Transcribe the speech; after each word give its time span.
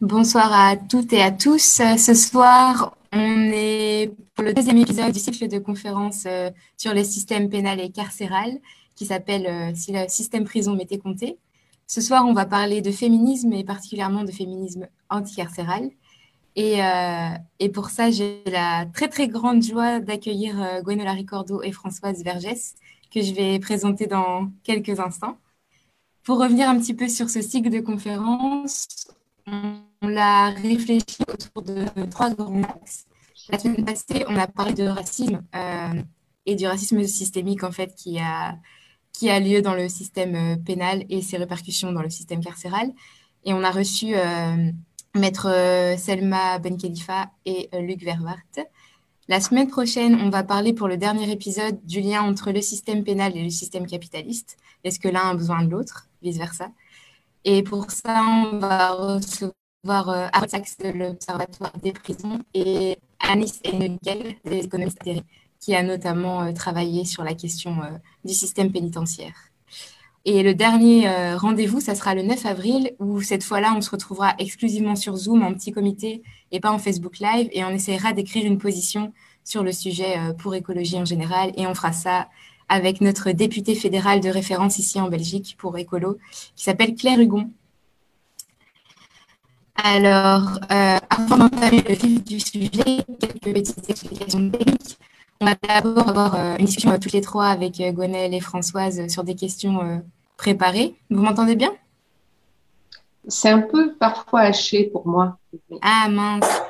Bonsoir 0.00 0.52
à 0.52 0.76
toutes 0.76 1.12
et 1.12 1.20
à 1.20 1.32
tous. 1.32 1.82
Ce 1.96 2.14
soir, 2.14 2.96
on 3.12 3.50
est 3.52 4.12
pour 4.36 4.44
le 4.44 4.54
deuxième 4.54 4.76
épisode 4.76 5.10
du 5.10 5.18
cycle 5.18 5.48
de 5.48 5.58
conférence 5.58 6.22
euh, 6.24 6.50
sur 6.76 6.94
le 6.94 7.02
système 7.02 7.48
pénal 7.48 7.80
et 7.80 7.90
carcéral 7.90 8.60
qui 8.94 9.06
s'appelle 9.06 9.46
euh, 9.48 9.74
Si 9.74 9.90
le 9.90 10.06
système 10.06 10.44
prison 10.44 10.76
m'était 10.76 10.98
compté. 10.98 11.36
Ce 11.88 12.00
soir, 12.00 12.24
on 12.26 12.32
va 12.32 12.46
parler 12.46 12.80
de 12.80 12.92
féminisme 12.92 13.52
et 13.52 13.64
particulièrement 13.64 14.22
de 14.22 14.30
féminisme 14.30 14.86
anticarcéral. 15.10 15.90
Et, 16.54 16.80
euh, 16.80 17.30
et 17.58 17.68
pour 17.68 17.90
ça, 17.90 18.12
j'ai 18.12 18.44
la 18.46 18.86
très 18.86 19.08
très 19.08 19.26
grande 19.26 19.64
joie 19.64 19.98
d'accueillir 19.98 20.80
Gwenola 20.84 21.12
Ricordo 21.12 21.60
et 21.62 21.72
Françoise 21.72 22.22
Vergès, 22.22 22.76
que 23.12 23.20
je 23.20 23.34
vais 23.34 23.58
présenter 23.58 24.06
dans 24.06 24.48
quelques 24.62 25.00
instants. 25.00 25.38
Pour 26.22 26.38
revenir 26.38 26.68
un 26.68 26.78
petit 26.78 26.94
peu 26.94 27.08
sur 27.08 27.28
ce 27.28 27.42
cycle 27.42 27.70
de 27.70 27.80
conférences, 27.80 28.86
on 29.50 29.87
l'a 30.02 30.50
réfléchi 30.50 31.22
autour 31.26 31.62
de 31.62 31.84
trois 32.10 32.30
grands 32.30 32.62
axes. 32.62 33.06
La 33.50 33.58
semaine 33.58 33.84
passée, 33.84 34.24
on 34.28 34.36
a 34.36 34.46
parlé 34.46 34.74
de 34.74 34.84
racisme 34.84 35.42
euh, 35.54 36.02
et 36.46 36.54
du 36.54 36.66
racisme 36.66 37.02
systémique 37.04 37.64
en 37.64 37.72
fait 37.72 37.94
qui 37.94 38.18
a, 38.18 38.56
qui 39.12 39.30
a 39.30 39.40
lieu 39.40 39.62
dans 39.62 39.74
le 39.74 39.88
système 39.88 40.34
euh, 40.34 40.56
pénal 40.56 41.04
et 41.08 41.22
ses 41.22 41.38
répercussions 41.38 41.92
dans 41.92 42.02
le 42.02 42.10
système 42.10 42.44
carcéral. 42.44 42.92
Et 43.44 43.54
on 43.54 43.64
a 43.64 43.70
reçu 43.70 44.14
euh, 44.14 44.70
maître 45.14 45.48
Selma 45.96 46.58
Ben 46.58 46.76
Khalifa 46.76 47.30
et 47.46 47.70
Luc 47.80 48.02
Verwart. 48.02 48.58
La 49.28 49.40
semaine 49.40 49.68
prochaine, 49.68 50.14
on 50.20 50.30
va 50.30 50.42
parler 50.42 50.72
pour 50.72 50.88
le 50.88 50.96
dernier 50.96 51.30
épisode 51.30 51.84
du 51.84 52.00
lien 52.00 52.22
entre 52.22 52.50
le 52.50 52.60
système 52.60 53.04
pénal 53.04 53.36
et 53.36 53.42
le 53.42 53.50
système 53.50 53.86
capitaliste. 53.86 54.56
Est-ce 54.84 54.98
que 54.98 55.08
l'un 55.08 55.30
a 55.30 55.34
besoin 55.34 55.62
de 55.62 55.70
l'autre, 55.70 56.08
vice-versa? 56.22 56.70
Et 57.44 57.62
pour 57.62 57.90
ça, 57.90 58.22
on 58.26 58.58
va 58.58 58.92
recevoir 58.92 59.52
euh, 59.90 60.28
Arnaud 60.32 60.48
Sachs 60.48 60.78
de 60.82 60.90
l'Observatoire 60.90 61.72
des 61.82 61.92
prisons 61.92 62.40
et 62.54 62.98
Anis 63.20 63.60
Enegel 63.66 64.36
des 64.44 64.64
économistes 64.64 64.98
qui 65.60 65.74
a 65.74 65.82
notamment 65.82 66.42
euh, 66.42 66.52
travaillé 66.52 67.04
sur 67.04 67.24
la 67.24 67.34
question 67.34 67.82
euh, 67.82 67.90
du 68.24 68.34
système 68.34 68.70
pénitentiaire. 68.70 69.34
Et 70.30 70.42
le 70.42 70.54
dernier 70.54 71.08
euh, 71.08 71.38
rendez-vous, 71.38 71.80
ça 71.80 71.94
sera 71.94 72.14
le 72.14 72.22
9 72.22 72.44
avril, 72.44 72.92
où 72.98 73.22
cette 73.22 73.42
fois-là, 73.42 73.72
on 73.74 73.80
se 73.80 73.90
retrouvera 73.90 74.34
exclusivement 74.38 74.94
sur 74.94 75.16
Zoom 75.16 75.42
en 75.42 75.54
petit 75.54 75.72
comité 75.72 76.22
et 76.52 76.60
pas 76.60 76.70
en 76.70 76.78
Facebook 76.78 77.18
Live, 77.18 77.48
et 77.52 77.64
on 77.64 77.70
essaiera 77.70 78.12
d'écrire 78.12 78.44
une 78.44 78.58
position 78.58 79.14
sur 79.42 79.62
le 79.62 79.72
sujet 79.72 80.18
euh, 80.18 80.34
pour 80.34 80.54
écologie 80.54 80.98
en 80.98 81.06
général, 81.06 81.52
et 81.56 81.66
on 81.66 81.74
fera 81.74 81.92
ça 81.92 82.28
avec 82.68 83.00
notre 83.00 83.30
députée 83.30 83.74
fédérale 83.74 84.20
de 84.20 84.28
référence 84.28 84.78
ici 84.78 85.00
en 85.00 85.08
Belgique 85.08 85.56
pour 85.58 85.78
écolo, 85.78 86.18
qui 86.54 86.64
s'appelle 86.64 86.94
Claire 86.94 87.18
Hugon. 87.18 87.50
Alors, 89.84 90.58
euh, 90.72 90.98
avant 91.08 91.36
d'entamer 91.36 91.84
le 91.88 91.94
vif 91.94 92.24
du 92.24 92.40
sujet, 92.40 93.04
quelques 93.20 93.54
petites 93.54 93.88
explications 93.88 94.50
techniques. 94.50 94.98
On 95.40 95.46
va 95.46 95.54
d'abord 95.54 96.08
avoir 96.08 96.34
euh, 96.34 96.56
une 96.58 96.66
discussion 96.66 96.90
euh, 96.90 96.98
toutes 96.98 97.12
les 97.12 97.20
trois 97.20 97.46
avec 97.46 97.80
Gwenelle 97.94 98.34
et 98.34 98.40
Françoise 98.40 99.06
sur 99.06 99.22
des 99.22 99.36
questions 99.36 100.02
préparées. 100.36 100.96
Vous 101.10 101.22
m'entendez 101.22 101.54
bien? 101.54 101.70
C'est 103.28 103.50
un 103.50 103.60
peu 103.60 103.94
parfois 103.94 104.40
haché 104.40 104.84
pour 104.84 105.06
moi. 105.06 105.38
Ah 105.80 106.08
mince, 106.10 106.60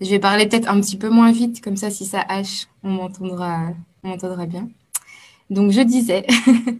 je 0.00 0.10
vais 0.10 0.18
parler 0.18 0.48
peut-être 0.48 0.68
un 0.68 0.80
petit 0.80 0.96
peu 0.98 1.08
moins 1.08 1.30
vite, 1.30 1.60
comme 1.62 1.76
ça 1.76 1.88
si 1.90 2.04
ça 2.04 2.24
hache, 2.28 2.66
on 2.82 2.90
m'entendra, 2.90 3.68
on 4.02 4.08
m'entendra 4.08 4.46
bien. 4.46 4.68
Donc 5.50 5.70
je 5.70 5.82
disais 5.82 6.26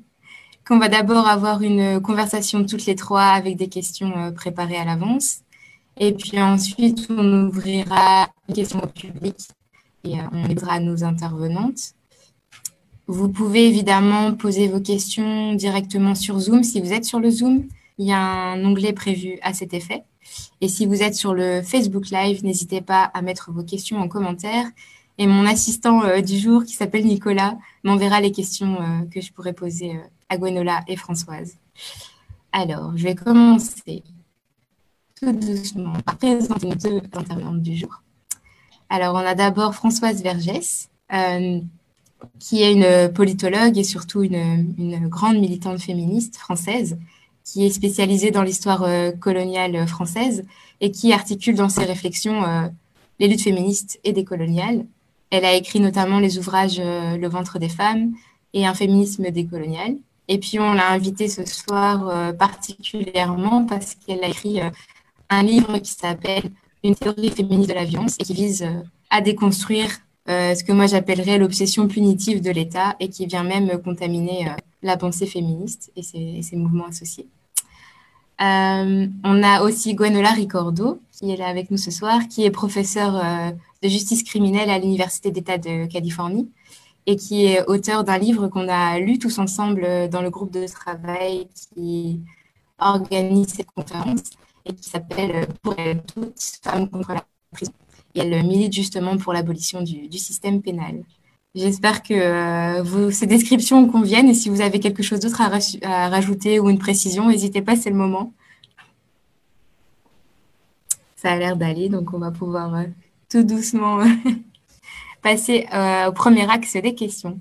qu'on 0.66 0.80
va 0.80 0.88
d'abord 0.88 1.28
avoir 1.28 1.62
une 1.62 2.00
conversation 2.00 2.64
toutes 2.64 2.86
les 2.86 2.96
trois 2.96 3.26
avec 3.26 3.56
des 3.56 3.68
questions 3.68 4.32
préparées 4.32 4.76
à 4.76 4.84
l'avance. 4.84 5.42
Et 5.96 6.12
puis 6.12 6.40
ensuite, 6.40 7.06
on 7.10 7.46
ouvrira 7.46 8.28
les 8.48 8.54
questions 8.54 8.82
au 8.82 8.86
public 8.86 9.36
et 10.04 10.18
euh, 10.18 10.22
on 10.32 10.48
aidera 10.48 10.80
nos 10.80 11.04
intervenantes. 11.04 11.94
Vous 13.06 13.28
pouvez 13.28 13.66
évidemment 13.66 14.34
poser 14.34 14.68
vos 14.68 14.80
questions 14.80 15.54
directement 15.54 16.14
sur 16.14 16.38
Zoom. 16.38 16.62
Si 16.62 16.80
vous 16.80 16.92
êtes 16.92 17.04
sur 17.04 17.18
le 17.18 17.30
Zoom, 17.30 17.64
il 17.98 18.06
y 18.06 18.12
a 18.12 18.20
un 18.20 18.64
onglet 18.64 18.92
prévu 18.92 19.38
à 19.42 19.52
cet 19.52 19.74
effet. 19.74 20.04
Et 20.60 20.68
si 20.68 20.86
vous 20.86 21.02
êtes 21.02 21.14
sur 21.14 21.34
le 21.34 21.60
Facebook 21.60 22.10
Live, 22.10 22.44
n'hésitez 22.44 22.80
pas 22.80 23.02
à 23.02 23.20
mettre 23.20 23.50
vos 23.50 23.64
questions 23.64 23.98
en 23.98 24.08
commentaire. 24.08 24.66
Et 25.18 25.26
mon 25.26 25.44
assistant 25.44 26.04
euh, 26.04 26.20
du 26.20 26.38
jour, 26.38 26.64
qui 26.64 26.74
s'appelle 26.74 27.04
Nicolas, 27.04 27.58
m'enverra 27.84 28.20
les 28.20 28.32
questions 28.32 28.80
euh, 28.80 29.04
que 29.10 29.20
je 29.20 29.32
pourrais 29.32 29.52
poser 29.52 29.98
à 30.28 30.38
Gwenola 30.38 30.82
et 30.88 30.96
Françoise. 30.96 31.56
Alors, 32.52 32.96
je 32.96 33.04
vais 33.04 33.14
commencer 33.14 34.02
tout 35.20 35.32
doucement 35.32 35.92
présenter 36.18 36.66
nos 36.66 36.74
deux 36.74 36.96
intervenantes 37.12 37.60
du 37.60 37.76
jour. 37.76 38.02
Alors, 38.88 39.14
on 39.14 39.18
a 39.18 39.34
d'abord 39.34 39.74
Françoise 39.74 40.22
Vergès, 40.22 40.88
euh, 41.12 41.60
qui 42.38 42.62
est 42.62 42.72
une 42.72 43.12
politologue 43.12 43.76
et 43.76 43.84
surtout 43.84 44.22
une, 44.22 45.08
grande 45.08 45.38
militante 45.38 45.78
féministe 45.80 46.36
française, 46.36 46.98
qui 47.44 47.66
est 47.66 47.70
spécialisée 47.70 48.30
dans 48.30 48.42
l'histoire 48.42 48.82
euh, 48.84 49.12
coloniale 49.12 49.86
française 49.86 50.44
et 50.80 50.90
qui 50.90 51.12
articule 51.12 51.54
dans 51.54 51.68
ses 51.68 51.84
réflexions 51.84 52.42
euh, 52.44 52.68
les 53.18 53.28
luttes 53.28 53.42
féministes 53.42 54.00
et 54.04 54.12
décoloniales. 54.12 54.86
Elle 55.30 55.44
a 55.44 55.54
écrit 55.54 55.80
notamment 55.80 56.18
les 56.18 56.38
ouvrages 56.38 56.80
Le 56.80 57.28
ventre 57.28 57.58
des 57.58 57.68
femmes 57.68 58.12
et 58.54 58.66
Un 58.66 58.74
féminisme 58.74 59.30
décolonial. 59.30 59.96
Et 60.28 60.38
puis, 60.38 60.58
on 60.58 60.72
l'a 60.72 60.90
invitée 60.90 61.28
ce 61.28 61.44
soir 61.44 62.34
particulièrement 62.36 63.64
parce 63.64 63.94
qu'elle 63.94 64.24
a 64.24 64.28
écrit 64.28 64.60
un 65.30 65.42
livre 65.42 65.78
qui 65.78 65.92
s'appelle 65.92 66.50
Une 66.82 66.94
théorie 66.94 67.30
féministe 67.30 67.70
de 67.70 67.74
la 67.74 67.84
violence 67.84 68.16
et 68.18 68.24
qui 68.24 68.34
vise 68.34 68.62
euh, 68.62 68.82
à 69.10 69.20
déconstruire 69.20 69.88
euh, 70.28 70.54
ce 70.54 70.64
que 70.64 70.72
moi 70.72 70.86
j'appellerais 70.86 71.38
l'obsession 71.38 71.88
punitive 71.88 72.42
de 72.42 72.50
l'État 72.50 72.96
et 73.00 73.08
qui 73.08 73.26
vient 73.26 73.44
même 73.44 73.80
contaminer 73.82 74.48
euh, 74.48 74.52
la 74.82 74.96
pensée 74.96 75.26
féministe 75.26 75.92
et 75.96 76.02
ses, 76.02 76.56
mouvements 76.56 76.86
associés. 76.86 77.28
On 78.42 79.42
a 79.42 79.62
aussi 79.62 79.94
Gwenola 79.94 80.30
Ricordo, 80.30 81.00
qui 81.12 81.30
est 81.30 81.36
là 81.36 81.48
avec 81.48 81.70
nous 81.70 81.76
ce 81.76 81.90
soir, 81.90 82.26
qui 82.28 82.44
est 82.44 82.50
professeure 82.50 83.22
de 83.82 83.88
justice 83.88 84.22
criminelle 84.22 84.70
à 84.70 84.78
l'Université 84.78 85.30
d'État 85.30 85.58
de 85.58 85.84
Californie 85.84 86.48
et 87.04 87.16
qui 87.16 87.44
est 87.44 87.62
auteur 87.66 88.02
d'un 88.02 88.16
livre 88.16 88.48
qu'on 88.48 88.66
a 88.66 88.98
lu 88.98 89.18
tous 89.18 89.38
ensemble 89.38 90.08
dans 90.08 90.22
le 90.22 90.30
groupe 90.30 90.52
de 90.52 90.66
travail 90.66 91.48
qui 91.52 92.20
organise 92.78 93.48
cette 93.48 93.70
conférence 93.72 94.22
qui 94.76 94.90
s'appelle 94.90 95.48
Pour 95.62 95.76
toutes, 96.14 96.58
femmes 96.62 96.88
contre 96.88 97.12
la 97.12 97.24
prison. 97.52 97.72
Et 98.14 98.20
elle 98.20 98.44
milite 98.44 98.72
justement 98.72 99.16
pour 99.16 99.32
l'abolition 99.32 99.82
du, 99.82 100.18
système 100.18 100.62
pénal. 100.62 101.02
J'espère 101.54 102.02
que 102.02 102.14
euh, 102.14 103.10
ces 103.10 103.26
descriptions 103.26 103.88
conviennent 103.88 104.28
et 104.28 104.34
si 104.34 104.48
vous 104.48 104.60
avez 104.60 104.78
quelque 104.78 105.02
chose 105.02 105.20
d'autre 105.20 105.40
à, 105.40 106.08
rajouter 106.08 106.60
ou 106.60 106.70
une 106.70 106.78
précision, 106.78 107.28
n'hésitez 107.28 107.62
pas, 107.62 107.76
c'est 107.76 107.90
le 107.90 107.96
moment. 107.96 108.32
Ça 111.16 111.32
a 111.32 111.36
l'air 111.36 111.56
d'aller, 111.56 111.88
donc 111.88 112.14
on 112.14 112.18
va 112.18 112.30
pouvoir 112.30 112.74
euh, 112.74 112.84
tout 113.28 113.42
doucement 113.42 113.98
passer 115.22 115.66
euh, 115.74 116.08
au 116.08 116.12
premier 116.12 116.48
axe 116.50 116.76
des 116.76 116.94
questions. 116.94 117.40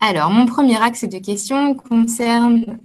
Alors, 0.00 0.30
mon 0.30 0.46
premier 0.46 0.80
axe 0.82 1.04
de 1.04 1.18
questions 1.18 1.74
concerne 1.74 2.78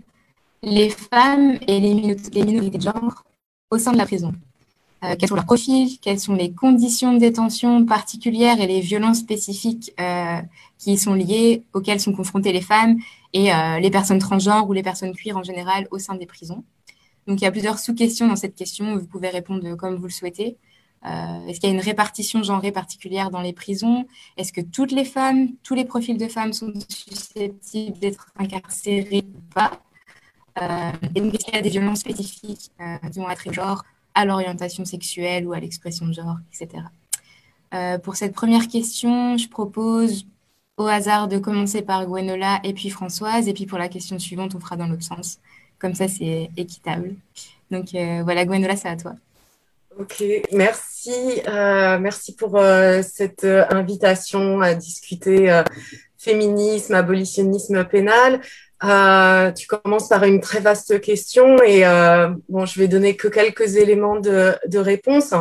les 0.62 0.90
femmes 0.90 1.58
et 1.68 1.80
les, 1.80 1.92
minorités, 1.92 2.78
de 2.78 2.84
genre 2.84 3.24
au 3.72 3.78
sein 3.78 3.92
de 3.92 3.97
la 3.97 4.06
prison. 4.06 4.34
Euh, 5.03 5.16
quels 5.18 5.30
sont 5.30 5.36
leurs 5.36 5.46
profils, 5.46 5.97
quelles 6.00 6.20
sont 6.20 6.36
les 6.36 6.52
conditions 6.52 7.14
de 7.14 7.20
détention 7.20 7.86
particulières 7.86 8.59
et 8.59 8.68
les 8.68 8.81
violences 8.81 9.19
spécifiques 9.19 9.94
euh, 10.00 10.42
qui 10.78 10.98
sont 10.98 11.14
liées, 11.14 11.64
auxquelles 11.74 12.02
sont 12.02 12.12
confrontées 12.12 12.52
les 12.52 12.62
femmes 12.62 12.98
et 13.31 13.53
euh, 13.53 13.80
les 13.80 13.90
personnes 13.92 14.19
transgenres 14.19 14.69
ou 14.69 14.74
les 14.74 14.84
personnes 14.84 15.14
cuir 15.14 15.38
en 15.38 15.44
général 15.44 15.88
au 15.92 16.00
sein 16.00 16.16
des 16.16 16.25
prisons. 16.25 16.66
Donc 17.28 17.40
il 17.40 17.46
y 17.46 17.48
a 17.48 17.52
plusieurs 17.52 17.80
sous-questions 17.80 18.28
dans 18.28 18.36
cette 18.36 18.56
question, 18.56 18.98
vous 18.98 19.07
pouvez 19.07 19.30
répondre 19.30 19.75
comme 19.75 19.95
vous 19.95 20.06
le 20.06 20.12
souhaitez. 20.12 20.57
Est-ce 21.01 21.62
qu'il 21.62 21.69
y 21.69 21.72
a 21.72 21.75
une 21.75 21.81
répartition 21.81 22.44
genrée 22.44 22.74
particulière 22.74 23.31
dans 23.31 23.39
les 23.39 23.54
prisons? 23.54 24.06
Est-ce 24.36 24.51
que 24.51 24.60
toutes 24.60 24.92
les 24.92 25.06
femmes, 25.06 25.48
tous 25.63 25.74
les 25.74 25.86
profils 25.86 26.18
de 26.18 26.28
femmes 26.28 26.51
sont 26.51 26.74
susceptibles 26.89 27.98
d'être 28.00 28.33
incarcérées 28.38 29.24
ou 29.33 29.54
pas? 29.54 29.80
Et 31.15 31.21
donc 31.21 31.31
qu'il 31.33 31.53
y 31.53 31.57
a 31.57 31.61
des 31.61 31.69
violences 31.69 32.00
spécifiques 32.00 32.71
qui 33.11 33.19
vont 33.19 33.29
être 33.29 33.51
genre 33.53 33.83
à 34.15 34.25
l'orientation 34.25 34.85
sexuelle 34.85 35.47
ou 35.47 35.53
à 35.53 35.59
l'expression 35.59 36.07
de 36.07 36.13
genre, 36.13 36.38
etc. 36.53 36.83
Euh, 37.73 37.97
pour 38.00 38.15
cette 38.15 38.33
première 38.33 38.67
question, 38.67 39.38
je 39.38 39.47
propose 39.47 40.25
au 40.77 40.88
hasard 40.88 41.27
de 41.27 41.38
commencer 41.38 41.81
par 41.81 42.06
Gwenola 42.06 42.59
et 42.63 42.73
puis 42.73 42.89
Françoise, 42.89 43.47
et 43.47 43.53
puis 43.53 43.65
pour 43.65 43.77
la 43.77 43.89
question 43.89 44.17
suivante, 44.17 44.56
on 44.56 44.59
fera 44.59 44.75
dans 44.75 44.88
l'autre 44.88 45.03
sens. 45.03 45.39
Comme 45.77 45.94
ça, 45.94 46.07
c'est 46.07 46.50
équitable. 46.57 47.15
Donc 47.69 47.94
euh, 47.94 48.21
voilà, 48.23 48.45
Gwenola, 48.45 48.75
c'est 48.75 48.89
à 48.89 48.97
toi. 48.97 49.13
Ok, 49.97 50.23
merci. 50.53 51.41
Euh, 51.47 52.00
merci 52.00 52.35
pour 52.35 52.57
euh, 52.57 53.01
cette 53.01 53.44
invitation 53.44 54.61
à 54.61 54.73
discuter 54.73 55.61
féminisme, 56.17 56.95
abolitionnisme 56.95 57.85
pénal. 57.85 58.41
Euh, 58.84 59.52
tu 59.52 59.68
commences 59.68 60.08
par 60.08 60.24
une 60.24 60.40
très 60.40 60.62
vaste 60.62 61.02
question 61.02 61.62
et 61.64 61.86
euh, 61.86 62.30
bon, 62.48 62.66
je 62.66 62.80
vais 62.80 62.88
donner 62.88 63.18
que 63.18 63.28
quelques 63.28 63.76
éléments 63.76 64.20
de, 64.20 64.56
de 64.68 64.80
réponse. 64.80 65.34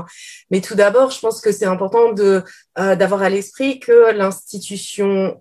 Mais 0.50 0.60
tout 0.60 0.74
d'abord, 0.74 1.10
je 1.12 1.20
pense 1.20 1.40
que 1.40 1.52
c'est 1.52 1.64
important 1.64 2.12
de 2.12 2.42
euh, 2.78 2.96
d'avoir 2.96 3.22
à 3.22 3.28
l'esprit 3.28 3.78
que 3.78 4.10
l'institution 4.12 5.40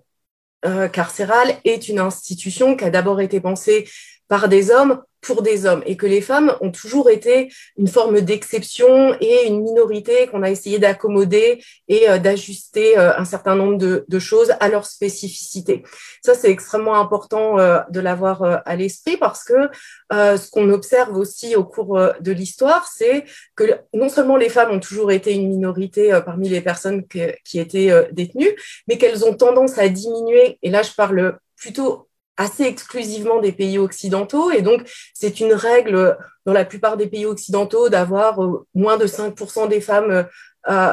euh, 0.64 0.88
carcérale 0.88 1.56
est 1.64 1.88
une 1.88 1.98
institution 1.98 2.76
qui 2.76 2.84
a 2.84 2.90
d'abord 2.90 3.20
été 3.20 3.40
pensée 3.40 3.88
par 4.28 4.48
des 4.48 4.70
hommes 4.70 5.02
pour 5.20 5.42
des 5.42 5.66
hommes 5.66 5.82
et 5.86 5.96
que 5.96 6.06
les 6.06 6.20
femmes 6.20 6.54
ont 6.60 6.70
toujours 6.70 7.10
été 7.10 7.52
une 7.76 7.88
forme 7.88 8.20
d'exception 8.20 9.16
et 9.20 9.46
une 9.46 9.62
minorité 9.62 10.26
qu'on 10.28 10.42
a 10.42 10.50
essayé 10.50 10.78
d'accommoder 10.78 11.62
et 11.88 12.08
euh, 12.08 12.18
d'ajuster 12.18 12.98
euh, 12.98 13.16
un 13.16 13.24
certain 13.24 13.54
nombre 13.54 13.76
de, 13.76 14.18
choses 14.18 14.52
à 14.58 14.68
leur 14.68 14.84
spécificité. 14.84 15.84
Ça, 16.24 16.34
c'est 16.34 16.50
extrêmement 16.50 16.96
important 16.96 17.58
euh, 17.58 17.78
de 17.90 18.00
l'avoir 18.00 18.62
à 18.64 18.76
l'esprit 18.76 19.16
parce 19.16 19.44
que 19.44 19.68
ce 20.10 20.50
qu'on 20.50 20.70
observe 20.70 21.16
aussi 21.16 21.54
au 21.54 21.64
cours 21.64 21.98
de 22.20 22.32
l'histoire, 22.32 22.88
c'est 22.92 23.24
que 23.54 23.64
non 23.94 24.08
seulement 24.08 24.36
les 24.36 24.48
femmes 24.48 24.72
ont 24.72 24.80
toujours 24.80 25.12
été 25.12 25.32
une 25.32 25.48
minorité 25.48 26.18
parmi 26.24 26.48
les 26.48 26.60
personnes 26.60 27.04
qui 27.06 27.60
étaient 27.60 28.08
détenues, 28.12 28.54
mais 28.88 28.98
qu'elles 28.98 29.24
ont 29.24 29.34
tendance 29.34 29.78
à 29.78 29.88
diminuer, 29.88 30.58
et 30.62 30.70
là 30.70 30.82
je 30.82 30.92
parle 30.92 31.38
plutôt 31.56 32.07
assez 32.38 32.62
exclusivement 32.62 33.40
des 33.40 33.52
pays 33.52 33.78
occidentaux. 33.78 34.50
Et 34.50 34.62
donc, 34.62 34.88
c'est 35.12 35.40
une 35.40 35.52
règle 35.52 36.16
dans 36.46 36.52
la 36.52 36.64
plupart 36.64 36.96
des 36.96 37.08
pays 37.08 37.26
occidentaux 37.26 37.90
d'avoir 37.90 38.42
euh, 38.42 38.64
moins 38.74 38.96
de 38.96 39.06
5% 39.06 39.68
des 39.68 39.80
femmes, 39.80 40.26
euh, 40.68 40.92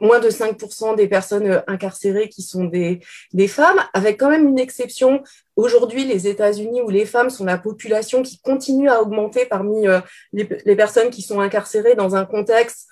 moins 0.00 0.18
de 0.18 0.30
5% 0.30 0.96
des 0.96 1.06
personnes 1.06 1.62
incarcérées 1.68 2.28
qui 2.28 2.42
sont 2.42 2.64
des, 2.64 3.00
des 3.34 3.46
femmes, 3.46 3.78
avec 3.92 4.18
quand 4.18 4.30
même 4.30 4.48
une 4.48 4.58
exception. 4.58 5.22
Aujourd'hui, 5.54 6.04
les 6.04 6.26
États-Unis, 6.26 6.80
où 6.80 6.88
les 6.88 7.06
femmes 7.06 7.30
sont 7.30 7.44
la 7.44 7.58
population 7.58 8.22
qui 8.22 8.40
continue 8.40 8.88
à 8.88 9.02
augmenter 9.02 9.44
parmi 9.44 9.86
euh, 9.86 10.00
les, 10.32 10.48
les, 10.64 10.76
personnes 10.76 11.10
qui 11.10 11.22
sont 11.22 11.40
incarcérées 11.40 11.94
dans 11.94 12.16
un 12.16 12.24
contexte 12.24 12.88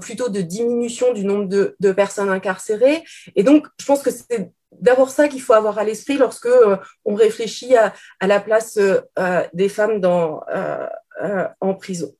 plutôt 0.00 0.28
de 0.28 0.40
diminution 0.40 1.12
du 1.12 1.24
nombre 1.24 1.46
de, 1.46 1.76
de 1.78 1.92
personnes 1.92 2.28
incarcérées. 2.28 3.04
Et 3.36 3.44
donc, 3.44 3.68
je 3.78 3.86
pense 3.86 4.02
que 4.02 4.10
c'est 4.10 4.50
d'abord 4.72 5.10
ça 5.10 5.28
qu'il 5.28 5.42
faut 5.42 5.52
avoir 5.52 5.78
à 5.78 5.84
l'esprit 5.84 6.18
lorsque 6.18 6.46
euh, 6.46 6.76
on 7.04 7.14
réfléchit 7.14 7.76
à, 7.76 7.92
la 8.22 8.40
place 8.40 8.76
euh, 8.76 9.00
euh, 9.18 9.42
des 9.52 9.68
femmes 9.68 10.00
dans, 10.00 10.42
en 11.60 11.74
prison. 11.74 12.14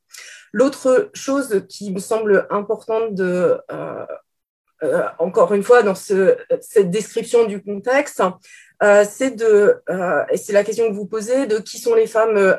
L'autre 0.53 1.11
chose 1.13 1.67
qui 1.69 1.93
me 1.93 1.99
semble 1.99 2.47
importante 2.51 3.15
de, 3.15 3.59
encore 5.19 5.53
une 5.53 5.63
fois, 5.63 5.83
dans 5.83 5.95
ce, 5.95 6.37
cette 6.63 6.91
description 6.91 7.45
du 7.45 7.63
contexte, 7.63 8.23
c'est 9.05 9.37
de, 9.37 9.83
c'est 10.35 10.55
la 10.55 10.65
question 10.65 10.89
que 10.89 10.95
vous 10.95 11.07
posez, 11.07 11.47
de 11.47 11.59
qui 11.59 11.79
sont 11.79 11.95
les 11.95 12.07
femmes 12.07 12.59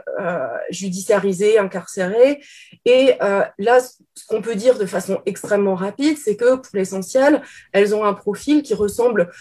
judiciarisées, 0.70 1.58
incarcérées. 1.58 2.44
Et 2.86 3.18
là, 3.58 3.80
ce 3.80 4.28
qu'on 4.28 4.44
peut 4.44 4.56
dire 4.56 4.78
de 4.78 4.86
façon 4.86 5.24
extrêmement 5.26 5.76
rapide, 5.76 6.20
c'est 6.24 6.36
que 6.36 6.56
pour 6.58 6.76
l'essentiel, 6.76 7.42
elles 7.74 7.96
ont 7.96 8.06
un 8.06 8.14
profil 8.14 8.62
qui 8.62 8.76
ressemble 8.76 9.32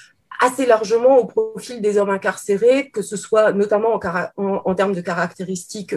assez 0.40 0.66
largement 0.66 1.18
au 1.18 1.24
profil 1.24 1.80
des 1.80 1.98
hommes 1.98 2.10
incarcérés, 2.10 2.90
que 2.90 3.02
ce 3.02 3.16
soit 3.16 3.52
notamment 3.52 3.98
en, 4.36 4.74
termes 4.74 4.94
de 4.94 5.00
caractéristiques 5.00 5.94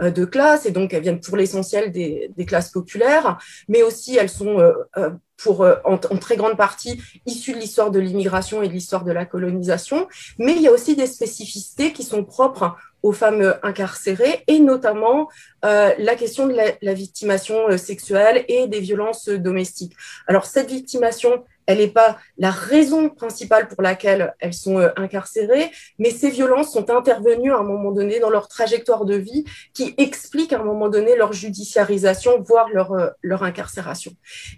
euh, 0.00 0.10
de 0.10 0.24
classe, 0.24 0.66
et 0.66 0.70
donc 0.70 0.92
elles 0.94 1.02
viennent 1.02 1.20
pour 1.20 1.36
l'essentiel 1.36 1.92
des, 1.92 2.30
classes 2.46 2.70
populaires, 2.70 3.38
mais 3.68 3.82
aussi 3.82 4.16
elles 4.16 4.30
sont 4.30 4.58
euh, 4.58 4.72
euh, 4.96 5.10
pour, 5.36 5.66
en, 5.84 5.96
très 5.98 6.36
grande 6.36 6.56
partie 6.56 7.00
issues 7.26 7.52
de 7.52 7.58
l'histoire 7.58 7.90
de 7.90 7.98
l'immigration 7.98 8.62
et 8.62 8.68
de 8.68 8.72
l'histoire 8.72 9.04
de 9.04 9.12
la 9.12 9.24
colonisation, 9.24 10.06
mais 10.38 10.52
il 10.52 10.62
y 10.62 10.68
a 10.68 10.72
aussi 10.72 10.96
des 10.96 11.06
spécificités 11.06 11.92
qui 11.92 12.02
sont 12.02 12.24
propres 12.24 12.76
aux 13.02 13.12
femmes 13.12 13.54
incarcérées 13.62 14.44
et 14.46 14.60
notamment 14.60 15.30
la 15.62 16.14
question 16.16 16.46
de 16.46 16.52
la, 16.52 16.64
la, 16.82 16.92
victimation 16.92 17.74
sexuelle 17.78 18.44
et 18.48 18.66
des 18.66 18.80
violences 18.80 19.30
domestiques. 19.30 19.94
Alors 20.26 20.44
cette 20.44 20.70
victimation, 20.70 21.42
elle 21.66 21.78
n'est 21.78 21.88
pas 21.88 22.18
la 22.36 22.50
raison 22.50 23.08
principale 23.08 23.68
pour 23.68 23.82
laquelle 23.82 24.34
elles 24.40 24.54
sont 24.54 24.78
euh, 24.78 24.88
incarcérées, 24.96 25.70
mais 25.98 26.10
ces 26.10 26.30
violences 26.30 26.72
sont 26.72 26.90
intervenues 26.90 27.52
à 27.52 27.58
un 27.58 27.62
moment 27.62 27.92
donné 27.92 28.18
dans 28.18 28.30
leur 28.30 28.48
trajectoire 28.48 29.04
de 29.04 29.14
vie 29.14 29.44
qui 29.72 29.94
explique 29.96 30.52
à 30.52 30.58
un 30.60 30.64
moment 30.64 30.88
donné 30.88 31.16
leur 31.16 31.32
judiciarisation, 31.32 32.40
voire 32.40 32.68
leur, 32.70 32.92
euh, 32.92 33.10
incarcération. 33.40 34.12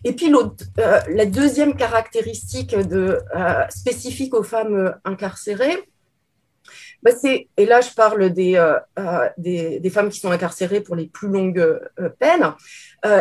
Et 0.05 0.13
puis 0.15 0.33
euh, 0.33 1.01
la 1.09 1.27
deuxième 1.27 1.77
caractéristique 1.77 2.75
de, 2.77 3.19
spécifique 3.69 4.35
aux 4.35 4.43
femmes 4.43 4.95
incarcérées, 5.05 5.79
bah 7.03 7.11
et 7.25 7.67
là 7.67 7.81
je 7.81 7.91
parle 7.95 8.31
des, 8.31 9.91
femmes 9.93 10.09
qui 10.09 10.19
sont 10.19 10.31
incarcérées 10.31 10.81
pour 10.81 10.97
les 10.97 11.07
plus 11.07 11.29
longues 11.29 11.81
peines, 12.19 12.55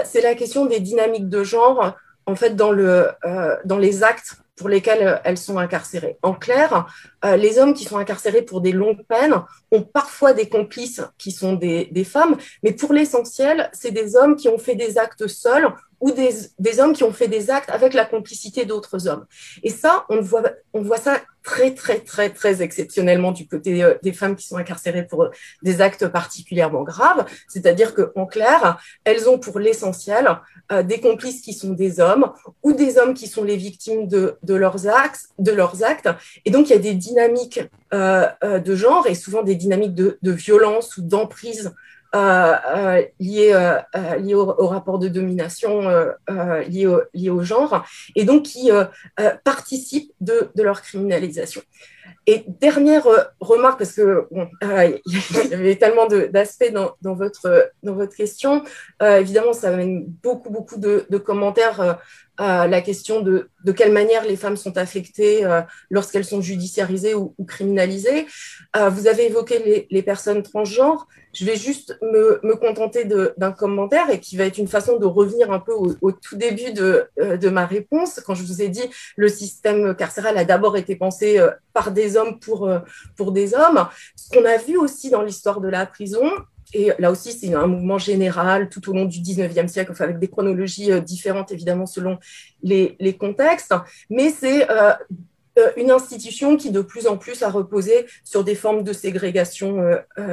c'est 0.06 0.22
la 0.22 0.36
question 0.36 0.66
des 0.66 0.80
dynamiques 0.80 1.30
de 1.30 1.44
genre 1.44 1.96
en 2.32 2.36
fait 2.36 2.60
euh, 2.60 3.58
dans 3.66 3.78
les 3.78 4.04
actes 4.04 4.38
pour 4.56 4.70
lesquels 4.70 5.06
euh, 5.06 5.18
elles 5.24 5.38
sont 5.38 5.58
incarcérées. 5.58 6.18
En 6.22 6.34
clair, 6.34 6.88
euh, 7.26 7.36
les 7.36 7.60
hommes 7.60 7.74
qui 7.74 7.84
sont 7.84 7.98
incarcérés 7.98 8.42
pour 8.42 8.62
des 8.62 8.72
longues 8.72 9.04
peines 9.08 9.36
ont 9.72 9.82
parfois 9.82 10.34
des 10.34 10.48
complices 10.48 11.02
qui 11.18 11.32
sont 11.32 11.54
des, 11.54 11.86
des 11.92 12.04
femmes, 12.04 12.38
mais 12.64 12.72
pour 12.72 12.94
l'essentiel, 12.94 13.70
c'est 13.74 13.92
des 13.92 14.16
hommes 14.16 14.36
qui 14.36 14.48
ont 14.48 14.58
fait 14.58 14.76
des 14.76 14.98
actes 14.98 15.28
seuls 15.28 15.68
ou 16.02 16.12
des, 16.12 16.30
des, 16.60 16.80
hommes 16.80 16.94
qui 16.94 17.04
ont 17.04 17.14
fait 17.14 17.28
des 17.28 17.50
actes 17.50 17.70
avec 17.70 17.94
la 17.94 18.06
complicité 18.06 18.66
d'autres 18.66 19.08
hommes. 19.08 19.26
Et 19.64 19.70
ça, 19.70 20.06
on 20.10 20.20
voit, 20.20 20.44
on 20.74 20.82
voit 20.82 20.98
ça 20.98 21.22
très, 21.44 21.74
très, 21.74 22.00
très, 22.00 22.30
très 22.30 22.62
exceptionnellement 22.62 23.32
du 23.32 23.48
côté 23.48 23.84
euh, 23.84 23.96
des 24.04 24.14
femmes 24.14 24.36
qui 24.36 24.46
sont 24.46 24.58
incarcérées 24.58 25.06
pour 25.06 25.30
des 25.64 25.82
actes 25.82 26.08
particulièrement 26.08 26.84
graves. 26.84 27.26
C'est-à-dire 27.48 27.94
qu'en 27.96 28.26
clair, 28.26 28.80
elles 29.04 29.30
ont 29.30 29.40
pour 29.40 29.60
l'essentiel 29.60 30.40
euh, 30.72 30.84
des 30.84 31.00
complices 31.00 31.42
qui 31.42 31.54
sont 31.54 31.72
des 31.72 32.00
hommes 32.00 32.32
ou 32.64 32.74
des 32.74 32.98
hommes 32.98 33.14
qui 33.14 33.28
sont 33.28 33.44
les 33.44 33.58
victimes 33.58 34.08
de, 34.08 34.38
leurs, 34.48 34.88
actes, 34.88 35.30
de 35.40 35.52
leurs 35.52 35.84
actes. 35.84 36.10
Et 36.46 36.52
donc, 36.52 36.70
il 36.70 36.74
y 36.74 36.76
a 36.76 36.80
des 36.80 36.94
dynamiques 36.94 37.62
euh, 37.94 38.28
euh 38.44 38.60
de 38.60 38.76
genre 38.76 39.08
et 39.08 39.16
souvent 39.16 39.44
des 39.44 39.56
dynamiques 39.56 39.96
de, 39.96 40.20
de 40.22 40.32
violence 40.32 40.98
ou 40.98 41.02
d'emprise 41.02 41.74
euh, 42.14 42.56
euh, 42.68 43.04
liées, 43.20 43.54
euh, 43.54 43.80
liées 44.18 44.34
au, 44.34 44.42
au, 44.42 44.68
rapport 44.68 45.00
de 45.00 45.08
domination 45.08 45.82
lié, 46.68 46.86
au, 46.86 47.02
lié 47.14 47.30
au 47.30 47.42
genre, 47.42 47.86
et 48.16 48.26
donc 48.26 48.44
qui 48.44 48.70
participent 49.44 50.12
de, 50.20 50.52
de 50.56 50.64
leur 50.64 50.82
criminalisation. 50.82 51.62
Et 52.28 52.44
dernière 52.48 53.08
remarque, 53.40 53.80
parce 53.80 53.94
que 53.94 54.02
euh, 54.02 54.98
il 55.06 55.50
y 55.50 55.54
avait 55.54 55.76
tellement 55.76 56.06
d'aspects 56.06 56.72
dans, 56.72 57.16
votre, 57.16 57.72
dans 57.82 57.96
votre 57.96 58.16
question, 58.16 58.64
euh, 59.02 59.18
évidemment, 59.18 59.54
ça 59.54 59.70
amène 59.70 60.06
beaucoup, 60.06 60.52
beaucoup 60.52 60.78
de, 60.78 61.06
commentaires 61.18 61.82
euh, 61.82 61.94
à 62.38 62.68
la 62.68 62.82
question 62.82 63.22
de, 63.22 63.50
de 63.66 63.72
quelle 63.72 63.92
manière 63.92 64.24
les 64.24 64.36
femmes 64.36 64.58
sont 64.58 64.78
affectées 64.78 65.48
lorsqu'elles 65.92 66.26
sont 66.26 66.42
judiciarisées 66.42 67.14
ou, 67.14 67.36
criminalisées. 67.48 68.26
vous 68.90 69.08
avez 69.08 69.28
évoqué 69.28 69.60
les, 69.60 69.88
les, 69.92 70.02
personnes 70.02 70.42
transgenres. 70.42 71.08
Je 71.34 71.46
vais 71.46 71.56
juste 71.56 72.00
me, 72.02 72.40
me 72.42 72.56
contenter 72.56 73.06
d'un 73.06 73.52
commentaire 73.52 74.10
et 74.10 74.20
qui 74.20 74.38
va 74.38 74.46
être 74.46 74.58
une 74.58 74.68
façon 74.68 74.98
de 74.98 75.06
revenir 75.06 75.52
un 75.52 75.60
peu 75.60 75.74
au, 75.74 75.94
au 76.02 76.12
tout 76.12 76.36
début 76.36 76.72
de, 76.74 77.06
de 77.18 77.50
ma 77.50 77.68
réponse. 77.68 78.20
Quand 78.26 78.34
je 78.34 78.44
vous 78.44 78.64
ai 78.64 78.70
dit 78.70 78.90
le 79.18 79.28
système 79.28 79.96
carcéral 79.96 80.36
a 80.40 80.44
d'abord 80.44 80.78
été 80.78 80.96
pensé 80.96 81.40
par 81.74 81.92
des 81.92 82.01
hommes 82.18 82.40
pour, 82.40 82.68
euh, 82.68 82.80
pour 83.16 83.32
des 83.32 83.54
hommes. 83.54 83.88
Ce 84.16 84.30
qu'on 84.30 84.46
a 84.46 84.58
vu 84.58 84.78
aussi 84.78 85.10
dans 85.10 85.22
l'histoire 85.22 85.62
de 85.62 85.70
la 85.70 85.86
prison, 85.86 86.24
et 86.74 86.92
là 87.00 87.12
aussi, 87.12 87.34
c'est 87.34 87.54
un 87.54 87.68
mouvement 87.68 87.98
général 87.98 88.70
tout 88.70 88.90
au 88.90 88.94
long 88.94 89.06
du 89.06 89.20
19e 89.20 89.68
siècle, 89.68 89.92
enfin, 89.92 90.06
avec 90.06 90.20
des 90.20 90.30
chronologies 90.30 90.92
euh, 90.92 91.02
différentes, 91.02 91.52
évidemment, 91.52 91.86
selon 91.86 92.18
les, 92.64 92.96
les 93.00 93.14
contextes. 93.18 93.74
Mais 94.10 94.30
c'est 94.30 94.70
euh, 94.70 94.94
une 95.76 95.92
institution 95.92 96.56
qui 96.56 96.72
de 96.72 96.82
plus 96.82 97.08
en 97.08 97.18
plus 97.18 97.44
a 97.44 97.50
reposé 97.50 98.06
sur 98.24 98.46
des 98.46 98.56
formes 98.56 98.84
de 98.84 98.94
ségrégation 98.94 99.84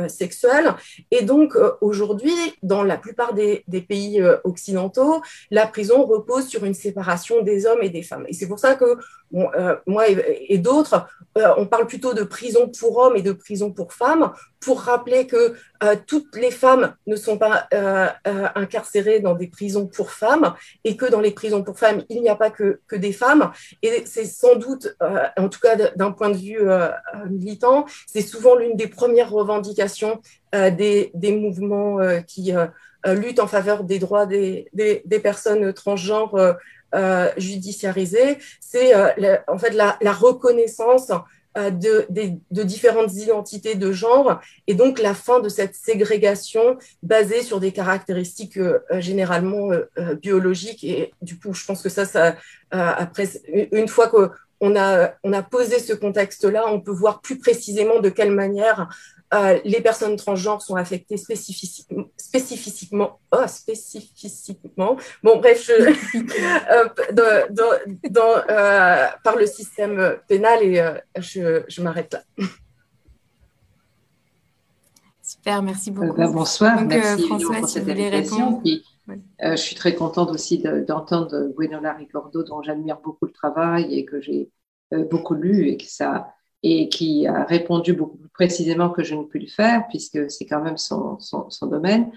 sexuelle. 0.06 0.75
Et 1.10 1.22
donc 1.22 1.56
aujourd'hui, 1.80 2.32
dans 2.62 2.84
la 2.84 2.96
plupart 2.96 3.34
des, 3.34 3.64
des 3.66 3.80
pays 3.80 4.22
occidentaux, 4.44 5.20
la 5.50 5.66
prison 5.66 6.04
repose 6.06 6.46
sur 6.46 6.64
une 6.64 6.72
séparation 6.72 7.42
des 7.42 7.66
hommes 7.66 7.82
et 7.82 7.90
des 7.90 8.04
femmes. 8.04 8.26
Et 8.28 8.32
c'est 8.32 8.46
pour 8.46 8.60
ça 8.60 8.76
que 8.76 8.96
bon, 9.30 9.49
moi 9.87 10.04
et, 10.08 10.58
d'autres, 10.58 11.06
on 11.35 11.66
parle 11.66 11.87
plutôt 11.87 12.14
de 12.14 12.23
prison 12.23 12.70
pour 12.78 12.97
hommes 12.99 13.16
et 13.16 13.23
de 13.23 13.32
prison 13.32 13.73
pour 13.73 13.92
femmes, 13.92 14.32
pour 14.61 14.80
rappeler 14.80 15.26
que 15.26 15.54
euh, 15.82 15.97
toutes 16.06 16.35
les 16.37 16.50
femmes 16.50 16.94
ne 17.06 17.16
sont 17.16 17.38
pas 17.38 17.68
euh, 17.73 18.08
euh, 18.26 18.49
incarcérées 18.54 19.20
dans 19.20 19.35
des 19.35 19.47
prisons 19.47 19.87
pour 19.87 20.11
femmes 20.11 20.54
et 20.85 20.97
que 20.97 21.06
dans 21.06 21.20
les 21.20 21.30
prisons 21.30 21.62
pour 21.62 21.78
femmes, 21.78 22.02
il 22.08 22.20
n'y 22.20 22.28
a 22.28 22.35
pas 22.35 22.50
que, 22.50 22.80
que 22.88 22.97
des 22.97 23.12
femmes. 23.12 23.52
Et 23.82 24.04
c'est 24.06 24.25
sans 24.25 24.56
doute, 24.56 24.97
euh, 25.02 25.26
en 25.37 25.49
tout 25.49 25.61
cas 25.61 25.76
d'un 25.76 26.12
point 26.12 26.30
de 26.30 26.37
vue 26.37 26.68
euh, 26.68 26.88
militant, 27.30 27.87
c'est 28.06 28.23
souvent 28.23 28.56
l'une 28.56 28.76
des 28.76 28.88
premières 28.88 29.30
revendications 29.30 30.20
euh, 30.54 30.70
des, 30.70 31.11
des, 31.14 31.32
mouvements 31.32 31.99
qui 32.26 32.52
luttent 33.06 33.40
en 33.40 33.47
faveur 33.47 33.85
des 33.85 33.99
droits 33.99 34.26
des, 34.26 34.68
des, 34.73 35.02
des 35.04 35.18
personnes 35.20 35.73
transgenres 35.73 36.56
judiciarisées. 37.37 38.38
C'est 38.61 38.95
en 39.47 39.59
fait 39.59 39.71
la, 39.71 39.99
la 40.00 40.12
reconnaissance 40.12 41.11
de, 41.57 42.07
de, 42.11 42.62
différentes 42.62 43.14
identités 43.14 43.75
de 43.75 43.90
genre 43.90 44.40
et 44.66 44.75
donc 44.75 45.00
la 45.00 45.14
fin 45.14 45.40
de 45.40 45.49
cette 45.49 45.75
ségrégation 45.75 46.78
basée 47.02 47.42
sur 47.42 47.59
des 47.59 47.73
caractéristiques 47.73 48.59
généralement 48.92 49.71
biologiques. 50.23 50.85
Et 50.85 51.12
du 51.21 51.38
coup, 51.38 51.54
je 51.54 51.64
pense 51.64 51.83
que 51.83 51.88
ça, 51.88 52.04
ça 52.04 52.37
après, 52.71 53.28
une 53.73 53.88
fois 53.88 54.09
que 54.09 54.30
on 54.61 54.76
a, 54.76 55.12
on 55.23 55.33
a 55.33 55.42
posé 55.42 55.78
ce 55.78 55.92
contexte-là, 55.92 56.64
on 56.68 56.80
peut 56.80 56.92
voir 56.92 57.21
plus 57.21 57.38
précisément 57.38 58.00
de 58.00 58.09
quelle 58.09 58.33
manière 58.33 58.88
euh, 59.35 59.58
les 59.64 59.82
personnes 59.82 60.16
transgenres 60.16 60.62
sont 60.62 60.76
affectées 60.76 61.18
spécifiquement, 61.18 62.04
spécifiquement, 62.16 63.20
oh, 63.30 63.47
spécifiquement, 63.47 64.97
bon 65.23 65.38
bref, 65.38 65.70
euh, 65.78 65.94
euh, 68.16 69.06
par 69.23 69.37
le 69.37 69.47
système 69.47 70.16
pénal 70.28 70.62
et 70.62 70.82
je, 71.18 71.62
je 71.68 71.82
m'arrête 71.82 72.14
là. 72.14 72.23
Super, 75.23 75.62
merci 75.62 75.90
beaucoup. 75.90 76.16
Ben, 76.16 76.32
bonsoir, 76.32 76.82
merci 76.87 77.26
François, 77.26 77.56
pour 77.56 77.68
cette 77.68 77.87
invitation. 77.87 78.62
je 79.42 79.56
suis 79.56 79.76
très 79.76 79.94
contente 79.94 80.30
aussi 80.30 80.62
d'entendre 80.87 81.52
Gwenola 81.54 81.92
Ricordo, 81.92 82.42
dont 82.44 82.62
j'admire 82.62 82.99
beaucoup 83.04 83.26
le 83.26 83.32
travail 83.32 83.94
et 83.94 84.06
que 84.06 84.23
j'ai 84.23 84.50
beaucoup 85.11 85.35
lu 85.35 85.68
et 85.68 85.76
que 85.76 85.85
ça 85.85 86.32
et 86.62 86.88
qui 86.88 87.26
a 87.26 87.44
répondu 87.44 87.92
beaucoup 87.92 88.16
plus 88.16 88.28
précisément 88.30 88.90
que 88.90 89.02
je 89.02 89.14
ne 89.14 89.24
peux 89.24 89.38
le 89.38 89.46
faire, 89.46 89.86
puisque 89.88 90.30
c'est 90.30 90.46
quand 90.46 90.62
même 90.62 90.76
son, 90.76 91.18
domaine. 91.62 92.10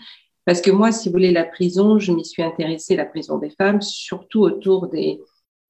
Parce 0.46 0.62
que 0.62 0.72
moi, 0.72 0.92
si 0.92 1.10
vous 1.10 1.14
voulez, 1.14 1.32
la 1.32 1.44
prison, 1.44 2.00
je 2.00 2.12
m'y 2.12 2.26
suis 2.26 2.42
intéressée, 2.42 2.96
la 2.96 3.06
prison 3.06 3.38
des 3.38 3.52
femmes, 3.52 3.82
surtout 3.82 4.42
autour 4.42 4.88
des, 4.88 5.22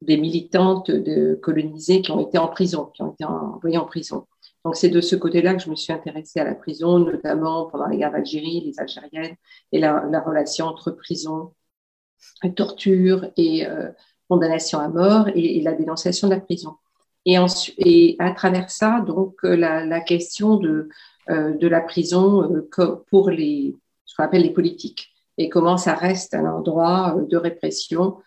militantes 0.07 0.89
de 0.89 1.35
colonisées 1.35 2.01
qui 2.01 2.11
ont 2.11 2.25
été 2.25 2.37
en 2.37 2.47
prison, 2.47 2.85
qui 2.93 3.03
ont 3.03 3.11
été 3.11 3.25
envoyées 3.25 3.77
en 3.77 3.85
prison. 3.85 4.25
Donc, 4.63 4.75
c'est 4.75 4.89
de 4.89 5.01
ce 5.01 5.15
côté-là 5.15 5.55
que 5.55 5.61
je 5.61 5.69
me 5.69 5.75
suis 5.75 5.91
intéressée 5.91 6.39
à 6.39 6.43
la 6.43 6.55
prison, 6.55 6.99
notamment 6.99 7.65
pendant 7.65 7.87
les 7.87 7.97
guerres 7.97 8.11
d'Algérie, 8.11 8.61
les 8.61 8.79
Algériennes, 8.79 9.35
et 9.71 9.79
la, 9.79 10.05
la, 10.09 10.21
relation 10.21 10.67
entre 10.67 10.91
prison, 10.91 11.53
torture 12.55 13.31
et 13.37 13.67
euh, 13.67 13.89
condamnation 14.29 14.79
à 14.79 14.87
mort 14.87 15.27
et 15.35 15.61
la 15.61 15.73
dénonciation 15.73 16.27
de 16.29 16.35
la 16.35 16.39
prison. 16.39 16.75
Et, 17.25 17.37
et 17.77 18.15
à 18.19 18.31
travers 18.31 18.69
ça, 18.69 19.03
donc, 19.05 19.35
euh, 19.43 19.55
la, 19.55 20.01
question 20.01 20.57
de, 20.57 20.89
euh, 21.29 21.53
de 21.53 21.67
la 21.67 21.81
prison 21.81 22.51
euh, 22.53 23.03
pour 23.09 23.29
les, 23.29 23.75
ce 24.05 24.15
qu'on 24.15 24.23
appelle 24.23 24.43
les 24.43 24.53
politiques, 24.53 25.11
et 25.37 25.49
comment 25.49 25.77
ça 25.77 25.93
reste 25.93 26.33
un 26.33 26.45
endroit 26.45 27.15
de 27.29 27.37
répression 27.37 28.17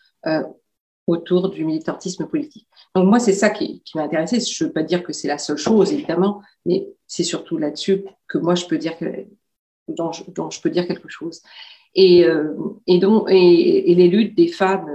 autour 1.07 1.51
du 1.51 1.67
militantisme 1.67 2.27
politique. 2.27 2.67
Donc 2.95 3.07
moi, 3.07 3.21
c'est 3.21 3.35
ça 3.35 3.51
qui, 3.51 3.83
qui 3.83 3.99
m'a 3.99 4.05
intéressé. 4.05 4.41
Je 4.41 4.65
ne 4.65 4.69
veux 4.69 4.73
pas 4.73 4.83
dire 4.83 5.03
que 5.03 5.13
c'est 5.13 5.29
la 5.29 5.37
seule 5.37 5.59
chose, 5.59 5.93
évidemment, 5.93 6.41
mais 6.65 6.89
c'est 7.07 7.25
surtout 7.25 7.59
là-dessus 7.59 8.05
que 8.27 8.39
moi, 8.39 8.55
je 8.55 8.65
peux 8.65 8.79
dire 8.79 8.97
que, 8.97 9.05
dont, 9.87 10.13
je, 10.13 10.61
peux 10.63 10.71
dire 10.71 10.87
quelque 10.87 11.11
chose. 11.11 11.43
Et, 11.95 12.27
et, 12.87 12.99
donc, 12.99 13.27
et, 13.31 13.95
les 13.95 14.09
luttes 14.09 14.35
des 14.35 14.49
femmes 14.49 14.89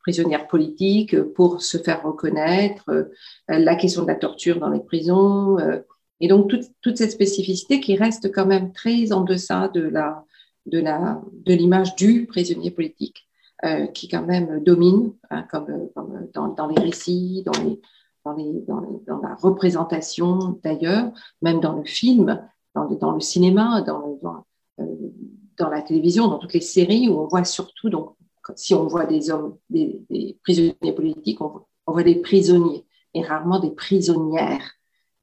prisonnières 0.00 0.48
politiques 0.48 1.20
pour 1.34 1.62
se 1.62 1.78
faire 1.78 2.02
reconnaître, 2.02 2.84
euh, 2.90 3.04
la 3.48 3.74
question 3.76 4.02
de 4.02 4.08
la 4.08 4.14
torture 4.14 4.58
dans 4.58 4.70
les 4.70 4.80
prisons, 4.80 5.58
euh, 5.58 5.80
et 6.20 6.28
donc 6.28 6.48
toute, 6.48 6.64
toute, 6.80 6.98
cette 6.98 7.10
spécificité 7.10 7.80
qui 7.80 7.96
reste 7.96 8.32
quand 8.32 8.46
même 8.46 8.72
très 8.72 9.12
en 9.12 9.22
deçà 9.22 9.68
de 9.68 9.82
la 9.82 10.24
de 10.66 10.78
la 10.78 11.20
de 11.32 11.54
l'image 11.54 11.96
du 11.96 12.26
prisonnier 12.26 12.70
politique, 12.70 13.26
euh, 13.64 13.86
qui 13.88 14.08
quand 14.08 14.24
même 14.24 14.62
domine, 14.62 15.12
hein, 15.30 15.44
comme, 15.50 15.88
comme 15.94 16.28
dans, 16.32 16.48
dans, 16.48 16.68
les 16.68 16.80
récits, 16.80 17.42
dans 17.44 17.64
les 17.64 17.80
dans, 18.24 18.34
les, 18.34 18.64
dans, 19.06 19.20
la 19.20 19.34
représentation 19.34 20.60
d'ailleurs, 20.62 21.10
même 21.40 21.58
dans 21.58 21.74
le 21.74 21.84
film, 21.84 22.40
dans 22.76 23.12
le, 23.12 23.20
cinéma, 23.20 23.82
dans, 23.82 24.16
dans, 24.22 24.46
dans 25.58 25.68
la 25.68 25.82
télévision, 25.82 26.28
dans 26.28 26.38
toutes 26.38 26.54
les 26.54 26.60
séries 26.60 27.08
où 27.08 27.18
on 27.18 27.26
voit 27.26 27.42
surtout 27.42 27.90
donc 27.90 28.14
si 28.56 28.74
on 28.74 28.86
voit 28.86 29.06
des 29.06 29.30
hommes, 29.30 29.56
des, 29.70 30.00
des 30.10 30.38
prisonniers 30.42 30.94
politiques, 30.94 31.40
on, 31.40 31.64
voit 31.86 32.02
des 32.02 32.16
prisonniers 32.16 32.84
et 33.14 33.22
rarement 33.22 33.58
des 33.58 33.70
prisonnières 33.70 34.72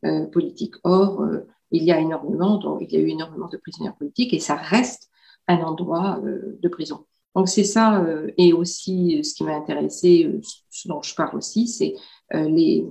euh, 0.06 0.26
politiques. 0.28 0.76
Or, 0.84 1.22
euh, 1.22 1.48
il 1.72 1.84
y 1.84 1.92
a 1.92 2.00
énormément, 2.00 2.80
il 2.80 2.92
y 2.92 2.98
a 2.98 3.00
eu 3.00 3.10
énormément 3.10 3.48
de 3.48 3.58
prisonnières 3.58 3.96
politiques 3.96 4.34
et 4.34 4.40
ça 4.40 4.56
reste 4.56 5.10
un 5.48 5.58
endroit 5.58 6.20
euh, 6.24 6.58
de 6.62 6.70
prison. 6.70 7.06
Donc 7.36 7.48
c'est 7.48 7.64
ça, 7.64 8.04
et 8.38 8.54
aussi 8.54 9.24
ce 9.24 9.36
qui 9.36 9.44
m'a 9.44 9.56
intéressé, 9.56 10.42
ce 10.72 10.88
dont 10.88 11.04
je 11.04 11.14
parle 11.14 11.38
aussi, 11.38 11.68
c'est 11.68 11.94
les, 12.34 12.84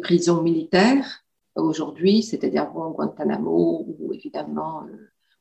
prisons 0.00 0.40
militaires 0.42 1.22
aujourd'hui, 1.54 2.22
c'est-à-dire 2.22 2.72
bon, 2.72 2.92
Guantanamo 2.92 3.84
ou 3.86 4.14
évidemment 4.14 4.84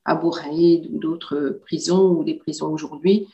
Abu 0.03 0.29
Ghraib 0.29 0.88
ou 0.91 1.00
d'autres 1.00 1.60
prisons 1.65 2.12
ou 2.15 2.24
les 2.24 2.36
prisons 2.36 2.67
aujourd'hui 2.67 3.27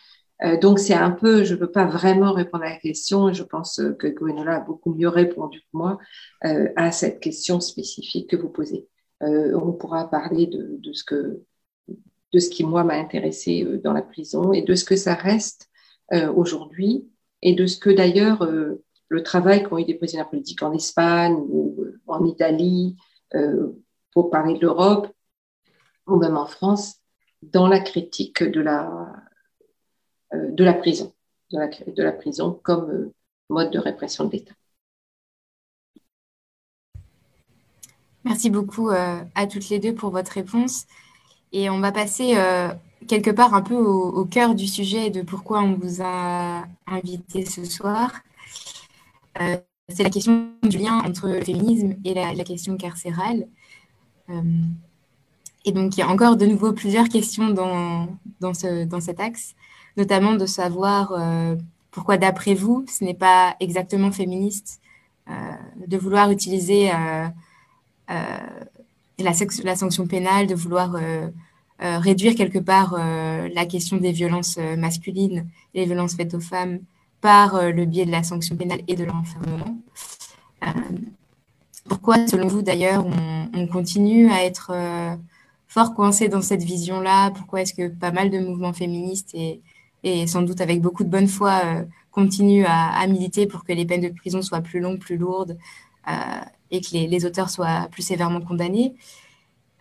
euh, 0.43 0.57
donc, 0.57 0.79
c'est 0.79 0.93
un 0.93 1.11
peu, 1.11 1.43
je 1.43 1.53
ne 1.53 1.59
peux 1.59 1.71
pas 1.71 1.85
vraiment 1.85 2.33
répondre 2.33 2.63
à 2.63 2.69
la 2.69 2.77
question 2.77 3.29
et 3.29 3.33
je 3.33 3.43
pense 3.43 3.81
que 3.99 4.07
Gwenola 4.07 4.57
a 4.57 4.59
beaucoup 4.59 4.93
mieux 4.93 5.09
répondu 5.09 5.59
que 5.59 5.65
moi 5.73 5.97
euh, 6.45 6.69
à 6.75 6.91
cette 6.91 7.19
question 7.19 7.59
spécifique 7.59 8.29
que 8.29 8.35
vous 8.35 8.49
posez. 8.49 8.87
Euh, 9.21 9.57
on 9.57 9.71
pourra 9.73 10.09
parler 10.09 10.47
de, 10.47 10.77
de, 10.79 10.93
ce 10.93 11.03
que, 11.03 11.41
de 11.87 12.39
ce 12.39 12.49
qui, 12.49 12.63
moi, 12.63 12.83
m'a 12.83 12.95
intéressé 12.95 13.63
euh, 13.63 13.79
dans 13.79 13.93
la 13.93 14.01
prison 14.01 14.51
et 14.51 14.61
de 14.61 14.75
ce 14.75 14.83
que 14.83 14.95
ça 14.95 15.13
reste 15.13 15.69
euh, 16.13 16.31
aujourd'hui 16.31 17.07
et 17.41 17.55
de 17.55 17.65
ce 17.65 17.77
que, 17.77 17.89
d'ailleurs, 17.89 18.41
euh, 18.43 18.83
le 19.07 19.23
travail 19.23 19.63
qu'ont 19.63 19.77
eu 19.77 19.85
des 19.85 19.95
prisonniers 19.95 20.25
politiques 20.29 20.63
en 20.63 20.73
Espagne 20.73 21.35
ou 21.35 21.85
en 22.07 22.25
Italie, 22.25 22.97
pour 24.11 24.29
parler 24.29 24.53
de 24.55 24.59
l'Europe, 24.59 25.07
ou 26.07 26.17
même 26.17 26.37
en 26.37 26.45
France, 26.45 26.95
dans 27.41 27.67
la 27.67 27.79
critique 27.79 28.43
de 28.43 28.61
la 28.61 28.87
euh, 28.87 29.05
de 30.33 30.63
la 30.63 30.73
prison, 30.73 31.13
de 31.51 32.03
la, 32.03 32.11
prison 32.11 32.59
comme 32.63 32.89
euh, 32.89 33.13
mode 33.49 33.71
de 33.71 33.79
répression 33.79 34.25
de 34.25 34.31
l'État. 34.31 34.53
Merci 38.23 38.49
beaucoup 38.49 38.89
euh, 38.89 39.21
à 39.35 39.47
toutes 39.47 39.69
les 39.69 39.79
deux 39.79 39.93
pour 39.93 40.11
votre 40.11 40.31
réponse. 40.31 40.85
Et 41.51 41.69
on 41.69 41.79
va 41.79 41.91
passer 41.91 42.35
quelque 43.07 43.31
part 43.31 43.53
un 43.53 43.61
peu 43.61 43.75
au, 43.75 44.25
cœur 44.25 44.55
du 44.55 44.67
sujet 44.67 45.09
de 45.09 45.21
pourquoi 45.21 45.61
on 45.61 45.75
vous 45.75 46.01
a 46.01 46.63
invité 46.87 47.45
ce 47.45 47.65
soir. 47.65 48.11
Euh, 49.41 49.57
c'est 49.89 50.03
la 50.03 50.09
question 50.09 50.49
du 50.63 50.77
lien 50.77 50.99
entre 50.99 51.27
le 51.27 51.43
féminisme 51.43 51.95
et 52.03 52.13
la, 52.13 52.33
question 52.43 52.77
carcérale. 52.77 53.47
Euh, 54.29 54.41
et 55.65 55.71
donc, 55.71 55.95
il 55.95 55.99
y 55.99 56.03
a 56.03 56.09
encore 56.09 56.37
de 56.37 56.45
nouveau 56.45 56.73
plusieurs 56.73 57.09
questions 57.09 57.49
dans, 57.49 58.07
dans 58.39 58.53
cet 58.53 59.19
axe 59.19 59.55
notamment 59.97 60.33
de 60.33 60.45
savoir 60.45 61.13
euh, 61.13 61.55
pourquoi, 61.91 62.17
d'après 62.17 62.53
vous, 62.53 62.85
ce 62.87 63.03
n'est 63.03 63.13
pas 63.13 63.55
exactement 63.59 64.11
féministe 64.11 64.81
euh, 65.29 65.33
de 65.87 65.97
vouloir 65.97 66.31
utiliser 66.31 66.91
euh, 66.91 67.27
la, 69.19 69.75
sanction 69.75 70.07
pénale, 70.07 70.47
de 70.47 70.55
vouloir 70.55 70.95
réduire 71.79 72.35
quelque 72.35 72.59
part 72.59 72.95
la 72.97 73.65
question 73.65 73.97
des 73.97 74.11
violences 74.11 74.57
masculines 74.77 75.47
les 75.73 75.85
violences 75.85 76.15
faites 76.15 76.33
aux 76.33 76.39
femmes 76.39 76.79
par 77.21 77.71
le 77.71 77.85
biais 77.85 78.05
de 78.05 78.11
la 78.11 78.23
sanction 78.23 78.55
pénale 78.55 78.81
et 78.87 78.95
de 78.95 79.05
l'enfermement. 79.05 79.77
pourquoi, 81.87 82.27
selon 82.27 82.47
vous, 82.47 82.61
d'ailleurs, 82.61 83.05
on, 83.05 83.49
on, 83.53 83.67
continue 83.67 84.29
à 84.29 84.43
être 84.43 84.73
fort 85.67 85.93
coincé 85.93 86.27
dans 86.27 86.41
cette 86.41 86.63
vision-là? 86.63 87.31
Pourquoi 87.31 87.61
est-ce 87.61 87.73
que 87.73 87.87
pas 87.87 88.11
mal 88.11 88.29
de 88.29 88.39
mouvements 88.39 88.73
féministes 88.73 89.31
et, 89.33 89.61
et 90.03 90.27
sans 90.27 90.41
doute 90.41 90.61
avec 90.61 90.81
beaucoup 90.81 91.03
de 91.03 91.09
bonne 91.09 91.27
foi, 91.27 91.61
euh, 91.65 91.83
continue 92.11 92.65
à, 92.65 93.05
militer 93.07 93.47
pour 93.47 93.63
que 93.63 93.73
les 93.73 93.85
peines 93.85 94.01
de 94.01 94.09
prison 94.09 94.41
soient 94.41 94.61
plus 94.61 94.79
longues, 94.79 94.99
plus 94.99 95.17
lourdes 95.17 95.57
euh, 96.07 96.11
et 96.71 96.81
que 96.81 96.89
les, 96.91 97.25
auteurs 97.25 97.49
soient 97.49 97.87
plus 97.91 98.03
sévèrement 98.03 98.41
condamnés. 98.41 98.93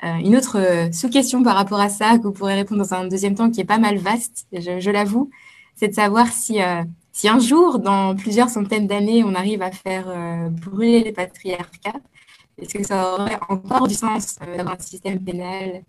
Euh, 0.05 0.17
une 0.17 0.37
autre 0.37 0.89
sous-question 0.93 1.43
par 1.43 1.57
rapport 1.57 1.81
à 1.81 1.89
ça, 1.89 2.19
que 2.19 2.23
vous 2.23 2.33
pourrez 2.33 2.55
répondre 2.55 2.83
dans 2.83 2.95
un 2.95 3.07
deuxième 3.07 3.35
temps, 3.35 3.51
qui 3.51 3.61
est 3.61 3.65
pas 3.65 3.79
mal 3.79 3.99
vaste, 3.99 4.47
je, 4.53 4.91
l'avoue, 4.91 5.31
c'est 5.75 5.89
de 5.89 5.95
savoir 5.95 6.29
si, 6.29 6.59
si 7.13 7.29
un 7.29 7.39
jour, 7.39 7.79
dans 7.79 8.17
plusieurs 8.17 8.49
centaines 8.49 8.87
d'années, 8.87 9.23
on 9.25 9.35
arrive 9.35 9.63
à 9.63 9.71
faire 9.71 10.07
brûler 10.51 11.05
les 11.05 11.13
patriarcats, 11.13 12.01
est-ce 12.59 12.75
que 12.75 12.85
ça 12.85 13.15
aurait 13.15 13.39
encore 13.49 13.87
du 13.89 13.95
sens 13.95 14.39
d'avoir 14.39 14.75
un 14.75 14.83
système 14.83 15.23
pénal 15.23 15.83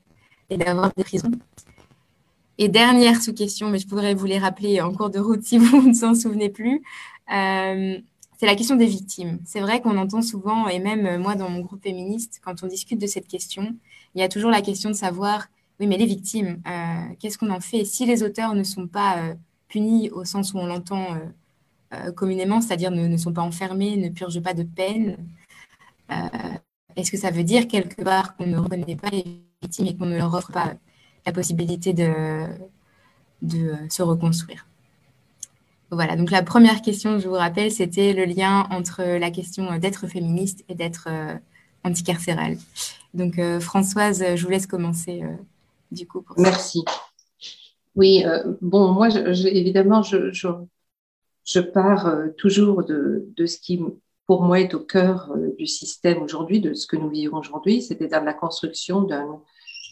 et 0.49 0.57
d'avoir 0.57 0.91
des 0.95 1.03
prisons? 1.03 1.31
Et 2.57 2.69
dernière 2.69 3.21
sous-question, 3.21 3.69
mais 3.69 3.79
je 3.79 3.87
pourrais 3.87 4.13
vous 4.13 4.25
les 4.25 4.37
rappeler 4.37 4.81
en 4.81 4.93
cours 4.93 5.09
de 5.09 5.19
route 5.19 5.43
si 5.43 5.57
vous 5.59 5.87
ne 5.87 5.93
s'en 5.93 6.15
souvenez 6.15 6.49
plus, 6.49 6.81
euh, 7.33 7.97
c'est 8.37 8.45
la 8.45 8.55
question 8.55 8.75
des 8.75 8.85
victimes. 8.85 9.39
C'est 9.45 9.61
vrai 9.61 9.81
qu'on 9.81 9.97
entend 9.97 10.21
souvent, 10.21 10.67
et 10.67 10.79
même 10.79 11.21
moi 11.21 11.35
dans 11.35 11.49
mon 11.49 11.61
groupe 11.61 11.83
féministe, 11.83 12.41
quand 12.43 12.63
on 12.63 12.67
discute 12.67 12.99
de 12.99 13.07
cette 13.07 13.27
question, 13.27 13.75
il 14.15 14.21
y 14.21 14.23
a 14.23 14.29
toujours 14.29 14.51
la 14.51 14.61
question 14.61 14.89
de 14.89 14.95
savoir, 14.95 15.47
oui, 15.79 15.87
mais 15.87 15.97
les 15.97 16.05
victimes, 16.05 16.61
euh, 16.67 17.13
qu'est-ce 17.19 17.37
qu'on 17.37 17.49
en 17.49 17.59
fait 17.59 17.85
Si 17.85 18.05
les 18.05 18.23
auteurs 18.23 18.53
ne 18.53 18.63
sont 18.63 18.87
pas 18.87 19.17
euh, 19.17 19.35
punis 19.67 20.09
au 20.11 20.25
sens 20.25 20.53
où 20.53 20.57
on 20.59 20.65
l'entend 20.65 21.15
euh, 21.15 21.19
euh, 21.93 22.11
communément, 22.11 22.61
c'est-à-dire 22.61 22.91
ne, 22.91 23.07
ne, 23.07 23.17
sont 23.17 23.33
pas 23.33 23.41
enfermés, 23.41 23.97
ne 23.97 24.09
purgent 24.09 24.41
pas 24.41 24.53
de 24.53 24.63
peine, 24.63 25.17
est-ce 26.95 27.09
que 27.09 27.17
ça 27.17 27.31
veut 27.31 27.43
dire 27.43 27.67
quelque 27.67 28.03
part 28.03 28.35
qu'on 28.35 28.45
ne 28.45 28.57
reconnaît 28.57 28.95
pas 28.95 29.09
les 29.09 29.25
victimes 29.63 29.87
et 29.87 29.95
qu'on 29.95 30.05
ne 30.05 30.15
leur 30.15 30.31
offre 30.33 30.51
pas 30.51 30.73
la 31.25 31.31
possibilité 31.31 31.93
de, 31.93 32.45
de 33.41 33.75
se 33.89 34.01
reconstruire 34.01 34.67
voilà, 35.91 36.15
donc 36.15 36.31
la 36.31 36.41
première 36.41 36.81
question, 36.81 37.19
je 37.19 37.27
vous 37.27 37.35
rappelle, 37.35 37.71
c'était 37.71 38.13
le 38.13 38.25
lien 38.25 38.65
entre 38.71 39.03
la 39.03 39.29
question 39.29 39.77
d'être 39.77 40.07
féministe 40.07 40.65
et 40.67 40.73
d'être 40.73 41.07
anticarcérale. 41.83 42.57
Donc, 43.13 43.39
Françoise, 43.59 44.23
je 44.33 44.43
vous 44.43 44.49
laisse 44.49 44.65
commencer 44.65 45.21
du 45.91 46.07
coup. 46.07 46.25
Merci. 46.35 46.83
Oui, 47.95 48.23
bon, 48.59 48.91
moi, 48.91 49.09
évidemment, 49.09 50.01
je, 50.01 50.31
je, 50.31 51.59
pars 51.59 52.11
toujours 52.37 52.83
de, 52.83 53.27
de, 53.37 53.45
ce 53.45 53.59
qui 53.59 53.79
pour 54.25 54.43
moi, 54.43 54.59
est 54.59 54.73
au 54.73 54.79
cœur 54.79 55.31
euh, 55.31 55.53
du 55.57 55.67
système 55.67 56.21
aujourd'hui, 56.21 56.61
de 56.61 56.73
ce 56.73 56.87
que 56.87 56.95
nous 56.95 57.09
vivons 57.09 57.37
aujourd'hui, 57.37 57.81
c'est-à-dire 57.81 58.23
la 58.23 58.33
construction 58.33 59.01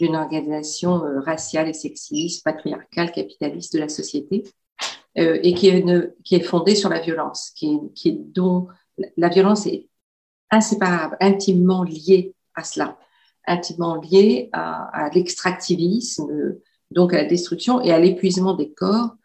d'une 0.01 0.15
organisation 0.15 1.03
euh, 1.05 1.19
raciale 1.19 1.69
et 1.69 1.73
sexiste, 1.73 2.43
patriarcale, 2.43 3.11
capitaliste 3.11 3.73
de 3.73 3.79
la 3.79 3.89
société, 3.89 4.43
euh, 5.17 5.39
et 5.43 5.53
qui 5.53 5.67
est, 5.67 6.43
fondée 6.43 6.75
sur 6.75 6.89
la 6.89 6.99
violence, 6.99 7.51
qui 7.55 7.79
est 8.05 8.11
dont 8.11 8.67
la 9.17 9.29
violence 9.29 9.67
est 9.67 9.89
inséparable, 10.49 11.17
intimement 11.19 11.83
liée 11.83 12.33
à 12.55 12.63
cela, 12.63 12.97
intimement 13.47 13.95
liée 13.95 14.49
à, 14.53 15.09
l'extractivisme, 15.13 16.57
donc 16.91 17.13
à 17.13 17.17
la 17.17 17.25
destruction 17.25 17.81
et 17.81 17.91
à 17.91 17.99
l'épuisement 17.99 18.53
des 18.53 18.71
corps 18.71 19.15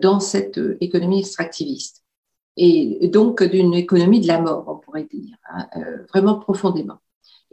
dans 0.00 0.20
cette 0.20 0.60
économie 0.80 1.20
extractiviste 1.20 2.04
et 2.56 3.08
donc 3.08 3.42
d'une 3.42 3.74
économie 3.74 4.20
de 4.20 4.28
la 4.28 4.40
mort, 4.40 4.64
on 4.68 4.76
pourrait 4.76 5.04
dire, 5.04 5.36
hein, 5.50 5.66
euh, 5.76 6.04
vraiment 6.08 6.38
profondément. 6.38 6.98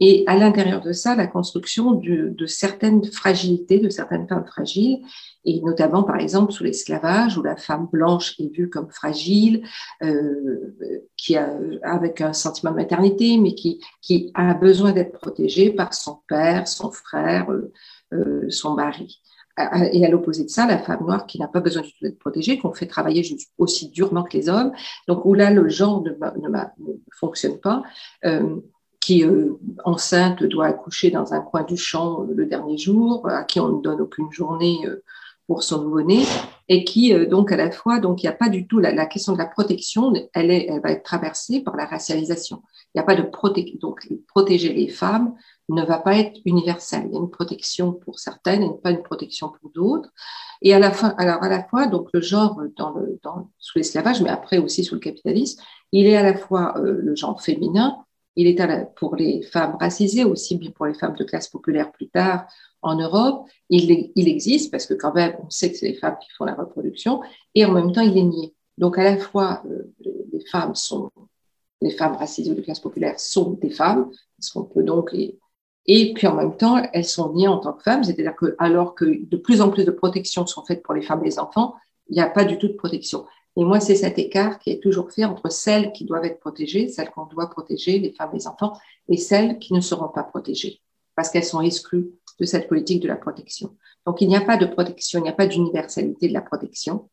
Et 0.04 0.24
à 0.26 0.36
l'intérieur 0.36 0.82
de 0.82 0.94
ça, 0.94 1.16
la 1.16 1.28
construction 1.28 1.92
de, 1.92 2.46
certaines 2.48 3.06
fragilités, 3.06 3.78
de 3.78 3.90
certaines 3.90 4.28
femmes 4.28 4.48
fragiles, 4.48 5.04
et 5.46 5.62
notamment 5.62 6.02
par 6.02 6.18
exemple 6.18 6.52
sous 6.52 6.64
l'esclavage, 6.64 7.38
où 7.38 7.44
la 7.44 7.56
femme 7.56 7.88
blanche 7.92 8.34
est 8.40 8.52
vue 8.52 8.68
comme 8.68 8.90
fragile, 8.90 9.64
euh, 10.02 10.76
qui 11.18 11.38
a 11.38 11.56
avec 11.84 12.20
un 12.20 12.34
sentiment 12.34 12.72
de 12.72 12.78
maternité, 12.78 13.38
mais 13.38 13.54
qui, 13.54 13.80
a 14.34 14.56
besoin 14.56 14.92
d'être 14.92 15.20
protégée 15.20 15.70
par 15.70 15.94
son 15.94 16.20
père, 16.28 16.68
son 16.68 16.92
frère, 16.92 17.52
euh, 17.52 17.72
euh 18.14 18.50
son 18.50 18.74
mari. 18.74 19.22
Et 19.92 20.04
à 20.04 20.10
l'opposé 20.10 20.46
de 20.46 20.50
ça, 20.50 20.66
la 20.66 20.80
femme 20.80 21.02
noire 21.02 21.28
qui 21.28 21.38
n'a 21.38 21.48
pas 21.48 21.60
besoin 21.60 21.84
du 21.84 21.92
tout 21.92 22.06
d'être 22.06 22.18
protégée, 22.18 22.58
qu'on 22.58 22.74
fait 22.74 22.88
travailler 22.88 23.24
aussi 23.60 23.90
durement 23.90 24.24
que 24.24 24.36
les 24.36 24.50
hommes, 24.50 24.72
donc 25.08 25.26
où 25.26 25.36
là 25.36 25.52
le 25.52 25.70
genre 25.70 26.02
ne, 26.02 26.10
ne, 26.10 26.94
fonctionne 27.12 27.60
pas, 27.60 27.84
qui 29.02 29.26
euh, 29.26 29.60
enceinte 29.84 30.44
doit 30.44 30.68
accoucher 30.68 31.12
dans 31.12 31.34
un 31.34 31.42
coin 31.42 31.64
du 31.64 31.76
champ 31.76 32.22
euh, 32.22 32.34
le 32.34 32.46
dernier 32.46 32.78
jour, 32.78 33.28
à 33.28 33.44
qui 33.44 33.60
on 33.60 33.78
ne 33.78 33.82
donne 33.82 34.00
aucune 34.00 34.32
journée 34.32 34.80
euh, 34.86 35.04
pour 35.48 35.64
son 35.64 35.82
nouveau-né, 35.82 36.24
et 36.70 36.86
qui 36.86 37.14
donc 37.28 37.52
à 37.52 37.58
la 37.58 37.72
fois 37.72 38.00
donc 38.00 38.24
il 38.24 38.26
n'y 38.26 38.30
a 38.30 38.36
pas 38.36 38.48
du 38.48 38.68
tout 38.68 38.80
la, 38.80 38.94
la, 38.94 39.06
question 39.06 39.34
de 39.34 39.38
la 39.38 39.48
protection, 39.48 40.14
elle 40.34 40.50
est, 40.50 40.68
elle 40.70 40.80
va 40.82 40.92
être 40.92 41.04
traversée 41.04 41.60
par 41.60 41.76
la 41.76 41.86
racialisation. 41.86 42.62
Il 42.86 43.00
n'y 43.00 43.02
a 43.02 43.04
pas 43.04 43.16
de 43.16 43.24
protection, 43.24 43.78
donc 43.82 44.08
protéger 44.30 44.72
les 44.72 44.88
femmes 44.88 45.34
ne 45.68 45.84
va 45.84 45.98
pas 45.98 46.16
être 46.16 46.40
universelle. 46.46 47.04
Il 47.08 47.14
y 47.14 47.18
a 47.18 47.20
une 47.20 47.30
protection 47.30 47.92
pour 47.92 48.20
certaines 48.20 48.64
et 48.64 48.70
pas 48.82 48.92
une 48.92 49.04
protection 49.04 49.50
pour 49.50 49.72
d'autres. 49.72 50.10
Et 50.62 50.74
à 50.74 50.80
la 50.80 50.92
fin, 50.92 51.16
alors 51.18 51.44
à 51.44 51.50
la 51.50 51.64
fois, 51.66 51.88
donc 51.88 52.08
le 52.14 52.22
genre 52.22 52.62
dans 52.78 52.92
le, 52.92 53.20
dans, 53.24 53.50
sous 53.58 53.80
l'esclavage, 53.80 54.22
mais 54.22 54.30
après 54.30 54.58
aussi 54.58 54.86
sous 54.86 54.96
le 54.96 55.02
capitalisme, 55.02 55.62
il 55.92 56.06
est 56.06 56.16
à 56.16 56.24
la 56.24 56.36
fois 56.36 56.78
euh, 56.78 57.00
le 57.02 57.16
genre 57.16 57.42
féminin, 57.42 57.98
il 58.36 58.48
est 58.48 58.60
à 58.60 58.68
la, 58.68 58.86
pour 58.86 59.16
les 59.16 59.42
femmes 59.42 59.78
racisées, 59.80 60.24
aussi 60.24 60.58
bien 60.58 60.72
pour 60.72 60.86
les 60.86 60.94
femmes 60.94 61.16
de 61.16 61.24
classe 61.24 61.48
populaire 61.48 61.92
plus 61.92 62.10
tard 62.10 62.48
en 62.82 62.96
Europe. 62.96 63.48
Il, 63.70 64.12
il 64.16 64.28
existe 64.28 64.72
parce 64.72 64.86
que 64.86 64.94
quand 64.94 65.14
même, 65.14 65.36
on 65.44 65.50
sait 65.50 65.72
que 65.72 65.78
c'est 65.78 65.90
les 65.90 65.96
femmes 65.96 66.18
qui 66.22 66.30
font 66.38 66.46
la 66.46 66.56
reproduction, 66.56 67.22
et 67.56 67.66
en 67.66 67.72
même 67.72 67.92
temps, 67.92 68.02
il 68.02 68.18
est 68.18 68.24
nié. 68.24 68.56
Donc 68.78 68.98
à 68.98 69.04
la 69.04 69.18
fois, 69.18 69.62
euh, 69.70 69.94
les 70.32 70.46
femmes 70.52 70.76
sont 70.76 71.12
les 71.82 71.92
femmes 71.92 72.16
racisées 72.16 72.52
ou 72.52 72.56
de 72.56 72.62
classe 72.62 72.80
populaire 72.80 73.20
sont 73.20 73.52
des 73.52 73.72
femmes, 73.72 74.12
parce 74.38 74.52
qu'on 74.52 74.64
peut 74.64 74.84
donc 74.84 75.14
et 75.88 76.14
puis 76.14 76.28
en 76.28 76.36
même 76.36 76.56
temps, 76.56 76.82
elles 76.94 77.06
sont 77.06 77.34
niées 77.34 77.48
en 77.48 77.58
tant 77.58 77.74
que 77.74 77.84
femmes, 77.84 78.04
c'est-à-dire 78.04 78.36
que 78.36 78.56
alors 78.60 78.94
que 78.94 79.06
de 79.06 79.38
plus 79.38 79.62
en 79.62 79.70
plus 79.70 79.86
de 79.86 79.92
protections 79.92 80.46
sont 80.46 80.64
faites 80.64 80.84
pour 80.84 80.94
les 80.94 81.02
femmes 81.02 81.22
et 81.24 81.26
les 81.26 81.40
enfants, 81.40 81.76
il 82.08 82.14
n'y 82.14 82.22
a 82.22 82.30
pas 82.30 82.46
du 82.46 82.58
tout 82.58 82.68
de 82.68 82.74
protection. 82.74 83.26
Et 83.58 83.64
moi, 83.64 83.80
c'est 83.80 83.96
cet 83.96 84.18
écart 84.18 84.60
qui 84.60 84.70
est 84.70 84.82
toujours 84.82 85.12
fait 85.12 85.26
entre 85.26 85.52
celles 85.52 85.92
qui 85.92 86.06
doivent 86.06 86.24
être 86.24 86.40
protégées, 86.40 86.88
celles 86.88 87.10
qu'on 87.10 87.26
doit 87.26 87.50
protéger, 87.50 88.00
les 88.00 88.14
femmes 88.14 88.32
les 88.34 88.48
enfants, 88.48 88.74
et 89.10 89.18
celles 89.18 89.60
qui 89.60 89.74
ne 89.74 89.82
seront 89.82 90.08
pas 90.08 90.24
protégées, 90.24 90.82
parce 91.16 91.30
qu'elles 91.30 91.44
sont 91.44 91.62
exclues 91.62 92.12
de 92.40 92.46
cette 92.46 92.70
politique 92.70 93.02
de 93.02 93.08
la 93.08 93.18
protection. 93.18 93.76
Donc, 94.06 94.22
il 94.22 94.30
n'y 94.30 94.38
a 94.38 94.42
pas 94.42 94.58
de 94.58 94.66
protection, 94.66 95.20
il 95.20 95.24
n'y 95.24 95.30
a 95.30 95.34
pas 95.34 95.48
d'universalité 95.48 96.28
de 96.30 96.34
la 96.34 96.42
protection. 96.42 97.10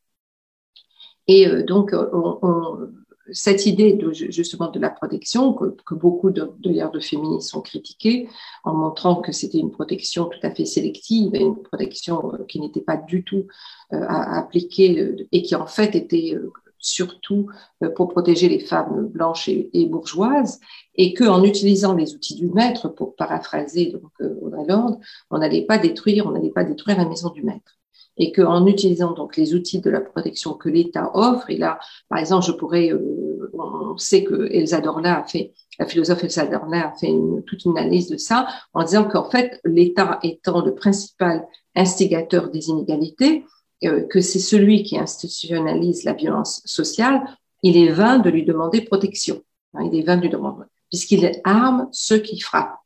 Et 1.26 1.46
euh, 1.48 1.64
donc, 1.64 1.90
on, 1.92 2.38
on, 2.42 2.90
cette 3.32 3.66
idée 3.66 3.92
de, 3.94 4.12
justement 4.12 4.70
de 4.70 4.78
la 4.78 4.90
protection 4.90 5.52
que, 5.52 5.76
que 5.84 5.94
beaucoup 5.94 6.30
de, 6.30 6.50
de, 6.58 6.90
de 6.92 7.00
féministes 7.00 7.54
ont 7.54 7.60
critiqué 7.60 8.28
en 8.64 8.74
montrant 8.74 9.16
que 9.16 9.32
c'était 9.32 9.58
une 9.58 9.70
protection 9.70 10.26
tout 10.26 10.38
à 10.42 10.50
fait 10.50 10.64
sélective 10.64 11.34
et 11.34 11.40
une 11.40 11.62
protection 11.62 12.32
euh, 12.34 12.44
qui 12.46 12.60
n'était 12.60 12.80
pas 12.80 12.96
du 12.96 13.24
tout 13.24 13.46
euh, 13.94 14.04
appliquée 14.06 15.00
euh, 15.00 15.26
et 15.32 15.42
qui 15.42 15.54
en 15.54 15.66
fait 15.66 15.94
était 15.94 16.34
euh, 16.34 16.52
surtout 16.78 17.48
pour 17.96 18.08
protéger 18.08 18.48
les 18.48 18.60
femmes 18.60 19.08
blanches 19.08 19.48
et, 19.48 19.68
et 19.72 19.86
bourgeoises 19.86 20.60
et 20.94 21.12
qu'en 21.12 21.42
utilisant 21.42 21.94
les 21.94 22.14
outils 22.14 22.36
du 22.36 22.48
maître 22.50 22.88
pour 22.88 23.16
paraphraser 23.16 23.86
donc 23.86 24.12
Audrey 24.42 24.64
Lorde, 24.68 25.00
on 25.30 25.38
n'allait 25.38 25.64
pas 25.64 25.78
détruire 25.78 26.26
on 26.26 26.30
n'allait 26.30 26.52
pas 26.52 26.62
détruire 26.62 26.98
la 26.98 27.08
maison 27.08 27.30
du 27.30 27.42
maître 27.42 27.77
et 28.18 28.32
qu'en 28.32 28.66
utilisant 28.66 29.12
donc 29.12 29.36
les 29.36 29.54
outils 29.54 29.80
de 29.80 29.90
la 29.90 30.00
protection 30.00 30.54
que 30.54 30.68
l'État 30.68 31.10
offre, 31.14 31.50
et 31.50 31.56
là, 31.56 31.78
par 32.08 32.18
exemple, 32.18 32.44
je 32.44 32.52
pourrais, 32.52 32.90
euh, 32.92 33.50
on 33.54 33.96
sait 33.96 34.24
que 34.24 34.48
Elsa 34.52 34.80
Dorla 34.80 35.20
a 35.20 35.24
fait, 35.24 35.52
la 35.78 35.86
philosophe 35.86 36.24
Elsa 36.24 36.46
Dorla 36.46 36.88
a 36.88 36.92
fait 36.98 37.06
une, 37.06 37.42
toute 37.44 37.64
une 37.64 37.78
analyse 37.78 38.08
de 38.08 38.16
ça, 38.16 38.48
en 38.74 38.82
disant 38.82 39.04
qu'en 39.04 39.30
fait, 39.30 39.60
l'État 39.64 40.18
étant 40.22 40.64
le 40.64 40.74
principal 40.74 41.46
instigateur 41.76 42.50
des 42.50 42.68
inégalités, 42.68 43.44
euh, 43.84 44.02
que 44.02 44.20
c'est 44.20 44.40
celui 44.40 44.82
qui 44.82 44.98
institutionnalise 44.98 46.02
la 46.04 46.12
violence 46.12 46.60
sociale, 46.64 47.22
il 47.62 47.76
est 47.76 47.92
vain 47.92 48.18
de 48.18 48.30
lui 48.30 48.44
demander 48.44 48.80
protection. 48.80 49.42
Hein, 49.74 49.88
il 49.92 49.98
est 49.98 50.02
vain 50.02 50.16
de 50.16 50.22
lui 50.22 50.30
demander, 50.30 50.64
puisqu'il 50.90 51.30
arme 51.44 51.88
ceux 51.92 52.18
qui 52.18 52.40
frappent 52.40 52.78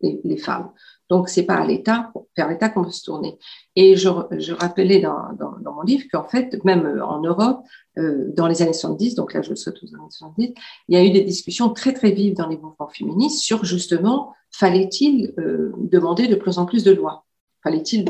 les 0.00 0.36
femmes. 0.36 0.72
Donc, 1.12 1.28
c'est 1.28 1.42
pas 1.42 1.56
à 1.56 1.66
l'État, 1.66 2.10
vers 2.38 2.48
l'État 2.48 2.70
qu'on 2.70 2.84
peut 2.84 2.90
se 2.90 3.04
tourner. 3.04 3.36
Et 3.76 3.96
je, 3.96 4.08
rappelais 4.54 4.98
dans, 4.98 5.36
mon 5.62 5.82
livre 5.82 6.04
qu'en 6.10 6.24
fait, 6.26 6.64
même 6.64 6.86
euh, 6.86 7.04
en 7.04 7.20
Europe, 7.20 7.60
euh, 7.98 8.32
dans 8.34 8.46
les 8.46 8.62
années 8.62 8.72
70, 8.72 9.14
donc 9.14 9.34
là 9.34 9.42
je 9.42 9.50
le 9.50 9.56
saute 9.56 9.76
aux 9.82 9.94
années 9.94 10.08
70, 10.08 10.54
il 10.88 10.94
y 10.94 10.96
a 10.96 11.04
eu 11.04 11.10
des 11.10 11.20
discussions 11.20 11.68
très 11.68 11.92
très 11.92 12.12
vives 12.12 12.34
dans 12.34 12.48
les 12.48 12.56
mouvements 12.56 12.88
féministes 12.88 13.40
sur 13.40 13.62
justement, 13.62 14.32
fallait-il 14.52 15.34
euh, 15.38 15.72
demander 15.76 16.28
de 16.28 16.34
plus 16.34 16.56
en 16.56 16.64
plus 16.64 16.82
de 16.82 16.92
lois? 16.92 17.26
Fallait-il 17.62 18.06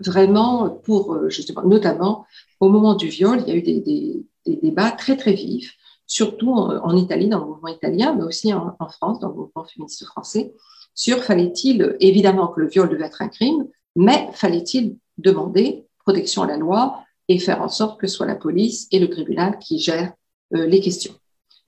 vraiment, 0.00 0.68
pour 0.68 1.30
justement, 1.30 1.62
notamment 1.62 2.26
au 2.58 2.68
moment 2.68 2.94
du 2.96 3.06
viol, 3.06 3.40
il 3.46 3.48
y 3.48 3.52
a 3.52 3.54
eu 3.54 3.62
des, 3.62 4.26
débats 4.44 4.90
très 4.90 5.16
très 5.16 5.34
vifs, 5.34 5.74
surtout 6.08 6.50
en, 6.50 6.96
Italie, 6.96 7.28
dans 7.28 7.38
le 7.38 7.46
mouvement 7.46 7.68
italien, 7.68 8.16
mais 8.16 8.24
aussi 8.24 8.52
en 8.52 8.88
France, 8.88 9.20
dans 9.20 9.28
le 9.28 9.34
mouvement 9.34 9.64
féministe 9.64 10.04
français, 10.06 10.52
sur 10.94 11.22
fallait-il, 11.22 11.96
évidemment 12.00 12.48
que 12.48 12.60
le 12.60 12.68
viol 12.68 12.88
devait 12.88 13.06
être 13.06 13.22
un 13.22 13.28
crime, 13.28 13.66
mais 13.96 14.28
fallait-il 14.32 14.96
demander 15.18 15.86
protection 15.98 16.42
à 16.42 16.46
la 16.46 16.56
loi 16.56 17.04
et 17.28 17.38
faire 17.38 17.62
en 17.62 17.68
sorte 17.68 18.00
que 18.00 18.06
ce 18.06 18.16
soit 18.16 18.26
la 18.26 18.34
police 18.34 18.88
et 18.90 18.98
le 18.98 19.08
tribunal 19.08 19.58
qui 19.58 19.78
gèrent 19.78 20.12
euh, 20.54 20.66
les 20.66 20.80
questions. 20.80 21.14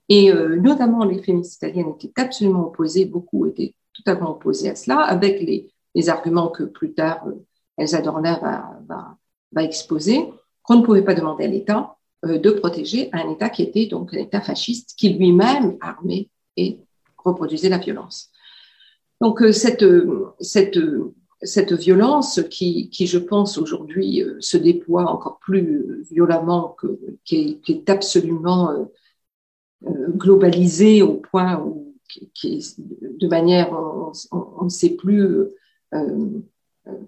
Et 0.09 0.31
euh, 0.31 0.57
notamment 0.57 1.05
les 1.05 1.23
féministes 1.23 1.57
italiennes 1.57 1.95
étaient 1.99 2.21
absolument 2.21 2.67
opposées, 2.67 3.07
beaucoup 3.07 3.47
étaient 3.47 3.75
totalement 3.95 4.33
opposées 4.33 4.71
à 4.71 4.75
cela, 4.75 5.01
avec 5.01 5.41
les, 5.41 5.71
arguments 6.09 6.49
que 6.49 6.65
plus 6.65 6.93
tard 6.93 7.25
euh, 7.29 7.47
Elsa 7.79 8.03
Dorner 8.03 8.35
va, 8.43 9.17
va, 9.53 9.63
exposer, 9.63 10.29
qu'on 10.65 10.77
ne 10.77 10.83
pouvait 10.85 11.05
pas 11.05 11.15
demander 11.15 11.45
à 11.45 11.47
l'État 11.47 11.97
de 12.25 12.51
protéger 12.51 13.11
un 13.13 13.31
État 13.31 13.51
qui 13.51 13.63
était 13.63 13.87
donc 13.87 14.13
un 14.15 14.19
État 14.19 14.41
fasciste, 14.41 14.95
qui 14.97 15.11
lui-même 15.11 15.77
armait 15.81 16.29
et 16.57 16.79
reproduisait 17.19 17.69
la 17.69 17.79
violence. 17.79 18.33
Donc 19.21 19.43
euh, 19.43 19.53
cette, 19.53 19.85
cette, 20.41 20.79
cette 21.45 21.73
violence 21.73 22.41
qui, 22.51 22.91
je 22.93 23.19
pense, 23.19 23.59
aujourd'hui 23.59 24.23
euh, 24.23 24.37
se 24.41 24.57
déploie 24.57 25.11
encore 25.11 25.39
plus 25.39 26.03
violemment, 26.11 26.77
que, 26.79 26.99
qui, 27.25 27.61
est, 27.69 27.91
absolument 27.91 28.71
euh, 29.87 30.09
globalisée 30.17 31.03
au 31.03 31.15
point 31.15 31.61
où 31.61 31.95
de 32.23 33.27
manière, 33.27 33.73
on 33.73 34.65
ne 34.65 34.69
sait 34.69 34.91
plus 34.91 35.27
euh, 35.95 36.29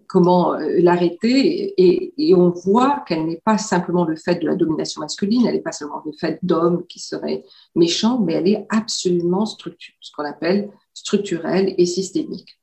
comment 0.08 0.54
l'arrêter. 0.54 1.74
Et, 1.80 2.14
et, 2.16 2.34
on 2.34 2.50
voit 2.50 3.04
qu'elle 3.06 3.26
n'est 3.26 3.42
pas 3.44 3.58
simplement 3.58 4.04
le 4.04 4.16
fait 4.16 4.36
de 4.36 4.46
la 4.46 4.56
domination 4.56 5.00
masculine, 5.02 5.46
elle 5.46 5.54
n'est 5.54 5.60
pas 5.60 5.72
seulement 5.72 6.02
le 6.04 6.12
fait 6.12 6.38
d'hommes 6.42 6.86
qui 6.86 6.98
seraient 6.98 7.44
méchants, 7.76 8.18
mais 8.20 8.32
elle 8.32 8.48
est 8.48 8.66
absolument 8.70 9.46
structurée, 9.46 9.96
ce 10.00 10.10
qu'on 10.12 10.24
appelle 10.24 10.70
structurelle 10.96 11.74
et 11.76 11.86
systémique. 11.86 12.58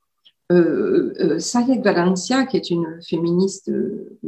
Euh, 0.52 1.13
euh, 1.19 1.82
Valencia, 1.84 2.46
qui 2.46 2.58
est 2.58 2.69
une 2.69 3.00
féministe 3.08 3.69
euh, 3.69 4.19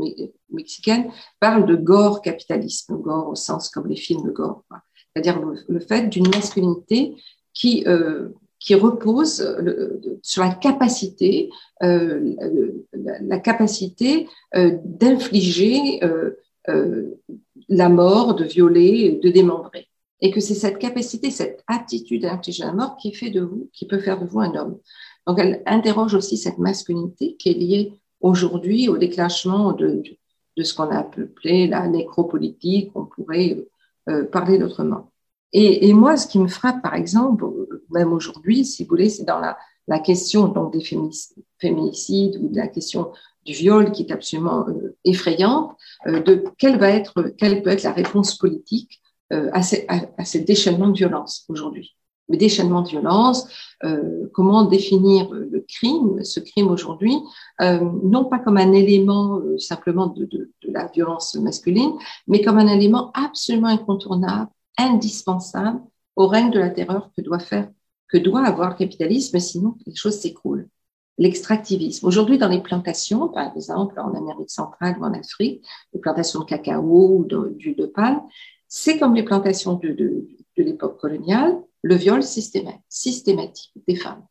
mexicaine, 0.51 1.11
parle 1.39 1.65
de 1.65 1.75
gore 1.75 2.21
capitalisme, 2.21 2.97
gore 2.97 3.29
au 3.29 3.35
sens 3.35 3.69
comme 3.69 3.87
les 3.87 3.95
films 3.95 4.23
de 4.23 4.31
gore, 4.31 4.63
c'est-à-dire 5.13 5.41
le, 5.67 5.79
fait 5.79 6.07
d'une 6.07 6.27
masculinité 6.29 7.15
qui, 7.53 7.85
qui 8.59 8.75
repose 8.75 9.55
sur 10.21 10.43
la 10.43 10.53
capacité, 10.53 11.49
la, 11.81 13.39
capacité 13.39 14.27
d'infliger 14.53 16.01
la 17.69 17.89
mort, 17.89 18.35
de 18.35 18.43
violer, 18.43 19.19
de 19.23 19.29
démembrer. 19.29 19.84
Et 20.21 20.31
que 20.31 20.39
c'est 20.39 20.55
cette 20.55 20.79
capacité, 20.79 21.29
cette 21.29 21.63
aptitude 21.67 22.21
d'infliger 22.21 22.63
la 22.63 22.73
mort 22.73 22.95
qui 22.97 23.13
fait 23.13 23.29
de 23.29 23.41
vous, 23.41 23.69
qui 23.73 23.85
peut 23.85 23.99
faire 23.99 24.19
de 24.19 24.25
vous 24.25 24.39
un 24.39 24.55
homme. 24.55 24.77
Donc, 25.27 25.39
elle 25.39 25.61
interroge 25.65 26.13
aussi 26.13 26.37
cette 26.37 26.57
masculinité 26.57 27.35
qui 27.35 27.49
est 27.49 27.53
liée 27.53 27.93
aujourd'hui 28.21 28.87
au 28.87 28.97
déclenchement 28.97 29.73
de, 29.73 30.03
de 30.57 30.63
ce 30.63 30.73
qu'on 30.73 30.89
a 30.89 30.99
appelé 30.99 31.67
la 31.67 31.87
nécropolitique, 31.87 32.91
on 32.95 33.05
pourrait 33.05 33.65
euh, 34.09 34.23
parler 34.25 34.57
d'autrement. 34.57 35.11
Et, 35.51 35.87
et, 35.87 35.93
moi, 35.93 36.17
ce 36.17 36.27
qui 36.27 36.39
me 36.39 36.47
frappe, 36.47 36.81
par 36.81 36.95
exemple, 36.95 37.45
même 37.89 38.11
aujourd'hui, 38.11 38.65
si 38.65 38.83
vous 38.83 38.89
voulez, 38.89 39.09
c'est 39.09 39.23
dans 39.23 39.39
la, 39.39 39.57
la, 39.87 39.99
question 39.99 40.47
donc, 40.47 40.73
des 40.73 40.83
féminicides 41.59 42.37
ou 42.41 42.49
de 42.49 42.57
la 42.57 42.67
question 42.67 43.11
du 43.45 43.53
viol 43.53 43.91
qui 43.91 44.03
est 44.03 44.11
absolument 44.11 44.67
euh, 44.67 44.97
effrayante, 45.05 45.75
euh, 46.07 46.19
de 46.19 46.43
quelle, 46.57 46.77
va 46.77 46.89
être, 46.89 47.33
quelle 47.37 47.61
peut 47.61 47.69
être 47.69 47.83
la 47.83 47.93
réponse 47.93 48.37
politique 48.37 49.01
à, 49.31 49.63
ces, 49.63 49.85
à, 49.87 50.23
ces 50.23 50.41
déchaînements 50.41 50.89
de 50.89 50.97
violence 50.97 51.45
aujourd'hui 51.49 51.95
le 52.27 52.37
déchaînement 52.37 52.81
de 52.81 52.89
violence, 52.89 53.47
euh, 53.83 54.27
comment 54.33 54.63
définir 54.63 55.29
le 55.31 55.63
crime, 55.67 56.23
ce 56.23 56.39
crime 56.39 56.67
aujourd'hui, 56.67 57.15
euh, 57.61 57.79
non 58.03 58.25
pas 58.25 58.39
comme 58.39 58.57
un 58.57 58.73
élément 58.73 59.37
euh, 59.39 59.57
simplement 59.57 60.07
de, 60.07 60.25
de, 60.25 60.51
de, 60.63 60.71
la 60.71 60.87
violence 60.87 61.35
masculine, 61.35 61.93
mais 62.27 62.41
comme 62.41 62.57
un 62.57 62.67
élément 62.67 63.11
absolument 63.13 63.67
incontournable, 63.67 64.49
indispensable 64.77 65.81
au 66.15 66.27
règne 66.27 66.51
de 66.51 66.59
la 66.59 66.69
terreur 66.69 67.11
que 67.15 67.21
doit 67.21 67.39
faire, 67.39 67.69
que 68.07 68.17
doit 68.17 68.45
avoir 68.45 68.69
le 68.69 68.75
capitalisme, 68.75 69.39
sinon 69.39 69.75
les 69.85 69.95
choses 69.95 70.19
s'écroulent. 70.19 70.67
L'extractivisme. 71.17 72.05
Aujourd'hui, 72.07 72.37
dans 72.37 72.49
les 72.49 72.61
plantations, 72.61 73.29
par 73.29 73.55
exemple 73.55 73.97
en 74.01 74.13
Amérique 74.15 74.49
centrale 74.49 74.97
ou 74.99 75.05
en 75.05 75.13
Afrique, 75.13 75.65
les 75.93 75.99
plantations 76.01 76.41
de 76.41 76.45
cacao 76.45 76.81
ou 76.81 77.25
d'huile 77.25 77.77
de, 77.77 77.85
palme, 77.85 78.21
c'est 78.77 78.99
comme 78.99 79.15
les 79.15 79.23
plantations 79.23 79.75
de, 79.75 80.27
l'époque 80.57 80.99
coloniale, 80.99 81.57
le 81.81 81.95
viol 81.95 82.21
systématique 82.21 83.71
des 83.87 83.95
femmes. 83.95 84.25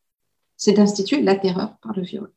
C'est 0.55 0.73
d'instituer 0.73 1.23
la 1.23 1.35
terreur 1.35 1.77
par 1.81 1.93
le 1.95 2.03
viol. 2.03 2.31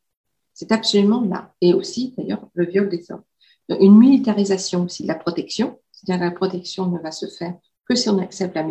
C'est 0.54 0.72
absolument 0.72 1.20
là. 1.20 1.52
Et 1.60 1.74
aussi, 1.74 2.14
d'ailleurs, 2.16 2.48
le 2.54 2.64
viol 2.64 2.88
des 2.88 3.12
hommes. 3.12 3.24
Une 3.68 3.98
militarisation 3.98 4.84
aussi 4.84 5.02
de 5.02 5.08
la 5.08 5.16
protection. 5.16 5.78
C'est-à-dire 5.92 6.24
la 6.24 6.30
protection 6.30 6.86
ne 6.86 6.98
va 6.98 7.10
se 7.10 7.26
faire 7.26 7.54
que 7.86 7.94
si 7.94 8.08
on 8.08 8.16
accepte 8.20 8.54
la 8.54 8.66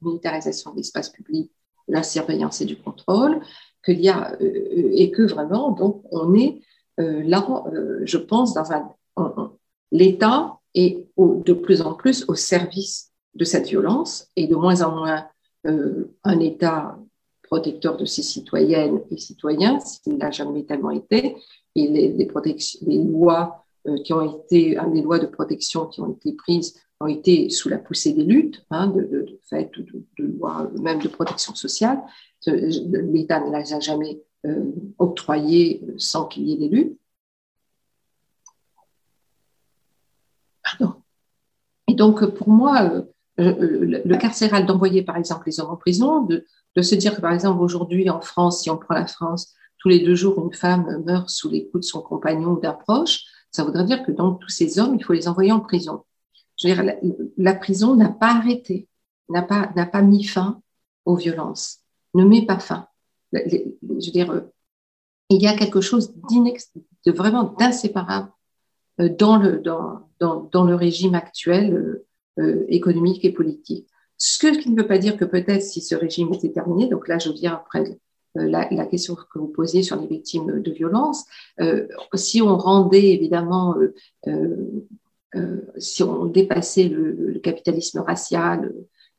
militarisation 0.00 0.70
de 0.70 0.76
l'espace 0.76 1.08
public, 1.08 1.50
la 1.88 2.04
surveillance 2.04 2.60
et 2.60 2.66
du 2.66 2.76
contrôle, 2.76 3.40
qu'il 3.84 4.00
y 4.00 4.08
a, 4.08 4.30
euh, 4.40 4.90
et 4.92 5.10
que 5.10 5.22
vraiment, 5.22 5.72
donc, 5.72 6.04
on 6.12 6.34
est 6.34 6.60
euh, 7.00 7.20
là, 7.24 7.44
euh, 7.66 8.02
je 8.04 8.18
pense, 8.18 8.54
dans 8.54 8.70
un. 8.70 8.92
L'État 9.90 10.55
est 10.76 11.04
de 11.18 11.52
plus 11.52 11.82
en 11.82 11.94
plus 11.94 12.24
au 12.28 12.34
service 12.34 13.10
de 13.34 13.44
cette 13.44 13.66
violence 13.66 14.28
et 14.36 14.46
de 14.46 14.54
moins 14.54 14.82
en 14.82 14.94
moins 14.94 15.26
euh, 15.66 16.14
un 16.22 16.38
État 16.38 16.98
protecteur 17.42 17.96
de 17.96 18.04
ses 18.04 18.22
citoyennes 18.22 19.00
et 19.10 19.16
citoyens, 19.16 19.80
s'il 19.80 20.18
n'a 20.18 20.30
jamais 20.30 20.64
tellement 20.64 20.90
été, 20.90 21.36
et 21.74 21.88
les, 21.88 22.12
les, 22.12 22.28
les 22.82 23.04
lois 23.04 23.64
euh, 23.86 23.96
qui 24.04 24.12
ont 24.12 24.40
été, 24.42 24.76
des 24.92 25.02
lois 25.02 25.18
de 25.18 25.26
protection 25.26 25.86
qui 25.86 26.00
ont 26.00 26.12
été 26.12 26.32
prises 26.32 26.74
ont 27.00 27.06
été 27.06 27.50
sous 27.50 27.68
la 27.68 27.78
poussée 27.78 28.12
des 28.14 28.24
luttes, 28.24 28.64
hein, 28.70 28.88
de, 28.88 29.02
de, 29.02 29.22
de, 29.22 29.40
fait, 29.48 29.70
de, 29.76 30.24
lois 30.24 30.70
même 30.80 31.00
de 31.00 31.08
protection 31.08 31.54
sociale. 31.54 32.00
L'État 32.46 33.40
ne 33.40 33.56
les 33.56 33.72
a 33.74 33.80
jamais 33.80 34.22
euh, 34.46 34.64
octroyées 34.98 35.82
sans 35.98 36.26
qu'il 36.26 36.48
y 36.48 36.52
ait 36.52 36.56
des 36.56 36.68
luttes. 36.68 36.98
Et 41.88 41.94
donc, 41.94 42.24
pour 42.26 42.48
moi, 42.48 43.04
euh, 43.38 44.00
le 44.04 44.16
carcéral 44.16 44.64
d'envoyer 44.64 45.02
par 45.02 45.16
exemple 45.16 45.44
les 45.46 45.60
hommes 45.60 45.70
en 45.70 45.76
prison, 45.76 46.22
de, 46.22 46.44
se 46.80 46.94
dire 46.94 47.14
que 47.14 47.20
par 47.20 47.32
exemple 47.32 47.60
aujourd'hui 47.60 48.08
en 48.10 48.20
France, 48.20 48.62
si 48.62 48.70
on 48.70 48.76
prend 48.76 48.94
la 48.94 49.06
France, 49.06 49.54
tous 49.78 49.88
les 49.88 50.00
deux 50.00 50.14
jours 50.14 50.42
une 50.42 50.52
femme 50.52 51.02
meurt 51.04 51.28
sous 51.28 51.50
les 51.50 51.68
coups 51.68 51.86
de 51.86 51.90
son 51.90 52.00
compagnon 52.00 52.52
ou 52.52 52.60
d'un 52.60 52.72
proche, 52.72 53.24
ça 53.50 53.64
voudrait 53.64 53.84
dire 53.84 54.02
que 54.04 54.12
donc 54.12 54.40
tous 54.40 54.48
ces 54.48 54.78
hommes, 54.78 54.96
il 54.98 55.04
faut 55.04 55.12
les 55.12 55.28
envoyer 55.28 55.52
en 55.52 55.60
prison. 55.60 56.04
Je 56.58 56.68
veux 56.68 56.74
dire, 56.74 56.94
la, 57.36 57.54
prison 57.54 57.94
n'a 57.94 58.08
pas 58.08 58.36
arrêté, 58.36 58.88
n'a 59.28 59.42
pas, 59.42 59.70
n'a 59.76 59.86
pas 59.86 60.02
mis 60.02 60.24
fin 60.24 60.62
aux 61.04 61.16
violences, 61.16 61.80
ne 62.14 62.24
met 62.24 62.46
pas 62.46 62.58
fin. 62.58 62.88
Je 63.32 63.58
veux 63.82 64.12
dire, 64.12 64.30
euh, 64.30 64.40
il 65.28 65.42
y 65.42 65.46
a 65.46 65.54
quelque 65.54 65.82
chose 65.82 66.14
de 66.14 67.12
vraiment 67.12 67.44
d'inséparable 67.44 68.28
euh, 68.28 68.35
dans 68.98 69.36
le, 69.36 69.58
dans, 69.58 70.00
dans, 70.20 70.48
dans, 70.52 70.64
le 70.64 70.74
régime 70.74 71.14
actuel 71.14 72.00
euh, 72.38 72.64
économique 72.68 73.24
et 73.24 73.32
politique. 73.32 73.88
Ce 74.18 74.46
qui 74.46 74.70
ne 74.70 74.80
veut 74.80 74.86
pas 74.86 74.98
dire 74.98 75.16
que 75.16 75.24
peut-être 75.24 75.62
si 75.62 75.80
ce 75.80 75.94
régime 75.94 76.32
était 76.32 76.52
terminé, 76.52 76.88
donc 76.88 77.08
là 77.08 77.18
je 77.18 77.30
viens 77.30 77.54
après 77.54 77.98
euh, 78.36 78.46
la, 78.48 78.68
la, 78.70 78.86
question 78.86 79.14
que 79.14 79.38
vous 79.38 79.48
posiez 79.48 79.82
sur 79.82 80.00
les 80.00 80.06
victimes 80.06 80.62
de 80.62 80.70
violences, 80.70 81.24
euh, 81.60 81.86
si 82.14 82.40
on 82.40 82.56
rendait 82.56 83.08
évidemment, 83.08 83.74
si 85.78 86.02
on 86.02 86.24
dépassait 86.26 86.88
le, 86.88 87.12
le 87.12 87.38
capitalisme 87.40 88.00
racial, 88.00 88.74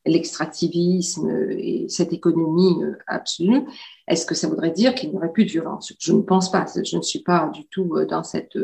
l'extractivisme 0.06 1.50
et 1.52 1.88
cette 1.90 2.14
économie 2.14 2.78
absolue, 3.06 3.64
est-ce 4.08 4.26
que 4.26 4.36
ça 4.36 4.48
voudrait 4.48 4.72
dire 4.72 4.96
qu'il 4.96 5.10
n'y 5.10 5.16
aurait 5.16 5.32
plus 5.32 5.46
de 5.46 5.52
violence? 5.52 5.94
Je 6.00 6.14
ne 6.14 6.22
pense 6.22 6.52
pas. 6.52 6.66
Je 6.84 6.98
ne 6.98 7.02
suis 7.02 7.24
pas 7.24 7.52
du 7.54 7.68
tout 7.68 8.06
dans 8.06 8.24
cette 8.24 8.58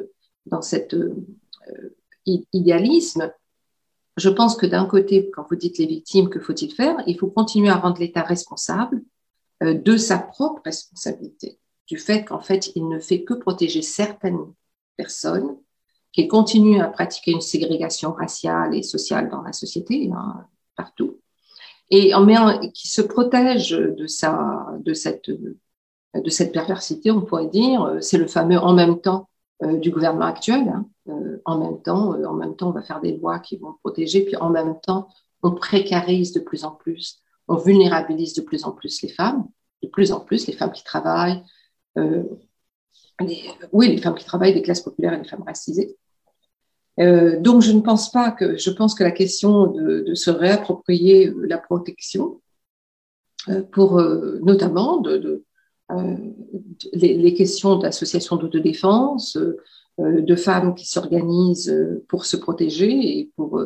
dans 0.45 0.61
cet 0.61 0.95
idéalisme. 2.25 3.31
Je 4.17 4.29
pense 4.29 4.55
que 4.55 4.65
d'un 4.65 4.85
côté, 4.85 5.31
quand 5.31 5.45
vous 5.49 5.55
dites 5.55 5.77
les 5.77 5.87
victimes, 5.87 6.29
que 6.29 6.39
faut-il 6.39 6.73
faire? 6.73 6.97
Il 7.07 7.17
faut 7.17 7.27
continuer 7.27 7.69
à 7.69 7.77
rendre 7.77 7.99
l'État 7.99 8.21
responsable 8.21 9.01
euh, 9.63 9.73
de 9.73 9.97
sa 9.97 10.19
propre 10.19 10.61
responsabilité, 10.65 11.59
du 11.87 11.97
fait 11.97 12.23
qu'en 12.23 12.39
fait, 12.39 12.71
il 12.75 12.87
ne 12.87 12.99
fait 12.99 13.23
que 13.23 13.33
protéger 13.33 13.81
certaines 13.81 14.53
personnes, 14.97 15.57
qu'il 16.11 16.27
continue 16.27 16.79
à 16.79 16.87
pratiquer 16.87 17.31
une 17.31 17.41
ségrégation 17.41 18.11
raciale 18.11 18.75
et 18.75 18.83
sociale 18.83 19.29
dans 19.29 19.41
la 19.41 19.51
société, 19.51 20.11
hein, 20.13 20.45
partout, 20.75 21.19
et 21.89 22.13
en 22.13 22.27
qui 22.71 22.87
se 22.87 23.01
protège 23.01 23.71
de 23.71 24.07
sa, 24.07 24.67
de 24.79 24.93
cette, 24.93 25.29
de 25.29 26.29
cette 26.29 26.51
perversité, 26.51 27.11
on 27.11 27.21
pourrait 27.21 27.47
dire, 27.47 27.97
c'est 27.99 28.17
le 28.17 28.27
fameux 28.27 28.57
en 28.57 28.73
même 28.73 28.99
temps 29.01 29.27
euh, 29.27 29.32
du 29.61 29.91
gouvernement 29.91 30.25
actuel. 30.25 30.67
Hein. 30.67 30.85
Euh, 31.09 31.41
en 31.43 31.57
même 31.57 31.81
temps, 31.81 32.13
euh, 32.13 32.25
en 32.25 32.33
même 32.33 32.55
temps, 32.55 32.69
on 32.69 32.71
va 32.71 32.81
faire 32.81 33.01
des 33.01 33.17
lois 33.17 33.39
qui 33.39 33.57
vont 33.57 33.73
protéger, 33.83 34.23
puis 34.23 34.37
en 34.37 34.49
même 34.49 34.79
temps, 34.81 35.09
on 35.41 35.51
précarise 35.51 36.31
de 36.31 36.39
plus 36.39 36.63
en 36.63 36.71
plus, 36.71 37.21
on 37.49 37.57
vulnérabilise 37.57 38.33
de 38.33 38.41
plus 38.41 38.63
en 38.63 38.71
plus 38.71 39.01
les 39.01 39.09
femmes, 39.09 39.45
de 39.81 39.89
plus 39.89 40.13
en 40.13 40.21
plus 40.21 40.47
les 40.47 40.53
femmes 40.53 40.71
qui 40.71 40.83
travaillent, 40.83 41.43
oui, 43.73 43.89
les 43.89 43.97
femmes 43.97 44.15
qui 44.15 44.25
travaillent 44.25 44.53
des 44.53 44.61
classes 44.61 44.81
populaires 44.81 45.13
et 45.13 45.17
les 45.17 45.27
femmes 45.27 45.43
racisées. 45.43 45.97
donc, 46.97 47.61
je 47.61 47.71
ne 47.73 47.81
pense 47.81 48.09
pas 48.11 48.31
que, 48.31 48.57
je 48.57 48.69
pense 48.69 48.95
que 48.95 49.03
la 49.03 49.11
question 49.11 49.67
de, 49.67 50.13
se 50.15 50.31
réapproprier 50.31 51.33
la 51.35 51.57
protection, 51.57 52.41
pour 53.73 54.01
notamment 54.41 54.97
de, 55.01 55.11
euh, 55.17 55.45
les, 55.89 57.17
les, 57.17 57.33
questions 57.33 57.77
d'associations 57.77 58.35
d'autodéfense, 58.35 59.37
euh, 59.37 60.21
de 60.21 60.35
femmes 60.35 60.73
qui 60.73 60.87
s'organisent 60.87 61.75
pour 62.07 62.25
se 62.25 62.37
protéger 62.37 63.19
et 63.19 63.31
pour 63.35 63.59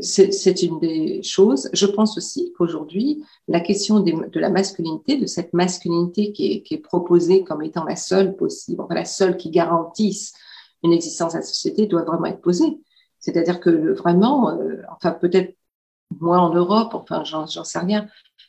c'est 0.00 0.62
une 0.62 0.78
des 0.78 1.22
choses. 1.22 1.68
Je 1.72 1.86
pense 1.86 2.16
aussi 2.16 2.52
qu'aujourd'hui, 2.56 3.24
la 3.48 3.60
question 3.60 4.00
de 4.00 4.40
la 4.40 4.50
masculinité, 4.50 5.16
de 5.16 5.26
cette 5.26 5.52
masculinité 5.52 6.32
qui 6.32 6.64
est, 6.70 6.78
proposée 6.78 7.42
comme 7.42 7.62
étant 7.62 7.84
la 7.84 7.96
seule 7.96 8.36
possible, 8.36 8.84
la 8.90 9.04
seule 9.04 9.36
qui 9.36 9.50
garantisse 9.50 10.32
une 10.84 10.92
existence 10.92 11.34
à 11.34 11.38
la 11.38 11.44
société, 11.44 11.86
doit 11.86 12.04
vraiment 12.04 12.26
être 12.26 12.40
posée. 12.40 12.78
C'est-à-dire 13.18 13.58
que 13.58 13.92
vraiment, 13.94 14.50
euh, 14.50 14.76
enfin 14.94 15.10
peut-être 15.10 15.56
moins 16.20 16.38
en 16.38 16.54
Europe, 16.54 16.94
enfin 16.94 17.24
j'en 17.24 17.46
sais 17.46 17.78
rien, 17.80 18.06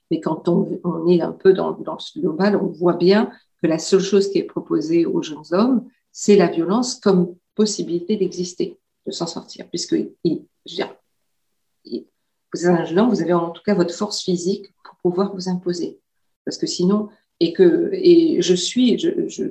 mais 0.09 0.19
quand 0.19 0.47
on, 0.47 1.07
est 1.07 1.21
un 1.21 1.31
peu 1.31 1.53
dans, 1.53 1.71
dans 1.71 1.99
ce 1.99 2.19
global, 2.19 2.55
on 2.55 2.67
voit 2.67 2.93
bien 2.93 3.31
que 3.61 3.67
la 3.67 3.79
seule 3.79 4.01
chose 4.01 4.29
qui 4.29 4.39
est 4.39 4.43
proposée 4.43 5.05
aux 5.05 5.21
jeunes 5.21 5.43
hommes, 5.51 5.87
c'est 6.11 6.35
la 6.35 6.47
violence 6.47 6.95
comme 6.95 7.35
possibilité 7.55 8.15
d'exister, 8.17 8.79
de 9.05 9.11
s'en 9.11 9.27
sortir, 9.27 9.67
puisque 9.69 9.95
je 10.65 10.83
vous 12.53 12.65
êtes 12.65 12.71
un 12.71 12.85
jeune 12.85 12.99
homme, 12.99 13.09
vous 13.09 13.21
avez 13.21 13.33
en 13.33 13.51
tout 13.51 13.61
cas 13.63 13.75
votre 13.75 13.93
force 13.93 14.23
physique 14.23 14.73
pour 14.83 14.97
pouvoir 15.11 15.33
vous 15.33 15.49
imposer. 15.49 15.99
parce 16.45 16.57
que 16.57 16.67
sinon, 16.67 17.09
et 17.39 17.53
que 17.53 17.91
et 17.93 18.41
je 18.41 18.53
suis, 18.53 18.97
je, 18.97 19.27
je, 19.27 19.43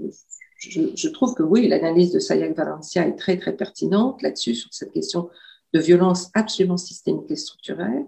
je, 0.94 1.08
trouve 1.08 1.34
que 1.34 1.42
oui, 1.42 1.68
l'analyse 1.68 2.12
de 2.12 2.18
Sayak 2.18 2.56
Valencia 2.56 3.06
est 3.06 3.16
très 3.16 3.38
très 3.38 3.56
pertinente 3.56 4.20
là-dessus 4.22 4.54
sur 4.54 4.72
cette 4.72 4.92
question 4.92 5.30
de 5.72 5.80
violence 5.80 6.30
absolument 6.34 6.76
systémique 6.76 7.30
et 7.30 7.36
structurelle, 7.36 8.04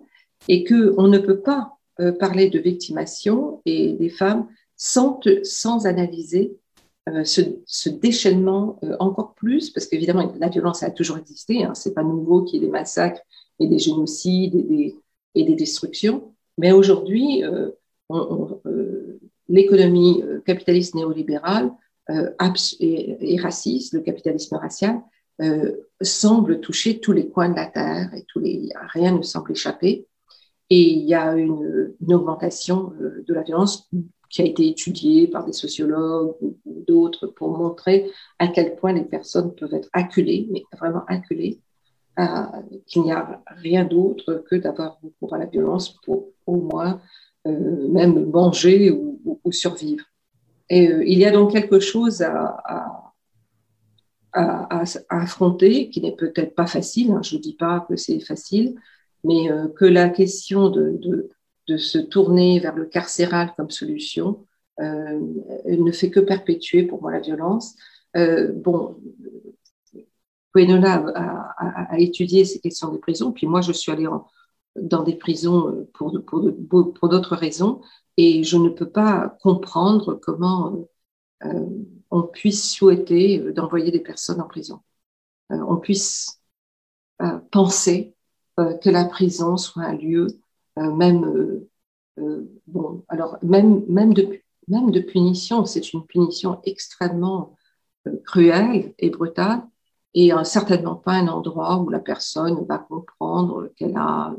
et 0.48 0.64
que 0.64 0.94
on 0.96 1.08
ne 1.08 1.18
peut 1.18 1.40
pas 1.40 1.78
euh, 2.00 2.12
parler 2.12 2.48
de 2.48 2.58
victimation 2.58 3.60
et 3.66 3.92
des 3.92 4.08
femmes 4.08 4.48
sans 4.76 5.20
sans 5.42 5.86
analyser 5.86 6.56
euh, 7.08 7.24
ce, 7.24 7.88
déchaînement 7.88 8.78
euh, 8.82 8.96
encore 9.00 9.34
plus, 9.34 9.70
parce 9.70 9.86
qu'évidemment 9.86 10.32
la 10.38 10.48
violence 10.48 10.82
a 10.82 10.90
toujours 10.90 11.18
existé, 11.18 11.64
hein, 11.64 11.74
c'est 11.74 11.92
pas 11.92 12.02
nouveau 12.02 12.42
qu'il 12.42 12.60
y 12.60 12.62
ait 12.62 12.66
des 12.66 12.72
massacres 12.72 13.20
et 13.58 13.66
des 13.66 13.78
génocides 13.78 14.54
et 14.54 14.62
des, 14.62 14.96
et 15.34 15.44
des 15.44 15.54
destructions, 15.54 16.32
mais 16.56 16.72
aujourd'hui 16.72 17.42
l'économie 19.48 20.22
capitaliste 20.46 20.94
néolibérale 20.94 21.70
euh, 22.10 22.30
et, 22.80 23.38
raciste, 23.40 23.94
le 23.94 24.00
capitalisme 24.00 24.56
racial, 24.56 25.00
semble 26.00 26.60
toucher 26.60 27.00
tous 27.00 27.12
les 27.12 27.28
coins 27.28 27.48
de 27.48 27.56
la 27.56 27.66
terre 27.66 28.12
et 28.14 28.24
tous 28.28 28.40
les, 28.40 28.68
rien 28.92 29.16
ne 29.16 29.22
semble 29.22 29.52
échapper. 29.52 30.06
Et 30.70 30.80
il 30.80 31.04
y 31.04 31.14
a 31.14 31.35
une, 31.35 31.94
augmentation 32.09 32.92
euh, 33.00 33.24
de 33.26 33.35
la 33.35 33.42
violence 33.42 33.90
qui 34.28 34.42
a 34.42 34.44
été 34.44 34.68
étudiée 34.68 35.26
par 35.26 35.44
des 35.44 35.52
sociologues 35.52 36.35
ou, 36.40 36.56
d'autres 36.87 37.26
pour 37.26 37.56
montrer 37.56 38.11
à 38.38 38.48
quel 38.48 38.76
point 38.76 38.92
les 38.92 39.04
personnes 39.04 39.54
peuvent 39.54 39.74
être 39.74 39.88
acculées, 39.92 40.48
mais 40.50 40.62
vraiment 40.78 41.04
acculées, 41.06 41.61
qu'il 42.87 43.02
n'y 43.02 43.12
a 43.12 43.42
rien 43.48 43.85
d'autre 43.85 44.44
que 44.48 44.56
d'avoir 44.56 44.98
recours 45.02 45.35
à 45.35 45.38
la 45.38 45.46
violence 45.46 45.90
pour 46.04 46.28
au 46.46 46.56
moins 46.56 47.00
même 47.44 48.30
manger 48.30 48.90
ou 48.90 49.52
survivre. 49.52 50.04
Et 50.70 50.88
euh, 50.88 51.04
il 51.04 51.18
y 51.18 51.26
a 51.26 51.33
donc 51.33 51.52
quelque 51.52 51.80
chose 51.80 52.22
à, 52.22 53.12
à, 54.33 54.85
affronter 55.09 55.90
qui 55.90 56.00
n'est 56.00 56.14
peut-être 56.14 56.54
pas 56.54 56.66
facile. 56.66 57.11
Hein. 57.11 57.20
je 57.22 57.37
ne 57.37 57.40
dis 57.40 57.54
pas 57.54 57.85
que 57.88 57.96
c'est 57.96 58.20
facile, 58.20 58.76
mais 59.24 59.50
euh, 59.50 59.68
que 59.68 59.85
la 59.85 60.09
question 60.09 60.70
de, 60.70 60.96
de, 60.98 61.30
de, 61.68 61.76
se 61.76 61.98
tourner 61.98 62.61
vers 62.61 62.74
le 62.76 62.87
carcéral 62.87 63.52
comme 63.56 63.70
solution 63.70 64.46
euh, 64.80 65.20
ne 65.66 65.92
fait 65.92 66.11
que 66.11 66.20
perpétuer 66.20 66.85
pour 66.85 67.02
moi 67.02 67.12
la 67.12 67.20
violence. 67.20 67.76
Euh, 68.16 68.52
bon, 68.52 68.96
Gwenola 70.54 71.04
a, 71.14 71.92
a, 71.92 71.98
étudié 71.98 72.44
ces 72.44 72.61
questions 72.61 72.90
des 72.92 72.98
prisons, 72.98 73.33
puis 73.33 73.46
moi 73.46 73.61
je 73.61 73.72
suis 73.72 73.92
allée 73.92 74.09
dans 74.76 75.02
des 75.02 75.14
prisons 75.14 75.87
pour, 75.94 76.12
pour, 76.24 76.92
pour 76.94 77.09
d'autres 77.09 77.37
raisons, 77.37 77.80
et 78.16 78.42
je 78.42 78.56
ne 78.56 78.68
peux 78.68 78.90
pas 78.90 79.37
comprendre 79.42 80.14
comment 80.14 80.88
euh, 81.44 81.66
on 82.11 82.22
puisse 82.22 82.70
souhaiter 82.70 83.38
d'envoyer 83.52 83.90
des 83.90 84.00
personnes 84.00 84.40
en 84.40 84.48
prison. 84.48 84.83
Euh, 85.52 85.56
on 85.68 85.76
puisse 85.76 86.40
euh, 87.22 87.38
penser 87.50 88.14
que 88.56 88.90
la 88.90 89.04
prison 89.04 89.56
soit 89.56 89.84
un 89.84 89.94
lieu 89.94 90.26
même 90.76 91.60
bon 92.66 93.04
alors 93.08 93.38
même 93.42 93.84
même 93.88 94.12
de 94.12 94.40
même 94.68 94.90
de 94.90 95.00
punition 95.00 95.64
c'est 95.64 95.92
une 95.92 96.04
punition 96.06 96.60
extrêmement 96.64 97.56
cruelle 98.24 98.92
et 98.98 99.10
brutale 99.10 99.62
et 100.14 100.32
certainement 100.44 100.96
pas 100.96 101.12
un 101.12 101.28
endroit 101.28 101.78
où 101.78 101.88
la 101.88 102.00
personne 102.00 102.64
va 102.66 102.78
comprendre 102.78 103.70
qu'elle 103.76 103.96
a 103.96 104.34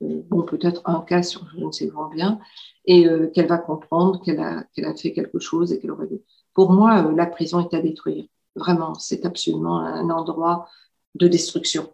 bon, 0.00 0.42
peut-être 0.42 0.82
un 0.84 1.02
cas 1.02 1.22
sur 1.22 1.46
je 1.50 1.64
ne 1.64 1.72
sais 1.72 1.88
combien, 1.88 2.38
et 2.84 3.06
euh, 3.06 3.28
qu'elle 3.28 3.46
va 3.46 3.58
comprendre 3.58 4.22
qu'elle 4.22 4.40
a, 4.40 4.64
qu'elle 4.74 4.86
a 4.86 4.94
fait 4.94 5.12
quelque 5.12 5.38
chose 5.38 5.72
et 5.72 5.78
qu'elle 5.78 5.90
aurait. 5.90 6.08
Pour 6.54 6.72
moi, 6.72 7.06
euh, 7.06 7.14
la 7.14 7.26
prison 7.26 7.60
est 7.60 7.74
à 7.74 7.80
détruire. 7.80 8.24
Vraiment, 8.56 8.94
c'est 8.94 9.24
absolument 9.24 9.78
un 9.78 10.10
endroit 10.10 10.68
de 11.14 11.28
destruction, 11.28 11.92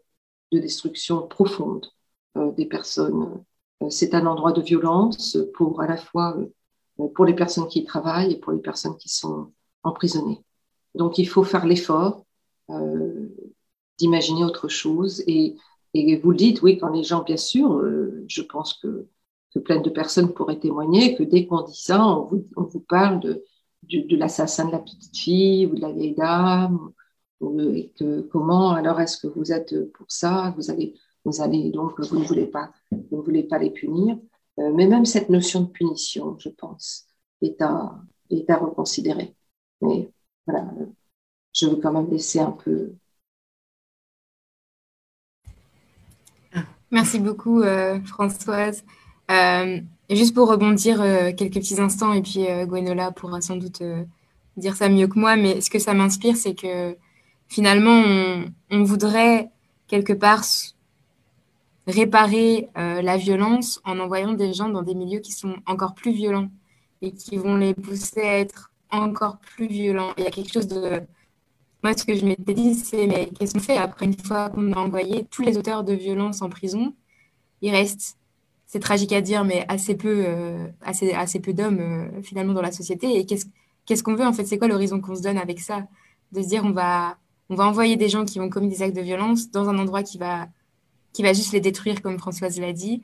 de 0.53 0.59
destruction 0.59 1.27
profonde 1.27 1.87
euh, 2.37 2.53
des 2.53 2.67
personnes. 2.67 3.43
c'est 3.91 4.15
un 4.15 4.27
endroit 4.27 4.53
de 4.53 4.63
violence 4.63 5.39
pour 5.55 5.81
à 5.81 5.87
la 5.87 5.97
fois 5.97 6.37
pour 7.15 7.27
les 7.27 7.35
personnes 7.35 7.69
qui 7.69 7.81
y 7.81 7.85
travaillent 7.85 8.33
et 8.33 8.39
pour 8.39 8.53
les 8.53 8.61
personnes 8.61 8.97
qui 8.97 9.11
sont 9.11 9.53
emprisonnées. 9.83 10.43
Donc, 10.95 11.19
il 11.19 11.29
faut 11.29 11.45
faire 11.45 11.67
l'effort 11.67 12.25
d'imaginer 13.99 14.45
autre 14.45 14.69
chose 14.69 15.23
et 15.27 15.57
vous 16.23 16.31
le 16.31 16.37
dites, 16.37 16.63
oui, 16.63 16.79
quand 16.79 16.91
les 16.91 17.03
gens, 17.03 17.23
bien 17.23 17.37
sûr, 17.37 17.73
euh, 17.73 18.25
je 18.29 18.43
pense 18.43 18.75
que, 18.75 19.09
plein 19.65 19.81
de 19.81 19.89
personnes 19.89 20.35
pourraient 20.35 20.59
témoigner 20.59 21.17
que 21.17 21.23
dès 21.23 21.47
qu'on 21.47 21.63
dit 21.63 21.81
ça, 21.81 22.07
on 22.07 22.27
vous, 22.27 22.85
parle 22.87 23.21
de, 23.21 23.43
de, 23.85 24.07
de 24.07 24.15
l'assassin 24.15 24.67
de 24.67 24.73
la 24.73 24.81
petite 24.81 25.17
fille 25.17 25.65
ou 25.65 25.75
de 25.75 25.81
la 25.81 25.93
vieille 25.93 26.15
dame, 26.15 26.91
et 27.41 27.93
que 27.99 28.23
comment 28.23 28.73
alors 28.73 29.01
est-ce 29.01 29.19
que 29.19 29.27
vous 29.27 29.53
êtes 29.53 29.93
pour 29.93 30.07
ça? 30.09 30.55
Vous 30.57 30.71
allez, 30.71 30.95
vous 31.25 31.43
allez 31.43 31.71
donc, 31.71 32.01
vous 32.01 32.19
ne 32.19 32.25
voulez 32.25 32.47
pas, 32.47 32.71
vous 32.91 33.19
ne 33.19 33.23
voulez 33.23 33.43
pas 33.43 33.59
les 33.59 33.71
punir. 33.71 34.17
Euh, 34.59 34.73
mais 34.75 34.87
même 34.87 35.05
cette 35.05 35.29
notion 35.29 35.63
de 35.63 35.71
punition, 35.71 36.37
je 36.39 36.49
pense, 36.49 37.07
est 37.43 37.61
à, 37.61 38.01
est 38.31 38.49
à 38.49 38.57
reconsidérer. 38.57 39.35
Mais 39.83 40.11
voilà, 40.47 40.71
je 41.55 41.67
veux 41.67 41.77
quand 41.77 41.93
même 41.93 42.11
laisser 42.11 42.41
un 42.41 42.53
peu 42.53 42.95
Merci 46.93 47.19
beaucoup, 47.19 47.63
euh, 47.63 48.01
Françoise. 48.05 48.85
Euh, 49.31 49.81
juste 50.09 50.35
pour 50.35 50.49
rebondir 50.49 50.99
quelques 51.37 51.55
petits 51.55 51.81
instants, 51.81 52.13
et 52.13 52.23
puis 52.23 52.47
Gwenola 52.65 53.11
pourra 53.11 53.41
sans 53.41 53.57
doute 53.57 53.83
dire 54.57 54.77
ça 54.77 54.89
mieux 54.89 55.09
que 55.09 55.19
moi, 55.19 55.35
mais 55.37 55.61
ce 55.61 55.69
que 55.69 55.81
ça 55.81 55.95
m'inspire, 55.95 56.37
c'est 56.37 56.55
que 56.55 56.97
finalement, 57.49 58.03
on, 58.71 58.85
voudrait 58.85 59.51
quelque 59.87 60.13
part 60.13 60.45
réparer 61.87 62.69
la 62.75 63.17
violence 63.17 63.81
en 63.85 63.99
envoyant 64.01 64.33
des 64.33 64.53
gens 64.53 64.69
dans 64.69 64.83
des 64.83 64.95
milieux 64.95 65.21
qui 65.21 65.33
sont 65.33 65.57
encore 65.67 65.95
plus 65.95 66.13
violents 66.13 66.51
et 67.03 67.13
qui 67.13 67.37
vont 67.37 67.57
les 67.57 67.75
pousser 67.75 68.23
à 68.23 68.39
être 68.39 68.73
encore 68.91 69.39
plus 69.39 69.69
violents. 69.69 70.13
Il 70.19 70.25
y 70.25 70.27
a 70.27 70.31
quelque 70.31 70.53
chose 70.53 70.67
de 70.67 71.03
moi, 71.83 71.97
ce 71.97 72.05
que 72.05 72.17
je 72.17 72.25
m'étais 72.25 72.55
dit, 72.55 72.75
c'est 72.75 73.07
mais 73.07 73.31
qu'est-ce 73.39 73.55
qu'on 73.55 73.61
fait 73.61 73.77
après 73.77 74.07
une 74.07 74.19
fois 74.19 74.51
qu'on 74.51 74.73
a 74.73 74.77
envoyé 74.77 75.25
tous 75.31 75.43
les 75.43 75.57
auteurs 75.57 75.85
de 75.85 75.93
violence 75.93 76.43
en 76.43 76.49
prison? 76.49 76.95
Il 77.63 77.71
reste, 77.71 78.19
c'est 78.67 78.81
tragique 78.81 79.13
à 79.13 79.21
dire, 79.21 79.45
mais 79.45 79.65
assez 79.69 79.95
peu, 79.97 80.25
euh, 80.27 80.67
assez, 80.83 81.13
assez 81.13 81.39
peu 81.41 81.53
d'hommes 81.53 81.79
euh, 81.81 82.23
finalement 82.23 82.55
dans 82.55 82.63
la 82.63 82.73
société. 82.73 83.17
Et 83.19 83.27
qu'est-ce 83.27 83.47
qu'est-ce 83.85 84.03
qu'on 84.03 84.17
veut 84.17 84.27
en 84.27 84.33
fait? 84.33 84.45
C'est 84.47 84.59
quoi 84.59 84.69
l'horizon 84.69 85.01
qu'on 85.01 85.15
se 85.15 85.23
donne 85.23 85.39
avec 85.39 85.61
ça? 85.61 85.87
De 86.33 86.43
se 86.43 86.49
dire 86.49 86.65
on 86.65 86.73
va, 86.73 87.19
on 87.49 87.55
va 87.55 87.67
envoyer 87.67 87.97
des 87.97 88.09
gens 88.09 88.25
qui 88.25 88.39
vont 88.39 88.49
commettre 88.49 88.75
des 88.77 88.83
actes 88.83 88.97
de 88.97 89.03
violence 89.03 89.51
dans 89.51 89.69
un 89.69 89.79
endroit 89.79 90.03
qui 90.03 90.19
va, 90.19 90.49
qui 91.13 91.23
va 91.23 91.33
juste 91.33 91.53
les 91.53 91.61
détruire, 91.61 92.03
comme 92.03 92.19
Françoise 92.19 92.59
l'a 92.61 92.73
dit. 92.73 93.03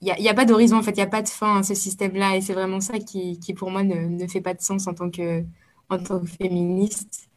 Il 0.00 0.12
n'y 0.18 0.28
a, 0.28 0.34
pas 0.34 0.44
d'horizon, 0.44 0.78
en 0.78 0.82
fait, 0.82 0.90
il 0.92 0.96
n'y 0.96 1.02
a 1.02 1.06
pas 1.06 1.22
de 1.22 1.28
fin 1.28 1.58
à 1.58 1.62
ce 1.62 1.74
système-là. 1.74 2.36
Et 2.36 2.40
c'est 2.40 2.54
vraiment 2.54 2.80
ça 2.80 2.98
qui, 2.98 3.38
qui 3.38 3.54
pour 3.54 3.70
moi, 3.70 3.84
ne, 3.84 3.94
ne, 3.94 4.26
fait 4.26 4.40
pas 4.40 4.52
de 4.52 4.60
sens 4.60 4.88
en 4.88 4.94
tant 4.94 5.10
que, 5.10 5.44
en 5.90 5.98
tant 5.98 6.18
que 6.18 6.26
féministe. 6.26 7.28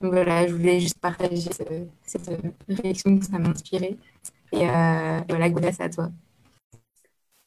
Voilà, 0.00 0.46
je 0.46 0.52
voulais 0.52 0.78
juste 0.78 0.98
partager 0.98 1.48
cette 2.04 2.30
réflexion 2.68 3.18
que 3.18 3.24
ça 3.24 3.38
m'a 3.38 3.48
inspiré. 3.48 3.96
Et 4.52 4.68
euh, 4.68 5.20
voilà, 5.28 5.48
grâce 5.48 5.80
à 5.80 5.88
toi. 5.88 6.10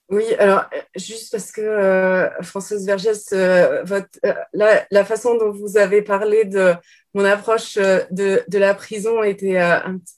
Oui, 0.10 0.24
alors 0.40 0.66
juste 0.96 1.32
parce 1.32 1.52
que 1.52 1.62
euh, 1.62 2.42
Françoise 2.42 2.84
Vergès, 2.88 3.32
euh, 3.32 3.84
votre, 3.84 4.10
la, 4.54 4.84
la, 4.90 5.06
façon 5.06 5.38
dont 5.38 5.52
vous 5.52 5.78
avez 5.78 6.02
parlé 6.02 6.46
de 6.46 6.74
mon 7.13 7.26
approche 7.26 7.76
de, 7.78 8.43
de 8.48 8.58
la 8.58 8.74
prison 8.74 9.24
était, 9.24 9.60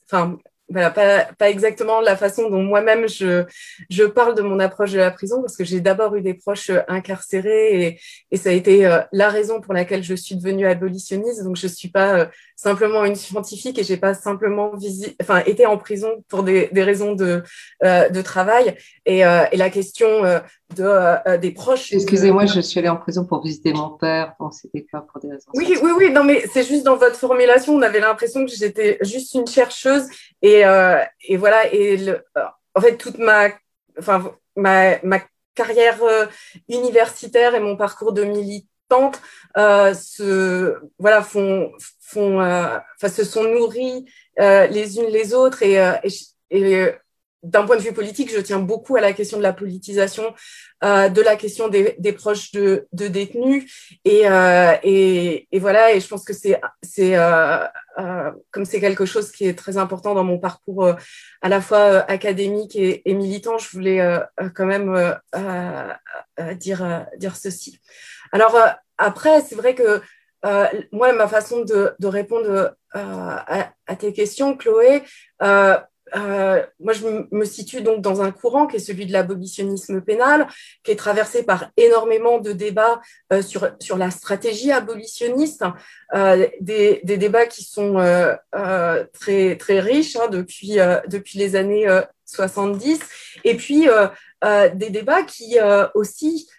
enfin, 0.06 0.38
voilà, 0.72 0.90
pas, 0.90 1.26
pas, 1.38 1.50
exactement 1.50 2.02
la 2.02 2.16
façon 2.16 2.50
dont 2.50 2.62
moi-même 2.64 3.08
je, 3.08 3.44
je 3.90 4.04
parle 4.04 4.36
de 4.36 4.42
mon 4.42 4.60
approche 4.60 4.92
de 4.92 5.00
la 5.00 5.12
prison, 5.12 5.42
parce 5.42 5.58
que 5.58 5.64
j'ai 5.64 5.82
d'abord 5.82 6.16
eu 6.16 6.22
des 6.22 6.34
proches 6.34 6.70
euh, 6.70 6.80
incarcérés 6.88 7.86
et, 7.86 8.00
et 8.32 8.38
ça 8.38 8.50
a 8.50 8.54
été 8.54 8.86
euh, 8.86 9.00
la 9.12 9.30
raison 9.30 9.60
pour 9.60 9.74
laquelle 9.74 10.04
je 10.04 10.16
suis 10.16 10.36
devenue 10.36 10.66
abolitionniste. 10.66 11.44
Donc 11.44 11.58
je 11.58 11.68
suis 11.68 11.90
pas 11.90 12.20
euh, 12.20 12.26
simplement 12.56 13.04
une 13.06 13.16
scientifique 13.16 13.80
et 13.80 13.84
j'ai 13.84 13.98
pas 13.98 14.14
simplement 14.14 14.76
visi 14.76 15.16
enfin, 15.22 15.40
été 15.46 15.66
en 15.66 15.78
prison 15.78 16.24
pour 16.30 16.44
des, 16.44 16.70
des 16.72 16.84
raisons 16.84 17.16
de, 17.16 17.44
de 17.82 18.22
travail. 18.22 18.78
Et, 19.06 19.20
et 19.22 19.58
la 19.58 19.70
question 19.72 20.24
de, 20.76 21.38
des 21.38 21.52
proches. 21.52 21.94
Excusez-moi, 21.94 22.46
je 22.46 22.62
suis 22.62 22.80
allée 22.80 22.90
en 22.90 22.98
prison 22.98 23.26
pour 23.26 23.44
visiter 23.44 23.74
mon 23.74 23.90
père. 23.90 24.34
Bon, 24.40 24.52
c'était 24.52 24.86
pas 24.92 25.02
pour 25.02 25.22
des 25.22 25.30
raisons. 25.30 25.52
Oui, 25.54 25.78
oui, 25.82 25.92
oui, 25.98 26.12
non, 26.12 26.24
mais 26.24 26.46
c'est 26.52 26.64
juste 26.64 26.84
dans 26.84 26.96
votre 26.96 27.16
formulation, 27.16 27.76
on 27.76 27.82
avait 27.82 28.00
l'impression 28.00 28.46
que 28.46 28.52
j'étais 28.52 28.98
juste 29.02 29.34
une 29.34 29.48
chercheuse 29.48 30.06
et 30.42 30.66
euh, 30.66 31.00
et, 31.28 31.38
voilà, 31.38 31.72
et 31.74 31.98
le, 31.98 32.24
euh, 32.38 32.42
en 32.76 32.82
fait, 32.82 32.98
toute 32.98 33.18
ma, 33.18 33.50
enfin, 33.98 34.32
ma, 34.56 35.02
ma 35.04 35.20
carrière 35.56 36.02
euh, 36.04 36.26
universitaire 36.70 37.56
et 37.56 37.60
mon 37.60 37.76
parcours 37.76 38.14
de 38.14 38.24
militante 38.24 39.22
euh, 39.58 39.94
se, 39.94 40.78
voilà, 41.00 41.22
font, 41.22 41.72
font, 42.00 42.40
enfin, 42.40 43.10
se 43.10 43.24
sont 43.24 43.44
nourris 43.44 44.06
les 44.38 44.98
unes 44.98 45.10
les 45.10 45.34
autres 45.34 45.64
et, 45.64 45.76
et, 46.04 46.10
et 46.50 46.92
d'un 47.44 47.66
point 47.66 47.76
de 47.76 47.82
vue 47.82 47.94
politique, 47.94 48.32
je 48.32 48.40
tiens 48.40 48.60
beaucoup 48.60 48.96
à 48.96 49.02
la 49.02 49.14
question 49.14 49.38
de 49.38 49.44
la 49.44 49.54
politisation, 49.54 50.34
euh, 50.84 51.10
de 51.10 51.22
la 51.22 51.36
question 51.36 51.68
des, 51.70 52.14
proches 52.14 52.52
de, 52.52 52.88
détenus. 52.94 53.98
Euh, 54.08 54.76
et, 54.84 55.48
et, 55.52 55.60
voilà, 55.60 55.94
et 55.94 56.00
je 56.00 56.08
pense 56.08 56.24
que 56.24 56.34
c'est, 56.34 56.60
c'est 56.84 57.16
euh, 57.16 57.66
comme 58.52 58.66
c'est 58.66 58.80
quelque 58.80 59.06
chose 59.06 59.32
qui 59.32 59.46
est 59.46 59.58
très 59.58 59.78
important 59.78 60.14
dans 60.14 60.24
mon 60.24 60.38
parcours 60.38 60.96
à 61.42 61.50
la 61.50 61.62
fois 61.62 62.10
académique 62.10 62.76
et, 62.76 63.02
militant, 63.14 63.58
je 63.58 63.70
voulais 63.72 64.02
quand 64.56 64.66
même 64.66 65.16
dire, 66.56 67.06
dire 67.18 67.36
ceci. 67.36 67.80
Alors 68.32 68.58
après, 68.98 69.42
c'est 69.42 69.56
vrai 69.56 69.76
que 69.76 70.02
moi, 70.92 71.12
ma 71.14 71.28
façon 71.28 71.64
de, 71.64 71.96
répondre 72.04 72.76
à, 72.94 73.72
à, 73.88 73.96
tes 73.96 74.14
questions, 74.14 74.56
Chloé, 74.56 75.04
euh, 75.42 75.78
moi, 76.16 76.94
je 76.94 77.26
me 77.32 77.46
situe 77.46 77.82
donc 77.82 78.02
dans 78.02 78.22
un 78.22 78.32
courant 78.32 78.68
qui 78.68 78.78
est 78.78 78.80
celui 78.80 79.06
de 79.06 79.14
l'abolitionnisme 79.14 80.02
pénal, 80.02 80.48
qui 80.84 80.92
est 80.92 80.96
traversé 80.96 81.44
par 81.44 81.72
énormément 81.78 82.40
de 82.40 82.52
débats 82.52 83.02
euh, 83.32 83.42
sur, 83.42 83.72
sur 83.80 83.98
la 83.98 84.12
stratégie 84.12 84.72
abolitionniste, 84.72 85.64
euh, 86.14 86.48
des, 86.60 87.02
des, 87.04 87.18
débats 87.18 87.46
qui 87.46 87.64
sont 87.64 87.96
très, 89.14 89.58
très 89.58 89.80
riches 89.80 90.16
hein, 90.16 90.28
depuis, 90.30 90.78
depuis 91.08 91.40
les 91.40 91.56
années 91.56 91.88
70, 92.26 93.00
et 93.44 93.56
puis 93.56 93.88
des 94.74 94.90
débats 94.90 95.24
qui 95.24 95.58
aussi 95.94 96.50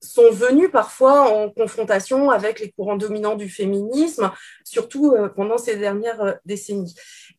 sont 0.00 0.30
venus 0.30 0.70
parfois 0.70 1.22
en 1.22 1.50
confrontation 1.50 2.30
avec 2.30 2.60
les 2.60 2.70
courants 2.70 2.96
dominants 2.96 3.34
du 3.34 3.48
féminisme, 3.48 4.30
surtout 4.64 5.14
pendant 5.34 5.58
ces 5.58 5.76
dernières 5.76 6.38
décennies. 6.44 6.94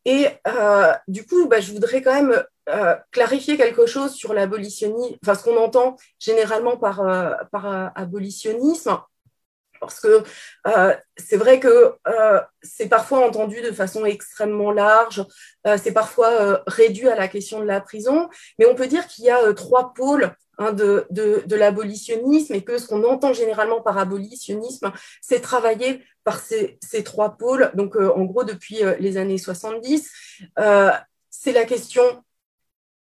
Et 0.07 0.29
euh, 0.47 0.93
du 1.09 1.25
coup, 1.25 1.49
bah, 1.49 1.59
je 1.59 1.73
voudrais 1.73 2.01
quand 2.01 2.13
même 2.13 2.41
euh, 2.69 2.95
clarifier 3.11 3.57
quelque 3.57 3.85
chose 3.85 4.13
sur 4.13 4.33
l'abolitionnisme, 4.33 5.17
enfin 5.21 5.35
ce 5.35 5.43
qu'on 5.43 5.57
entend 5.57 5.97
généralement 6.17 6.79
euh, 6.81 7.33
par 7.51 7.91
abolitionnisme. 7.93 8.97
Parce 9.81 9.99
que 9.99 10.23
c'est 11.17 11.37
vrai 11.37 11.59
que 11.59 11.93
c'est 12.63 12.89
parfois 12.89 13.27
entendu 13.27 13.61
de 13.61 13.71
façon 13.71 14.05
extrêmement 14.05 14.71
large, 14.71 15.23
c'est 15.77 15.91
parfois 15.91 16.63
réduit 16.65 17.07
à 17.07 17.15
la 17.15 17.27
question 17.27 17.59
de 17.59 17.65
la 17.65 17.79
prison, 17.79 18.27
mais 18.57 18.65
on 18.65 18.73
peut 18.73 18.87
dire 18.87 19.05
qu'il 19.05 19.25
y 19.25 19.29
a 19.29 19.53
trois 19.53 19.93
pôles 19.93 20.33
Hein, 20.59 20.73
de, 20.73 21.05
de, 21.11 21.55
l'abolitionnisme 21.55 22.55
et 22.55 22.63
que 22.63 22.79
ce 22.79 22.87
qu'on 22.87 23.03
entend 23.03 23.31
généralement 23.31 23.79
par 23.79 23.99
abolitionnisme, 23.99 24.91
c'est 25.21 25.39
travailler 25.39 26.03
par 26.23 26.39
ces, 26.39 26.79
ces, 26.81 27.03
trois 27.03 27.37
pôles. 27.37 27.69
Donc, 27.75 27.95
euh, 27.95 28.11
en 28.11 28.23
gros, 28.25 28.43
depuis 28.43 28.83
euh, 28.83 28.95
les 28.99 29.17
années 29.17 29.37
70, 29.37 30.11
euh, 30.57 30.89
c'est 31.29 31.51
la 31.51 31.63
question 31.63 32.01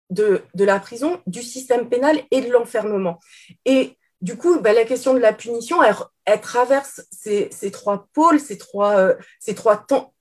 de, 0.10 0.42
de, 0.54 0.66
la 0.66 0.82
prison, 0.82 1.22
du 1.28 1.42
système 1.42 1.88
pénal 1.88 2.22
et 2.30 2.42
de 2.42 2.52
l'enfermement. 2.52 3.22
Et 3.64 3.98
du 4.22 4.38
coup, 4.38 4.60
bah, 4.60 4.74
la 4.74 4.86
question 4.86 5.14
de 5.14 5.20
la 5.20 5.34
punition, 5.34 5.78
elle, 5.84 6.42
traverse 6.42 7.02
ces, 7.12 7.50
trois 7.72 8.08
pôles, 8.14 8.40
ces 8.40 8.58
trois, 8.58 8.98
euh, 8.98 9.14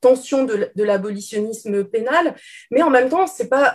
tensions 0.00 0.44
de, 0.44 0.70
l'abolitionnisme 0.76 1.84
pénal, 1.84 2.34
mais 2.70 2.82
en 2.82 2.90
même 2.90 3.08
temps, 3.08 3.24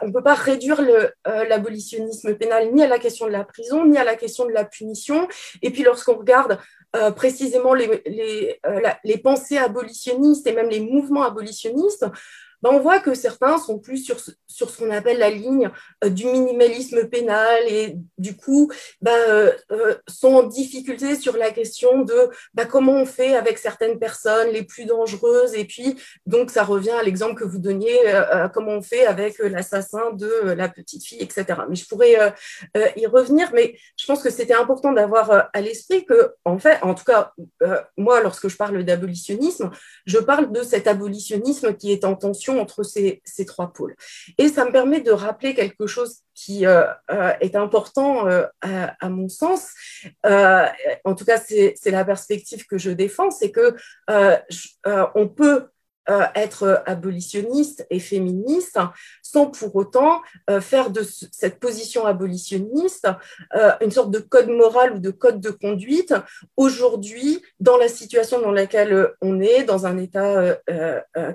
on 0.01 0.07
ne 0.07 0.11
peut 0.11 0.23
pas 0.23 0.35
réduire 0.35 0.81
euh, 0.81 1.09
l'abolitionnisme 1.45 2.35
pénal 2.35 2.71
ni 2.73 2.83
à 2.83 2.87
la 2.87 2.99
question 2.99 3.25
de 3.25 3.31
la 3.31 3.43
prison, 3.43 3.85
ni 3.85 3.97
à 3.97 4.03
la 4.03 4.15
question 4.15 4.45
de 4.45 4.51
la 4.51 4.65
punition. 4.65 5.27
Et 5.61 5.71
puis, 5.71 5.83
lorsqu'on 5.83 6.17
regarde 6.17 6.59
euh, 6.95 7.11
précisément 7.11 7.73
les 7.73 9.17
pensées 9.23 9.57
abolitionnistes 9.57 10.45
et 10.47 10.53
même 10.53 10.69
les 10.69 10.81
mouvements 10.81 11.23
abolitionnistes, 11.23 12.05
ben, 12.61 12.71
on 12.73 12.79
voit 12.79 12.99
que 12.99 13.13
certains 13.13 13.57
sont 13.57 13.79
plus 13.79 14.03
sur, 14.03 14.17
sur 14.47 14.69
ce 14.69 14.77
qu'on 14.77 14.91
appelle 14.91 15.19
la 15.19 15.29
ligne 15.29 15.69
euh, 16.03 16.09
du 16.09 16.25
minimalisme 16.25 17.07
pénal 17.07 17.63
et 17.67 17.95
du 18.17 18.35
coup 18.35 18.71
ben, 19.01 19.11
euh, 19.29 19.51
euh, 19.71 19.95
sont 20.07 20.33
en 20.33 20.43
difficulté 20.43 21.15
sur 21.15 21.37
la 21.37 21.51
question 21.51 22.01
de 22.01 22.29
ben, 22.53 22.65
comment 22.65 22.93
on 22.93 23.05
fait 23.05 23.35
avec 23.35 23.57
certaines 23.57 23.99
personnes 23.99 24.49
les 24.49 24.63
plus 24.63 24.85
dangereuses 24.85 25.53
et 25.53 25.65
puis 25.65 25.95
donc 26.25 26.51
ça 26.51 26.63
revient 26.63 26.91
à 26.91 27.03
l'exemple 27.03 27.35
que 27.35 27.45
vous 27.45 27.59
donniez, 27.59 27.97
comment 28.53 28.71
on 28.71 28.81
fait 28.81 29.05
avec 29.05 29.39
l'assassin 29.39 30.11
de 30.13 30.51
la 30.51 30.69
petite 30.69 31.05
fille, 31.05 31.21
etc. 31.21 31.45
Mais 31.69 31.75
je 31.75 31.87
pourrais 31.87 32.33
y 32.95 33.05
revenir, 33.05 33.51
mais 33.53 33.77
je 33.97 34.05
pense 34.05 34.21
que 34.21 34.29
c'était 34.29 34.53
important 34.53 34.91
d'avoir 34.91 35.49
à 35.53 35.61
l'esprit 35.61 36.05
que, 36.05 36.33
en 36.45 36.57
fait, 36.59 36.79
en 36.81 36.93
tout 36.93 37.03
cas, 37.03 37.33
moi, 37.97 38.21
lorsque 38.21 38.47
je 38.47 38.57
parle 38.57 38.83
d'abolitionnisme, 38.83 39.71
je 40.05 40.17
parle 40.17 40.51
de 40.51 40.63
cet 40.63 40.87
abolitionnisme 40.87 41.75
qui 41.75 41.91
est 41.91 42.05
en 42.05 42.15
tension 42.15 42.48
entre 42.57 42.83
ces, 42.83 43.21
trois 43.45 43.73
pôles. 43.73 43.95
Et 44.37 44.47
ça 44.47 44.65
me 44.65 44.71
permet 44.71 45.01
de 45.01 45.11
rappeler 45.11 45.53
quelque 45.53 45.87
chose 45.87 46.19
qui 46.33 46.65
euh, 46.65 46.85
euh, 47.11 47.33
est 47.41 47.55
important 47.55 48.27
euh, 48.27 48.45
à, 48.61 49.09
mon 49.09 49.27
sens. 49.27 49.71
en 50.23 51.15
tout 51.15 51.25
cas, 51.25 51.37
c'est 51.37 51.91
la 51.91 52.05
perspective 52.05 52.65
que 52.65 52.77
je 52.77 52.91
défends, 52.91 53.31
c'est 53.31 53.51
que 53.51 53.75
on 55.15 55.27
peut 55.27 55.67
euh, 56.09 56.23
être 56.33 56.83
abolitionniste 56.85 57.85
et 57.91 57.99
féministe 57.99 58.79
sans 59.21 59.45
pour 59.45 59.75
autant 59.75 60.21
euh, 60.49 60.59
faire 60.59 60.89
de 60.89 61.03
cette 61.03 61.59
position 61.59 62.05
abolitionniste 62.05 63.07
euh, 63.55 63.71
une 63.81 63.91
sorte 63.91 64.09
de 64.09 64.17
code 64.19 64.49
moral 64.49 64.93
ou 64.93 64.99
de 64.99 65.11
code 65.11 65.39
de 65.39 65.51
conduite 65.51 66.15
aujourd'hui 66.57 67.43
dans 67.59 67.77
la 67.77 67.87
situation 67.87 68.41
dans 68.41 68.51
laquelle 68.51 69.11
on 69.21 69.39
est, 69.39 69.63
dans 69.65 69.85
un 69.85 69.97
État 69.97 70.57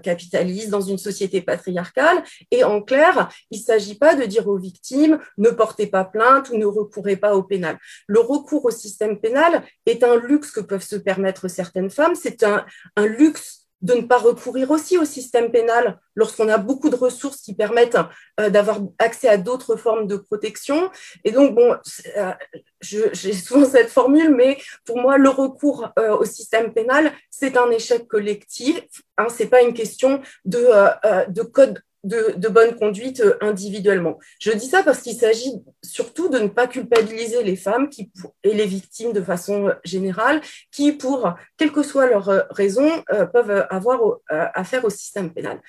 capitaliste, 0.02 0.70
dans 0.70 0.80
une 0.80 0.98
société 0.98 1.40
patriarcale. 1.40 2.22
Et 2.50 2.64
en 2.64 2.82
clair, 2.82 3.28
il 3.50 3.58
ne 3.58 3.64
s'agit 3.64 3.96
pas 3.96 4.14
de 4.14 4.24
dire 4.24 4.48
aux 4.48 4.58
victimes 4.58 5.18
ne 5.38 5.50
portez 5.50 5.87
pas 5.87 6.04
plainte 6.04 6.50
ou 6.50 6.56
ne 6.56 6.66
recourez 6.66 7.16
pas 7.16 7.34
au 7.34 7.42
pénal. 7.42 7.78
Le 8.06 8.20
recours 8.20 8.64
au 8.64 8.70
système 8.70 9.20
pénal 9.20 9.62
est 9.87 10.02
un 10.02 10.16
luxe 10.16 10.50
que 10.50 10.60
peuvent 10.60 10.82
se 10.82 10.96
permettre 10.96 11.48
certaines 11.48 11.90
femmes. 11.90 12.14
C'est 12.14 12.42
un 12.42 12.64
luxe 13.06 13.63
de 13.85 13.94
ne 13.94 14.01
pas 14.01 14.16
recourir 14.16 14.70
aussi 14.70 14.97
au 14.97 15.05
système 15.05 15.51
pénal 15.51 16.01
lorsqu'on 16.16 16.49
a 16.49 16.57
beaucoup 16.57 16.88
de 16.88 16.97
ressources 16.97 17.42
qui 17.42 17.55
permettent 17.55 17.99
euh, 18.40 18.49
d'avoir 18.49 18.79
accès 18.99 19.29
à 19.29 19.37
d'autres 19.37 19.77
formes 19.77 20.07
de 20.07 20.16
protection. 20.16 20.90
Et 21.23 21.33
donc, 21.33 21.55
bon, 21.55 21.77
euh, 22.16 22.33
j'ai 22.81 23.35
souvent 23.35 23.66
cette 23.66 23.90
formule, 23.90 24.35
mais 24.35 24.57
pour 24.87 24.97
moi, 24.99 25.18
le 25.18 25.29
recours 25.29 25.90
euh, 25.99 26.16
au 26.16 26.25
système 26.25 26.73
pénal, 26.73 27.12
c'est 27.31 27.59
un 27.59 27.70
échec 27.70 28.09
collectif. 28.09 28.81
Hein, 29.18 29.27
c'est 29.29 29.49
pas 29.49 29.61
une 29.61 29.75
question 29.75 30.23
de 30.47 31.42
code 31.42 31.83
de, 32.04 32.48
bonne 32.48 32.76
conduite 32.76 33.20
euh, 33.20 33.36
individuellement. 33.40 34.18
Je 34.38 34.52
dis 34.52 34.66
ça 34.66 34.82
parce 34.82 35.00
qu'il 35.00 35.16
s'agit 35.16 35.54
surtout 35.82 36.28
de 36.28 36.38
ne 36.38 36.48
pas 36.48 36.66
culpabiliser 36.66 37.42
les 37.42 37.56
femmes 37.56 37.88
qui, 37.88 38.12
et 38.42 38.54
les 38.54 38.66
victimes 38.66 39.12
de 39.12 39.22
façon 39.22 39.68
euh, 39.68 39.74
générale, 39.84 40.40
qui, 40.70 40.92
pour 40.92 41.34
quelle 41.56 41.72
que 41.72 41.82
soit 41.82 42.06
leur 42.06 42.28
euh, 42.28 42.42
raison, 42.50 42.84
peuvent 43.32 43.66
avoir 43.70 44.18
affaire 44.28 44.84
au 44.84 44.90
système 44.90 45.32
pénal. 45.32 45.60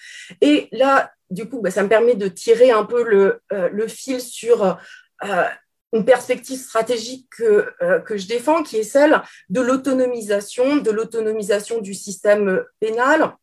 Et 0.41 0.67
là, 0.71 1.11
du 1.29 1.47
coup, 1.47 1.61
bah, 1.61 1.71
ça 1.71 1.83
me 1.83 1.89
permet 1.89 2.15
de 2.15 2.27
tirer 2.27 2.71
un 2.71 2.83
peu 2.85 3.03
le, 3.03 3.41
le 3.51 3.87
fil 3.87 4.19
sur 4.19 4.77
une 5.93 6.05
perspective 6.05 6.59
stratégique 6.59 7.27
que, 7.37 7.71
que 8.05 8.17
je 8.17 8.27
défends, 8.27 8.63
qui 8.63 8.77
est 8.77 8.83
celle 8.83 9.21
de 9.49 9.61
l'autonomisation, 9.61 10.77
de 10.77 10.91
l'autonomisation 10.91 11.81
du 11.81 11.93
système 11.93 12.63
pénal 12.79 13.33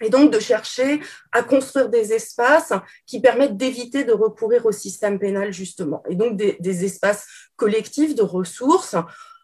et 0.00 0.10
donc 0.10 0.32
de 0.32 0.38
chercher 0.38 1.00
à 1.32 1.42
construire 1.42 1.88
des 1.88 2.12
espaces 2.12 2.72
qui 3.06 3.20
permettent 3.20 3.56
d'éviter 3.56 4.04
de 4.04 4.12
recourir 4.12 4.66
au 4.66 4.72
système 4.72 5.18
pénal, 5.18 5.52
justement, 5.52 6.02
et 6.08 6.14
donc 6.14 6.36
des, 6.36 6.84
espaces 6.84 7.26
collectifs 7.56 8.14
de 8.14 8.22
ressources. 8.22 8.96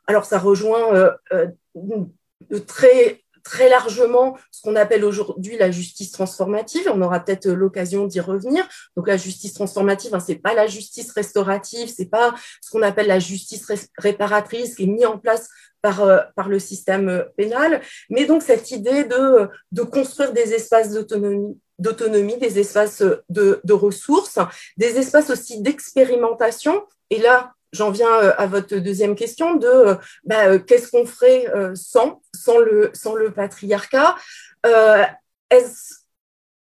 Alors 0.07 0.25
ça 0.25 0.39
rejoint 0.39 0.95
euh, 0.95 1.11
euh, 1.33 2.61
très, 2.67 3.24
très 3.45 3.69
largement 3.69 4.37
ce 4.51 4.63
qu'on 4.63 4.75
appelle 4.75 5.05
aujourd'hui 5.05 5.57
la 5.57 5.71
justice 5.71 6.11
transformative. 6.11 6.91
On 6.93 7.03
aura 7.03 7.21
peut-être 7.21 7.49
l'occasion 7.49 8.07
d'y 8.07 8.21
revenir. 8.21 8.67
Donc 8.97 9.07
la 9.07 9.17
justice 9.17 9.53
transformative, 9.53 10.15
hein, 10.15 10.21
c'est 10.21 10.37
pas 10.37 10.55
la 10.55 10.67
justice 10.67 11.13
restaurative, 11.13 11.93
c'est 11.95 12.11
pas 12.11 12.35
ce 12.61 12.71
qu'on 12.71 12.83
appelle 12.83 13.07
la 13.07 13.21
justice 13.21 13.67
réparatrice 13.99 14.75
qui 14.75 14.85
est 14.85 14.87
mise 14.87 15.07
en 15.07 15.19
place 15.19 15.49
par, 15.83 16.03
euh, 16.03 16.19
par 16.35 16.49
le 16.49 16.59
système 16.59 17.09
euh, 17.11 17.25
pénal, 17.37 17.83
mais 18.09 18.25
donc 18.25 18.43
cette 18.43 18.71
idée 18.71 19.05
de, 19.05 19.49
de 19.71 19.83
construire 19.83 20.33
des 20.33 20.55
espaces 20.55 20.93
d'autonomie 20.93 21.59
d'autonomie, 21.79 22.37
des 22.39 22.61
espaces 22.61 23.03
de, 23.29 23.61
de, 23.65 23.73
ressources, 23.73 24.39
des 24.77 24.97
espaces 24.97 25.31
aussi 25.31 25.61
d'expérimentation. 25.61 26.85
Et 27.11 27.19
là, 27.19 27.53
j'en 27.75 27.91
viens 27.91 28.15
euh, 28.23 28.33
à 28.39 28.47
votre 28.47 28.77
deuxième 28.77 29.15
question 29.15 29.55
de 29.57 29.97
bah, 30.25 30.59
qu'est-ce 30.59 30.91
qu'on 30.91 31.05
ferait 31.05 31.47
sans, 31.75 32.21
le, 32.59 33.29
patriarcat 33.31 34.17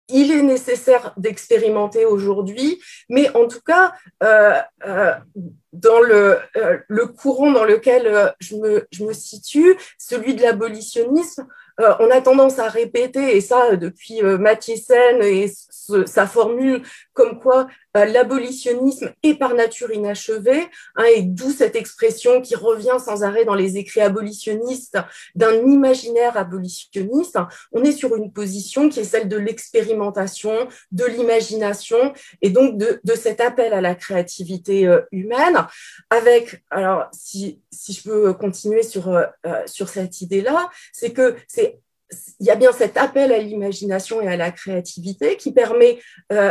il 0.09 0.31
est 0.31 0.43
nécessaire 0.43 1.15
d'expérimenter 1.17 2.05
aujourd'hui, 2.05 2.81
mais 3.09 3.35
en 3.35 3.49
tout 3.49 3.61
cas, 3.67 3.95
euh, 4.23 4.61
euh, 4.87 5.15
dans 5.73 6.01
le, 6.01 6.39
euh, 6.57 7.07
courant 7.19 7.53
dans 7.53 7.65
lequel 7.65 8.35
je, 8.41 8.57
me, 8.57 9.13
situe, 9.13 9.77
celui 9.99 10.35
de 10.35 10.43
l'abolitionnisme, 10.43 11.47
on 11.79 12.11
a 12.11 12.21
tendance 12.21 12.59
à 12.59 12.69
répéter, 12.69 13.37
et 13.37 13.41
ça 13.41 13.77
depuis 13.77 14.23
Mathiesen 14.23 15.23
et 15.23 15.51
sa 16.07 16.27
formule 16.27 16.83
comme 17.13 17.39
quoi 17.39 17.67
l'abolitionnisme 17.95 19.13
est 19.23 19.35
par 19.35 19.55
nature 19.55 19.93
inachevé, 19.93 20.67
hein, 20.97 21.05
et 21.15 21.23
d'où 21.23 21.51
cette 21.53 21.77
expression 21.77 22.41
qui 22.41 22.57
revient 22.57 22.97
sans 22.99 23.23
arrêt 23.23 23.45
dans 23.45 23.55
les 23.55 23.77
écrits 23.77 24.01
abolitionnistes 24.01 24.99
d'un 25.37 25.55
imaginaire 25.69 26.37
abolitionniste. 26.37 27.39
On 27.73 27.85
est 27.85 27.93
sur 27.93 28.17
une 28.17 28.33
position 28.33 28.89
qui 28.89 29.01
est 29.01 29.05
celle 29.05 29.29
de 29.29 29.37
l'expérimentation, 29.37 30.69
de 30.91 31.05
l'imagination, 31.05 32.13
et 32.43 32.51
donc 32.51 32.79
de, 32.79 33.01
de, 33.05 33.15
cet 33.15 33.41
appel 33.41 33.73
à 33.73 33.81
la 33.81 33.95
créativité 33.95 34.93
humaine, 35.13 35.65
avec, 36.11 36.65
alors 36.71 37.07
si, 37.13 37.61
si 37.71 37.93
je 37.93 38.03
peux 38.03 38.35
continuer 38.35 38.83
sur, 38.83 39.17
sur 39.67 39.89
cette 39.89 40.21
idée-là, 40.21 40.69
c'est 40.93 41.13
que 41.13 41.37
c'est 41.47 41.64
il 42.41 42.47
y 42.47 42.51
a 42.51 42.57
bien 42.57 42.73
cet 42.73 42.97
appel 42.97 43.33
à 43.33 43.39
l'imagination 43.39 44.21
et 44.21 44.29
à 44.29 44.37
la 44.37 44.51
créativité 44.51 45.37
qui 45.37 45.53
permet 45.53 45.99
euh, 46.33 46.51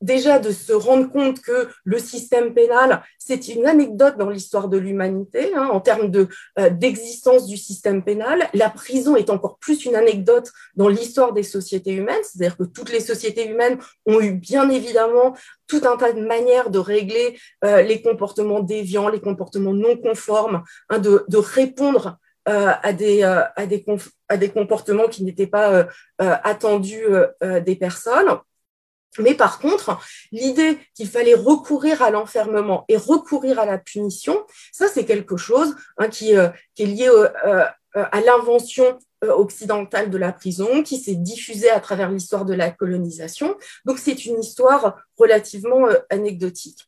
déjà 0.00 0.38
de 0.38 0.50
se 0.50 0.72
rendre 0.72 1.10
compte 1.10 1.40
que 1.40 1.68
le 1.84 1.98
système 1.98 2.54
pénal, 2.54 3.02
c'est 3.18 3.48
une 3.48 3.66
anecdote 3.66 4.16
dans 4.16 4.30
l'histoire 4.30 4.68
de 4.68 4.78
l'humanité 4.78 5.52
hein, 5.54 5.68
en 5.72 5.80
termes 5.80 6.10
euh, 6.58 6.70
d'existence 6.70 7.46
du 7.46 7.56
système 7.56 8.04
pénal. 8.04 8.48
La 8.54 8.70
prison 8.70 9.16
est 9.16 9.30
encore 9.30 9.58
plus 9.58 9.84
une 9.84 9.96
anecdote 9.96 10.50
dans 10.76 10.88
l'histoire 10.88 11.32
des 11.32 11.42
sociétés 11.42 11.92
humaines, 11.92 12.22
c'est-à-dire 12.22 12.56
que 12.56 12.64
toutes 12.64 12.92
les 12.92 13.00
sociétés 13.00 13.48
humaines 13.48 13.78
ont 14.06 14.20
eu 14.20 14.32
bien 14.32 14.70
évidemment 14.70 15.34
tout 15.66 15.82
un 15.84 15.96
tas 15.96 16.12
de 16.12 16.24
manières 16.24 16.70
de 16.70 16.78
régler 16.78 17.38
euh, 17.64 17.82
les 17.82 18.00
comportements 18.00 18.60
déviants, 18.60 19.08
les 19.08 19.20
comportements 19.20 19.74
non 19.74 19.96
conformes, 19.96 20.62
hein, 20.90 20.98
de, 20.98 21.24
répondre 21.36 22.18
à, 22.46 22.94
des, 22.94 23.22
à, 23.22 23.66
des 23.66 23.82
à 24.28 24.36
des 24.36 24.50
comportements 24.50 25.08
qui 25.08 25.24
n'étaient 25.24 25.46
pas 25.46 25.72
euh, 25.72 25.84
attendus 26.18 27.06
des 27.42 27.76
personnes. 27.76 28.38
Mais 29.18 29.34
par 29.34 29.58
contre, 29.58 29.98
l'idée 30.32 30.78
qu'il 30.94 31.08
fallait 31.08 31.34
recourir 31.34 32.02
à 32.02 32.10
l'enfermement 32.10 32.84
et 32.88 32.96
recourir 32.96 33.58
à 33.58 33.66
la 33.66 33.78
punition, 33.78 34.44
ça 34.72 34.86
c'est 34.86 35.06
quelque 35.06 35.36
chose 35.36 35.74
hein, 35.96 36.08
qui, 36.08 36.32
est 36.32 36.52
lié 36.78 37.10
à 37.94 38.20
l'invention 38.20 38.98
occidentale 39.22 40.10
de 40.10 40.18
la 40.18 40.32
prison, 40.32 40.82
qui 40.82 40.98
s'est 40.98 41.14
diffusée 41.14 41.70
à 41.70 41.80
travers 41.80 42.10
l'histoire 42.10 42.44
de 42.44 42.54
la 42.54 42.70
colonisation. 42.70 43.56
Donc 43.84 43.98
c'est 43.98 44.26
une 44.26 44.40
histoire 44.40 44.98
relativement 45.16 45.88
anecdotique. 46.10 46.86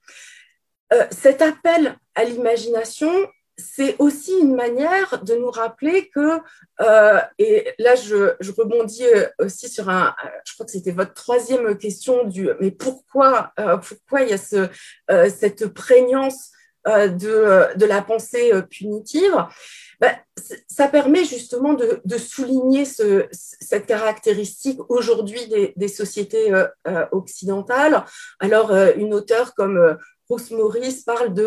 cet 1.11 1.43
appel 1.43 1.97
à 2.14 2.24
l'imagination, 2.24 3.11
c'est 3.61 3.96
aussi 3.98 4.32
une 4.40 4.54
manière 4.54 5.22
de 5.22 5.34
nous 5.34 5.50
rappeler 5.50 6.08
que, 6.08 6.38
euh, 6.80 7.20
et 7.38 7.72
là 7.78 7.94
je, 7.94 8.34
rebondis 8.52 9.04
euh, 9.04 9.26
aussi 9.38 9.68
sur 9.68 9.88
un, 9.88 10.14
je 10.44 10.54
crois 10.54 10.66
que 10.66 10.72
c'était 10.72 10.92
votre 10.92 11.14
troisième 11.14 11.76
question 11.76 12.24
du, 12.24 12.50
mais 12.61 12.70
pourquoi, 12.70 13.52
euh, 13.58 13.76
pourquoi 13.76 14.22
il 14.22 14.30
y 14.30 14.32
a 14.32 14.38
ce, 14.38 14.68
cette 15.28 15.66
prégnance 15.68 16.50
de, 16.86 17.76
de, 17.76 17.86
la 17.86 18.00
pensée 18.00 18.52
punitive? 18.70 19.44
Ben, 20.00 20.16
ça 20.66 20.88
permet 20.88 21.26
justement 21.26 21.74
de, 21.74 22.00
de 22.06 22.16
souligner 22.16 22.86
ce, 22.86 23.26
cette 23.32 23.84
caractéristique 23.84 24.80
aujourd'hui 24.88 25.46
des, 25.48 25.74
des, 25.76 25.88
sociétés 25.88 26.54
occidentales. 27.12 28.02
Alors, 28.38 28.72
une 28.96 29.12
auteure 29.12 29.54
comme 29.54 29.98
Bruce 30.30 30.52
Morris 30.52 31.02
parle 31.04 31.34
de, 31.34 31.42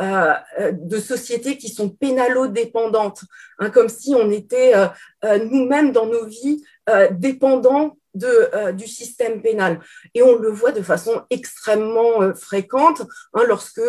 euh, 0.00 0.32
euh, 0.58 0.72
de 0.72 0.98
sociétés 0.98 1.58
qui 1.58 1.68
sont 1.68 1.90
pénalo-dépendantes, 1.90 3.20
hein, 3.58 3.68
comme 3.68 3.90
si 3.90 4.14
on 4.14 4.30
était 4.30 4.72
euh, 4.74 5.38
nous-mêmes 5.50 5.92
dans 5.92 6.06
nos 6.06 6.24
vies 6.24 6.64
dépendants 7.12 7.98
de, 8.14 8.72
du 8.72 8.86
système 8.86 9.42
pénal. 9.42 9.80
Et 10.14 10.22
on 10.22 10.36
le 10.36 10.50
voit 10.50 10.72
de 10.72 10.82
façon 10.82 11.22
extrêmement 11.30 12.34
fréquente 12.34 13.02
hein, 13.34 13.44
lorsque 13.46 13.80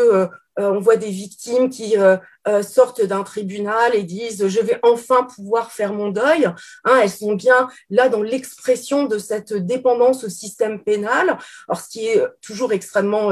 euh, 0.60 0.72
on 0.72 0.80
voit 0.80 0.96
des 0.96 1.10
victimes 1.10 1.70
qui 1.70 1.98
euh, 1.98 2.18
euh, 2.48 2.64
sortent 2.64 3.02
d'un 3.02 3.24
tribunal 3.24 3.94
et 3.94 4.04
disent 4.04 4.48
je 4.48 4.60
vais 4.62 4.80
enfin 4.84 5.24
pouvoir 5.24 5.72
faire 5.72 5.94
mon 5.94 6.10
deuil. 6.10 6.46
Hein, 6.86 7.00
elles 7.02 7.10
sont 7.10 7.34
bien 7.34 7.70
là 7.90 8.10
dans 8.10 8.22
l'expression 8.22 9.06
de 9.06 9.18
cette 9.18 9.54
dépendance 9.54 10.24
au 10.24 10.30
système 10.30 10.82
pénal. 10.82 11.38
Alors 11.68 11.82
ce 11.82 11.90
qui 11.90 12.08
est 12.08 12.24
toujours 12.42 12.74
extrêmement 12.74 13.32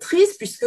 triste 0.00 0.36
puisque 0.38 0.66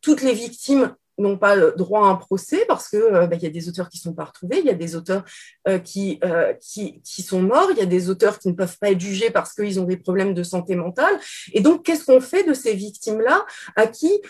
toutes 0.00 0.22
les 0.22 0.32
victimes 0.32 0.94
n'ont 1.18 1.36
pas 1.36 1.56
droit 1.72 2.06
à 2.06 2.10
un 2.10 2.16
procès 2.16 2.64
parce 2.66 2.88
que 2.88 2.96
euh, 2.96 3.28
il 3.32 3.42
y 3.42 3.46
a 3.46 3.50
des 3.50 3.68
auteurs 3.68 3.88
qui 3.88 3.98
sont 3.98 4.14
pas 4.14 4.24
retrouvés, 4.24 4.58
il 4.60 4.66
y 4.66 4.70
a 4.70 4.74
des 4.74 4.96
auteurs 4.96 5.24
euh, 5.68 5.78
qui, 5.78 6.18
euh, 6.24 6.54
qui, 6.54 7.00
qui 7.02 7.22
sont 7.22 7.42
morts, 7.42 7.68
il 7.70 7.78
y 7.78 7.82
a 7.82 7.86
des 7.86 8.10
auteurs 8.10 8.38
qui 8.38 8.48
ne 8.48 8.54
peuvent 8.54 8.78
pas 8.78 8.90
être 8.90 9.00
jugés 9.00 9.30
parce 9.30 9.54
qu'ils 9.54 9.80
ont 9.80 9.84
des 9.84 9.96
problèmes 9.96 10.34
de 10.34 10.42
santé 10.42 10.74
mentale. 10.74 11.18
Et 11.52 11.60
donc, 11.60 11.84
qu'est-ce 11.84 12.04
qu'on 12.04 12.20
fait 12.20 12.44
de 12.44 12.54
ces 12.54 12.74
victimes-là 12.74 13.44
à 13.76 13.86
qui, 13.86 14.20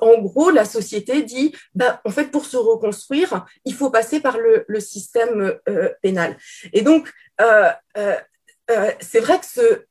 en 0.00 0.20
gros, 0.20 0.50
la 0.50 0.64
société 0.64 1.22
dit, 1.22 1.54
bah, 1.74 2.00
en 2.04 2.10
fait, 2.10 2.30
pour 2.30 2.44
se 2.44 2.56
reconstruire, 2.56 3.44
il 3.64 3.74
faut 3.74 3.90
passer 3.90 4.20
par 4.20 4.36
le, 4.38 4.64
système 4.80 5.54
pénal. 6.02 6.36
Et 6.72 6.82
donc, 6.82 7.10
c'est 7.38 9.20
vrai 9.20 9.38
que 9.38 9.46
ce, 9.46 9.84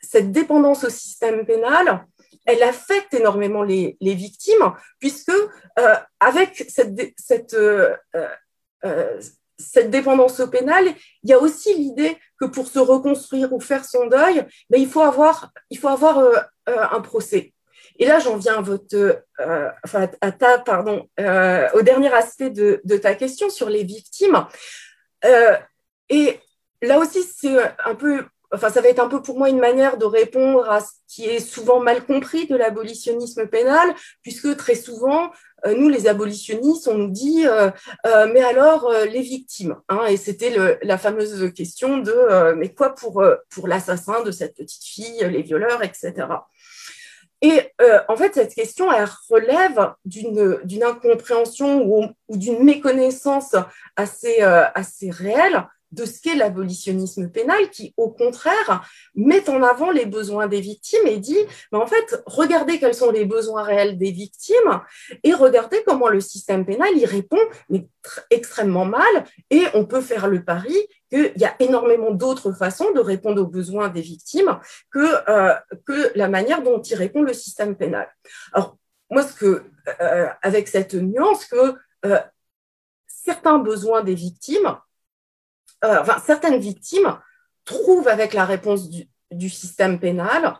cette 0.00 0.30
dépendance 0.30 0.84
au 0.84 0.90
système 0.90 1.44
pénal, 1.44 2.06
elle 2.46 2.62
affecte 2.62 3.12
énormément 3.12 3.62
les, 3.62 3.96
victimes, 4.00 4.72
puisque 4.98 5.32
euh, 5.78 5.94
avec 6.20 6.64
cette, 6.68 7.12
cette, 7.18 7.54
euh, 7.54 7.94
euh, 8.84 9.20
cette 9.58 9.90
dépendance 9.90 10.40
au 10.40 10.46
pénal, 10.46 10.86
il 11.22 11.30
y 11.30 11.32
a 11.32 11.38
aussi 11.38 11.74
l'idée 11.74 12.16
que 12.40 12.46
pour 12.46 12.68
se 12.68 12.78
reconstruire 12.78 13.52
ou 13.52 13.60
faire 13.60 13.84
son 13.84 14.06
deuil, 14.06 14.46
ben, 14.70 14.80
il 14.80 14.88
faut 14.88 15.02
avoir, 15.02 15.50
il 15.70 15.78
faut 15.78 15.88
avoir 15.88 16.48
un 16.66 17.00
procès. 17.00 17.52
Et 17.98 18.06
là, 18.06 18.18
j'en 18.18 18.36
viens 18.36 18.58
à 18.58 18.60
votre, 18.60 19.22
enfin, 19.84 20.08
à 20.20 20.32
ta, 20.32 20.58
pardon, 20.58 21.08
au 21.18 21.82
dernier 21.82 22.12
aspect 22.12 22.50
de, 22.50 22.96
ta 22.96 23.14
question 23.14 23.50
sur 23.50 23.70
les 23.70 23.84
victimes. 23.84 24.46
et 26.10 26.40
là 26.82 26.98
aussi, 26.98 27.22
c'est 27.22 27.56
un 27.84 27.94
peu 27.94 28.26
enfin, 28.52 28.70
ça 28.70 28.80
va 28.80 28.88
être 28.88 29.00
un 29.00 29.08
peu 29.08 29.22
pour 29.22 29.38
moi 29.38 29.48
une 29.48 29.58
manière 29.58 29.96
de 29.96 30.04
répondre 30.04 30.68
à 30.70 30.80
ce 30.80 30.90
qui 31.08 31.24
est 31.24 31.40
souvent 31.40 31.80
mal 31.80 32.04
compris 32.04 32.46
de 32.46 32.56
l'abolitionnisme 32.56 33.46
pénal, 33.46 33.94
puisque 34.22 34.56
très 34.56 34.74
souvent, 34.74 35.30
euh, 35.66 35.74
nous, 35.74 35.88
les 35.88 36.06
abolitionnistes, 36.06 36.88
on 36.88 36.94
nous 36.94 37.10
dit, 37.10 37.46
euh, 37.46 37.70
euh, 38.06 38.30
mais 38.32 38.42
alors 38.42 38.92
les 39.10 39.22
victimes 39.22 39.76
hein, 39.88 40.06
Et 40.06 40.16
c'était 40.16 40.54
la 40.82 40.98
fameuse 40.98 41.52
question 41.54 41.98
de, 41.98 42.54
mais 42.54 42.72
quoi 42.72 42.94
pour, 42.94 43.24
pour 43.50 43.68
l'assassin 43.68 44.22
de 44.22 44.30
cette 44.30 44.54
petite 44.54 44.84
fille, 44.84 45.26
les 45.28 45.42
violeurs, 45.42 45.82
etc. 45.82 46.12
Et 47.42 47.70
en 48.08 48.16
fait, 48.16 48.34
cette 48.34 48.54
question, 48.54 48.90
elle 48.90 49.08
relève 49.28 49.92
d'une 50.04 50.82
incompréhension 50.82 51.82
ou, 51.82 52.06
ou 52.28 52.36
d'une 52.36 52.64
méconnaissance 52.64 53.54
assez, 53.96 54.40
assez 54.40 55.10
réelle 55.10 55.66
de 55.96 56.04
ce 56.04 56.20
qu'est 56.20 56.36
l'abolitionnisme 56.36 57.30
pénal 57.30 57.70
qui, 57.70 57.94
au 57.96 58.10
contraire, 58.10 58.86
met 59.14 59.48
en 59.48 59.62
avant 59.62 59.90
les 59.90 60.06
besoins 60.06 60.46
des 60.46 60.60
victimes 60.60 61.06
et 61.06 61.16
dit, 61.16 61.38
mais 61.72 61.78
en 61.78 61.86
fait, 61.86 62.22
regardez 62.26 62.78
quels 62.78 62.94
sont 62.94 63.10
les 63.10 63.24
besoins 63.24 63.62
réels 63.62 63.98
des 63.98 64.12
victimes 64.12 64.80
et 65.24 65.32
regardez 65.32 65.82
comment 65.86 66.08
le 66.08 66.20
système 66.20 66.64
pénal 66.66 66.96
y 66.96 67.06
répond, 67.06 67.40
mais 67.70 67.88
extrêmement 68.30 68.84
mal. 68.84 69.24
Et 69.50 69.64
on 69.74 69.86
peut 69.86 70.02
faire 70.02 70.28
le 70.28 70.44
pari 70.44 70.76
qu'il 71.10 71.32
y 71.36 71.44
a 71.44 71.56
énormément 71.60 72.10
d'autres 72.10 72.52
façons 72.52 72.92
de 72.92 73.00
répondre 73.00 73.42
aux 73.42 73.46
besoins 73.46 73.88
des 73.88 74.02
victimes 74.02 74.58
que, 74.92 75.30
euh, 75.30 75.54
que 75.86 76.12
la 76.14 76.28
manière 76.28 76.62
dont 76.62 76.82
y 76.82 76.94
répond 76.94 77.22
le 77.22 77.32
système 77.32 77.74
pénal. 77.74 78.08
Alors, 78.52 78.76
moi, 79.10 79.22
ce 79.22 79.32
que, 79.32 79.62
euh, 80.00 80.28
avec 80.42 80.68
cette 80.68 80.94
nuance 80.94 81.46
que 81.46 81.74
euh, 82.04 82.18
certains 83.06 83.58
besoins 83.58 84.02
des 84.02 84.14
victimes 84.14 84.76
euh, 85.84 86.00
enfin, 86.00 86.16
certaines 86.24 86.58
victimes 86.58 87.18
trouvent 87.64 88.08
avec 88.08 88.32
la 88.32 88.44
réponse 88.44 88.88
du, 88.88 89.50
système 89.50 89.98
pénal 89.98 90.56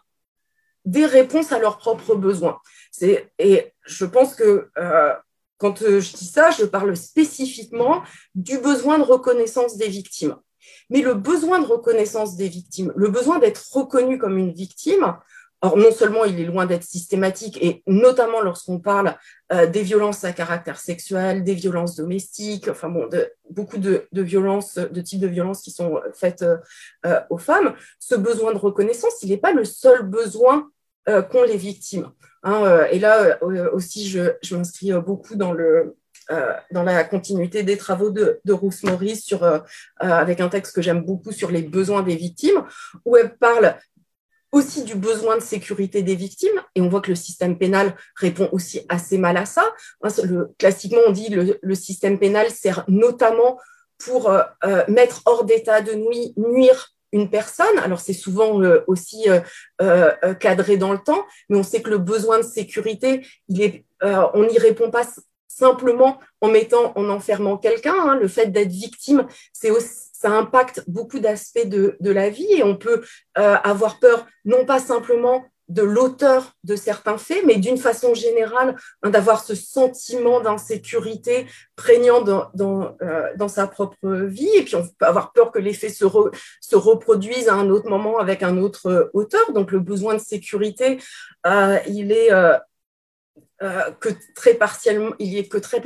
des 0.84 1.06
réponses 1.06 1.52
à 1.52 1.58
leurs 1.58 1.78
propres 1.78 2.14
besoins. 2.14 2.60
Et 3.00 3.72
je 3.84 4.04
pense 4.04 4.34
que 4.34 4.70
euh, 4.78 5.14
quand 5.58 5.82
euh, 5.82 6.00
je 6.00 6.16
dis 6.16 6.26
ça, 6.26 6.50
je 6.50 6.64
parle 6.64 6.96
spécifiquement 6.96 8.02
du 8.34 8.58
besoin 8.58 8.98
de 8.98 9.04
reconnaissance 9.04 9.76
des 9.76 9.88
victimes. 9.88 10.36
Mais 10.90 11.00
le 11.00 11.14
besoin 11.14 11.60
de 11.60 11.66
reconnaissance 11.66 12.36
des 12.36 12.48
victimes, 12.48 12.92
le 12.96 13.08
besoin 13.08 13.38
d'être 13.38 13.64
reconnu 13.72 14.18
comme 14.18 14.38
une 14.38 14.52
victime, 14.52 15.16
Non 15.74 15.90
seulement 15.90 16.24
il 16.24 16.38
est 16.40 16.44
loin 16.44 16.66
d'être 16.66 16.84
systématique, 16.84 17.58
et 17.62 17.82
notamment 17.86 18.40
lorsqu'on 18.42 18.78
parle 18.78 19.16
euh, 19.52 19.66
des 19.66 19.82
violences 19.82 20.24
à 20.24 20.32
caractère 20.32 20.78
sexuel, 20.78 21.44
des 21.44 21.54
violences 21.54 21.96
domestiques, 21.96 22.68
enfin 22.68 22.88
bon, 22.88 23.06
de, 23.08 23.32
beaucoup 23.50 23.78
de, 23.78 24.06
violences, 24.12 24.74
de 24.74 25.00
types 25.00 25.20
de 25.20 25.26
violences 25.26 25.62
qui 25.62 25.70
sont 25.70 26.00
faites 26.14 26.42
euh, 26.42 27.20
aux 27.30 27.38
femmes, 27.38 27.74
ce 27.98 28.14
besoin 28.14 28.52
de 28.52 28.58
reconnaissance, 28.58 29.22
il 29.22 29.30
n'est 29.30 29.38
pas 29.38 29.52
le 29.52 29.64
seul 29.64 30.02
besoin 30.02 30.68
euh, 31.08 31.22
qu'ont 31.22 31.42
les 31.42 31.56
victimes. 31.56 32.10
Hein, 32.42 32.84
et 32.92 33.00
là 33.00 33.38
aussi, 33.72 34.08
je, 34.08 34.54
m'inscris 34.54 34.92
beaucoup 34.92 35.34
dans 35.34 35.52
la 35.52 37.04
continuité 37.04 37.64
des 37.64 37.76
travaux 37.76 38.10
de, 38.10 38.40
de 38.44 38.52
Ruth 38.52 38.84
Maurice 38.84 39.34
avec 39.98 40.40
un 40.40 40.48
texte 40.48 40.76
que 40.76 40.82
j'aime 40.82 41.04
beaucoup 41.04 41.32
sur 41.32 41.50
les 41.50 41.62
besoins 41.62 42.02
des 42.02 42.14
victimes, 42.14 42.62
où 43.04 43.16
elle 43.16 43.36
parle 43.36 43.74
aussi 44.56 44.84
du 44.84 44.94
besoin 44.94 45.36
de 45.36 45.42
sécurité 45.42 46.02
des 46.02 46.16
victimes, 46.16 46.62
et 46.74 46.80
on 46.80 46.88
voit 46.88 47.02
que 47.02 47.10
le 47.10 47.14
système 47.14 47.58
pénal 47.58 47.94
répond 48.14 48.48
aussi 48.52 48.80
assez 48.88 49.18
mal 49.18 49.36
à 49.36 49.44
ça. 49.44 49.70
Hein, 50.02 50.08
le, 50.24 50.54
classiquement, 50.58 51.02
on 51.06 51.12
dit 51.12 51.30
que 51.30 51.58
le, 51.60 51.74
système 51.74 52.18
pénal 52.18 52.50
sert 52.50 52.84
notamment 52.88 53.58
pour 53.98 54.30
euh, 54.30 54.42
euh, 54.64 54.82
mettre 54.88 55.20
hors 55.26 55.44
d'état 55.44 55.82
de 55.82 55.92
nuit, 55.92 56.32
nuire 56.38 56.94
une 57.12 57.28
personne. 57.28 57.78
Alors 57.82 58.00
c'est 58.00 58.14
souvent 58.14 58.62
euh, 58.62 58.82
aussi 58.86 59.26
cadré 60.40 60.78
dans 60.78 60.92
le 60.92 60.98
temps, 60.98 61.24
mais 61.50 61.58
on 61.58 61.62
sait 61.62 61.82
que 61.82 61.90
le 61.90 61.98
besoin 61.98 62.38
de 62.38 62.44
sécurité, 62.44 63.26
on 63.50 64.46
n'y 64.50 64.58
répond 64.58 64.90
pas 64.90 65.04
simplement 65.48 66.18
en 66.40 66.48
mettant, 66.48 66.92
en 66.96 67.08
enfermant 67.10 67.58
quelqu'un. 67.58 67.94
Hein. 67.94 68.16
Le 68.16 68.28
fait 68.28 68.46
d'être 68.46 68.72
victime, 68.72 69.26
c'est 69.52 69.70
aussi 69.70 70.06
ça 70.26 70.32
impacte 70.32 70.82
beaucoup 70.88 71.20
d'aspects 71.20 71.66
de, 71.66 71.96
la 72.00 72.30
vie 72.30 72.50
et 72.50 72.64
on 72.64 72.76
peut 72.76 73.02
euh, 73.38 73.54
avoir 73.62 74.00
peur 74.00 74.26
non 74.44 74.64
pas 74.64 74.80
simplement 74.80 75.44
de 75.68 75.82
l'auteur 75.82 76.52
de 76.64 76.76
certains 76.76 77.18
faits, 77.18 77.44
mais 77.44 77.56
d'une 77.56 77.76
façon 77.76 78.14
générale, 78.14 78.76
hein, 79.02 79.10
d'avoir 79.10 79.42
ce 79.42 79.54
sentiment 79.54 80.40
d'insécurité 80.40 81.46
prégnant 81.74 82.24
euh, 82.26 83.32
dans, 83.36 83.48
sa 83.48 83.66
propre 83.66 84.08
vie. 84.26 84.50
Et 84.56 84.62
puis, 84.62 84.76
on 84.76 84.82
peut 84.82 85.06
avoir 85.06 85.32
peur 85.32 85.50
que 85.50 85.58
les 85.58 85.74
faits 85.74 85.94
se, 85.94 86.06
se 86.60 86.76
reproduisent 86.76 87.48
à 87.48 87.54
un 87.54 87.68
autre 87.70 87.88
moment 87.88 88.18
avec 88.18 88.42
un 88.42 88.58
autre 88.58 88.86
euh, 88.86 89.10
auteur. 89.12 89.52
Donc, 89.52 89.72
le 89.72 89.80
besoin 89.80 90.14
de 90.14 90.20
sécurité, 90.20 90.98
il 91.86 92.10
est 92.12 92.30
euh, 93.62 93.90
que 94.00 94.10
très 94.34 94.52
partiellement, 94.52 95.14
il 95.18 95.28
y 95.28 95.38
est 95.38 95.48
que 95.48 95.56
très 95.56 95.82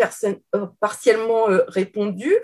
euh, 0.56 0.66
partiellement 0.80 1.48
euh, 1.48 1.62
répondu. 1.68 2.34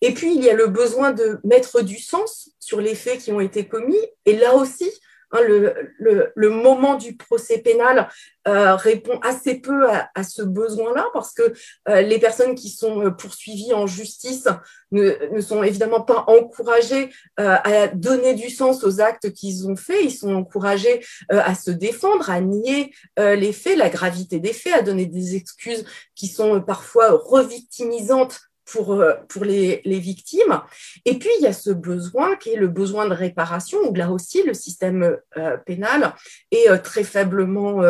Et 0.00 0.12
puis, 0.12 0.34
il 0.34 0.42
y 0.42 0.50
a 0.50 0.54
le 0.54 0.66
besoin 0.66 1.12
de 1.12 1.38
mettre 1.44 1.82
du 1.82 1.98
sens 1.98 2.50
sur 2.58 2.80
les 2.80 2.96
faits 2.96 3.20
qui 3.20 3.30
ont 3.30 3.40
été 3.40 3.68
commis. 3.68 4.00
Et 4.24 4.36
là 4.36 4.54
aussi, 4.54 4.90
Hein, 5.32 5.40
le, 5.42 6.50
moment 6.50 6.94
du 6.94 7.16
procès 7.16 7.58
pénal 7.58 8.08
euh, 8.46 8.76
répond 8.76 9.18
assez 9.22 9.56
peu 9.56 9.88
à, 9.90 10.22
ce 10.22 10.42
besoin-là 10.42 11.04
parce 11.12 11.32
que 11.34 11.52
euh, 11.88 12.00
les 12.00 12.20
personnes 12.20 12.54
qui 12.54 12.68
sont 12.68 13.04
euh, 13.04 13.10
poursuivies 13.10 13.74
en 13.74 13.88
justice 13.88 14.46
ne, 14.92 15.40
sont 15.40 15.64
évidemment 15.64 16.00
pas 16.00 16.24
encouragées 16.28 17.10
à 17.36 17.88
donner 17.88 18.34
du 18.34 18.50
sens 18.50 18.84
aux 18.84 19.00
actes 19.00 19.32
qu'ils 19.32 19.68
ont 19.68 19.74
faits. 19.74 20.04
Ils 20.04 20.14
sont 20.14 20.32
encouragés 20.32 21.04
à 21.28 21.56
se 21.56 21.72
défendre, 21.72 22.30
à 22.30 22.40
nier 22.40 22.92
les 23.18 23.52
faits, 23.52 23.76
la 23.76 23.90
gravité 23.90 24.38
des 24.38 24.52
faits, 24.52 24.74
à 24.74 24.82
donner 24.82 25.06
des 25.06 25.34
excuses 25.34 25.84
qui 26.14 26.28
sont 26.28 26.60
parfois 26.60 27.10
revictimisantes 27.10 28.40
pour, 28.66 28.92
euh, 28.92 29.14
pour 29.28 29.44
les, 29.44 29.80
les, 29.84 29.98
victimes. 29.98 30.60
Et 31.04 31.18
puis, 31.18 31.30
il 31.38 31.44
y 31.44 31.46
a 31.46 31.52
ce 31.52 31.70
besoin 31.70 32.36
qui 32.36 32.50
est 32.50 32.56
le 32.56 32.68
besoin 32.68 33.08
de 33.08 33.14
réparation, 33.14 33.78
où 33.88 33.94
là 33.94 34.10
aussi, 34.10 34.42
le 34.42 34.54
système 34.54 35.16
euh, 35.36 35.56
pénal 35.58 36.14
est 36.50 36.68
euh, 36.68 36.76
très 36.78 37.04
faiblement 37.04 37.82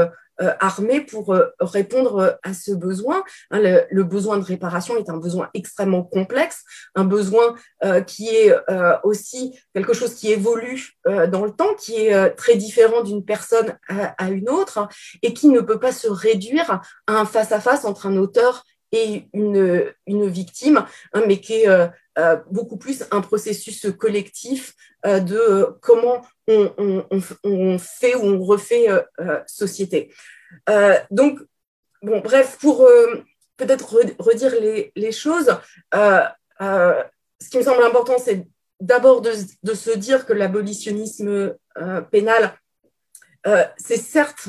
armé 0.61 1.01
pour 1.01 1.35
répondre 1.61 2.39
à 2.43 2.53
ce 2.53 2.73
besoin. 2.73 3.25
Hein, 3.51 3.61
le, 3.91 4.03
besoin 4.03 4.37
de 4.37 4.45
réparation 4.45 4.99
est 4.99 5.09
un 5.09 5.17
besoin 5.17 5.49
extrêmement 5.55 6.03
complexe, 6.03 6.63
un 6.95 7.05
besoin 7.05 7.55
qui 8.07 8.29
est 8.29 8.55
aussi 9.03 9.59
quelque 9.73 9.95
chose 9.95 10.15
qui 10.15 10.31
évolue 10.31 10.91
dans 11.07 11.47
le 11.47 11.53
temps, 11.53 11.73
qui 11.79 11.95
est 11.95 12.33
très 12.33 12.57
différent 12.57 13.03
d'une 13.03 13.25
personne 13.25 13.79
à, 13.89 14.09
à, 14.23 14.29
une 14.29 14.51
autre, 14.51 14.87
et 15.23 15.33
qui 15.33 15.49
ne 15.49 15.61
peut 15.61 15.81
pas 15.81 15.93
se 15.93 16.09
réduire 16.09 16.83
à 17.07 17.15
un 17.15 17.25
face-à-face 17.25 17.85
-face 17.85 17.87
entre 17.87 18.07
un 18.07 18.19
auteur 18.19 18.63
une, 19.33 19.93
une 20.07 20.29
victime, 20.29 20.85
hein, 21.13 21.23
mais 21.27 21.41
qui 21.41 21.55
est 21.63 21.69
euh, 21.69 21.87
euh, 22.19 22.37
beaucoup 22.51 22.77
plus 22.77 23.05
un 23.11 23.21
processus 23.21 23.87
collectif 23.99 24.75
euh, 25.05 25.21
de 25.21 25.77
comment 25.81 26.23
on, 26.49 27.79
fait 27.79 28.15
ou 28.15 28.25
on 28.25 28.45
refait 28.45 28.87
société. 29.47 30.13
donc, 31.11 31.41
bon, 32.03 32.21
bref, 32.21 32.59
pour 32.61 32.89
peut-être 33.57 33.97
redire 34.19 34.53
les, 34.61 34.93
les 34.95 35.13
choses, 35.13 35.57
ce 35.93 37.51
qui 37.51 37.59
me 37.59 37.63
semble 37.63 37.83
important, 37.83 38.19
c'est 38.19 38.47
d'abord 38.81 39.23
de, 39.23 39.33
de, 39.63 39.75
se 39.75 39.91
dire 39.91 40.25
que 40.25 40.33
l'abolitionnisme 40.33 41.57
pénal, 42.13 42.57
c'est 43.77 43.97
certes, 43.97 44.49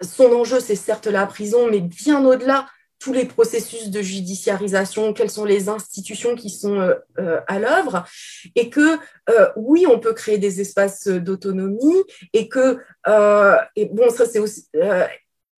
son 0.00 0.32
enjeu, 0.32 0.60
c'est 0.60 0.76
certes 0.76 1.06
la 1.06 1.26
prison, 1.26 1.68
mais 1.70 1.80
bien 1.80 2.24
au-delà, 2.24 2.66
tous 3.04 3.12
les 3.12 3.26
processus 3.26 3.90
de 3.90 4.00
judiciarisation, 4.00 5.12
quelles 5.12 5.30
sont 5.30 5.44
les 5.44 5.68
institutions 5.68 6.34
qui 6.34 6.48
sont 6.48 6.80
euh, 6.80 6.94
euh, 7.18 7.38
à 7.46 7.58
l'œuvre, 7.58 8.06
et 8.54 8.70
que 8.70 8.96
euh, 9.28 9.48
oui, 9.56 9.84
on 9.86 10.00
peut 10.00 10.14
créer 10.14 10.38
des 10.38 10.62
espaces 10.62 11.06
d'autonomie, 11.06 12.02
et 12.32 12.48
que 12.48 12.78
bon, 13.06 14.08
ça 14.08 14.24
c'est 14.24 14.38
aussi 14.38 14.66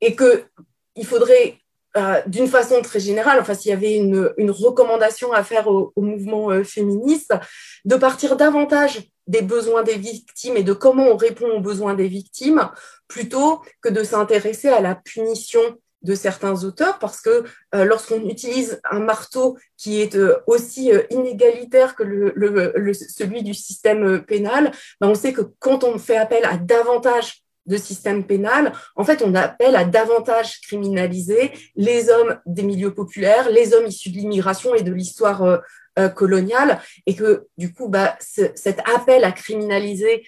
et 0.00 0.16
que 0.16 0.42
il 0.96 1.06
faudrait 1.06 1.58
d'une 2.26 2.48
façon 2.48 2.82
très 2.82 3.00
générale, 3.00 3.38
enfin 3.40 3.54
s'il 3.54 3.70
y 3.70 3.74
avait 3.74 3.94
une, 3.94 4.50
recommandation 4.50 5.32
à 5.32 5.44
faire 5.44 5.68
au 5.68 5.92
mouvement 5.96 6.64
féministe, 6.64 7.32
de 7.84 7.94
partir 7.94 8.36
davantage 8.36 9.08
des 9.28 9.42
besoins 9.42 9.82
des 9.82 9.96
victimes 9.96 10.56
et 10.56 10.62
de 10.62 10.72
comment 10.72 11.06
on 11.06 11.16
répond 11.16 11.48
aux 11.48 11.60
besoins 11.60 11.94
des 11.94 12.08
victimes, 12.08 12.68
plutôt 13.08 13.62
que 13.80 13.88
de 13.88 14.02
s'intéresser 14.02 14.68
à 14.68 14.80
la 14.80 14.94
punition 14.96 15.78
de 16.02 16.14
certains 16.14 16.64
auteurs 16.64 16.98
parce 16.98 17.20
que 17.20 17.44
euh, 17.74 17.84
lorsqu'on 17.84 18.28
utilise 18.28 18.80
un 18.90 19.00
marteau 19.00 19.58
qui 19.76 20.00
est 20.00 20.16
euh, 20.16 20.38
aussi 20.46 20.92
euh, 20.92 21.02
inégalitaire 21.10 21.94
que 21.94 22.02
le, 22.02 22.92
celui 22.94 23.42
du 23.42 23.54
système 23.54 24.22
pénal, 24.24 24.72
ben 25.00 25.08
on 25.08 25.14
sait 25.14 25.32
que 25.32 25.42
quand 25.58 25.84
on 25.84 25.98
fait 25.98 26.16
appel 26.16 26.44
à 26.44 26.56
davantage 26.56 27.42
de 27.66 27.76
système 27.76 28.24
pénal, 28.24 28.72
en 28.94 29.04
fait, 29.04 29.22
on 29.22 29.34
appelle 29.34 29.74
à 29.74 29.84
davantage 29.84 30.60
criminaliser 30.60 31.50
les 31.74 32.10
hommes 32.10 32.38
des 32.46 32.62
milieux 32.62 32.94
populaires, 32.94 33.50
les 33.50 33.74
hommes 33.74 33.86
issus 33.86 34.10
de 34.10 34.16
l'immigration 34.18 34.76
et 34.76 34.82
de 34.82 34.92
l'histoire 34.92 35.62
coloniale, 36.14 36.78
et 37.06 37.16
que 37.16 37.48
du 37.58 37.74
coup, 37.74 37.88
bah, 37.88 38.16
cet 38.20 38.78
appel 38.94 39.24
à 39.24 39.32
criminaliser 39.32 40.24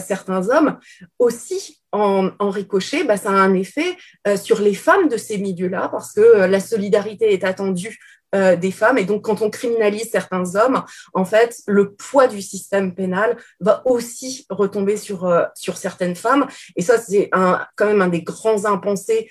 certains 0.00 0.48
hommes 0.48 0.80
aussi 1.20 1.79
en, 1.92 2.50
ricochet, 2.50 3.04
bah, 3.04 3.16
ça 3.16 3.30
a 3.30 3.34
un 3.34 3.54
effet 3.54 3.96
euh, 4.26 4.36
sur 4.36 4.60
les 4.60 4.74
femmes 4.74 5.08
de 5.08 5.16
ces 5.16 5.38
milieux-là, 5.38 5.88
parce 5.90 6.12
que 6.12 6.20
euh, 6.20 6.46
la 6.46 6.60
solidarité 6.60 7.32
est 7.32 7.44
attendue 7.44 7.98
euh, 8.34 8.54
des 8.56 8.70
femmes. 8.70 8.98
Et 8.98 9.04
donc, 9.04 9.22
quand 9.22 9.42
on 9.42 9.50
criminalise 9.50 10.10
certains 10.10 10.54
hommes, 10.54 10.84
en 11.14 11.24
fait, 11.24 11.60
le 11.66 11.94
poids 11.94 12.28
du 12.28 12.40
système 12.42 12.94
pénal 12.94 13.36
va 13.58 13.82
aussi 13.86 14.46
retomber 14.50 14.96
sur, 14.96 15.32
sur 15.54 15.76
certaines 15.76 16.14
femmes. 16.14 16.46
Et 16.76 16.82
ça, 16.82 16.98
c'est 16.98 17.28
quand 17.30 17.86
même 17.86 18.02
un 18.02 18.08
des 18.08 18.22
grands 18.22 18.66
impensés 18.66 19.30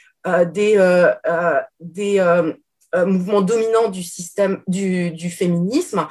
des, 0.51 1.11
des 1.79 2.43
mouvements 2.93 3.41
dominants 3.41 3.87
du 3.87 4.03
système 4.03 4.61
du, 4.67 5.11
du 5.11 5.29
féminisme. 5.29 6.05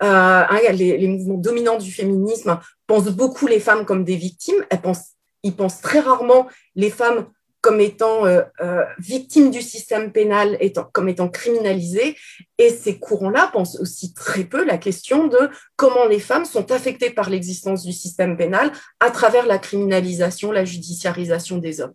Hein, 0.00 0.46
les, 0.74 0.98
les 0.98 1.08
mouvements 1.08 1.38
dominants 1.38 1.78
du 1.78 1.90
féminisme 1.90 2.60
pensent 2.86 3.08
beaucoup 3.08 3.46
les 3.46 3.60
femmes 3.60 3.86
comme 3.86 4.04
des 4.04 4.16
victimes. 4.16 4.62
Elles 4.68 4.82
pensent 4.82 5.15
ils 5.46 5.54
pensent 5.54 5.80
très 5.80 6.00
rarement 6.00 6.48
les 6.74 6.90
femmes 6.90 7.26
comme 7.60 7.80
étant 7.80 8.26
euh, 8.26 8.42
euh, 8.60 8.84
victimes 8.98 9.50
du 9.50 9.60
système 9.60 10.12
pénal, 10.12 10.56
étant, 10.60 10.84
comme 10.92 11.08
étant 11.08 11.28
criminalisées. 11.28 12.16
Et 12.58 12.70
ces 12.70 12.98
courants-là 12.98 13.50
pensent 13.52 13.80
aussi 13.80 14.14
très 14.14 14.44
peu 14.44 14.64
la 14.64 14.78
question 14.78 15.26
de 15.26 15.50
comment 15.74 16.06
les 16.06 16.20
femmes 16.20 16.44
sont 16.44 16.70
affectées 16.70 17.10
par 17.10 17.28
l'existence 17.28 17.84
du 17.84 17.92
système 17.92 18.36
pénal 18.36 18.70
à 19.00 19.10
travers 19.10 19.46
la 19.46 19.58
criminalisation, 19.58 20.52
la 20.52 20.64
judiciarisation 20.64 21.58
des 21.58 21.80
hommes. 21.80 21.94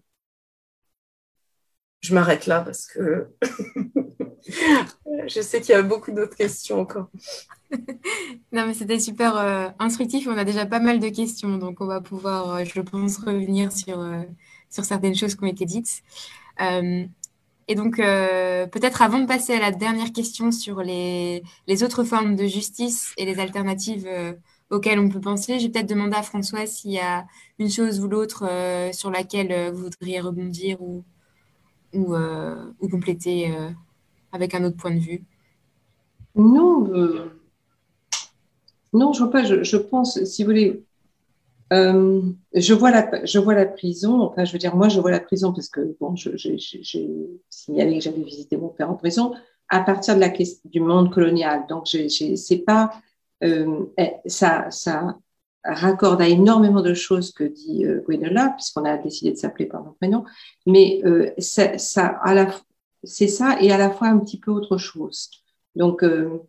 Je 2.01 2.13
m'arrête 2.15 2.47
là 2.47 2.61
parce 2.61 2.85
que 2.87 3.29
je 4.47 5.41
sais 5.41 5.61
qu'il 5.61 5.71
y 5.71 5.77
a 5.77 5.81
beaucoup 5.81 6.11
d'autres 6.11 6.35
questions 6.35 6.79
encore. 6.79 7.07
non, 8.51 8.65
mais 8.67 8.73
c'était 8.73 8.99
super 8.99 9.37
euh, 9.37 9.69
instructif. 9.79 10.27
On 10.27 10.37
a 10.37 10.43
déjà 10.43 10.65
pas 10.65 10.79
mal 10.79 10.99
de 10.99 11.09
questions, 11.09 11.57
donc 11.57 11.81
on 11.81 11.85
va 11.85 12.01
pouvoir, 12.01 12.55
euh, 12.55 12.63
je 12.65 12.81
pense, 12.81 13.17
revenir 13.17 13.71
sur, 13.71 13.99
euh, 13.99 14.23
sur 14.69 14.85
certaines 14.85 15.15
choses 15.15 15.35
qui 15.35 15.43
ont 15.43 15.47
été 15.47 15.65
dites. 15.65 16.03
et 17.67 17.75
donc, 17.75 17.97
peut-être 17.97 19.01
avant 19.01 19.19
de 19.19 19.25
passer 19.25 19.53
à 19.53 19.59
la 19.59 19.71
dernière 19.71 20.11
question 20.11 20.51
sur 20.51 20.81
les, 20.83 21.43
les, 21.67 21.83
autres 21.83 22.03
formes 22.03 22.35
de 22.35 22.45
justice 22.45 23.13
et 23.17 23.25
les 23.25 23.39
alternatives 23.39 24.07
auxquelles 24.69 24.99
on 24.99 25.09
peut 25.09 25.21
penser, 25.21 25.59
je 25.59 25.65
vais 25.65 25.71
peut-être 25.71 25.89
demander 25.89 26.15
à 26.15 26.23
François 26.23 26.65
s'il 26.65 26.91
y 26.91 26.99
a 26.99 27.25
une 27.59 27.69
chose 27.69 28.01
ou 28.01 28.07
l'autre 28.07 28.43
sur 28.93 29.09
laquelle 29.09 29.71
vous 29.71 29.83
voudriez 29.83 30.19
rebondir 30.19 30.81
ou, 30.81 31.03
ou 31.93 32.89
compléter 32.89 33.53
avec 34.31 34.55
un 34.55 34.63
autre 34.63 34.77
point 34.77 34.93
de 34.93 34.99
vue? 34.99 35.23
Non, 36.35 36.87
non, 38.93 39.13
je 39.13 39.19
vois 39.19 39.31
pas. 39.31 39.43
Je, 39.43 39.77
pense, 39.77 40.23
si 40.23 40.43
vous 40.43 40.49
voulez, 40.49 40.83
euh, 41.71 42.21
je 42.53 42.73
vois 42.73 42.91
la, 42.91 43.25
je 43.25 43.39
vois 43.39 43.53
la 43.53 43.65
prison. 43.65 44.21
Enfin, 44.21 44.45
je 44.45 44.51
veux 44.51 44.59
dire, 44.59 44.75
moi, 44.75 44.89
je 44.89 44.99
vois 44.99 45.11
la 45.11 45.19
prison 45.19 45.53
parce 45.53 45.69
que 45.69 45.95
bon, 45.99 46.15
j'ai 46.15 46.57
signalé 47.49 47.97
que 47.97 48.03
j'avais 48.03 48.23
visité 48.23 48.57
mon 48.57 48.69
père 48.69 48.89
en 48.89 48.95
prison. 48.95 49.33
à 49.69 49.79
partir 49.81 50.15
de 50.15 50.19
la 50.19 50.29
question 50.29 50.69
du 50.69 50.81
monde 50.81 51.13
colonial. 51.13 51.65
Donc, 51.69 51.87
c'est 51.87 52.63
pas 52.65 52.91
euh, 53.43 53.85
eh, 53.97 54.11
ça, 54.25 54.69
ça 54.69 55.17
raccorde 55.63 56.21
à 56.21 56.27
énormément 56.27 56.81
de 56.81 56.93
choses 56.93 57.31
que 57.31 57.43
dit 57.43 57.85
euh, 57.85 58.03
puisqu'on 58.55 58.85
a 58.85 58.97
décidé 58.97 59.31
de 59.31 59.37
s'appeler 59.37 59.65
par 59.65 59.83
notre 59.83 59.97
prénom, 59.97 60.25
mais 60.65 61.01
euh, 61.05 61.31
ça, 61.37 61.77
ça, 61.77 62.19
à 62.23 62.33
la, 62.33 62.47
c'est 63.03 63.27
ça 63.27 63.61
et 63.61 63.71
à 63.71 63.77
la 63.77 63.89
fois 63.89 64.07
un 64.07 64.19
petit 64.19 64.39
peu 64.39 64.51
autre 64.51 64.77
chose. 64.77 65.29
Donc, 65.75 66.03
euh, 66.03 66.39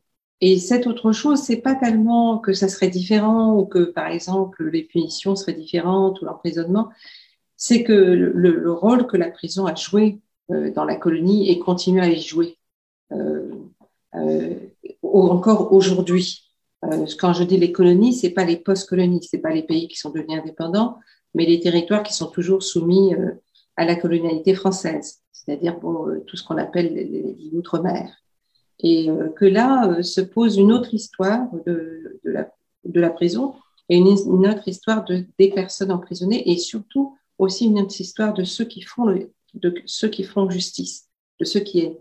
et 0.40 0.59
cette 0.59 0.86
autre 0.86 1.12
chose, 1.12 1.40
c'est 1.40 1.59
pas 1.59 1.74
tellement 1.76 2.38
que 2.38 2.53
ça 2.53 2.68
serait 2.68 2.88
différent 2.88 3.57
ou 3.57 3.64
que, 3.64 3.84
par 3.84 4.09
exemple, 4.09 4.68
les 4.70 4.82
punitions 4.82 5.36
seraient 5.36 5.53
différentes 5.55 6.20
ou 6.20 6.24
l'emprisonnement, 6.24 6.90
c'est 7.57 7.84
que 7.84 7.92
le, 7.92 8.32
le, 8.32 8.72
rôle 8.72 9.07
que 9.07 9.16
la 9.16 9.30
prison 9.30 9.66
a 9.66 9.74
joué 9.76 10.20
euh, 10.50 10.72
dans 10.72 10.84
la 10.84 10.96
colonie 10.96 11.48
et 11.48 11.61
continue 11.61 12.00
à 12.00 12.09
y 12.09 12.20
jouer 12.20 12.59
euh, 13.12 13.50
euh, 14.14 14.55
encore 15.03 15.72
aujourd'hui. 15.72 16.50
Euh, 16.84 17.07
quand 17.18 17.32
je 17.32 17.44
dis 17.44 17.57
les 17.57 17.72
colonies, 17.72 18.12
c'est 18.12 18.30
pas 18.30 18.44
les 18.44 18.57
post-colonies, 18.57 19.22
c'est 19.22 19.38
pas 19.38 19.55
les 19.55 19.62
pays 19.62 19.88
qui 19.88 19.96
sont 19.96 20.11
devenus 20.11 20.40
indépendants, 20.40 20.98
mais 21.34 21.46
les 21.46 21.61
territoires 21.61 22.03
qui 22.03 22.12
sont 22.12 22.26
toujours 22.26 22.62
soumis 22.62 23.14
à 23.76 23.84
la 23.84 23.96
colonialité 23.96 24.54
française, 24.54 25.22
c'est-à-dire 25.32 25.78
bon, 25.80 26.20
tout 26.26 26.36
ce 26.36 26.44
qu'on 26.44 26.58
appelle 26.58 26.94
les, 26.94 27.50
outre-mer. 27.52 28.16
Et 28.80 29.08
que 29.36 29.44
là 29.44 30.02
se 30.02 30.20
pose 30.20 30.56
une 30.56 30.72
autre 30.72 30.92
histoire 30.92 31.48
de, 31.66 32.20
la, 32.24 33.10
prison 33.10 33.54
et 33.88 33.96
une, 33.96 34.08
autre 34.08 34.66
histoire 34.66 35.04
de, 35.04 35.24
des 35.38 35.50
personnes 35.50 35.92
emprisonnées 35.92 36.50
et 36.50 36.58
surtout 36.58 37.16
aussi 37.38 37.66
une 37.66 37.78
autre 37.80 38.00
histoire 38.00 38.34
de 38.34 38.44
ceux 38.44 38.64
qui 38.64 38.82
font, 38.82 39.14
ceux 39.86 40.08
qui 40.08 40.24
font 40.24 40.50
justice, 40.50 41.08
de 41.38 41.44
ceux 41.44 41.60
qui, 41.60 41.92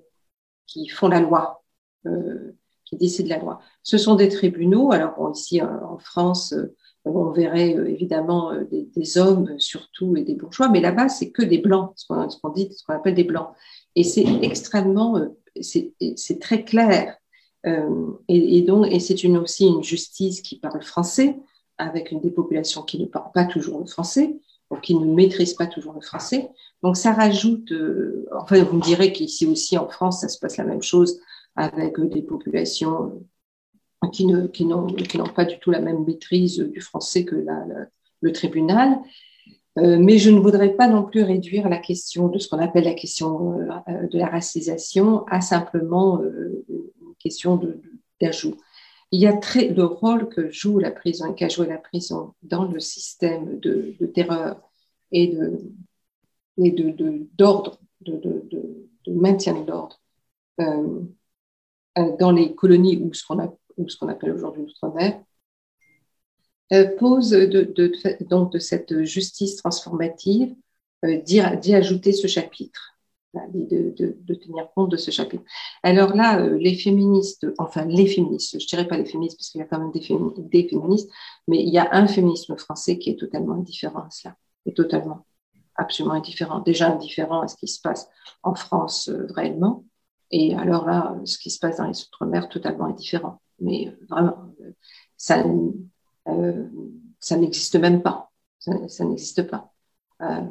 qui 0.67 0.87
font 0.87 1.07
la 1.07 1.19
loi, 1.19 1.63
euh, 2.05 2.55
qui 2.85 2.95
décident 2.97 3.29
la 3.29 3.37
loi. 3.37 3.59
Ce 3.83 3.97
sont 3.97 4.15
des 4.15 4.29
tribunaux. 4.29 4.91
Alors 4.91 5.31
ici 5.33 5.61
en 5.61 5.97
France, 5.97 6.53
euh, 6.53 6.75
on 7.05 7.31
verrait 7.31 7.75
euh, 7.75 7.89
évidemment 7.89 8.51
euh, 8.51 8.63
des, 8.65 8.83
des, 8.95 9.17
hommes 9.17 9.59
surtout 9.59 10.15
et 10.15 10.23
des 10.23 10.35
bourgeois, 10.35 10.69
mais 10.69 10.81
là-bas 10.81 11.09
c'est 11.09 11.31
que 11.31 11.41
des 11.41 11.57
blancs, 11.57 11.93
ce 11.95 12.05
qu'on 12.05 12.49
dit, 12.49 12.71
ce 12.71 12.83
qu'on 12.83 12.93
appelle 12.93 13.15
des 13.15 13.23
blancs. 13.23 13.49
Et 13.95 14.03
c'est 14.03 14.25
extrêmement, 14.41 15.19
c'est 15.59 16.39
très 16.39 16.63
clair. 16.63 17.17
Euh, 17.65 18.11
et, 18.27 18.57
et, 18.57 18.61
donc, 18.61 18.87
et 18.89 18.99
c'est 18.99 19.23
une, 19.23 19.37
aussi 19.37 19.67
une 19.67 19.83
justice 19.83 20.41
qui 20.41 20.57
parle 20.59 20.81
français, 20.81 21.37
avec 21.77 22.11
une 22.11 22.21
des 22.21 22.31
populations 22.31 22.83
qui 22.83 22.99
ne 22.99 23.05
parle 23.05 23.31
pas 23.33 23.45
toujours 23.45 23.79
le 23.79 23.85
français, 23.85 24.35
donc 24.69 24.81
qui 24.81 24.95
ne 24.95 25.05
maîtrise 25.05 25.53
pas 25.53 25.67
toujours 25.67 25.93
le 25.93 26.01
français. 26.01 26.49
Donc 26.83 26.95
ça 26.95 27.11
rajoute, 27.11 27.71
euh, 27.71 28.25
enfin 28.39 28.63
vous 28.63 28.77
me 28.77 28.81
direz 28.81 29.11
qu'ici 29.11 29.45
aussi 29.45 29.77
en 29.77 29.87
France, 29.87 30.21
ça 30.21 30.29
se 30.29 30.39
passe 30.39 30.57
la 30.57 30.63
même 30.63 30.81
chose 30.81 31.19
avec 31.55 31.99
euh, 31.99 32.07
des 32.07 32.21
populations 32.21 33.05
euh, 33.05 33.25
qui 34.09 34.25
n'ont 34.25 34.87
pas 35.35 35.45
du 35.45 35.59
tout 35.59 35.71
la 35.71 35.81
même 35.81 36.03
maîtrise 36.05 36.59
du 36.59 36.81
français 36.81 37.25
que 37.25 37.45
le 38.21 38.31
tribunal. 38.31 38.99
Euh, 39.77 39.97
mais 39.97 40.17
je 40.17 40.29
ne 40.29 40.39
voudrais 40.39 40.75
pas 40.75 40.87
non 40.87 41.03
plus 41.03 41.23
réduire 41.23 41.69
la 41.69 41.77
question 41.77 42.27
de 42.27 42.39
ce 42.39 42.49
qu'on 42.49 42.59
appelle 42.59 42.83
la 42.83 42.93
question 42.93 43.61
euh, 43.61 44.07
de 44.07 44.17
la 44.17 44.27
racisation 44.27 45.25
à 45.27 45.39
simplement 45.39 46.21
euh, 46.21 46.65
une 46.69 47.15
question 47.19 47.59
d'ajout. 48.19 48.57
Il 49.11 49.21
y 49.21 49.27
a 49.27 49.33
très 49.33 49.69
le 49.69 49.85
rôle 49.85 50.27
que 50.27 50.49
joue 50.51 50.77
la 50.79 50.91
prison 50.91 51.31
et 51.31 51.35
qu'a 51.35 51.47
joué 51.47 51.67
la 51.67 51.77
prison 51.77 52.33
dans 52.43 52.65
le 52.65 52.79
système 52.79 53.59
de, 53.59 53.95
terreur 54.13 54.61
et 55.11 55.27
de 55.27 55.59
et 56.57 56.71
d'ordre, 57.37 57.79
de, 58.01 58.17
de, 58.17 58.43
de, 59.05 59.13
maintien 59.13 59.53
de 59.53 59.65
l'ordre 59.65 59.99
dans 62.19 62.31
les 62.31 62.53
colonies 62.53 62.97
ou 62.97 63.13
ce 63.13 63.25
qu'on 63.25 63.39
qu'on 63.99 64.07
appelle 64.07 64.31
aujourd'hui 64.31 64.63
l'outre-mer, 64.63 65.21
euh, 66.73 66.95
pose 66.97 67.31
de, 67.31 67.73
donc 68.21 68.53
de 68.53 68.59
cette 68.59 69.03
justice 69.03 69.57
transformative 69.57 70.55
euh, 71.03 71.17
d'y 71.17 71.41
ajouter 71.41 72.13
ce 72.13 72.27
chapitre, 72.27 72.97
de, 73.33 74.33
tenir 74.35 74.69
compte 74.73 74.89
de 74.89 74.95
ce 74.95 75.11
chapitre. 75.11 75.43
Alors 75.83 76.15
là, 76.15 76.39
euh, 76.39 76.57
les 76.57 76.75
féministes, 76.75 77.45
enfin 77.57 77.83
les 77.85 78.07
féministes, 78.07 78.57
je 78.57 78.67
dirais 78.67 78.87
pas 78.87 78.97
les 78.97 79.05
féministes 79.05 79.37
parce 79.37 79.49
qu'il 79.49 79.59
y 79.59 79.63
a 79.63 79.67
quand 79.67 79.79
même 79.79 79.91
des, 79.91 80.01
féministes, 80.01 81.09
mais 81.47 81.61
il 81.61 81.69
y 81.69 81.77
a 81.77 81.89
un 81.91 82.07
féminisme 82.07 82.55
français 82.55 82.97
qui 82.97 83.09
est 83.09 83.19
totalement 83.19 83.55
indifférent 83.55 84.03
à 84.03 84.09
cela, 84.09 84.37
et 84.65 84.73
totalement 84.73 85.25
absolument 85.75 86.15
indifférent, 86.15 86.59
déjà 86.59 86.89
indifférent 86.93 87.41
à 87.41 87.49
ce 87.49 87.57
qui 87.57 87.67
se 87.67 87.81
passe 87.81 88.07
en 88.43 88.55
France 88.55 89.09
réellement, 89.09 89.83
et 90.31 90.55
alors 90.55 90.85
là, 90.85 91.17
ce 91.25 91.37
qui 91.37 91.49
se 91.49 91.59
passe 91.59 91.77
dans 91.77 91.87
les 91.87 92.01
Outre-mer, 92.01 92.47
totalement 92.47 92.85
indifférent. 92.85 93.41
Mais 93.61 93.87
euh, 93.87 94.05
vraiment, 94.09 94.53
ça, 95.15 95.43
euh, 96.27 96.67
ça 97.19 97.37
n'existe 97.37 97.75
même 97.75 98.01
pas. 98.01 98.31
Ça, 98.59 99.05
n'existe 99.05 99.49
pas. 99.49 99.71
Euh, 100.21 100.41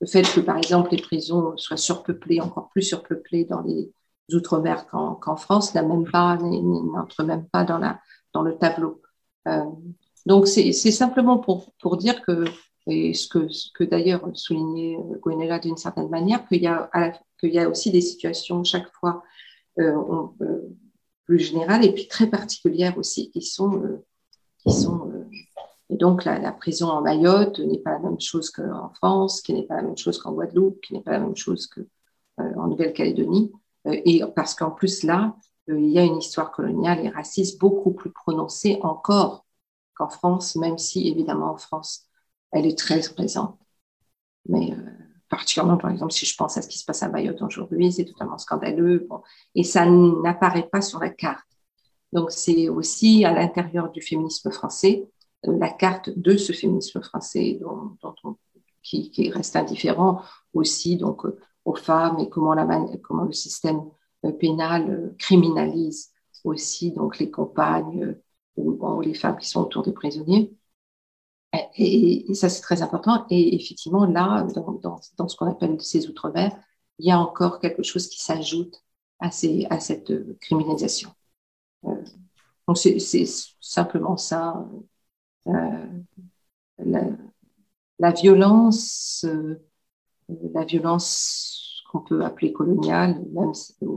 le 0.00 0.06
fait 0.06 0.22
que, 0.22 0.40
par 0.40 0.58
exemple, 0.58 0.90
les 0.92 1.02
prisons 1.02 1.56
soient 1.56 1.76
surpeuplées, 1.76 2.40
encore 2.40 2.68
plus 2.68 2.82
surpeuplées 2.82 3.44
dans 3.44 3.62
les 3.62 3.90
Outre-mer 4.30 4.86
qu'en, 4.88 5.36
France, 5.36 5.74
n'entre 5.74 7.24
même 7.24 7.46
pas 7.46 7.64
dans, 7.64 8.42
le 8.42 8.58
tableau. 8.58 9.00
Donc, 10.26 10.46
c'est, 10.46 10.72
simplement 10.72 11.38
pour, 11.38 11.96
dire 11.96 12.20
que 12.20 12.44
et 12.86 13.14
ce 13.14 13.26
que, 13.26 13.48
que 13.74 13.84
d'ailleurs 13.84 14.28
soulignait 14.34 14.98
Gwenella 15.22 15.58
d'une 15.58 15.78
certaine 15.78 16.10
manière, 16.10 16.46
qu'il 16.46 16.62
y, 16.62 16.66
a, 16.66 16.90
y 17.42 17.58
a 17.58 17.68
aussi 17.70 17.90
des 17.90 18.02
situations 18.02 18.62
chaque 18.64 18.92
fois 19.00 19.22
on, 19.78 20.34
plus 21.28 21.38
générales 21.38 21.84
et 21.84 21.92
puis 21.92 22.08
très 22.08 22.26
particulières 22.26 22.96
aussi 22.96 23.30
qui 23.30 23.42
sont, 23.42 23.82
euh, 23.82 24.04
qui 24.64 24.72
sont 24.72 25.10
euh, 25.10 25.26
et 25.90 25.96
donc 25.96 26.24
la, 26.24 26.52
prison 26.52 26.88
en 26.88 27.02
Mayotte 27.02 27.60
n'est 27.60 27.78
pas 27.78 27.92
la 27.92 27.98
même 27.98 28.20
chose 28.20 28.50
qu'en 28.50 28.90
France, 28.94 29.40
qui 29.40 29.54
n'est 29.54 29.66
pas 29.66 29.76
la 29.76 29.82
même 29.82 29.96
chose 29.96 30.18
qu'en 30.18 30.32
Guadeloupe, 30.32 30.80
qui 30.82 30.92
n'est 30.94 31.00
pas 31.00 31.12
la 31.12 31.20
même 31.20 31.36
chose 31.36 31.66
qu'en 31.66 31.82
euh, 32.44 32.66
Nouvelle-Calédonie, 32.66 33.52
et 33.86 34.22
parce 34.36 34.54
qu'en 34.54 34.70
plus 34.70 35.02
là, 35.02 35.34
il 35.66 35.88
y 35.88 35.98
a 35.98 36.02
une 36.02 36.18
histoire 36.18 36.50
coloniale 36.50 37.06
et 37.06 37.08
raciste 37.08 37.58
beaucoup 37.58 37.92
plus 37.92 38.10
prononcée 38.10 38.78
encore 38.82 39.46
qu'en 39.94 40.10
France, 40.10 40.56
même 40.56 40.76
si 40.76 41.08
évidemment 41.08 41.52
en 41.52 41.56
France 41.56 42.06
elle 42.52 42.66
est 42.66 42.76
très 42.76 43.00
présente. 43.00 43.58
Mais 44.46 44.74
particulièrement, 45.28 45.76
par 45.76 45.90
exemple, 45.90 46.12
si 46.12 46.26
je 46.26 46.36
pense 46.36 46.56
à 46.56 46.62
ce 46.62 46.68
qui 46.68 46.78
se 46.78 46.84
passe 46.84 47.02
à 47.02 47.08
Mayotte 47.08 47.42
aujourd'hui, 47.42 47.92
c'est 47.92 48.04
totalement 48.04 48.38
scandaleux. 48.38 49.06
Bon, 49.08 49.22
et 49.54 49.64
ça 49.64 49.86
n'apparaît 49.86 50.68
pas 50.70 50.80
sur 50.80 50.98
la 51.00 51.10
carte. 51.10 51.46
Donc, 52.12 52.30
c'est 52.30 52.68
aussi 52.68 53.24
à 53.24 53.32
l'intérieur 53.32 53.90
du 53.90 54.00
féminisme 54.00 54.50
français, 54.50 55.06
euh, 55.46 55.58
la 55.58 55.70
carte 55.70 56.10
de 56.10 56.36
ce 56.36 56.52
féminisme 56.52 57.02
français 57.02 57.58
dont, 57.60 57.96
on, 58.24 58.36
qui, 58.82 59.10
qui, 59.10 59.30
reste 59.30 59.56
indifférent 59.56 60.22
aussi 60.54 60.96
donc 60.96 61.26
euh, 61.26 61.38
aux 61.64 61.74
femmes 61.74 62.18
et 62.18 62.28
comment, 62.28 62.54
la, 62.54 62.66
comment 63.02 63.24
le 63.24 63.32
système 63.32 63.82
euh, 64.24 64.32
pénal 64.32 65.14
criminalise 65.18 66.10
aussi 66.44 66.92
donc 66.92 67.18
les 67.18 67.30
compagnes 67.30 68.16
ou 68.56 69.00
les 69.02 69.14
femmes 69.14 69.36
qui 69.38 69.48
sont 69.48 69.62
autour 69.62 69.82
des 69.82 69.92
prisonniers. 69.92 70.52
Et, 71.76 72.34
ça, 72.34 72.48
c'est 72.48 72.60
très 72.62 72.82
important. 72.82 73.26
Et 73.30 73.54
effectivement, 73.56 74.04
là, 74.06 74.46
dans, 74.54 75.28
ce 75.28 75.36
qu'on 75.36 75.50
appelle 75.50 75.80
ces 75.80 76.08
outre-mer, 76.08 76.56
il 76.98 77.06
y 77.06 77.10
a 77.10 77.18
encore 77.18 77.60
quelque 77.60 77.82
chose 77.82 78.08
qui 78.08 78.22
s'ajoute 78.22 78.84
à, 79.20 79.28
à 79.28 79.80
cette 79.80 80.12
criminalisation. 80.40 81.10
Euh, 81.86 81.94
donc, 82.66 82.76
c'est 82.78 83.24
simplement 83.60 84.16
ça. 84.16 84.66
Euh, 85.48 85.86
la, 87.98 88.12
violence, 88.12 89.24
euh, 89.26 89.56
la 90.28 90.64
violence 90.64 91.82
qu'on 91.90 92.00
peut 92.00 92.24
appeler 92.24 92.52
coloniale, 92.52 93.24
même 93.32 93.52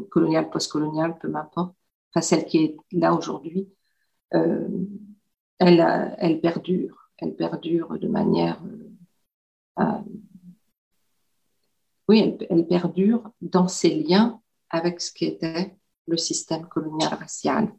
coloniale, 0.10 0.50
postcoloniale, 0.50 1.18
peu 1.20 1.28
m'importe, 1.28 1.76
enfin 2.10 2.22
celle 2.22 2.46
qui 2.46 2.58
est 2.60 2.78
là 2.92 3.14
aujourd'hui, 3.14 3.70
euh, 4.34 4.68
elle, 5.60 6.16
elle 6.18 6.42
perdure 6.42 7.01
elle 7.22 7.36
perdure 7.36 7.98
de 8.00 8.08
manière... 8.08 8.60
Euh, 9.80 9.84
oui, 12.08 12.36
elle, 12.50 12.68
perdure 12.68 13.32
dans 13.42 13.68
ses 13.68 13.96
liens 14.04 14.42
avec 14.70 15.00
ce 15.00 15.14
qui 15.14 15.26
était 15.26 15.74
le 16.08 16.18
système 16.18 16.68
colonial 16.68 17.14
racial, 17.14 17.74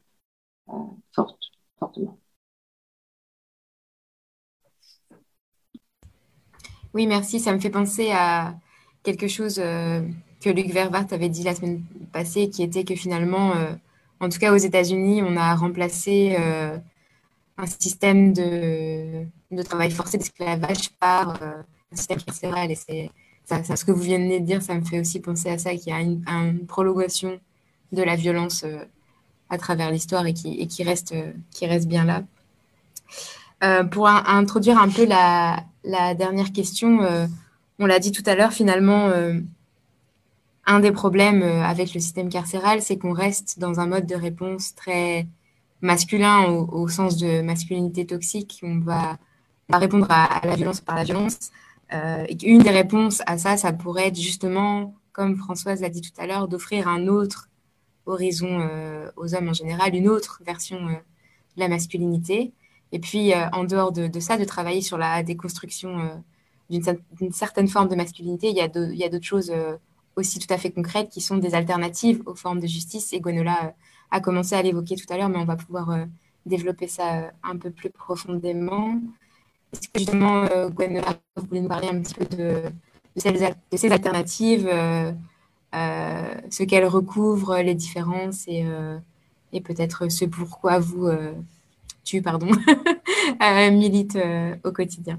euh, 0.68 0.72
forte, 1.12 1.42
fortement. 1.78 2.18
Oui, 6.94 7.06
merci. 7.06 7.40
Ça 7.40 7.52
me 7.52 7.58
fait 7.58 7.70
penser 7.70 8.10
à 8.12 8.54
quelque 9.02 9.26
chose 9.26 9.58
euh, 9.58 10.02
que 10.40 10.50
Luc 10.50 10.68
Vervart 10.68 11.06
avait 11.10 11.28
dit 11.28 11.42
la 11.42 11.54
semaine 11.54 11.84
passée, 12.12 12.48
qui 12.48 12.62
était 12.62 12.84
que 12.84 12.94
finalement, 12.94 13.52
en 14.20 14.28
tout 14.28 14.38
cas 14.38 14.52
aux 14.52 14.56
États-Unis, 14.56 15.22
on 15.22 15.36
a 15.36 15.54
remplacé 15.54 16.36
un 17.62 17.66
système 17.66 18.32
de, 18.32 19.24
de 19.52 19.62
travail 19.62 19.90
forcé 19.90 20.18
d'esclavage 20.18 20.90
par 20.98 21.40
euh, 21.42 21.62
un 21.92 21.96
système 21.96 22.20
carcéral. 22.20 22.70
Et 22.72 22.74
c'est 22.74 23.10
ce 23.76 23.84
que 23.84 23.92
vous 23.92 24.02
venez 24.02 24.40
de 24.40 24.44
dire, 24.44 24.62
ça 24.62 24.74
me 24.74 24.84
fait 24.84 24.98
aussi 24.98 25.20
penser 25.20 25.48
à 25.48 25.58
ça, 25.58 25.70
qu'il 25.74 25.88
y 25.88 25.92
a 25.92 26.00
une, 26.00 26.66
prolongation 26.66 27.38
de 27.92 28.02
la 28.02 28.16
violence 28.16 28.64
à 29.48 29.58
travers 29.58 29.90
l'histoire 29.90 30.26
et, 30.26 30.34
qui, 30.34 30.66
qui, 30.66 30.82
reste, 30.82 31.14
qui 31.50 31.66
reste 31.66 31.86
bien 31.86 32.04
là. 32.04 33.84
pour 33.84 34.08
introduire 34.08 34.78
un 34.78 34.88
peu 34.88 35.04
la 35.04 36.14
dernière 36.14 36.52
question, 36.52 37.00
on 37.78 37.86
l'a 37.86 37.98
dit 37.98 38.12
tout 38.12 38.22
à 38.24 38.34
l'heure, 38.34 38.52
finalement, 38.52 39.10
un 40.64 40.80
des 40.80 40.92
problèmes 40.92 41.42
avec 41.42 41.92
le 41.92 42.00
système 42.00 42.30
carcéral, 42.30 42.80
c'est 42.80 42.96
qu'on 42.96 43.12
reste 43.12 43.58
dans 43.58 43.78
un 43.80 43.86
mode 43.86 44.06
de 44.06 44.14
réponse 44.14 44.74
très 44.74 45.26
masculin 45.82 46.46
au, 46.46 46.88
sens 46.88 47.16
de 47.18 47.42
masculinité 47.42 48.06
toxique. 48.06 48.60
On 48.62 48.78
va, 48.78 49.18
répondre 49.68 50.06
à, 50.08 50.40
la 50.46 50.56
violence 50.56 50.80
par 50.80 50.96
la 50.96 51.04
violence. 51.04 51.50
Euh, 51.92 52.24
une 52.42 52.62
des 52.62 52.70
réponses 52.70 53.20
à 53.26 53.36
ça, 53.36 53.56
ça 53.56 53.72
pourrait 53.72 54.08
être 54.08 54.18
justement, 54.18 54.94
comme 55.12 55.36
Françoise 55.36 55.82
l'a 55.82 55.90
dit 55.90 56.00
tout 56.00 56.18
à 56.18 56.26
l'heure, 56.26 56.48
d'offrir 56.48 56.88
un 56.88 57.08
autre 57.08 57.48
horizon 58.06 58.60
euh, 58.60 59.10
aux 59.16 59.34
hommes 59.34 59.50
en 59.50 59.52
général, 59.52 59.94
une 59.94 60.08
autre 60.08 60.40
version 60.46 60.78
euh, 60.88 60.92
de 61.56 61.60
la 61.60 61.68
masculinité. 61.68 62.52
Et 62.92 62.98
puis, 62.98 63.32
en 63.54 63.64
dehors 63.64 63.90
de, 63.90 64.20
ça, 64.20 64.36
de 64.36 64.44
travailler 64.44 64.82
sur 64.82 64.98
la 64.98 65.22
déconstruction 65.22 66.22
d'une 66.68 67.32
certaine 67.32 67.66
forme 67.66 67.88
de 67.88 67.94
masculinité, 67.94 68.50
il 68.50 68.56
y 68.56 68.60
a 69.04 69.08
d'autres 69.08 69.24
choses 69.24 69.50
aussi 70.14 70.38
tout 70.38 70.52
à 70.52 70.58
fait 70.58 70.70
concrètes 70.70 71.08
qui 71.08 71.22
sont 71.22 71.38
des 71.38 71.54
alternatives 71.54 72.22
aux 72.26 72.34
formes 72.34 72.60
de 72.60 72.66
justice. 72.66 73.14
Et 73.14 73.20
Gwenola 73.20 73.74
a 74.12 74.20
commencé 74.20 74.54
à 74.54 74.62
l'évoquer 74.62 74.94
tout 74.94 75.10
à 75.12 75.16
l'heure, 75.16 75.30
mais 75.30 75.38
on 75.38 75.46
va 75.46 75.56
pouvoir 75.56 75.90
euh, 75.90 76.04
développer 76.46 76.86
ça 76.86 77.16
euh, 77.16 77.30
un 77.42 77.56
peu 77.56 77.70
plus 77.70 77.90
profondément. 77.90 79.00
Est-ce 79.72 79.88
que 79.88 79.98
justement, 79.98 80.44
euh, 80.44 80.68
Gwen, 80.68 81.02
vous 81.36 81.46
voulez 81.46 81.62
nous 81.62 81.68
parler 81.68 81.88
un 81.88 82.00
petit 82.00 82.14
peu 82.14 82.26
de, 82.26 82.62
ces, 83.16 83.90
alternatives, 83.90 84.68
ce 85.72 86.62
qu'elles 86.62 86.86
recouvrent, 86.86 87.58
les 87.58 87.74
différences 87.74 88.46
et, 88.46 88.66
et 89.52 89.60
peut-être 89.62 90.10
ce 90.10 90.26
pourquoi 90.26 90.78
vous, 90.78 91.08
tu, 92.04 92.20
pardon, 92.20 92.50
milite 93.40 94.18
au 94.62 94.72
quotidien? 94.72 95.18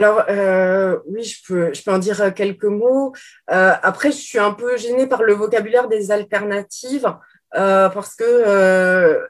Alors 0.00 1.02
oui, 1.06 1.22
je 1.22 1.42
peux, 1.46 1.74
je 1.74 1.82
peux 1.82 1.92
en 1.92 1.98
dire 1.98 2.34
quelques 2.34 2.64
mots. 2.64 3.12
après, 3.46 4.10
je 4.10 4.16
suis 4.16 4.38
un 4.38 4.52
peu 4.52 4.76
gênée 4.76 5.06
par 5.06 5.22
le 5.22 5.34
vocabulaire 5.34 5.88
des 5.88 6.10
alternatives 6.10 7.14
parce 7.52 8.14
que 8.16 9.20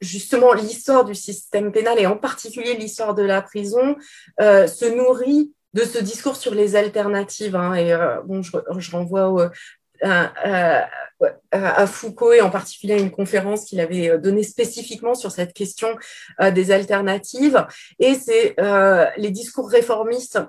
justement 0.00 0.52
l'histoire 0.52 1.04
du 1.04 1.14
système 1.14 1.72
pénal 1.72 1.98
et 1.98 2.06
en 2.06 2.16
particulier 2.16 2.74
l'histoire 2.74 3.14
de 3.14 3.22
la 3.22 3.42
prison 3.42 3.96
se 4.38 4.94
nourrit 4.94 5.52
de 5.72 5.82
ce 5.82 5.98
discours 6.02 6.36
sur 6.36 6.54
les 6.54 6.74
alternatives. 6.74 7.54
Hein, 7.54 7.74
et 7.74 7.94
bon, 8.24 8.42
je, 8.42 8.52
je 8.78 8.90
renvoie 8.90 9.28
au, 9.28 9.40
à 10.02 11.86
Foucault 11.86 12.32
et 12.32 12.40
en 12.40 12.50
particulier 12.50 12.94
à 12.94 12.98
une 12.98 13.10
conférence 13.10 13.64
qu'il 13.64 13.80
avait 13.80 14.18
donnée 14.18 14.42
spécifiquement 14.42 15.14
sur 15.14 15.30
cette 15.30 15.52
question 15.52 15.96
euh, 16.40 16.50
des 16.50 16.70
alternatives. 16.70 17.66
Et 17.98 18.14
c'est 18.14 18.54
euh, 18.60 19.06
les 19.16 19.30
discours 19.30 19.68
réformistes 19.70 20.40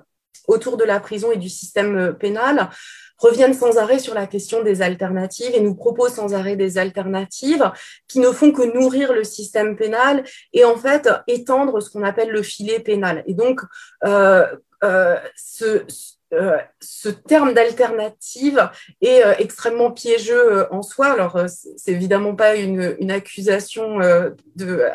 autour 0.48 0.76
de 0.76 0.84
la 0.84 1.00
prison 1.00 1.32
et 1.32 1.36
du 1.36 1.48
système 1.48 1.96
euh, 1.96 2.12
pénal 2.12 2.70
reviennent 3.18 3.54
sans 3.54 3.78
arrêt 3.78 4.00
sur 4.00 4.14
la 4.14 4.26
question 4.26 4.62
des 4.62 4.82
alternatives 4.82 5.54
et 5.54 5.60
nous 5.60 5.76
proposent 5.76 6.14
sans 6.14 6.34
arrêt 6.34 6.56
des 6.56 6.76
alternatives 6.76 7.70
qui 8.08 8.18
ne 8.18 8.32
font 8.32 8.50
que 8.50 8.62
nourrir 8.62 9.12
le 9.12 9.22
système 9.22 9.76
pénal 9.76 10.24
et 10.52 10.64
en 10.64 10.76
fait 10.76 11.08
étendre 11.28 11.80
ce 11.80 11.90
qu'on 11.90 12.02
appelle 12.02 12.30
le 12.30 12.42
filet 12.42 12.80
pénal. 12.80 13.22
Et 13.26 13.34
donc, 13.34 13.60
euh, 14.04 14.46
euh, 14.82 15.16
ce, 15.36 15.84
euh, 16.32 16.56
ce 16.80 17.08
terme 17.08 17.54
d'alternative 17.54 18.70
est 19.00 19.24
euh, 19.24 19.34
extrêmement 19.38 19.90
piégeux 19.90 20.52
euh, 20.52 20.66
en 20.70 20.82
soi. 20.82 21.08
Alors, 21.08 21.38
c'est 21.48 21.92
évidemment 21.92 22.34
pas 22.34 22.56
une, 22.56 22.96
une 23.00 23.10
accusation 23.10 23.98
de, 24.56 24.86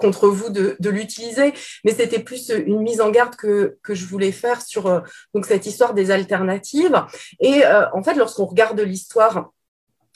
contre 0.00 0.28
vous 0.28 0.50
de, 0.50 0.76
de 0.78 0.90
l'utiliser, 0.90 1.52
mais 1.84 1.92
c'était 1.92 2.18
plus 2.18 2.50
une 2.50 2.82
mise 2.82 3.00
en 3.00 3.10
garde 3.10 3.36
que, 3.36 3.78
que 3.82 3.94
je 3.94 4.06
voulais 4.06 4.32
faire 4.32 4.62
sur 4.62 5.02
donc 5.34 5.46
cette 5.46 5.66
histoire 5.66 5.94
des 5.94 6.10
alternatives. 6.10 7.04
Et 7.40 7.62
en 7.66 8.02
fait, 8.02 8.14
lorsqu'on 8.14 8.46
regarde 8.46 8.80
l'histoire 8.80 9.50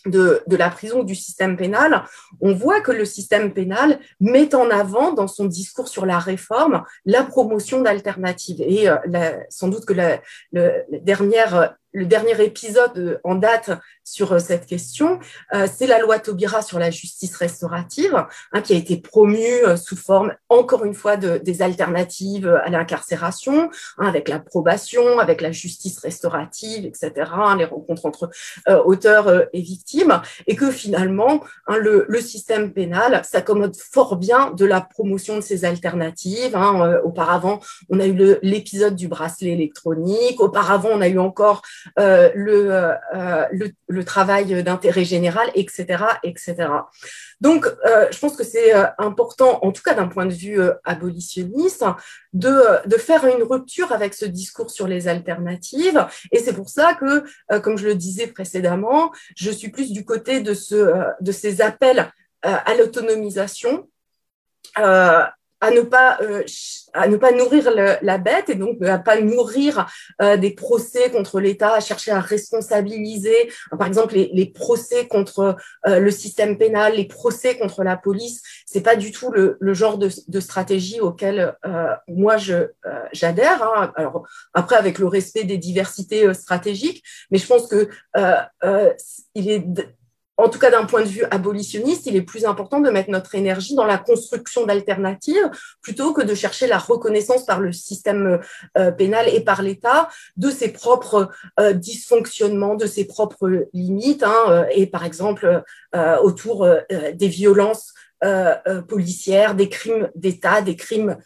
de, 0.06 0.42
la 0.48 0.70
prison 0.70 1.02
du 1.02 1.14
système 1.14 1.56
pénal, 1.56 2.04
on 2.40 2.54
voit 2.54 2.80
que 2.80 2.92
le 2.92 3.04
système 3.04 3.52
pénal 3.52 3.98
met 4.20 4.54
en 4.54 4.70
avant 4.70 5.12
dans 5.12 5.28
son 5.28 5.46
discours 5.46 5.88
sur 5.88 6.06
la 6.06 6.18
réforme 6.18 6.82
la 7.04 7.22
promotion 7.22 7.80
d'alternatives. 7.80 8.60
Et 8.60 8.88
euh, 8.88 8.96
sans 9.48 9.68
doute 9.68 9.84
que 9.84 9.92
la, 9.92 10.20
la 10.52 10.72
dernière 10.90 11.76
le 11.92 12.06
dernier 12.06 12.40
épisode 12.42 12.98
euh, 12.98 13.18
en 13.24 13.34
date 13.34 13.70
sur 14.04 14.32
euh, 14.32 14.38
cette 14.38 14.66
question, 14.66 15.20
euh, 15.54 15.66
c'est 15.72 15.86
la 15.86 15.98
loi 15.98 16.18
Taubira 16.18 16.62
sur 16.62 16.78
la 16.78 16.90
justice 16.90 17.36
restaurative, 17.36 18.24
hein, 18.52 18.60
qui 18.62 18.72
a 18.72 18.76
été 18.76 18.96
promue 18.96 19.62
sous 19.76 19.96
forme, 19.96 20.34
encore 20.48 20.84
une 20.84 20.94
fois, 20.94 21.16
de, 21.16 21.38
des 21.38 21.62
alternatives 21.62 22.48
à 22.48 22.68
l'incarcération, 22.70 23.70
hein, 23.98 24.06
avec 24.06 24.28
la 24.28 24.38
probation, 24.38 25.18
avec 25.18 25.40
la 25.40 25.52
justice 25.52 25.98
restaurative, 25.98 26.84
etc., 26.84 27.12
hein, 27.32 27.56
les 27.56 27.64
rencontres 27.64 28.06
entre 28.06 28.30
auteurs 28.84 29.46
et 29.52 29.60
victimes, 29.60 30.20
et 30.46 30.56
que 30.56 30.70
finalement, 30.70 31.42
le, 31.68 32.04
le, 32.08 32.20
système 32.20 32.72
pénal 32.72 33.22
s'accommode 33.24 33.76
fort 33.76 34.16
bien 34.16 34.50
de 34.50 34.64
la 34.64 34.80
promotion 34.80 35.36
de 35.36 35.40
ces 35.40 35.64
alternatives. 35.64 36.56
auparavant, 37.04 37.60
on 37.90 38.00
a 38.00 38.06
eu 38.06 38.36
l'épisode 38.42 38.96
du 38.96 39.08
bracelet 39.08 39.50
électronique, 39.50 40.40
auparavant, 40.40 40.90
on 40.92 41.00
a 41.00 41.08
eu 41.08 41.18
encore 41.18 41.62
euh, 41.98 42.30
euh, 42.36 42.94
euh, 43.14 43.46
le, 43.52 43.70
le, 43.88 44.04
travail 44.04 44.62
d'intérêt 44.62 45.04
général, 45.04 45.50
etc., 45.54 46.04
etc. 46.22 46.68
Donc, 47.40 47.66
je 48.10 48.18
pense 48.18 48.36
que 48.36 48.44
c'est 48.44 48.72
important, 48.98 49.58
en 49.62 49.72
tout 49.72 49.82
cas 49.82 49.94
d'un 49.94 50.08
point 50.08 50.26
de 50.26 50.32
vue 50.32 50.60
abolitionniste, 50.84 51.84
de, 52.32 52.86
de, 52.86 52.96
faire 52.96 53.24
une 53.26 53.42
rupture 53.42 53.92
avec 53.92 54.14
ce 54.14 54.24
discours 54.24 54.70
sur 54.70 54.86
les 54.86 55.08
alternatives. 55.08 56.06
Et 56.30 56.38
c'est 56.38 56.52
pour 56.52 56.68
ça 56.68 56.94
que, 56.94 57.24
comme 57.60 57.78
je 57.78 57.86
le 57.86 57.94
disais 57.94 58.26
précédemment, 58.26 59.12
je 59.36 59.50
suis 59.50 59.70
plus 59.70 59.92
du 59.92 60.04
côté 60.04 60.40
de, 60.40 60.54
ce, 60.54 60.94
de 61.20 61.32
ces 61.32 61.60
appels 61.60 62.10
à 62.42 62.74
l'autonomisation 62.74 63.88
à 65.62 65.70
ne 65.70 65.80
pas 65.80 66.18
euh, 66.20 66.42
à 66.92 67.08
ne 67.08 67.16
pas 67.16 67.32
nourrir 67.32 67.70
la 67.74 68.18
bête 68.18 68.50
et 68.50 68.54
donc 68.54 68.82
à 68.82 68.98
pas 68.98 69.18
nourrir 69.18 69.86
euh, 70.20 70.36
des 70.36 70.50
procès 70.50 71.08
contre 71.10 71.40
l'État, 71.40 71.72
à 71.72 71.80
chercher 71.80 72.10
à 72.10 72.20
responsabiliser, 72.20 73.50
par 73.78 73.86
exemple 73.86 74.14
les, 74.14 74.28
les 74.34 74.44
procès 74.44 75.06
contre 75.06 75.56
euh, 75.86 76.00
le 76.00 76.10
système 76.10 76.58
pénal, 76.58 76.96
les 76.96 77.06
procès 77.06 77.56
contre 77.56 77.82
la 77.82 77.96
police, 77.96 78.42
c'est 78.66 78.82
pas 78.82 78.96
du 78.96 79.10
tout 79.10 79.30
le, 79.30 79.56
le 79.58 79.72
genre 79.72 79.96
de, 79.96 80.10
de, 80.28 80.40
stratégie 80.40 81.00
auquel 81.00 81.56
moi 82.08 82.36
je 82.36 82.68
j'adhère. 83.12 83.62
Hein. 83.62 83.92
Alors 83.96 84.26
après 84.52 84.76
avec 84.76 84.98
le 84.98 85.06
respect 85.06 85.44
des 85.44 85.58
diversités 85.58 86.34
stratégiques, 86.34 87.02
mais 87.30 87.38
je 87.38 87.46
pense 87.46 87.68
que 87.68 87.88
il 89.34 89.50
est 89.50 89.64
en 90.38 90.48
tout 90.48 90.58
cas 90.58 90.70
d'un 90.70 90.84
point 90.84 91.02
de 91.02 91.08
vue 91.08 91.24
abolitionniste, 91.30 92.06
il 92.06 92.16
est 92.16 92.22
plus 92.22 92.44
important 92.44 92.80
de 92.80 92.90
mettre 92.90 93.10
notre 93.10 93.34
énergie 93.34 93.74
dans 93.74 93.84
la 93.84 93.98
construction 93.98 94.64
d'alternatives 94.66 95.50
plutôt 95.82 96.12
que 96.12 96.22
de 96.22 96.34
chercher 96.34 96.66
la 96.66 96.78
reconnaissance 96.78 97.44
par 97.44 97.60
le 97.60 97.72
système 97.72 98.40
euh, 98.78 98.90
pénal 98.90 99.28
et 99.28 99.40
par 99.40 99.62
l'État 99.62 100.08
de 100.36 100.50
ses 100.50 100.72
propres 100.72 101.30
euh, 101.60 101.72
dysfonctionnements, 101.74 102.74
de 102.74 102.86
ses 102.86 103.06
propres 103.06 103.68
limites, 103.72 104.22
hein, 104.22 104.44
euh, 104.48 104.64
et 104.74 104.86
par 104.86 105.04
exemple 105.04 105.62
autour 106.22 106.66
des 107.14 107.28
violences 107.28 107.92
policières, 108.88 109.54
des 109.54 109.68
crimes 109.68 110.08
d'État, 110.14 110.62
des 110.62 110.76
crimes 110.76 111.18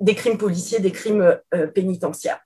des 0.00 0.14
crimes 0.14 0.38
policiers, 0.38 0.78
des 0.78 0.92
crimes 0.92 1.38
pénitentiaires. 1.74 2.40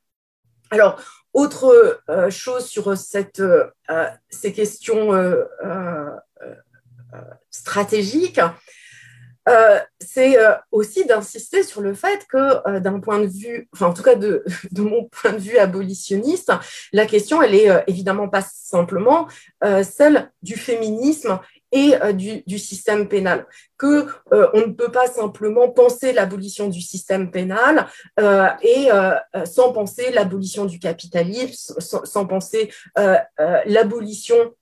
Alors, 0.70 1.00
autre 1.34 2.02
euh, 2.08 2.30
chose 2.30 2.66
sur 2.66 2.96
cette, 2.96 3.40
euh, 3.40 3.66
ces 4.30 4.52
questions 4.52 5.14
euh, 5.14 5.44
stratégiques, 7.50 8.40
c'est 9.98 10.36
aussi 10.72 11.06
d'insister 11.06 11.62
sur 11.62 11.80
le 11.80 11.94
fait 11.94 12.26
que 12.28 12.78
d'un 12.80 13.00
point 13.00 13.18
de 13.18 13.26
vue, 13.26 13.66
enfin 13.72 13.86
en 13.86 13.94
tout 13.94 14.02
cas 14.02 14.14
de, 14.14 14.44
de, 14.72 14.82
mon 14.82 15.04
point 15.06 15.32
de 15.32 15.38
vue 15.38 15.56
abolitionniste, 15.56 16.52
la 16.92 17.06
question, 17.06 17.40
elle 17.40 17.54
est 17.54 17.84
évidemment 17.86 18.28
pas 18.28 18.42
simplement 18.42 19.26
celle 19.62 20.30
du 20.42 20.54
féminisme 20.54 21.40
et 21.72 21.94
euh, 22.02 22.12
du, 22.12 22.58
système 22.58 23.08
pénal, 23.08 23.46
que 23.76 24.06
euh, 24.32 24.48
on 24.54 24.60
ne 24.60 24.72
peut 24.72 24.90
pas 24.90 25.06
simplement 25.06 25.68
penser 25.68 26.12
l'abolition 26.12 26.68
du 26.68 26.80
système 26.80 27.30
pénal 27.30 27.86
euh, 28.20 28.48
et 28.62 28.90
euh, 28.90 29.14
sans 29.44 29.72
penser 29.72 30.10
l'abolition 30.10 30.64
du 30.64 30.78
capitalisme, 30.78 31.74
sans, 31.78 32.26
penser 32.26 32.72
l'abolition 33.66 34.54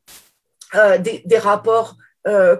des, 0.74 1.22
des, 1.24 1.38
rapports 1.38 1.96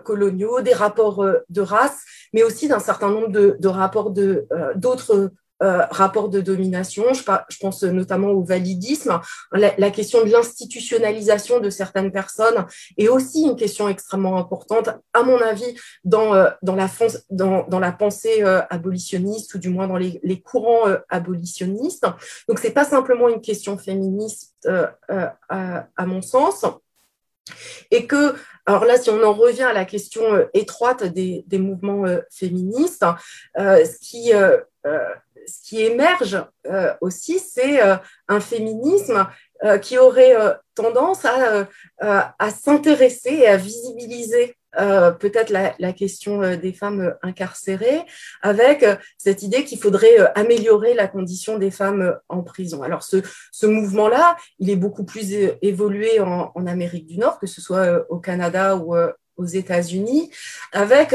coloniaux, 0.05 0.61
des 0.61 0.73
rapports 0.73 1.25
de 1.49 1.61
race, 1.61 2.03
mais 2.33 2.43
aussi 2.43 2.69
d'un 2.69 2.79
certain 2.79 3.11
nombre 3.11 3.29
de, 3.29 3.57
de 3.59 3.69
rapports 3.69 4.11
de 4.11 4.47
d'autres 4.77 5.33
rapports 5.61 6.29
de 6.29 6.41
domination. 6.41 7.05
Je, 7.13 7.23
pense 7.61 7.83
notamment 7.83 8.29
au 8.29 8.43
validisme. 8.43 9.21
La, 9.53 9.91
question 9.91 10.25
de 10.25 10.31
l'institutionnalisation 10.31 11.61
de 11.61 11.71
certaines 11.71 12.13
personnes 12.13 12.67
est 12.99 13.09
aussi 13.09 13.43
une 13.43 13.57
question 13.57 13.89
extrêmement 13.89 14.37
importante, 14.37 14.91
à 15.13 15.23
mon 15.23 15.41
avis, 15.41 15.75
dans, 16.05 16.51
dans, 16.63 16.77
la, 16.77 16.89
dans, 17.31 17.67
dans 17.69 17.81
la 17.81 17.93
pensée 17.93 18.43
abolitionniste 18.43 19.55
ou 19.55 19.59
du 19.59 19.69
moins 19.69 19.89
dans 19.89 19.97
les, 19.97 20.21
les 20.23 20.41
courants 20.41 20.85
abolitionnistes. 21.09 22.07
Donc, 22.49 22.59
ce 22.59 22.67
n'est 22.67 22.73
pas 22.75 22.85
simplement 22.85 23.29
une 23.29 23.41
question 23.41 23.79
féministe 23.79 24.69
à, 25.09 25.87
à 25.97 26.07
mon 26.07 26.23
sens. 26.23 26.65
Et 27.91 28.07
que, 28.07 28.35
alors 28.67 28.85
là, 28.85 28.99
si 28.99 29.11
on 29.11 29.23
en 29.23 29.33
revient 29.33 29.63
à 29.63 29.73
la 29.73 29.85
question 29.85 30.35
euh, 30.35 30.47
étroite 30.55 31.05
des, 31.05 31.45
mouvements 31.53 32.05
euh, 32.07 32.21
féministes, 32.31 33.05
euh, 33.59 33.85
ce, 33.85 33.99
qui, 33.99 34.33
ce 35.47 35.69
qui 35.69 35.83
émerge 35.83 36.45
aussi, 37.01 37.39
c'est 37.39 37.81
un 38.29 38.41
féminisme 38.41 39.27
qui 39.83 39.99
aurait 39.99 40.35
tendance 40.75 41.25
à, 41.25 42.51
s'intéresser 42.51 43.35
et 43.35 43.47
à 43.47 43.57
visibiliser 43.57 44.57
euh, 44.79 45.11
peut-être 45.11 45.51
la, 45.51 45.93
question 45.93 46.43
euh, 46.43 46.57
des 46.57 46.73
femmes 46.73 47.15
incarcérées, 47.23 48.03
avec 48.43 48.83
euh, 48.83 48.97
cette 49.17 49.43
idée 49.43 49.65
qu'il 49.65 49.79
faudrait 49.79 50.19
améliorer 50.35 50.93
la 50.93 51.09
condition 51.09 51.59
des 51.59 51.71
femmes 51.71 52.15
en 52.29 52.43
prison. 52.43 52.83
Alors 52.83 53.03
ce, 53.03 53.23
ce 53.53 53.67
mouvement-là, 53.67 54.37
il 54.59 54.69
est 54.69 54.77
beaucoup 54.77 55.05
plus 55.05 55.33
évolué 55.63 56.21
en, 56.21 56.53
en, 56.55 56.67
Amérique 56.67 57.07
du 57.07 57.17
Nord, 57.17 57.39
que 57.39 57.47
ce 57.47 57.61
soit 57.61 58.05
au 58.11 58.19
Canada 58.19 58.77
ou 58.77 58.95
aux 59.37 59.45
États-Unis, 59.45 60.31
avec 60.73 61.15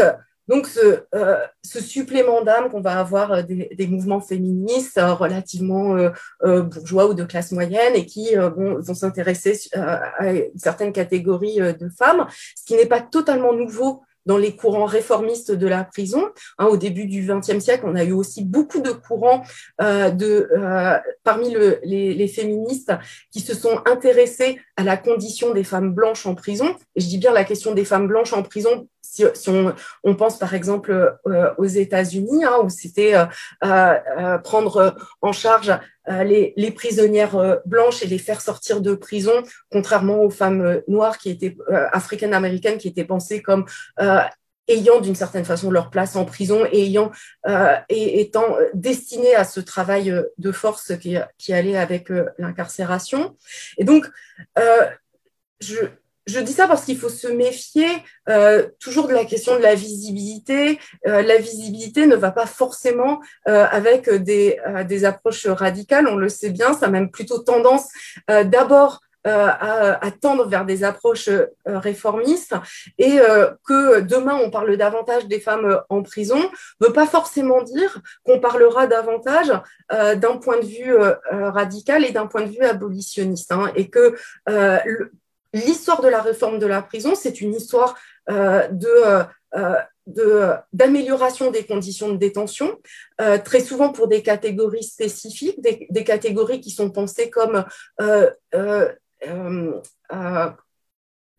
donc, 0.51 0.67
euh, 1.15 1.37
ce, 1.63 1.79
supplément 1.79 2.43
d'âme 2.43 2.69
qu'on 2.69 2.81
va 2.81 2.99
avoir 2.99 3.31
euh, 3.31 3.41
des, 3.41 3.87
mouvements 3.87 4.19
féministes 4.19 4.97
euh, 4.97 5.13
relativement 5.13 5.95
bourgeois 6.43 7.07
ou 7.07 7.13
de 7.13 7.23
classe 7.23 7.53
moyenne 7.53 7.95
et 7.95 8.05
qui 8.05 8.35
vont, 8.35 8.81
s'intéresser 8.93 9.57
à 9.73 10.33
une 10.33 10.57
certaine 10.57 10.91
catégorie 10.91 11.59
de 11.59 11.89
femmes, 11.97 12.27
ce 12.57 12.65
qui 12.65 12.75
n'est 12.75 12.85
pas 12.85 12.99
totalement 12.99 13.53
nouveau 13.53 14.01
dans 14.25 14.37
les 14.37 14.55
courants 14.55 14.85
réformistes 14.85 15.51
de 15.51 15.67
la 15.67 15.85
prison. 15.85 16.29
Hein, 16.57 16.65
au 16.65 16.77
début 16.77 17.05
du 17.05 17.25
XXe 17.25 17.63
siècle, 17.63 17.85
on 17.87 17.95
a 17.95 18.03
eu 18.03 18.11
aussi 18.11 18.43
beaucoup 18.43 18.81
de 18.81 18.91
courants 18.91 19.43
de, 19.79 20.49
parmi 21.23 21.55
les, 21.83 22.27
féministes 22.27 22.91
qui 23.31 23.39
se 23.39 23.55
sont 23.55 23.81
intéressés 23.85 24.59
à 24.75 24.83
la 24.83 24.97
condition 24.97 25.53
des 25.53 25.63
femmes 25.63 25.93
blanches 25.93 26.25
en 26.25 26.35
prison. 26.35 26.75
Et 26.95 27.01
je 27.01 27.07
dis 27.07 27.17
bien 27.17 27.31
la 27.31 27.45
question 27.45 27.73
des 27.73 27.85
femmes 27.85 28.07
blanches 28.07 28.33
en 28.33 28.43
prison 28.43 28.87
si, 29.11 29.49
on, 30.03 30.15
pense 30.15 30.39
par 30.39 30.53
exemple 30.53 31.17
euh, 31.27 31.53
aux 31.57 31.65
États-Unis, 31.65 32.45
hein, 32.45 32.59
où 32.63 32.69
c'était 32.69 33.13
euh, 33.15 33.25
euh, 33.65 34.37
prendre 34.37 34.95
en 35.21 35.33
charge 35.33 35.77
les, 36.07 36.73
prisonnières 36.73 37.59
blanches 37.65 38.03
et 38.03 38.07
les 38.07 38.17
faire 38.17 38.41
sortir 38.41 38.79
de 38.79 38.95
prison, 38.95 39.43
contrairement 39.69 40.21
aux 40.21 40.29
femmes 40.29 40.81
noires 40.87 41.17
qui 41.17 41.29
étaient 41.29 41.57
africaines-américaines, 41.91 42.77
qui 42.77 42.87
étaient 42.87 43.05
pensées 43.05 43.41
comme 43.41 43.65
ayant 44.67 45.01
d'une 45.01 45.15
certaine 45.15 45.45
façon 45.45 45.69
leur 45.69 45.89
place 45.89 46.15
en 46.15 46.25
prison 46.25 46.65
et 46.71 46.85
ayant 46.85 47.11
et 47.89 48.21
étant 48.21 48.55
destinées 48.73 49.35
à 49.35 49.43
ce 49.43 49.59
travail 49.59 50.13
de 50.37 50.51
force 50.51 50.97
qui, 50.97 51.17
qui 51.37 51.53
allait 51.53 51.77
avec 51.77 52.09
l'incarcération. 52.39 53.35
Et 53.77 53.83
donc, 53.83 54.09
je, 55.59 55.85
je 56.31 56.39
dis 56.39 56.53
ça 56.53 56.67
parce 56.67 56.85
qu'il 56.85 56.97
faut 56.97 57.09
se 57.09 57.27
méfier 57.27 57.87
euh, 58.29 58.67
toujours 58.79 59.07
de 59.07 59.13
la 59.13 59.25
question 59.25 59.55
de 59.55 59.61
la 59.61 59.75
visibilité. 59.75 60.79
Euh, 61.07 61.21
la 61.21 61.37
visibilité 61.37 62.07
ne 62.07 62.15
va 62.15 62.31
pas 62.31 62.45
forcément 62.45 63.19
euh, 63.47 63.65
avec 63.69 64.09
des, 64.09 64.57
des, 64.87 65.05
approches 65.05 65.47
radicales, 65.47 66.07
on 66.07 66.15
le 66.15 66.29
sait 66.29 66.51
bien, 66.51 66.73
ça 66.73 66.85
a 66.85 66.89
même 66.89 67.09
plutôt 67.09 67.39
tendance 67.39 67.87
d'abord 68.27 69.01
à, 69.23 70.05
à, 70.05 70.11
tendre 70.11 70.47
vers 70.47 70.65
des 70.65 70.83
approches 70.83 71.29
réformistes 71.65 72.55
et 72.97 73.19
que 73.67 73.99
demain 74.01 74.39
on 74.43 74.49
parle 74.49 74.75
davantage 74.77 75.27
des 75.27 75.39
femmes 75.39 75.79
en 75.89 76.01
prison 76.03 76.39
ne 76.79 76.87
veut 76.87 76.93
pas 76.93 77.07
forcément 77.07 77.61
dire 77.61 77.99
qu'on 78.23 78.39
parlera 78.39 78.87
davantage 78.87 79.51
d'un 79.91 80.37
point 80.37 80.59
de 80.59 80.65
vue 80.65 80.95
radical 81.31 82.05
et 82.05 82.11
d'un 82.11 82.27
point 82.27 82.43
de 82.43 82.51
vue 82.51 82.63
abolitionniste 82.63 83.51
hein, 83.51 83.71
et 83.75 83.89
que 83.89 84.15
l'histoire 85.53 86.01
de 86.01 86.07
la 86.07 86.21
réforme 86.21 86.59
de 86.59 86.65
la 86.65 86.81
prison, 86.81 87.15
c'est 87.15 87.41
une 87.41 87.53
histoire 87.53 87.95
euh, 88.29 88.67
de, 88.69 89.25
euh, 89.55 90.55
d'amélioration 90.73 91.51
des 91.51 91.65
conditions 91.65 92.09
de 92.09 92.17
détention, 92.17 92.79
euh, 93.19 93.37
très 93.37 93.59
souvent 93.59 93.91
pour 93.91 94.07
des 94.07 94.21
catégories 94.21 94.83
spécifiques, 94.83 95.61
des, 95.61 96.03
catégories 96.03 96.61
qui 96.61 96.71
sont 96.71 96.89
pensées 96.89 97.29
comme 97.29 97.65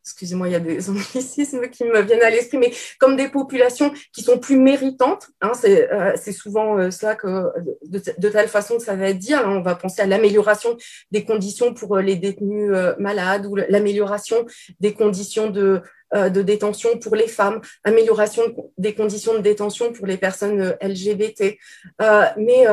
excusez-moi, 0.02 0.48
il 0.48 0.52
y 0.52 0.56
a 0.56 0.60
des 0.60 0.90
anglicismes 0.90 1.68
qui 1.68 1.84
me 1.84 2.00
viennent 2.02 2.22
à 2.22 2.30
l'esprit, 2.30 2.58
mais 2.58 2.72
comme 2.98 3.16
des 3.16 3.28
populations 3.28 3.92
qui 4.12 4.22
sont 4.22 4.38
plus 4.38 4.56
méritantes. 4.56 5.28
Hein, 5.40 5.52
c'est 5.54 6.32
souvent 6.32 6.90
ça 6.90 7.14
que, 7.14 7.50
de, 7.86 8.28
telle 8.28 8.48
façon 8.48 8.76
que 8.76 8.82
ça 8.82 8.96
va 8.96 9.08
être 9.08 9.18
dit. 9.18 9.34
on 9.34 9.62
va 9.62 9.74
penser 9.74 10.02
à 10.02 10.06
l'amélioration 10.06 10.76
des 11.10 11.24
conditions 11.24 11.74
pour 11.74 11.98
les 11.98 12.16
détenus 12.16 12.72
malades 12.98 13.46
ou 13.46 13.56
l'amélioration 13.56 14.46
des 14.80 14.94
conditions 14.94 15.50
de 15.50 15.62
euh, 15.62 15.80
de 16.12 16.42
détention 16.42 16.98
pour 16.98 17.16
les 17.16 17.28
femmes, 17.28 17.60
amélioration 17.84 18.42
des 18.78 18.94
conditions 18.94 19.34
de 19.34 19.38
détention 19.38 19.92
pour 19.92 20.06
les 20.06 20.16
personnes 20.16 20.60
euh, 20.60 20.72
LGBT. 20.82 21.58
Euh, 22.00 22.24
mais 22.36 22.66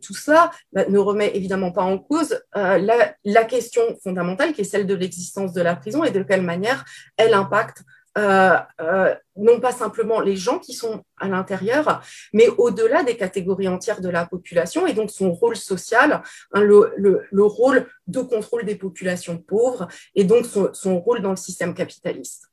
tout 0.00 0.14
ça 0.14 0.50
bah, 0.72 0.84
ne 0.88 0.98
remet 0.98 1.36
évidemment 1.36 1.72
pas 1.72 1.82
en 1.82 1.98
cause 1.98 2.40
la, 2.54 3.44
question 3.44 3.82
fondamentale 4.02 4.52
qui 4.52 4.60
est 4.60 4.64
celle 4.64 4.86
de 4.86 4.94
l'existence 4.94 5.52
de 5.52 5.62
la 5.62 5.74
prison 5.74 6.04
et 6.04 6.10
de 6.10 6.22
quelle 6.22 6.42
manière 6.42 6.84
elle 7.16 7.34
impacte 7.34 7.82
non 8.16 9.60
pas 9.60 9.72
simplement 9.72 10.20
les 10.20 10.36
gens 10.36 10.58
qui 10.58 10.74
sont 10.74 11.02
à 11.18 11.28
l'intérieur, 11.28 12.02
mais 12.32 12.48
au-delà 12.58 13.02
des 13.02 13.16
catégories 13.16 13.68
entières 13.68 14.00
de 14.00 14.08
la 14.08 14.26
population 14.26 14.86
et 14.86 14.92
donc 14.92 15.10
son 15.10 15.32
rôle 15.32 15.56
social, 15.56 16.22
hein, 16.52 16.60
le, 16.60 17.44
rôle 17.44 17.86
de 18.06 18.20
contrôle 18.20 18.64
des 18.64 18.76
populations 18.76 19.38
pauvres 19.38 19.88
et 20.14 20.24
donc 20.24 20.46
son 20.72 21.00
rôle 21.00 21.22
dans 21.22 21.30
le 21.30 21.36
système 21.36 21.74
capitaliste 21.74 22.49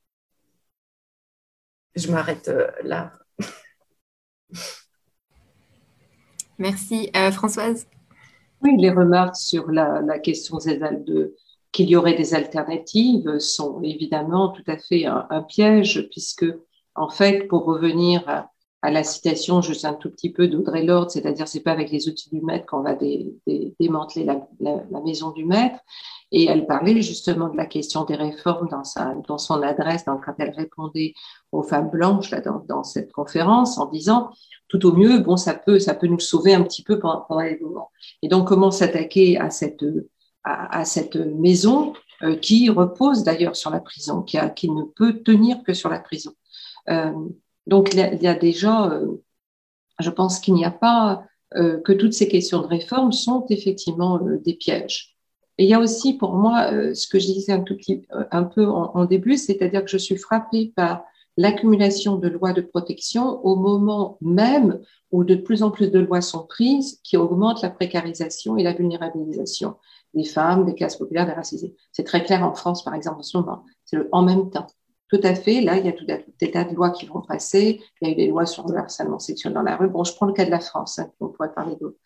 je 1.98 2.12
m'arrête 2.12 2.48
euh, 2.48 2.68
là. 2.84 3.14
Merci. 6.58 7.10
Euh, 7.16 7.32
Françoise? 7.32 7.88
Oui, 8.62 8.76
les 8.78 8.90
remarques 8.90 9.36
sur 9.36 9.70
la, 9.70 10.20
question 10.20 10.58
de 10.58 11.36
qu'il 11.72 11.90
y 11.90 11.96
aurait 11.96 12.16
des 12.16 12.34
alternatives 12.34 13.38
sont 13.38 13.82
évidemment 13.84 14.50
tout 14.50 14.64
à 14.68 14.78
fait 14.78 15.06
un, 15.06 15.44
piège, 15.48 16.08
puisque, 16.10 16.46
en 16.96 17.10
fait, 17.10 17.48
pour 17.48 17.66
revenir 17.66 18.28
à, 18.28 18.50
la 18.84 19.04
citation 19.04 19.62
juste 19.62 19.86
un 19.86 19.94
tout 19.94 20.10
petit 20.10 20.32
peu 20.32 20.48
d'Audrey 20.48 20.84
Lorde, 20.84 21.10
c'est-à-dire 21.10 21.48
c'est 21.48 21.62
pas 21.62 21.72
avec 21.72 21.92
les 21.92 22.08
outils 22.08 22.30
du 22.30 22.42
maître 22.42 22.66
qu'on 22.66 22.82
va 22.82 22.96
démanteler 23.80 24.26
la, 24.26 25.02
maison 25.04 25.32
du 25.32 25.46
maître, 25.46 25.80
et 26.32 26.46
elle 26.46 26.68
parlait 26.68 27.02
justement 27.02 27.50
de 27.50 27.58
la 27.58 27.66
question 27.66 28.04
des 28.04 28.16
réformes 28.16 28.68
dans, 28.70 28.84
sa, 28.84 29.16
dans 29.28 29.38
son 29.38 29.62
adresse, 29.62 30.06
dans, 30.06 30.18
quand 30.18 30.34
elle 30.40 30.52
répondait 30.52 31.14
aux 31.52 31.64
femmes 31.64 31.90
blanches 31.90 32.32
là, 32.32 32.42
dans, 32.42 32.84
cette 32.84 33.12
conférence, 33.12 33.78
en 33.78 33.86
disant 33.88 34.30
tout 34.68 34.86
au 34.86 34.94
mieux, 34.94 35.20
bon, 35.20 35.38
ça 35.38 35.54
peut, 35.54 35.80
ça 35.80 35.96
peut 35.96 36.08
nous 36.08 36.20
sauver 36.20 36.54
un 36.54 36.64
petit 36.64 36.84
peu 36.84 37.00
pendant, 37.00 37.22
pendant 37.22 37.42
les 37.42 37.58
moments. 37.60 37.92
Et 38.22 38.28
donc, 38.28 38.48
comment 38.48 38.70
s'attaquer 38.70 39.38
à 39.38 39.50
cette, 39.50 39.84
à, 40.44 40.80
à 40.80 40.86
cette 40.86 41.16
maison 41.16 41.94
euh, 42.24 42.36
qui 42.36 42.70
repose 42.70 43.24
d'ailleurs 43.24 43.56
sur 43.56 43.70
la 43.70 43.80
prison, 43.80 44.24
qui, 44.24 44.40
qui 44.56 44.72
ne 44.72 44.84
peut 44.84 45.22
tenir 45.22 45.62
que 45.64 45.74
sur 45.74 45.90
la 45.90 46.00
prison. 46.00 46.32
Euh, 46.90 47.14
donc, 47.68 47.94
il 47.94 48.00
y, 48.00 48.28
a, 48.28 48.34
déjà, 48.34 48.90
euh, 48.90 49.24
je 50.00 50.10
pense 50.10 50.40
qu'il 50.40 50.56
n'y 50.56 50.66
a 50.66 50.72
pas 50.72 51.24
euh, 51.56 51.80
que 51.80 51.94
toutes 51.94 52.14
ces 52.14 52.28
questions 52.28 52.62
de 52.62 52.68
réforme 52.68 53.14
sont 53.14 53.46
effectivement 53.50 54.20
euh, 54.22 54.38
des 54.44 54.54
pièges. 54.54 55.16
Et 55.58 55.64
il 55.64 55.70
y 55.70 55.74
a 55.74 55.80
aussi 55.80 56.18
pour 56.18 56.34
moi 56.34 56.74
euh, 56.74 56.94
ce 56.94 57.08
que 57.08 57.20
je 57.20 57.26
disais 57.26 57.54
un, 57.54 57.62
tout 57.62 57.78
petit, 57.78 58.06
peu 58.54 58.68
en, 58.68 59.06
début, 59.06 59.38
c'est-à-dire 59.38 59.86
que 59.86 59.90
je 59.90 59.98
suis 59.98 60.18
frappée 60.18 60.74
par 60.76 61.04
l'accumulation 61.38 62.18
de 62.18 62.28
lois 62.28 62.52
de 62.52 62.60
protection 62.62 63.40
au 63.46 63.56
moment 63.56 64.18
même 64.20 64.82
où 65.12 65.24
de 65.24 65.36
plus 65.36 65.64
en 65.64 65.72
plus 65.72 65.90
de 65.90 66.00
lois 66.00 66.20
sont 66.20 66.46
prises 66.46 67.00
qui 67.04 67.16
augmentent 67.16 67.62
la 67.62 67.70
précarisation 67.70 68.58
et 68.58 68.64
la 68.64 68.74
vulnérabilisation 68.74 69.78
des 70.14 70.26
femmes, 70.26 70.66
des 70.66 70.76
classes 70.76 70.98
populaires, 70.98 71.28
des 71.28 71.34
racisés. 71.34 71.76
C'est 71.94 72.04
très 72.04 72.24
clair 72.24 72.44
en 72.44 72.54
France, 72.54 72.84
par 72.84 72.94
exemple, 72.94 73.20
en 73.20 73.24
ce 73.24 73.38
moment. 73.38 73.64
C'est 73.86 73.98
en 74.12 74.24
même 74.24 74.50
temps. 74.50 74.68
Tout 75.10 75.22
à 75.24 75.36
fait. 75.36 75.62
Là, 75.62 75.78
il 75.78 75.86
y 75.86 75.90
a 75.90 75.94
tout 75.94 76.06
des 76.06 76.52
tas 76.52 76.66
de 76.66 76.76
lois 76.76 76.90
qui 76.90 77.06
vont 77.06 77.22
passer. 77.22 77.82
Il 78.02 78.08
y 78.08 78.12
a 78.12 78.14
eu 78.14 78.16
des 78.16 78.28
lois 78.28 78.46
sur 78.46 78.68
le 78.68 78.78
harcèlement 78.78 79.20
sexuel 79.20 79.54
dans 79.54 79.62
la 79.62 79.78
rue. 79.78 79.88
Bon, 79.88 80.04
je 80.04 80.14
prends 80.14 80.26
le 80.26 80.34
cas 80.34 80.46
de 80.46 80.52
la 80.52 80.60
France, 80.60 81.00
hein, 81.00 81.10
on 81.20 81.30
pourrait 81.30 81.54
parler 81.54 81.76
d'autres. 81.80 81.98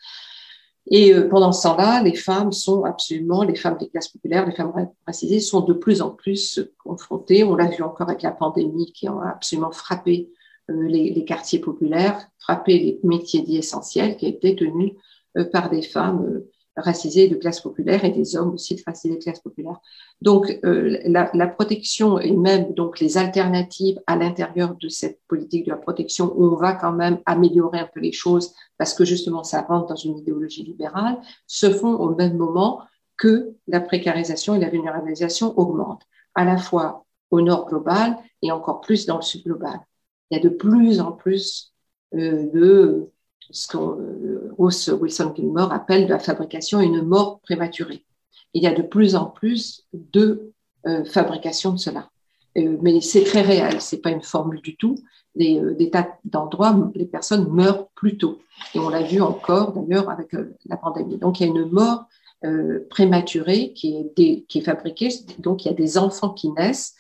Et 0.89 1.14
euh, 1.14 1.28
pendant 1.30 1.52
ce 1.52 1.64
temps-là, 1.64 2.02
les 2.04 2.16
femmes 2.16 2.52
sont 2.52 2.84
absolument, 2.84 3.43
les 3.43 3.56
femmes 3.56 3.78
des 3.78 3.89
classes 3.89 4.10
populaires, 4.10 4.45
les 4.45 4.56
femmes 4.56 4.74
racisées 5.06 5.39
sont 5.39 5.62
de 5.62 5.74
plus 5.74 6.02
en 6.02 6.12
plus 6.12 6.60
confrontées. 6.84 7.43
On 7.43 7.56
l'a 7.56 7.68
vu 7.68 7.84
encore 7.84 8.10
avec 8.10 8.22
la 8.22 8.32
pandémie 8.32 8.91
qui 8.91 9.08
a 9.08 9.16
absolument 9.30 9.72
frappé 9.72 10.30
les, 10.68 11.26
quartiers 11.26 11.60
populaires, 11.60 12.28
frapper 12.39 12.80
les 12.80 12.99
métiers 13.04 13.41
dits 13.41 13.58
essentiels 13.58 14.16
qui 14.18 14.28
étaient 14.28 14.56
tenus 14.56 14.93
par 15.52 15.70
des 15.70 15.82
femmes 15.82 16.41
racisés 16.78 17.28
de 17.28 17.36
classe 17.36 17.59
populaire 17.59 18.05
et 18.05 18.11
des 18.11 18.36
hommes 18.36 18.53
aussi 18.53 18.76
de 18.76 18.82
racisés 18.86 19.15
de 19.15 19.22
classe 19.22 19.39
populaire. 19.39 19.80
Donc 20.22 20.59
euh, 20.63 20.99
la, 21.05 21.30
la, 21.34 21.47
protection 21.47 22.19
et 22.19 22.32
même 22.32 22.74
donc 22.74 22.99
les 22.99 23.17
alternatives 23.17 23.99
à 24.07 24.15
l'intérieur 24.15 24.76
de 24.76 24.88
cette 24.88 25.19
politique 25.28 25.65
de 25.65 25.72
la 25.72 25.78
protection 25.78 26.34
où 26.36 26.45
on 26.45 26.55
va 26.55 26.74
quand 26.74 26.93
même 26.93 27.19
améliorer 27.26 27.80
un 27.80 27.89
peu 27.93 27.99
les 27.99 28.13
choses 28.13 28.53
parce 28.78 28.93
que 28.93 29.03
justement 29.03 29.43
ça 29.43 29.61
rentre 29.61 29.88
dans 29.88 29.95
une 29.95 30.17
idéologie 30.17 30.63
libérale 30.63 31.19
se 31.45 31.69
font 31.69 31.95
au 31.95 32.15
même 32.15 32.38
moment 32.38 32.82
que 33.17 33.53
la 33.67 33.82
précarisation 33.82 34.55
et 34.55 34.59
la 34.59 34.69
vulnérabilisation 34.69 35.57
augmentent 35.59 36.05
à 36.36 36.45
la 36.45 36.57
fois 36.57 37.05
au 37.32 37.41
nord 37.41 37.67
global 37.67 38.17
et 38.41 38.51
encore 38.51 38.82
plus 38.82 39.05
dans 39.05 39.17
le 39.17 39.22
sud 39.22 39.43
global. 39.43 39.80
Il 40.30 40.38
y 40.38 40.39
a 40.39 40.43
de 40.43 40.49
plus 40.49 40.99
en 40.99 41.11
plus 41.11 41.74
euh, 42.13 42.49
de 42.51 43.09
ce 43.52 43.68
que 43.68 43.78
euh, 43.78 44.54
Ross 44.58 44.88
Wilson 44.88 45.34
Gilmore 45.36 45.72
appelle 45.72 46.06
de 46.06 46.12
la 46.12 46.20
fabrication 46.20 46.80
une 46.80 47.02
mort 47.02 47.39
prématurée. 47.41 48.06
Il 48.54 48.64
y 48.64 48.68
a 48.68 48.74
de 48.74 48.82
plus 48.82 49.16
en 49.16 49.26
plus 49.26 49.86
de 49.93 50.54
euh, 50.88 51.06
fabrication 51.06 51.74
de 51.74 51.78
cela. 51.78 52.10
Euh, 52.58 52.78
mais 52.82 52.99
c'est 53.02 53.24
très 53.24 53.41
réel, 53.41 53.80
c'est 53.82 54.02
pas 54.02 54.12
une 54.12 54.22
formule 54.22 54.62
du 54.62 54.76
tout. 54.76 54.97
Des, 55.36 55.62
des 55.78 55.89
tas 55.89 56.18
d'endroits, 56.26 56.91
les 56.93 57.06
personnes 57.06 57.49
meurent 57.49 57.88
plus 57.95 58.18
tôt. 58.18 58.39
Et 58.76 58.80
on 58.80 58.89
l'a 58.89 59.02
vu 59.02 59.22
encore 59.22 59.72
d'ailleurs 59.72 60.10
avec 60.10 60.36
la 60.66 60.76
pandémie. 60.76 61.18
Donc 61.18 61.39
il 61.39 61.43
y 61.43 61.45
a 61.45 61.49
une 61.49 61.70
mort 61.70 62.04
prématurée 62.89 63.72
qui 63.72 64.12
est, 64.18 64.45
qui 64.45 64.58
est 64.58 64.62
fabriquée. 64.62 65.08
Donc 65.39 65.64
il 65.64 65.70
y 65.70 65.72
a 65.72 65.74
des 65.74 65.97
enfants 65.97 66.32
qui 66.32 66.52
naissent 66.52 66.95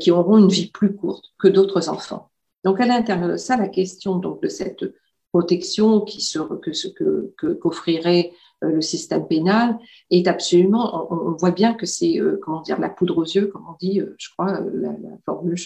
qui 0.00 0.10
auront 0.10 0.36
une 0.36 0.50
vie 0.50 0.70
plus 0.70 0.94
courte 0.94 1.32
que 1.38 1.48
d'autres 1.48 1.88
enfants. 1.88 2.28
Donc 2.62 2.78
à 2.78 2.84
l'intérieur 2.84 3.30
de 3.30 3.36
ça, 3.38 3.56
la 3.56 3.68
question 3.68 4.16
donc 4.16 4.42
de 4.42 4.48
cette 4.48 4.84
protection 5.32 6.00
qui 6.02 6.18
que 6.62 6.72
ce 6.72 6.88
que 6.88 7.34
qu'offrirait 7.54 8.32
euh, 8.62 8.70
le 8.70 8.80
système 8.82 9.26
pénal 9.26 9.78
est 10.10 10.28
absolument 10.28 11.08
on, 11.10 11.32
voit 11.32 11.50
bien 11.50 11.74
que 11.74 11.86
c'est 11.86 12.20
euh, 12.20 12.38
comment 12.42 12.60
dire 12.60 12.78
la 12.78 12.90
poudre 12.90 13.18
aux 13.18 13.24
yeux 13.24 13.46
comme 13.46 13.66
on 13.68 13.76
dit 13.80 14.00
euh, 14.00 14.14
je 14.18 14.28
crois 14.30 14.60
la, 14.60 14.92
la 14.92 15.16
formule 15.24 15.56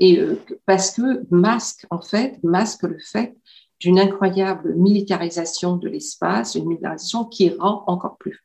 et 0.00 0.20
parce 0.66 0.90
que 0.92 1.22
masque 1.30 1.86
en 1.90 2.00
fait 2.00 2.42
masque 2.42 2.82
le 2.82 2.98
fait 2.98 3.36
d'une 3.78 3.98
incroyable 3.98 4.74
militarisation 4.74 5.76
de 5.76 5.88
l'espace 5.88 6.56
une 6.56 6.66
militarisation 6.66 7.24
qui 7.24 7.50
rend 7.50 7.84
encore 7.86 8.16
plus 8.18 8.44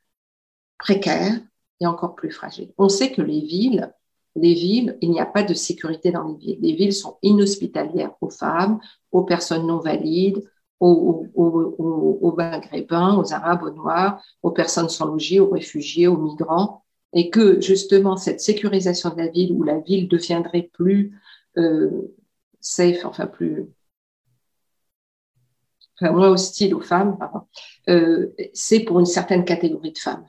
précaire 0.77 1.33
et 1.79 1.87
encore 1.87 2.15
plus 2.15 2.31
fragile. 2.31 2.71
On 2.77 2.89
sait 2.89 3.11
que 3.11 3.21
les 3.21 3.41
villes 3.41 3.93
les 4.35 4.53
villes, 4.53 4.97
il 5.01 5.11
n'y 5.11 5.19
a 5.19 5.25
pas 5.25 5.43
de 5.43 5.53
sécurité 5.53 6.11
dans 6.11 6.27
les 6.27 6.35
villes. 6.35 6.59
Les 6.61 6.75
villes 6.75 6.93
sont 6.93 7.17
inhospitalières 7.21 8.15
aux 8.21 8.29
femmes, 8.29 8.79
aux 9.11 9.23
personnes 9.23 9.67
non 9.67 9.79
valides, 9.79 10.43
aux, 10.79 11.25
aux, 11.33 11.75
aux, 11.77 12.19
aux 12.21 13.33
arabes, 13.33 13.63
aux 13.63 13.71
noirs, 13.71 14.21
aux 14.43 14.51
personnes 14.51 14.89
sans 14.89 15.05
logis, 15.05 15.39
aux 15.39 15.49
réfugiés, 15.49 16.07
aux 16.07 16.17
migrants, 16.17 16.83
et 17.13 17.29
que 17.29 17.61
justement 17.61 18.17
cette 18.17 18.41
sécurisation 18.41 19.09
de 19.09 19.17
la 19.17 19.27
ville, 19.29 19.53
où 19.53 19.63
la 19.63 19.79
ville 19.79 20.07
deviendrait 20.09 20.69
plus 20.73 21.17
euh, 21.57 21.89
safe, 22.59 23.05
enfin 23.05 23.27
plus 23.27 23.67
enfin, 25.99 26.11
moins 26.11 26.29
hostile 26.29 26.75
aux 26.75 26.81
femmes, 26.81 27.17
euh, 27.89 28.33
c'est 28.53 28.81
pour 28.81 28.99
une 28.99 29.05
certaine 29.05 29.45
catégorie 29.45 29.93
de 29.93 29.97
femmes. 29.97 30.25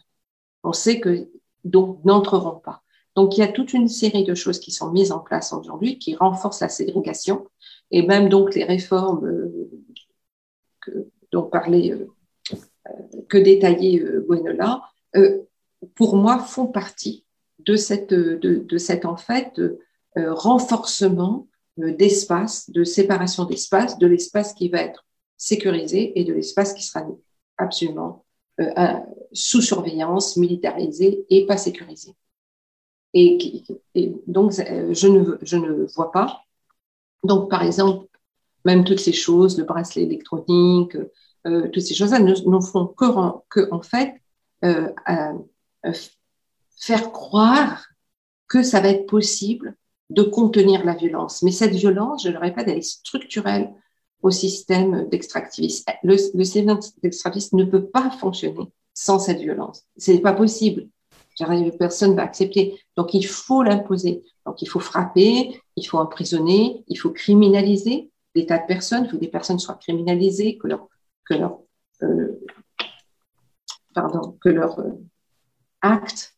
On 0.62 0.72
sait 0.72 1.00
que 1.00 1.28
donc 1.64 2.04
n'entreront 2.04 2.60
pas. 2.60 2.82
Donc, 3.16 3.36
il 3.36 3.40
y 3.40 3.42
a 3.42 3.48
toute 3.48 3.72
une 3.72 3.88
série 3.88 4.24
de 4.24 4.34
choses 4.34 4.60
qui 4.60 4.70
sont 4.70 4.92
mises 4.92 5.10
en 5.10 5.20
place 5.20 5.54
aujourd'hui 5.54 5.98
qui 5.98 6.14
renforcent 6.14 6.60
la 6.60 6.68
ségrégation 6.68 7.48
et 7.90 8.06
même 8.06 8.28
donc 8.28 8.54
les 8.54 8.64
réformes 8.64 9.24
euh, 9.26 9.70
que, 10.82 11.08
dont 11.32 11.44
parlait, 11.44 11.92
euh, 11.92 12.08
euh, 12.52 13.22
que 13.28 13.38
détaillait 13.38 14.04
Gwenola, 14.28 14.82
pour 15.94 16.16
moi, 16.16 16.38
font 16.38 16.66
partie 16.66 17.24
de 17.60 17.74
cette, 17.76 18.12
de, 18.12 18.36
de 18.58 18.78
cet 18.78 19.06
en 19.06 19.16
fait 19.16 19.60
renforcement 20.14 21.48
d'espace, 21.78 22.68
de 22.70 22.84
séparation 22.84 23.44
d'espace, 23.44 23.98
de 23.98 24.06
l'espace 24.06 24.52
qui 24.52 24.68
va 24.68 24.82
être 24.82 25.06
sécurisé 25.38 26.18
et 26.20 26.24
de 26.24 26.34
l'espace 26.34 26.74
qui 26.74 26.82
sera 26.82 27.06
absolument 27.56 28.26
sous 29.32 29.62
surveillance, 29.62 30.36
militarisé 30.36 31.24
et 31.30 31.46
pas 31.46 31.56
sécurisé. 31.56 32.14
Et, 33.18 33.64
donc, 34.26 34.52
je 34.52 35.08
ne, 35.08 35.38
je 35.40 35.56
ne 35.56 35.86
vois 35.94 36.12
pas. 36.12 36.42
Donc, 37.24 37.48
par 37.48 37.62
exemple, 37.62 38.06
même 38.66 38.84
toutes 38.84 39.00
ces 39.00 39.14
choses, 39.14 39.56
le 39.56 39.64
bracelet 39.64 40.02
électronique, 40.02 40.96
euh, 41.46 41.68
toutes 41.68 41.82
ces 41.82 41.94
choses-là 41.94 42.18
ne, 42.18 42.60
font 42.60 42.86
que, 42.88 43.06
que, 43.48 43.68
en 43.72 43.80
fait, 43.80 44.14
euh, 44.64 44.92
euh, 45.08 45.92
faire 46.78 47.10
croire 47.10 47.86
que 48.48 48.62
ça 48.62 48.80
va 48.80 48.88
être 48.88 49.06
possible 49.06 49.76
de 50.10 50.22
contenir 50.22 50.84
la 50.84 50.94
violence. 50.94 51.42
Mais 51.42 51.52
cette 51.52 51.74
violence, 51.74 52.24
je 52.24 52.28
le 52.28 52.38
répète, 52.38 52.68
elle 52.68 52.78
est 52.78 52.82
structurelle 52.82 53.72
au 54.22 54.30
système 54.30 55.08
d'extractivisme. 55.08 55.84
Le, 56.02 56.16
le 56.34 56.44
système 56.44 56.78
d'extractivisme 57.02 57.56
ne 57.56 57.64
peut 57.64 57.86
pas 57.86 58.10
fonctionner 58.10 58.72
sans 58.92 59.18
cette 59.18 59.40
violence. 59.40 59.84
Ce 59.96 60.10
n'est 60.10 60.20
pas 60.20 60.32
possible 60.32 60.88
personne 61.78 62.12
ne 62.12 62.16
va 62.16 62.22
accepter. 62.22 62.80
Donc, 62.96 63.14
il 63.14 63.26
faut 63.26 63.62
l'imposer. 63.62 64.24
Donc, 64.44 64.62
il 64.62 64.68
faut 64.68 64.80
frapper, 64.80 65.60
il 65.76 65.84
faut 65.84 65.98
emprisonner, 65.98 66.84
il 66.88 66.96
faut 66.96 67.10
criminaliser 67.10 68.10
des 68.34 68.46
tas 68.46 68.58
de 68.58 68.66
personnes. 68.66 69.04
Il 69.04 69.10
faut 69.10 69.16
que 69.16 69.22
des 69.22 69.28
personnes 69.28 69.58
soient 69.58 69.74
criminalisées, 69.74 70.58
que 70.58 70.68
leur, 70.68 70.88
que 71.24 71.34
leur, 71.34 71.58
euh, 72.02 72.40
pardon, 73.94 74.36
que 74.40 74.48
leur 74.48 74.78
euh, 74.78 74.92
acte 75.82 76.34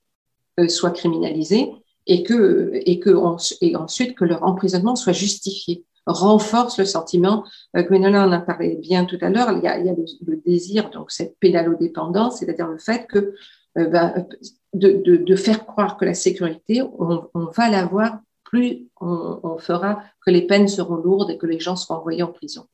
euh, 0.59 0.69
soit 0.69 0.91
criminalisé 0.91 1.71
et 2.07 2.23
que, 2.23 2.73
et 2.75 2.99
que 2.99 3.11
ensuite 3.11 4.17
que 4.17 4.25
leur 4.25 4.43
emprisonnement 4.43 4.97
soit 4.97 5.13
justifié 5.13 5.85
renforce 6.07 6.79
le 6.79 6.87
sentiment. 6.87 7.45
Gwenola 7.77 8.27
en 8.27 8.33
a 8.33 8.41
parlé 8.41 8.77
bien 8.77 9.05
tout 9.05 9.19
à 9.21 9.29
l'heure. 9.29 9.53
Il 9.53 9.63
y 9.63 9.67
a, 9.67 9.79
il 9.79 9.87
y 9.87 9.91
a 9.91 9.93
le, 9.93 10.05
le, 10.27 10.37
désir, 10.39 10.89
donc 10.89 11.11
cette 11.11 11.39
pédalodépendance, 11.39 12.39
c'est-à-dire 12.39 12.67
le 12.67 12.79
fait 12.79 13.07
que 13.07 13.35
euh, 13.77 13.87
ben, 13.87 14.27
de, 14.75 15.03
de, 15.05 15.17
de, 15.17 15.37
faire 15.37 15.67
croire 15.67 15.97
que 15.97 16.05
la 16.05 16.15
sécurité, 16.15 16.83
on, 16.83 17.29
on 17.35 17.47
va 17.47 17.71
l'avoir, 17.71 18.21
plus 18.45 18.89
on, 19.01 19.41
on, 19.43 19.59
fera 19.59 20.03
que 20.25 20.31
les 20.31 20.47
peines 20.47 20.69
seront 20.69 20.97
lourdes 20.97 21.31
et 21.31 21.39
que 21.39 21.47
les 21.47 21.61
gens 21.61 21.77
seront 21.77 21.97
envoyés 21.97 22.23
en 22.23 22.33
prison. 22.33 22.67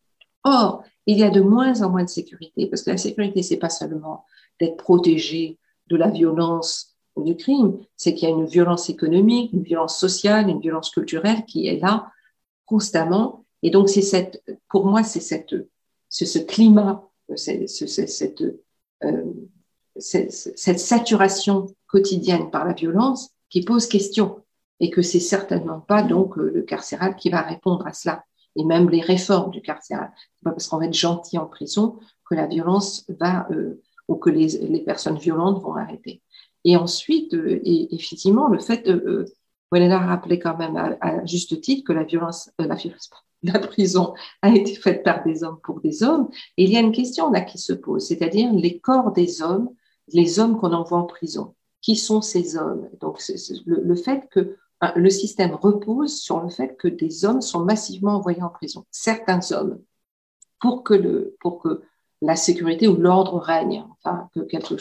Or, 0.44 0.84
il 1.06 1.18
y 1.18 1.24
a 1.24 1.30
de 1.30 1.40
moins 1.40 1.82
en 1.82 1.90
moins 1.90 2.04
de 2.04 2.08
sécurité, 2.08 2.66
parce 2.66 2.82
que 2.82 2.90
la 2.90 2.96
sécurité, 2.96 3.42
c'est 3.42 3.56
pas 3.56 3.70
seulement 3.70 4.24
d'être 4.60 4.76
protégé 4.76 5.58
de 5.88 5.96
la 5.96 6.10
violence 6.10 6.96
ou 7.16 7.24
du 7.24 7.36
crime, 7.36 7.78
c'est 7.96 8.14
qu'il 8.14 8.28
y 8.28 8.32
a 8.32 8.34
une 8.34 8.46
violence 8.46 8.90
économique, 8.90 9.52
une 9.52 9.62
violence 9.62 9.98
sociale, 9.98 10.48
une 10.48 10.60
violence 10.60 10.90
culturelle 10.90 11.44
qui 11.44 11.66
est 11.66 11.80
là 11.80 12.10
constamment. 12.66 13.44
Et 13.62 13.70
donc, 13.70 13.88
c'est 13.88 14.02
cette, 14.02 14.42
pour 14.68 14.86
moi, 14.86 15.02
c'est 15.02 15.20
cette, 15.20 15.54
ce 16.08 16.38
climat, 16.38 17.08
c'est, 17.36 17.66
cette, 17.66 18.42
euh, 19.04 19.24
cette 19.96 20.80
saturation 20.80 21.66
quotidienne 21.86 22.50
par 22.50 22.64
la 22.64 22.72
violence 22.72 23.30
qui 23.48 23.62
pose 23.62 23.86
question 23.86 24.42
et 24.80 24.90
que 24.90 25.02
c'est 25.02 25.20
certainement 25.20 25.80
pas 25.80 26.02
donc 26.02 26.36
le 26.36 26.62
carcéral 26.62 27.16
qui 27.16 27.30
va 27.30 27.42
répondre 27.42 27.86
à 27.86 27.92
cela 27.92 28.24
et 28.56 28.64
même 28.64 28.90
les 28.90 29.00
réformes 29.00 29.50
du 29.50 29.62
carcéral. 29.62 30.12
Pas 30.42 30.50
parce 30.50 30.68
qu'on 30.68 30.78
va 30.78 30.86
être 30.86 30.94
gentil 30.94 31.38
en 31.38 31.46
prison 31.46 31.98
que 32.28 32.34
la 32.34 32.46
violence 32.46 33.04
va 33.20 33.46
euh, 33.50 33.80
ou 34.08 34.16
que 34.16 34.30
les, 34.30 34.48
les, 34.58 34.80
personnes 34.80 35.18
violentes 35.18 35.62
vont 35.62 35.74
arrêter. 35.74 36.22
Et 36.64 36.76
ensuite, 36.76 37.34
euh, 37.34 37.60
et, 37.64 37.94
effectivement, 37.94 38.48
le 38.48 38.58
fait, 38.58 38.88
euh, 38.88 39.26
a 39.72 39.98
rappelé 39.98 40.38
quand 40.38 40.56
même 40.56 40.76
à, 40.76 41.24
juste 41.26 41.60
titre 41.60 41.84
que 41.84 41.92
la 41.92 42.04
violence, 42.04 42.50
euh, 42.60 42.66
la 42.66 42.76
violence, 42.76 43.10
la 43.42 43.58
prison 43.58 44.14
a 44.42 44.50
été 44.50 44.74
faite 44.74 45.02
par 45.02 45.24
des 45.24 45.42
hommes 45.42 45.58
pour 45.62 45.80
des 45.80 46.02
hommes. 46.02 46.28
Il 46.56 46.70
y 46.70 46.76
a 46.76 46.80
une 46.80 46.92
question 46.92 47.30
là 47.30 47.40
qui 47.40 47.58
se 47.58 47.72
pose, 47.72 48.06
c'est-à-dire 48.06 48.52
les 48.52 48.78
corps 48.78 49.12
des 49.12 49.42
hommes 49.42 49.70
les 50.08 50.38
hommes 50.38 50.58
qu'on 50.58 50.72
envoie 50.72 50.98
en 50.98 51.04
prison. 51.04 51.54
Qui 51.80 51.96
sont 51.96 52.22
ces 52.22 52.56
hommes? 52.56 52.88
Donc, 53.00 53.22
le, 53.66 53.94
fait 53.94 54.28
que 54.30 54.56
hein, 54.80 54.92
le 54.96 55.10
système 55.10 55.54
repose 55.54 56.18
sur 56.18 56.40
le 56.40 56.48
fait 56.48 56.76
que 56.76 56.88
des 56.88 57.24
hommes 57.24 57.42
sont 57.42 57.64
massivement 57.64 58.12
envoyés 58.12 58.42
en 58.42 58.48
prison, 58.48 58.84
certains 58.90 59.40
hommes, 59.52 59.80
pour 60.60 60.82
que, 60.82 60.94
le, 60.94 61.36
pour 61.40 61.58
que 61.58 61.82
la 62.22 62.36
sécurité 62.36 62.88
ou 62.88 62.96
l'ordre 62.96 63.38
règne, 63.38 63.84
enfin, 63.98 64.30
que 64.34 64.40
quelque, 64.40 64.76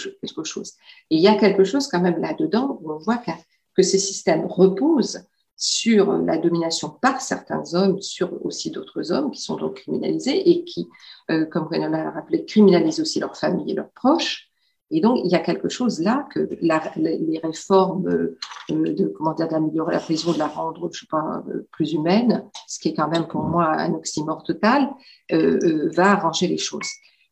chose. 0.46 0.74
Et 1.10 1.18
il 1.18 1.22
y 1.22 1.28
a 1.28 1.36
quelque 1.36 1.66
chose 1.66 1.88
quand 1.88 2.00
même 2.02 2.20
là-dedans 2.20 2.80
où 2.82 2.92
on 2.92 3.00
voit 3.00 3.18
que, 3.18 3.32
que 3.76 3.84
ces 3.84 4.00
systèmes 4.00 4.46
reposent 4.46 5.26
sur 5.56 6.14
la 6.18 6.38
domination 6.38 6.90
par 6.90 7.22
certains 7.22 7.74
hommes, 7.74 8.02
sur 8.02 8.46
aussi 8.46 8.72
d'autres 8.72 9.12
hommes 9.12 9.32
qui 9.32 9.42
sont 9.42 9.56
donc 9.56 9.76
criminalisés 9.76 10.50
et 10.50 10.64
qui, 10.64 10.88
euh, 11.32 11.46
comme 11.46 11.68
Renan 11.68 11.90
l'a 11.90 12.12
rappelé, 12.12 12.46
criminalisent 12.46 13.00
aussi 13.00 13.20
leurs 13.20 13.38
familles 13.38 13.72
et 13.72 13.76
leurs 13.76 13.92
proches, 13.92 14.50
Et 14.94 15.02
donc, 15.02 15.22
il 15.24 15.32
y 15.32 15.36
a 15.36 15.40
quelque 15.40 15.70
chose 15.70 16.00
là 16.02 16.28
que 16.30 16.48
les 16.62 17.40
réformes 17.40 18.08
euh, 18.08 18.38
de, 18.70 19.08
comment 19.08 19.34
dire, 19.34 19.48
d'améliorer 19.48 19.92
la 19.92 20.00
prison, 20.00 20.34
de 20.34 20.38
la 20.38 20.46
rendre, 20.46 20.88
je 20.94 21.00
sais 21.00 21.08
pas, 21.10 21.44
euh, 21.50 21.68
plus 21.72 21.94
humaine, 21.94 22.48
ce 22.68 22.78
qui 22.78 22.90
est 22.90 22.94
quand 22.94 23.08
même 23.08 23.28
pour 23.28 23.42
moi 23.42 23.70
un 23.70 23.92
oxymore 23.96 24.44
total, 24.44 24.94
euh, 25.32 25.90
va 25.96 26.12
arranger 26.12 26.48
les 26.48 26.60
choses. 26.60 26.88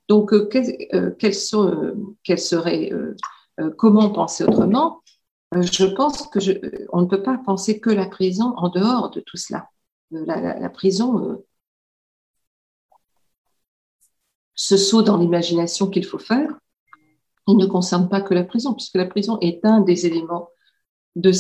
Donc, 0.10 0.34
quels, 0.50 1.36
sont, 1.36 1.94
quels 2.24 2.40
seraient, 2.40 2.92
comment 3.78 4.10
penser 4.10 4.44
autrement? 4.44 5.02
Je 5.54 5.86
pense 5.86 6.28
que 6.28 6.40
on 6.92 7.02
ne 7.02 7.06
peut 7.06 7.22
pas 7.22 7.38
penser 7.38 7.80
que 7.80 7.92
la 7.92 8.08
prison 8.08 8.54
en 8.58 8.70
dehors 8.70 9.12
de 9.12 9.22
tout 9.22 9.38
cela. 9.38 9.70
La, 10.10 10.60
la 10.60 10.70
prison, 10.70 11.42
ce 14.56 14.76
saut 14.76 15.04
dans 15.04 15.18
l'imagination 15.18 15.88
qu'il 15.88 16.06
faut 16.06 16.20
faire, 16.20 16.50
il 17.48 17.58
ne 17.58 17.66
concerne 17.66 18.10
pas 18.10 18.22
que 18.22 18.34
la 18.34 18.44
prison, 18.44 18.74
puisque 18.74 18.96
la 18.96 19.06
prison 19.06 19.38
est 19.42 19.66
un 19.66 19.82
des 19.82 20.06
éléments 20.06 20.50
de, 21.16 21.32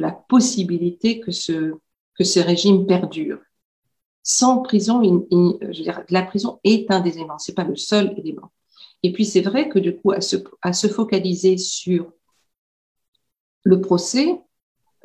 la 0.00 0.12
possibilité 0.12 1.20
que 1.20 1.30
ce, 1.30 1.74
que 2.16 2.24
ce 2.24 2.40
régime 2.40 2.86
perdure. 2.86 3.38
Sans 4.22 4.62
prison, 4.62 5.00
la 6.10 6.22
prison 6.22 6.60
est 6.64 6.90
un 6.90 7.00
des 7.00 7.16
éléments, 7.16 7.38
c'est 7.38 7.54
pas 7.54 7.64
le 7.64 7.76
seul 7.76 8.14
élément. 8.18 8.52
Et 9.02 9.12
puis 9.12 9.24
c'est 9.24 9.40
vrai 9.40 9.68
que 9.68 9.78
du 9.78 9.96
coup, 9.96 10.12
à 10.12 10.20
se, 10.20 10.88
focaliser 10.88 11.56
sur 11.56 12.12
le 13.62 13.80
procès, 13.80 14.40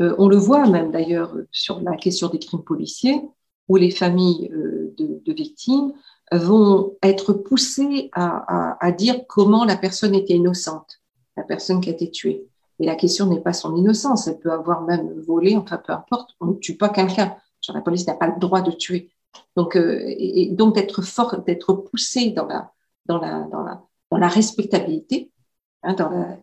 euh, 0.01 0.16
on 0.18 0.28
le 0.28 0.36
voit 0.36 0.68
même 0.68 0.91
d'ailleurs 0.91 1.34
sur 1.51 1.80
la 1.80 1.95
question 1.95 2.28
des 2.28 2.39
crimes 2.39 2.63
policiers, 2.63 3.22
où 3.68 3.78
les 3.78 3.91
familles 3.91 4.49
euh, 4.51 4.93
de 4.97 5.34
victimes 5.34 5.93
vont 6.38 6.95
être 7.03 7.33
poussés 7.33 8.09
à, 8.13 8.77
à, 8.86 8.91
dire 8.91 9.25
comment 9.27 9.65
la 9.65 9.77
personne 9.77 10.15
était 10.15 10.33
innocente, 10.33 11.01
la 11.38 11.43
personne 11.43 11.81
qui 11.81 11.89
a 11.89 11.93
été 11.93 12.09
tuée. 12.09 12.47
Et 12.79 12.86
la 12.86 12.95
question 12.95 13.27
n'est 13.27 13.41
pas 13.41 13.53
son 13.53 13.75
innocence, 13.75 14.27
elle 14.27 14.39
peut 14.39 14.51
avoir 14.51 14.81
même 14.81 15.19
volé, 15.21 15.55
enfin 15.55 15.77
peu 15.77 15.93
importe, 15.93 16.36
on 16.39 16.47
ne 16.47 16.53
tue 16.55 16.77
pas 16.77 16.89
quelqu'un. 16.89 17.36
La 17.73 17.81
police 17.81 18.05
n'a 18.05 18.13
pas 18.13 18.27
le 18.27 18.39
droit 18.39 18.61
de 18.61 18.71
tuer. 18.71 19.11
Donc, 19.55 19.75
euh, 19.75 20.03
et, 20.05 20.51
donc 20.51 20.75
d'être 20.75 21.01
fort, 21.01 21.41
d'être 21.41 21.73
poussé 21.73 22.29
dans 22.29 22.45
la, 22.45 22.71
dans 23.05 23.17
la, 23.17 23.41
dans 23.51 23.63
la, 23.63 23.81
dans 24.11 24.17
la 24.17 24.27
respectabilité, 24.27 25.31
hein, 25.83 25.95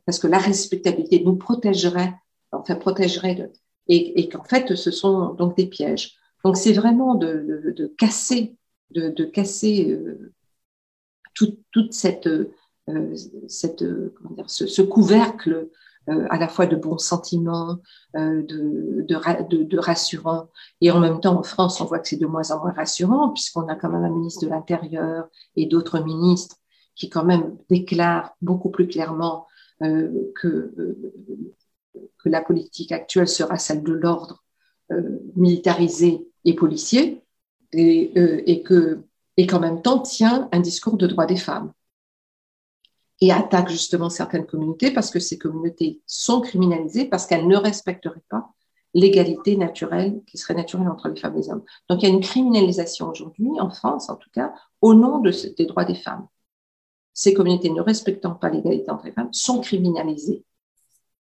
parce 0.05 0.19
que 0.19 0.27
la 0.27 0.39
respectabilité 0.39 1.23
nous 1.25 1.37
protégerait, 1.37 2.13
enfin 2.51 2.75
protégerait, 2.75 3.53
et, 3.87 4.21
et 4.21 4.29
qu'en 4.29 4.43
fait, 4.45 4.75
ce 4.75 4.91
sont 4.91 5.35
donc 5.35 5.57
des 5.57 5.67
pièges. 5.67 6.17
Donc, 6.45 6.57
c'est 6.57 6.73
vraiment 6.73 7.15
de, 7.15 7.73
de 7.77 7.87
casser 7.87 8.57
de, 8.93 9.25
casser 9.25 9.91
euh, 9.91 10.33
toute 11.35 11.93
cette, 11.93 12.27
euh, 12.27 13.15
cette 13.49 13.85
comment 14.15 14.35
dire, 14.35 14.51
ce, 14.51 14.83
couvercle 14.83 15.69
euh, 16.09 16.27
à 16.31 16.39
la 16.39 16.49
fois 16.49 16.67
de 16.67 16.77
bons 16.77 16.99
sentiments, 16.99 17.79
de, 18.15 19.05
de, 19.07 19.63
de, 19.63 19.79
rassurants. 19.79 20.49
Et 20.81 20.91
en 20.91 21.01
même 21.01 21.21
temps, 21.21 21.39
en 21.39 21.43
France, 21.43 21.81
on 21.81 21.85
voit 21.85 22.01
que 22.01 22.09
c'est 22.09 22.17
de 22.17 22.27
moins 22.27 22.51
en 22.51 22.61
moins 22.61 22.73
rassurant, 22.73 23.31
puisqu'on 23.31 23.69
a 23.69 23.77
quand 23.77 23.91
même 23.91 24.05
un 24.05 24.11
ministre 24.11 24.45
de 24.45 24.51
l'Intérieur 24.51 25.29
et 25.57 25.67
d'autres 25.67 26.01
ministres 26.01 26.57
qui 26.95 27.09
quand 27.09 27.25
même 27.25 27.57
déclarent 27.71 28.35
beaucoup 28.43 28.71
plus 28.71 28.87
clairement 28.87 29.47
que, 29.81 30.75
que 32.19 32.29
la 32.29 32.41
politique 32.43 32.93
actuelle 32.93 33.27
sera 33.27 33.59
celle 33.59 33.83
de 33.83 33.93
l'ordre 33.93 34.45
militarisé 35.35 36.29
et 36.45 36.55
policier 36.55 37.23
et, 37.73 38.13
euh, 38.17 38.43
et 38.47 38.63
que 38.63 39.03
et 39.37 39.47
qu'en 39.47 39.61
même 39.61 39.83
temps 39.83 39.99
tient 39.99 40.49
un 40.53 40.61
discours 40.61 40.97
de 40.97 41.07
droit 41.07 41.27
des 41.27 41.37
femmes 41.37 41.73
et 43.21 43.33
attaque 43.33 43.71
justement 43.71 44.11
certaines 44.11 44.47
communautés 44.47 44.91
parce 44.91 45.11
que 45.11 45.21
ces 45.21 45.39
communautés 45.39 46.03
sont 46.07 46.41
criminalisées 46.41 47.07
parce 47.07 47.27
qu'elles 47.27 47.47
ne 47.47 47.57
respecteraient 47.57 48.25
pas 48.29 48.51
l'égalité 48.95 49.57
naturelle 49.57 50.21
qui 50.27 50.37
serait 50.37 50.55
naturelle 50.55 50.89
entre 50.89 51.09
les 51.09 51.19
femmes 51.19 51.35
et 51.37 51.41
les 51.41 51.51
hommes. 51.51 51.63
Donc 51.89 52.03
il 52.03 52.09
y 52.09 52.13
a 52.13 52.15
une 52.15 52.21
criminalisation 52.21 53.09
aujourd'hui, 53.09 53.49
en 53.59 53.71
France 53.71 54.11
en 54.11 54.17
tout 54.17 54.29
cas, 54.31 54.53
au 54.81 54.95
nom 54.95 55.21
de, 55.21 55.33
des 55.57 55.67
droits 55.67 55.85
des 55.85 55.95
femmes. 55.95 56.27
Ces 57.15 57.33
communautés 57.33 57.71
ne 57.71 57.81
respectant 57.81 58.35
pas 58.35 58.51
l'égalité 58.51 58.91
entre 58.91 59.07
les 59.07 59.13
femmes 59.13 59.33
sont 59.33 59.61
criminalisées. 59.61 60.45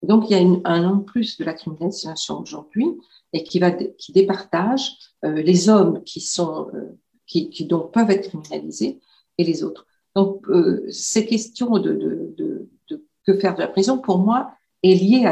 Donc 0.03 0.28
il 0.28 0.36
y 0.36 0.40
a 0.40 0.61
un 0.64 0.84
an 0.84 0.98
plus 0.98 1.38
de 1.38 1.44
la 1.44 1.55
criminalisation 1.55 2.40
aujourd'hui 2.40 2.86
et 3.32 3.44
qui, 3.44 3.59
va, 3.59 3.70
qui 3.70 4.12
départage 4.12 4.96
euh, 5.24 5.40
les 5.42 5.68
hommes 5.68 6.03
qui, 6.05 6.20
sont, 6.20 6.68
euh, 6.74 6.98
qui, 7.26 7.50
qui, 7.50 7.66
donc 7.66 7.92
peuvent 7.92 8.11
être 8.11 8.28
criminalisés 8.28 9.00
et 9.38 9.44
les 9.44 9.62
autres. 9.62 9.86
Donc, 10.14 10.46
euh, 10.48 10.84
ces 10.90 11.24
questions 11.24 11.78
de, 11.78 11.92
de, 11.92 12.34
de, 12.36 12.68
de, 12.90 13.07
que 13.26 13.38
faire 13.38 13.55
de 13.55 13.61
la 13.61 13.68
prison, 13.68 13.98
pour 13.98 14.18
moi, 14.18 14.53
est 14.82 14.94
liée 14.94 15.24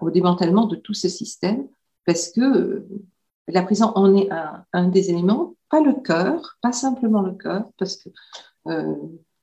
au 0.00 0.10
démantèlement 0.10 0.66
de 0.66 0.76
tout 0.76 0.94
ce 0.94 1.08
système, 1.08 1.68
parce 2.04 2.30
que 2.30 2.40
euh, 2.40 2.88
la 3.48 3.62
prison 3.62 3.92
en 3.94 4.14
est 4.14 4.30
un, 4.30 4.64
un 4.72 4.88
des 4.88 5.10
éléments, 5.10 5.54
pas 5.70 5.80
le 5.80 5.94
cœur, 5.94 6.58
pas 6.60 6.72
simplement 6.72 7.22
le 7.22 7.32
cœur, 7.32 7.70
parce 7.78 7.96
que 7.96 8.10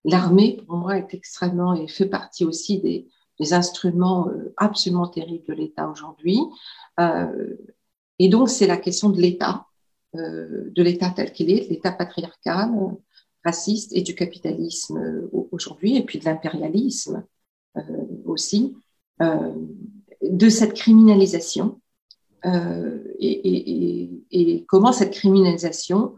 l'armée, 0.06 0.62
pour 0.68 0.78
moi, 0.78 0.98
est 0.98 1.14
extrêmement 1.14 1.74
et 1.74 1.88
fait 1.88 2.06
partie 2.06 2.46
aussi 2.46 2.80
des, 2.80 3.08
des 3.40 3.54
instruments 3.54 4.30
absolument 4.58 5.08
terribles 5.08 5.46
de 5.48 5.54
l'État 5.54 5.88
aujourd'hui. 5.88 6.40
Euh, 7.00 7.56
et 8.20 8.30
donc, 8.30 8.50
c'est 8.50 8.68
la 8.68 8.78
question 8.78 9.10
de 9.10 9.22
l'État, 9.22 9.66
euh, 10.16 10.70
de 10.72 10.84
l'État 10.84 11.12
tel 11.16 11.32
qu'il 11.32 11.52
est, 11.52 11.70
l'État 11.70 11.92
patriarcal, 11.92 12.72
raciste 13.46 13.94
et 13.96 14.02
du 14.02 14.16
capitalisme 14.16 14.98
euh, 14.98 15.30
aujourd'hui, 15.52 15.96
et 15.96 16.04
puis 16.04 16.20
de 16.20 16.26
l'impérialisme 16.26 17.24
aussi, 18.26 18.76
de 19.22 20.50
cette 20.50 20.74
criminalisation 20.74 21.80
et, 23.20 24.66
comment 24.68 24.92
cette 24.92 25.14
criminalisation 25.14 26.16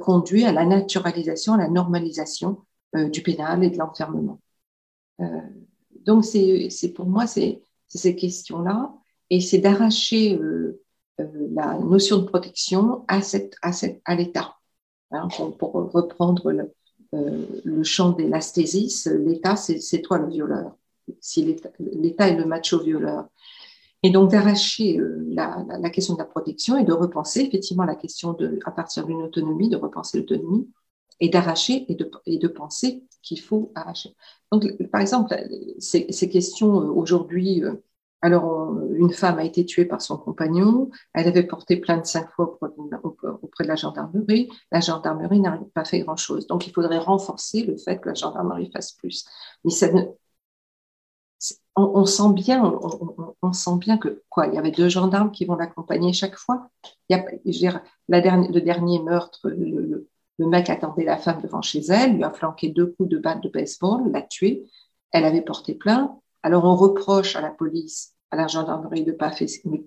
conduit 0.00 0.44
à 0.44 0.50
la 0.50 0.64
naturalisation, 0.64 1.52
à 1.52 1.58
la 1.58 1.68
normalisation 1.68 2.62
du 2.94 3.22
pénal 3.22 3.62
et 3.62 3.70
de 3.70 3.78
l'enfermement. 3.78 4.40
Donc, 6.04 6.24
c'est 6.24 6.92
pour 6.94 7.06
moi, 7.06 7.26
c'est 7.26 7.60
ces 7.88 8.16
questions-là 8.16 8.92
et 9.30 9.40
c'est 9.40 9.58
d'arracher 9.58 10.36
euh, 10.36 10.82
euh, 11.20 11.48
la 11.52 11.78
notion 11.78 12.18
de 12.18 12.26
protection 12.26 13.04
à, 13.08 13.22
cette, 13.22 13.54
à, 13.62 13.72
cette, 13.72 14.00
à 14.04 14.14
l'État. 14.14 14.56
Hein, 15.10 15.28
pour, 15.58 15.72
reprendre 15.92 16.50
le, 16.50 16.72
euh, 17.14 17.84
champ 17.84 18.10
des 18.10 18.26
l'asthésis, 18.26 19.06
l'État, 19.06 19.54
c'est, 19.56 20.02
toi 20.02 20.18
le 20.18 20.28
violeur. 20.28 20.76
Si 21.20 21.44
l'État, 21.78 22.28
est 22.28 22.36
le 22.36 22.46
macho 22.46 22.82
violeur. 22.82 23.28
Et 24.02 24.10
donc 24.10 24.30
d'arracher 24.30 24.98
la, 25.28 25.64
la, 25.80 25.90
question 25.90 26.14
de 26.14 26.18
la 26.18 26.24
protection 26.26 26.76
et 26.76 26.84
de 26.84 26.92
repenser 26.92 27.40
effectivement 27.40 27.84
la 27.84 27.94
question 27.94 28.32
de, 28.32 28.58
à 28.66 28.70
partir 28.70 29.06
d'une 29.06 29.22
autonomie, 29.22 29.68
de 29.68 29.76
repenser 29.76 30.18
l'autonomie 30.18 30.68
et 31.20 31.28
d'arracher 31.28 31.86
et 31.88 31.94
de, 32.38 32.48
penser 32.48 33.04
qu'il 33.22 33.40
faut 33.40 33.72
arracher. 33.74 34.10
Donc, 34.52 34.64
par 34.90 35.00
exemple, 35.00 35.34
ces, 35.78 36.28
questions 36.28 36.74
aujourd'hui 36.74 37.62
alors, 38.24 38.74
une 38.94 39.12
femme 39.12 39.38
a 39.38 39.44
été 39.44 39.66
tuée 39.66 39.84
par 39.84 40.00
son 40.00 40.16
compagnon. 40.16 40.88
Elle 41.12 41.28
avait 41.28 41.42
porté 41.42 41.76
plainte 41.76 42.06
cinq 42.06 42.30
fois 42.30 42.58
auprès 43.42 43.64
de 43.64 43.68
la 43.68 43.76
gendarmerie. 43.76 44.48
La 44.72 44.80
gendarmerie 44.80 45.40
n'a 45.40 45.60
pas 45.74 45.84
fait 45.84 46.00
grand-chose. 46.00 46.46
Donc, 46.46 46.66
il 46.66 46.72
faudrait 46.72 46.96
renforcer 46.96 47.64
le 47.64 47.76
fait 47.76 48.00
que 48.00 48.08
la 48.08 48.14
gendarmerie 48.14 48.70
fasse 48.72 48.92
plus. 48.92 49.26
Mais 49.62 49.70
ça 49.70 49.92
ne, 49.92 50.04
on, 51.76 52.06
sent 52.06 52.32
bien, 52.34 52.62
on, 53.42 53.52
sent 53.52 53.76
bien 53.78 53.98
que 53.98 54.22
quoi, 54.28 54.46
il 54.46 54.54
y 54.54 54.58
avait 54.58 54.70
deux 54.70 54.88
gendarmes 54.88 55.30
qui 55.30 55.44
vont 55.44 55.56
l'accompagner 55.56 56.12
chaque 56.12 56.36
fois. 56.36 56.70
Il 57.08 57.16
y 57.16 57.66
a, 57.66 57.82
la 58.08 58.20
dernière, 58.20 58.50
le 58.50 58.60
dernier 58.60 59.02
meurtre, 59.02 59.50
le, 59.50 60.08
mec 60.38 60.68
attendait 60.70 61.04
la 61.04 61.16
femme 61.16 61.40
devant 61.40 61.62
chez 61.62 61.80
elle, 61.88 62.16
lui 62.16 62.24
a 62.24 62.30
flanqué 62.30 62.68
deux 62.68 62.86
coups 62.86 63.08
de 63.08 63.18
batte 63.18 63.42
de 63.42 63.48
baseball, 63.48 64.10
l'a 64.10 64.22
tuée. 64.22 64.64
Elle 65.12 65.24
avait 65.24 65.42
porté 65.42 65.74
plainte. 65.74 66.10
Alors 66.42 66.64
on 66.64 66.74
reproche 66.74 67.36
à 67.36 67.40
la 67.40 67.50
police 67.50 68.14
à 68.34 68.36
la 68.36 68.46
gendarmerie 68.48 69.04
de 69.04 69.12
pas 69.12 69.30
fait. 69.30 69.46
Mais 69.64 69.84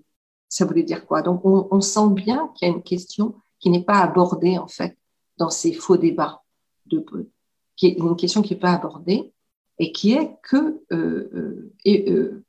ça 0.48 0.64
voulait 0.64 0.82
dire 0.82 1.06
quoi? 1.06 1.22
Donc, 1.22 1.42
on, 1.44 1.80
sent 1.80 2.10
bien 2.10 2.50
qu'il 2.54 2.68
y 2.68 2.70
a 2.70 2.74
une 2.74 2.82
question 2.82 3.34
qui 3.60 3.70
n'est 3.70 3.84
pas 3.84 4.00
abordée, 4.00 4.58
en 4.58 4.68
fait, 4.68 4.96
dans 5.36 5.50
ces 5.50 5.72
faux 5.72 5.96
débats. 5.96 6.42
Une 6.90 8.16
question 8.16 8.42
qui 8.42 8.54
n'est 8.54 8.60
pas 8.60 8.72
abordée 8.72 9.32
et 9.78 9.92
qui 9.92 10.12
est 10.12 10.36
que, 10.42 10.82
euh, 10.92 11.30
euh, 11.34 11.72
et, 11.84 12.10
euh, 12.10 12.42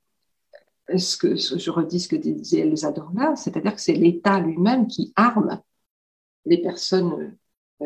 ce 0.96 1.16
que 1.16 1.36
je 1.36 1.70
redis 1.70 2.00
ce 2.00 2.08
que 2.08 2.16
disait 2.16 2.60
Elsa 2.60 2.90
Dorna, 2.90 3.36
c'est-à-dire 3.36 3.74
que 3.76 3.80
c'est 3.80 3.92
l'État 3.92 4.40
lui-même 4.40 4.88
qui 4.88 5.12
arme 5.14 5.60
les 6.46 6.58
personnes, 6.58 7.36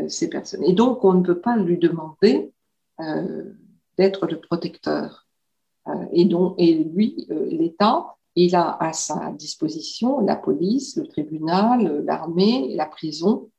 ces 0.09 0.29
personnes. 0.29 0.65
Et 0.65 0.73
donc, 0.73 1.05
on 1.05 1.15
ne 1.15 1.23
peut 1.23 1.41
pas 1.41 1.57
lui 1.57 1.79
demander 1.79 2.53
d'être 3.97 4.27
le 4.27 4.41
protecteur. 4.41 5.25
Euh, 5.89 6.07
et, 6.13 6.25
donc, 6.25 6.55
et 6.59 6.75
lui, 6.75 7.27
euh, 7.31 7.47
l'État, 7.47 8.17
il 8.37 8.55
a 8.55 8.77
à 8.81 8.93
sa 8.93 9.31
disposition 9.33 10.21
la 10.21 10.37
police, 10.37 10.97
le 10.97 11.07
tribunal, 11.07 12.05
l'armée, 12.05 12.75
la 12.75 12.87
prison. 12.87 13.51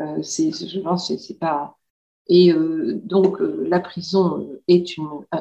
Euh, 0.00 0.22
c'est, 0.22 0.50
je 0.50 0.80
pense, 0.80 1.14
c'est 1.14 1.38
pas, 1.38 1.76
Et 2.28 2.52
donc, 3.04 3.38
la 3.40 3.80
prison 3.80 4.48
est 4.66 4.86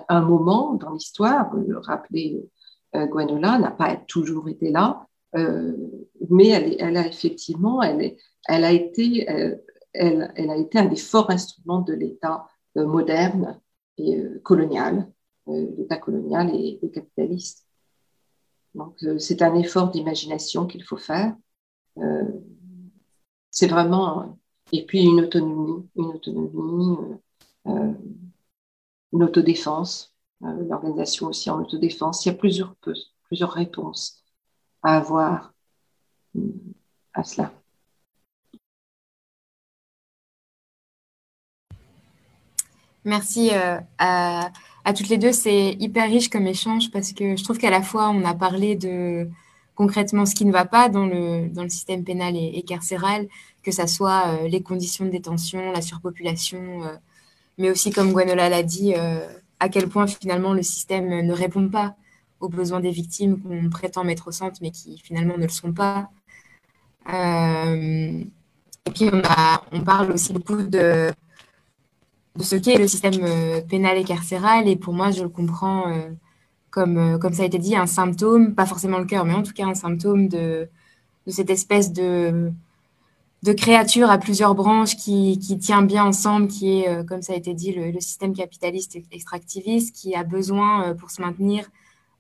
un 0.09 0.21
moment 0.21 0.73
dans 0.73 0.91
l'histoire. 0.91 1.55
Le 1.55 1.77
rappeler 1.77 2.43
Gwenola 2.93 3.57
n'a 3.57 3.71
pas 3.71 3.95
toujours 3.95 4.49
été 4.49 4.69
là, 4.69 5.07
mais 6.29 6.49
elle, 6.49 6.97
a 6.97 7.07
effectivement, 7.07 7.81
elle, 7.81 8.17
elle, 8.49 8.63
a 8.65 8.73
été, 8.73 9.25
elle, 9.93 10.49
a 10.49 10.57
été 10.57 10.79
un 10.79 10.85
des 10.85 10.95
forts 10.95 11.29
instruments 11.29 11.81
de 11.81 11.93
l'État 11.93 12.47
moderne 12.75 13.59
et 13.97 14.23
colonial, 14.43 15.07
l'État 15.47 15.97
colonial 15.97 16.49
et 16.53 16.79
capitaliste. 16.91 17.67
Donc, 18.75 18.95
euh, 19.03 19.19
c'est 19.19 19.41
un 19.41 19.55
effort 19.55 19.89
d'imagination 19.89 20.65
qu'il 20.65 20.83
faut 20.83 20.97
faire. 20.97 21.35
Euh, 21.97 22.23
c'est 23.51 23.67
vraiment, 23.67 24.39
et 24.71 24.85
puis 24.85 25.03
une 25.03 25.21
autonomie, 25.21 25.87
une 25.95 26.05
autonomie, 26.05 26.97
euh, 27.67 27.93
une 29.11 29.23
autodéfense, 29.23 30.15
l'organisation 30.41 31.27
aussi 31.27 31.49
en 31.49 31.61
autodéfense. 31.61 32.25
Il 32.25 32.29
y 32.29 32.31
a 32.31 32.35
plusieurs 32.35 33.51
réponses 33.51 34.23
à 34.81 34.97
avoir 34.97 35.53
à 37.13 37.23
cela. 37.23 37.53
Merci 43.05 43.51
à 43.97 44.51
à 44.85 44.93
toutes 44.93 45.09
les 45.09 45.17
deux, 45.17 45.31
c'est 45.31 45.77
hyper 45.79 46.09
riche 46.09 46.29
comme 46.29 46.47
échange 46.47 46.91
parce 46.91 47.13
que 47.13 47.37
je 47.37 47.43
trouve 47.43 47.57
qu'à 47.57 47.69
la 47.69 47.81
fois, 47.81 48.09
on 48.09 48.25
a 48.25 48.33
parlé 48.33 48.75
de 48.75 49.29
concrètement 49.75 50.25
ce 50.25 50.35
qui 50.35 50.45
ne 50.45 50.51
va 50.51 50.65
pas 50.65 50.89
dans 50.89 51.05
le, 51.05 51.47
dans 51.49 51.63
le 51.63 51.69
système 51.69 52.03
pénal 52.03 52.35
et, 52.35 52.61
carcéral, 52.63 53.27
que 53.63 53.71
ce 53.71 53.87
soit 53.87 54.27
euh, 54.27 54.47
les 54.47 54.61
conditions 54.61 55.05
de 55.05 55.09
détention, 55.09 55.71
la 55.71 55.81
surpopulation, 55.81 56.83
euh, 56.83 56.95
mais 57.57 57.69
aussi, 57.71 57.91
comme 57.91 58.11
Gwenola 58.11 58.49
l'a 58.49 58.63
dit, 58.63 58.93
euh, 58.95 59.25
à 59.59 59.69
quel 59.69 59.87
point 59.87 60.05
finalement 60.07 60.53
le 60.53 60.63
système 60.63 61.07
ne 61.25 61.33
répond 61.33 61.69
pas 61.69 61.95
aux 62.41 62.49
besoins 62.49 62.81
des 62.81 62.91
victimes 62.91 63.39
qu'on 63.41 63.69
prétend 63.69 64.03
mettre 64.03 64.27
au 64.27 64.31
centre, 64.31 64.57
mais 64.61 64.71
qui 64.71 64.97
finalement 64.97 65.37
ne 65.37 65.43
le 65.43 65.49
sont 65.49 65.71
pas. 65.71 66.09
et 67.07 68.91
puis, 68.93 69.09
on, 69.13 69.21
a, 69.23 69.63
on 69.71 69.81
parle 69.81 70.11
aussi 70.11 70.33
beaucoup 70.33 70.61
de 70.61 71.11
de 72.35 72.43
ce 72.43 72.55
qu'est 72.55 72.77
le 72.77 72.87
système 72.87 73.23
euh, 73.23 73.61
pénal 73.61 73.97
et 73.97 74.03
carcéral. 74.03 74.67
Et 74.67 74.75
pour 74.75 74.93
moi, 74.93 75.11
je 75.11 75.23
le 75.23 75.29
comprends 75.29 75.87
euh, 75.89 76.09
comme, 76.71 76.97
euh, 76.97 77.17
comme 77.17 77.33
ça 77.33 77.43
a 77.43 77.45
été 77.45 77.59
dit, 77.59 77.75
un 77.75 77.85
symptôme, 77.87 78.55
pas 78.55 78.65
forcément 78.65 78.97
le 78.99 79.05
cœur, 79.05 79.25
mais 79.25 79.33
en 79.33 79.43
tout 79.43 79.53
cas 79.53 79.65
un 79.65 79.75
symptôme 79.75 80.27
de, 80.27 80.69
cette 81.27 81.49
espèce 81.49 81.93
de, 81.93 82.51
de 83.43 83.53
créature 83.53 84.09
à 84.09 84.17
plusieurs 84.17 84.55
branches 84.55 84.95
qui, 84.95 85.39
qui 85.39 85.57
tient 85.59 85.83
bien 85.83 86.05
ensemble, 86.05 86.47
qui 86.47 86.79
est, 86.81 87.05
comme 87.07 87.21
ça 87.21 87.33
a 87.33 87.35
été 87.35 87.53
dit, 87.53 87.71
le, 87.73 87.99
système 87.99 88.33
capitaliste 88.33 88.97
extractiviste, 89.11 89.95
qui 89.95 90.15
a 90.15 90.23
besoin, 90.23 90.95
pour 90.95 91.11
se 91.11 91.21
maintenir, 91.21 91.69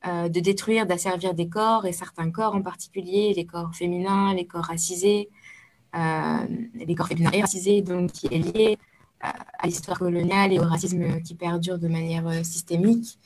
de 0.05 0.39
détruire, 0.39 0.85
d'asservir 0.85 1.33
des 1.33 1.49
corps, 1.49 1.85
et 1.85 1.91
certains 1.93 2.29
corps 2.31 2.55
en 2.55 2.61
particulier, 2.61 3.33
les 3.35 3.45
corps 3.45 3.73
féminins, 3.75 4.33
les 4.33 4.45
corps 4.45 4.65
racisés, 4.65 5.29
les 5.93 6.95
corps 6.95 7.07
féminins 7.07 7.31
racisés, 7.41 7.81
donc 7.81 8.11
qui 8.11 8.27
est 8.27 8.39
lié 8.39 8.77
à 9.23 9.67
l'histoire 9.67 9.99
coloniale 9.99 10.51
et 10.51 10.59
au 10.59 10.63
racisme 10.63 11.21
qui 11.21 11.35
perdure 11.35 11.79
de 11.79 11.87
manière 11.87 12.27
euh, 12.27 12.43
systémique. 12.43 13.17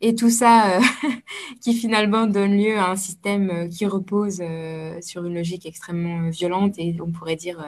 Et 0.00 0.14
tout 0.14 0.30
ça 0.30 0.76
euh, 0.76 0.80
qui 1.62 1.74
finalement 1.74 2.26
donne 2.26 2.56
lieu 2.56 2.76
à 2.76 2.90
un 2.90 2.96
système 2.96 3.50
euh, 3.50 3.68
qui 3.68 3.86
repose 3.86 4.42
sur 5.00 5.24
une 5.24 5.34
logique 5.34 5.66
extrêmement 5.66 6.30
violente 6.30 6.74
et 6.78 6.96
on 7.00 7.10
pourrait 7.12 7.36
dire 7.36 7.64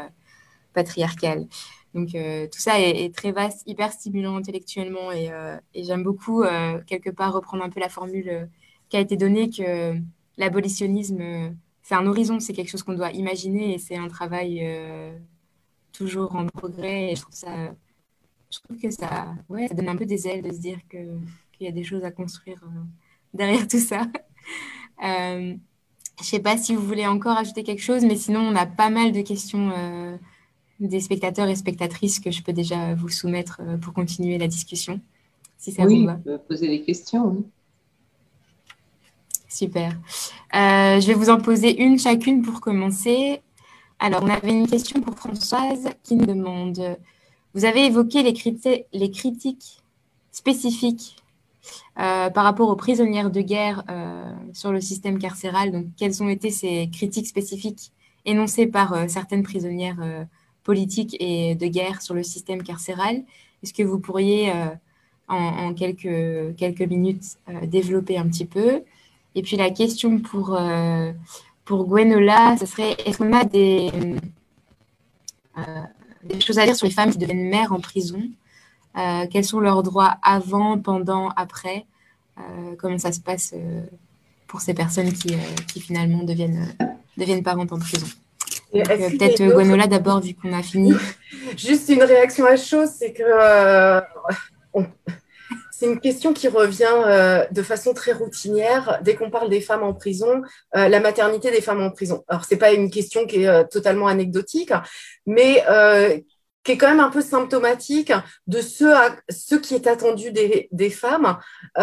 patriarcale. 0.74 1.46
Donc 1.94 2.08
tout 2.10 2.58
ça 2.58 2.78
est, 2.78 3.14
très 3.14 3.32
vaste, 3.32 3.62
hyper 3.66 3.90
stimulant 3.90 4.36
intellectuellement 4.36 5.10
et, 5.12 5.30
et 5.72 5.82
j'aime 5.82 6.02
beaucoup 6.02 6.44
quelque 6.86 7.08
part 7.08 7.32
reprendre 7.32 7.64
un 7.64 7.70
peu 7.70 7.80
la 7.80 7.88
formule 7.88 8.50
qui 8.90 8.98
a 8.98 9.00
été 9.00 9.16
donnée 9.16 9.48
que 9.48 9.96
l'abolitionnisme, 10.36 11.56
c'est 11.82 11.94
un 11.94 12.06
horizon, 12.06 12.38
c'est 12.38 12.52
quelque 12.52 12.68
chose 12.68 12.82
qu'on 12.82 12.92
doit 12.92 13.12
imaginer 13.12 13.74
et 13.74 13.78
c'est 13.78 13.96
un 13.96 14.08
travail 14.08 14.60
toujours 15.96 16.34
en 16.34 16.46
progrès. 16.46 17.12
Et 17.12 17.16
je 17.16 17.22
trouve 17.22 17.34
ça, 17.34 17.74
je 18.50 18.58
trouve 18.60 18.78
que 18.78 18.90
ça, 18.90 19.34
ouais, 19.48 19.68
ça 19.68 19.74
donne 19.74 19.88
un 19.88 19.96
peu 19.96 20.06
des 20.06 20.26
ailes 20.26 20.42
de 20.42 20.52
se 20.52 20.58
dire 20.58 20.78
que 20.88 20.98
qu'il 21.56 21.66
y 21.66 21.68
a 21.68 21.72
des 21.72 21.84
choses 21.84 22.04
à 22.04 22.10
construire 22.10 22.62
euh, 22.64 22.82
derrière 23.34 23.66
tout 23.66 23.78
ça. 23.78 24.06
Euh, 25.04 25.54
je 26.20 26.24
sais 26.24 26.38
pas 26.38 26.56
si 26.56 26.74
vous 26.74 26.80
voulez 26.80 27.06
encore 27.06 27.36
ajouter 27.36 27.64
quelque 27.64 27.82
chose, 27.82 28.02
mais 28.02 28.16
sinon 28.16 28.40
on 28.40 28.56
a 28.56 28.64
pas 28.64 28.88
mal 28.88 29.12
de 29.12 29.20
questions 29.20 29.70
euh, 29.76 30.16
des 30.80 31.00
spectateurs 31.00 31.48
et 31.48 31.54
spectatrices 31.54 32.18
que 32.18 32.30
je 32.30 32.42
peux 32.42 32.54
déjà 32.54 32.94
vous 32.94 33.10
soumettre 33.10 33.60
pour 33.82 33.92
continuer 33.92 34.38
la 34.38 34.46
discussion, 34.46 34.98
si 35.58 35.72
ça 35.72 35.82
oui, 35.84 36.06
vous 36.06 36.06
va. 36.06 36.38
poser 36.38 36.68
des 36.68 36.80
questions. 36.80 37.44
Super. 39.50 40.00
je 40.54 41.06
vais 41.06 41.14
vous 41.14 41.28
en 41.28 41.42
poser 41.42 41.82
une 41.82 41.98
chacune 41.98 42.40
pour 42.40 42.62
commencer. 42.62 43.42
Alors, 43.98 44.22
on 44.22 44.28
avait 44.28 44.50
une 44.50 44.68
question 44.68 45.00
pour 45.00 45.14
Françoise 45.14 45.88
qui 46.02 46.16
nous 46.16 46.26
demande 46.26 46.98
Vous 47.54 47.64
avez 47.64 47.86
évoqué 47.86 48.22
les, 48.22 48.34
critiques 49.10 49.82
spécifiques 50.30 51.16
euh, 51.98 52.28
par 52.28 52.44
rapport 52.44 52.68
aux 52.68 52.76
prisonnières 52.76 53.30
de 53.30 53.40
guerre 53.40 53.84
euh, 53.88 54.30
sur 54.52 54.70
le 54.70 54.82
système 54.82 55.18
carcéral. 55.18 55.72
Donc, 55.72 55.86
quelles 55.96 56.22
ont 56.22 56.28
été 56.28 56.50
ces 56.50 56.90
critiques 56.92 57.26
spécifiques 57.26 57.90
énoncées 58.26 58.66
par 58.66 58.92
euh, 58.92 59.08
certaines 59.08 59.42
prisonnières 59.42 60.26
politiques 60.62 61.16
et 61.18 61.54
de 61.54 61.66
guerre 61.66 62.02
sur 62.02 62.14
le 62.14 62.22
système 62.22 62.62
carcéral? 62.62 63.24
Est-ce 63.62 63.72
que 63.72 63.82
vous 63.82 63.98
pourriez, 63.98 64.52
en, 65.28 65.72
quelques, 65.72 66.54
quelques 66.56 66.82
minutes, 66.82 67.38
développer 67.62 68.18
un 68.18 68.28
petit 68.28 68.44
peu? 68.44 68.82
Et 69.34 69.42
puis, 69.42 69.56
la 69.56 69.70
question 69.70 70.18
pour 70.18 70.58
pour 71.66 71.84
Gwenola, 71.84 72.56
ce 72.58 72.64
serait 72.64 72.96
est-ce 73.04 73.18
qu'on 73.18 73.32
a 73.32 73.44
des, 73.44 73.90
euh, 75.58 75.62
des, 76.22 76.40
choses 76.40 76.58
à 76.58 76.64
dire 76.64 76.76
sur 76.76 76.86
les 76.86 76.92
femmes 76.92 77.10
qui 77.10 77.18
deviennent 77.18 77.50
mères 77.50 77.72
en 77.72 77.80
prison? 77.80 78.22
Euh, 78.96 79.26
Quels 79.30 79.44
sont 79.44 79.60
leurs 79.60 79.82
droits 79.82 80.16
avant, 80.22 80.78
pendant, 80.78 81.28
après? 81.30 81.84
Euh, 82.38 82.76
Comment 82.78 82.98
ça 82.98 83.12
se 83.12 83.20
passe 83.20 83.52
pour 84.46 84.60
ces 84.60 84.72
personnes 84.72 85.12
qui, 85.12 85.34
qui 85.66 85.80
finalement 85.80 86.22
deviennent, 86.22 86.74
deviennent 87.18 87.42
parentes 87.42 87.72
en 87.72 87.78
prison? 87.78 88.06
Peut-être 88.72 89.42
Gwenola 89.42 89.88
d'abord, 89.88 90.20
vu 90.20 90.34
qu'on 90.34 90.52
a 90.52 90.62
fini. 90.62 90.94
Juste 91.56 91.88
une 91.88 92.02
réaction 92.02 92.46
à 92.46 92.56
chose, 92.56 92.90
c'est 92.96 93.12
que 93.12 94.02
c'est 95.78 95.84
une 95.84 96.00
question 96.00 96.32
qui 96.32 96.48
revient 96.48 97.02
euh, 97.06 97.44
de 97.50 97.62
façon 97.62 97.92
très 97.92 98.12
routinière 98.12 98.98
dès 99.02 99.14
qu'on 99.14 99.30
parle 99.30 99.50
des 99.50 99.60
femmes 99.60 99.82
en 99.82 99.92
prison, 99.92 100.40
euh, 100.74 100.88
la 100.88 101.00
maternité 101.00 101.50
des 101.50 101.60
femmes 101.60 101.82
en 101.82 101.90
prison. 101.90 102.24
Alors, 102.28 102.46
c'est 102.46 102.56
pas 102.56 102.72
une 102.72 102.90
question 102.90 103.26
qui 103.26 103.42
est 103.42 103.48
euh, 103.48 103.62
totalement 103.62 104.06
anecdotique, 104.06 104.72
mais 105.26 105.62
qui 106.64 106.72
est 106.72 106.78
quand 106.78 106.88
même 106.88 107.00
un 107.00 107.10
peu 107.10 107.20
symptomatique 107.20 108.10
de 108.46 108.62
ce, 108.62 109.54
qui 109.56 109.74
est 109.74 109.86
attendu 109.86 110.32
des, 110.32 110.90
femmes. 110.90 111.36
et 111.76 111.80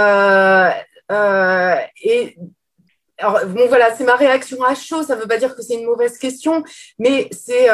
alors, 3.20 3.45
bon, 3.45 3.68
voilà, 3.68 3.95
c'est 3.95 4.06
ma 4.06 4.15
réaction 4.15 4.64
à 4.64 4.74
chaud. 4.74 5.03
Ça 5.03 5.15
ne 5.15 5.22
veut 5.22 5.28
pas 5.28 5.38
dire 5.38 5.56
que 5.56 5.61
c'est 5.61 5.76
une 5.76 5.86
mauvaise 5.86 6.18
question, 6.18 6.64
mais 6.98 7.30
c'est 7.32 7.68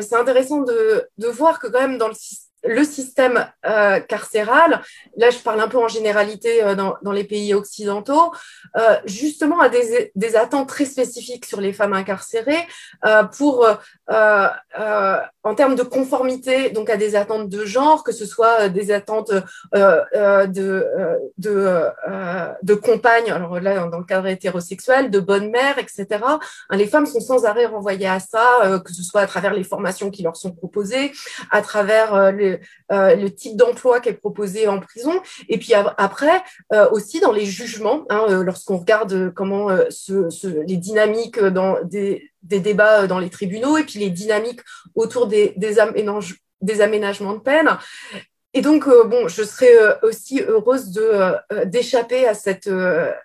c'est 0.00 0.14
intéressant 0.14 0.62
de, 0.62 1.08
de 1.18 1.26
voir 1.26 1.58
que 1.58 1.66
quand 1.66 1.80
même 1.80 1.98
dans 1.98 2.08
le 2.08 2.14
système 2.14 2.45
le 2.66 2.84
système 2.84 3.46
euh, 3.66 4.00
carcéral, 4.00 4.82
là 5.16 5.30
je 5.30 5.38
parle 5.38 5.60
un 5.60 5.68
peu 5.68 5.78
en 5.78 5.88
généralité 5.88 6.62
euh, 6.62 6.74
dans, 6.74 7.12
les 7.12 7.24
pays 7.24 7.54
occidentaux, 7.54 8.32
euh, 8.76 8.96
justement 9.04 9.60
a 9.60 9.68
des, 9.68 10.36
attentes 10.36 10.68
très 10.68 10.84
spécifiques 10.84 11.44
sur 11.44 11.60
les 11.60 11.72
femmes 11.72 11.94
incarcérées 11.94 12.66
pour, 13.36 13.66
en 15.46 15.54
termes 15.54 15.74
de 15.74 15.82
conformité, 15.82 16.70
donc 16.70 16.90
à 16.90 16.96
des 16.96 17.16
attentes 17.16 17.48
de 17.48 17.64
genre, 17.64 18.04
que 18.04 18.12
ce 18.12 18.26
soit 18.26 18.68
des 18.68 18.90
attentes 18.90 19.32
de, 19.32 20.84
de, 21.38 21.84
de 22.62 22.74
compagnes, 22.74 23.30
alors 23.30 23.60
là 23.60 23.86
dans 23.88 23.98
le 23.98 24.04
cadre 24.04 24.26
hétérosexuel, 24.26 25.10
de 25.10 25.20
bonne 25.20 25.50
mère, 25.50 25.78
etc. 25.78 26.06
Hein, 26.22 26.38
les 26.72 26.86
femmes 26.86 27.06
sont 27.06 27.20
sans 27.20 27.44
arrêt 27.44 27.66
renvoyées 27.66 28.08
à 28.08 28.20
ça, 28.20 28.80
que 28.84 28.92
ce 28.92 29.02
soit 29.02 29.22
à 29.22 29.26
travers 29.26 29.54
les 29.54 29.64
formations 29.64 30.10
qui 30.10 30.22
leur 30.22 30.36
sont 30.36 30.52
proposées, 30.52 31.12
à 31.50 31.62
travers 31.62 32.14
euh, 32.92 33.16
le 33.16 33.30
type 33.30 33.56
d'emploi 33.56 34.00
qui 34.00 34.10
est 34.10 34.14
proposé 34.14 34.68
en 34.68 34.78
prison. 34.80 35.12
Et 35.48 35.58
puis 35.58 35.74
après, 35.74 36.42
euh, 36.72 36.88
aussi 36.90 37.20
dans 37.20 37.32
les 37.32 37.44
jugements, 37.44 38.04
hein, 38.10 38.26
euh, 38.28 38.44
lorsqu'on 38.44 38.78
regarde 38.78 39.32
comment 39.34 39.68
les 39.70 40.76
dynamiques 40.76 41.40
dans 41.40 41.76
des, 41.84 42.30
débats 42.48 43.06
dans 43.06 43.18
les 43.18 43.30
tribunaux 43.30 43.76
et 43.76 43.84
puis 43.84 43.98
les 43.98 44.10
dynamiques 44.10 44.60
autour 44.94 45.26
des, 45.26 45.52
des, 45.56 45.76
des 46.60 46.80
aménagements 46.80 47.34
de 47.34 47.40
peine. 47.40 47.70
et 48.54 48.62
donc, 48.62 48.86
bon, 48.86 49.28
je 49.28 49.42
serais 49.42 49.74
aussi 50.02 50.40
heureuse 50.40 50.90
de 50.90 51.64
d'échapper 51.64 52.26
à 52.26 52.34
cette 52.34 52.70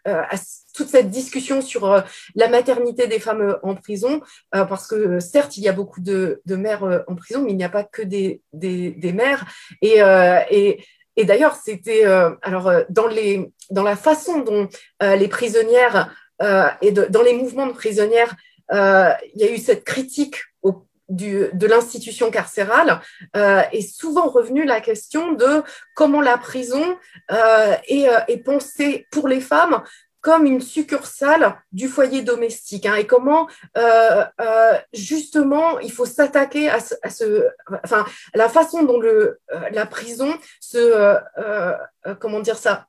à 0.03 0.35
toute 0.73 0.89
cette 0.89 1.10
discussion 1.10 1.61
sur 1.61 2.03
la 2.35 2.48
maternité 2.48 3.07
des 3.07 3.19
femmes 3.19 3.57
en 3.64 3.76
prison, 3.76 4.22
parce 4.52 4.88
que 4.88 5.19
certes, 5.19 5.57
il 5.57 5.64
y 5.64 5.69
a 5.69 5.73
beaucoup 5.73 6.02
de, 6.02 6.41
de 6.45 6.56
mères 6.56 7.03
en 7.07 7.15
prison, 7.15 7.43
mais 7.43 7.52
il 7.52 7.57
n'y 7.57 7.64
a 7.64 7.69
pas 7.69 7.84
que 7.84 8.02
des, 8.02 8.41
des, 8.53 8.91
des 8.91 9.14
mères. 9.14 9.45
Et, 9.81 9.99
et 10.49 10.84
et 11.18 11.26
d'ailleurs, 11.26 11.56
c'était 11.56 12.03
alors 12.41 12.72
dans 12.89 13.07
les 13.07 13.52
dans 13.69 13.84
la 13.84 13.95
façon 13.95 14.39
dont 14.39 14.68
les 15.02 15.27
prisonnières 15.27 16.14
et 16.81 16.91
dans 16.91 17.22
les 17.22 17.34
mouvements 17.34 17.68
de 17.68 17.73
prisonnières, 17.73 18.35
il 18.72 19.35
y 19.35 19.43
a 19.43 19.52
eu 19.52 19.57
cette 19.57 19.84
critique 19.84 20.38
du, 21.10 21.49
de 21.52 21.68
l'institution 21.68 22.31
carcérale 22.31 23.02
euh, 23.35 23.61
est 23.73 23.81
souvent 23.81 24.30
revenue 24.30 24.64
la 24.64 24.80
question 24.80 25.34
de 25.34 25.61
comment 25.93 26.22
la 26.22 26.38
prison 26.38 26.98
est, 27.30 28.07
est, 28.27 28.43
pensée 28.45 29.07
pour 29.11 29.27
les 29.27 29.41
femmes 29.41 29.84
comme 30.22 30.45
une 30.45 30.61
succursale 30.61 31.56
du 31.72 31.88
foyer 31.88 32.22
domestique 32.22 32.85
hein, 32.85 32.95
et 32.95 33.07
comment 33.07 33.49
euh, 33.77 34.23
euh, 34.39 34.77
justement 34.93 35.80
il 35.80 35.91
faut 35.91 36.06
s'attaquer 36.06 36.69
à, 36.69 36.80
ce, 36.80 37.48
enfin 37.84 38.06
la 38.34 38.48
façon 38.48 38.84
dont 38.84 38.99
le 38.99 39.39
euh, 39.52 39.69
la 39.72 39.85
prison 39.85 40.34
se 40.60 41.18
euh, 41.38 41.76
comment 42.19 42.39
dire 42.39 42.57
ça 42.57 42.88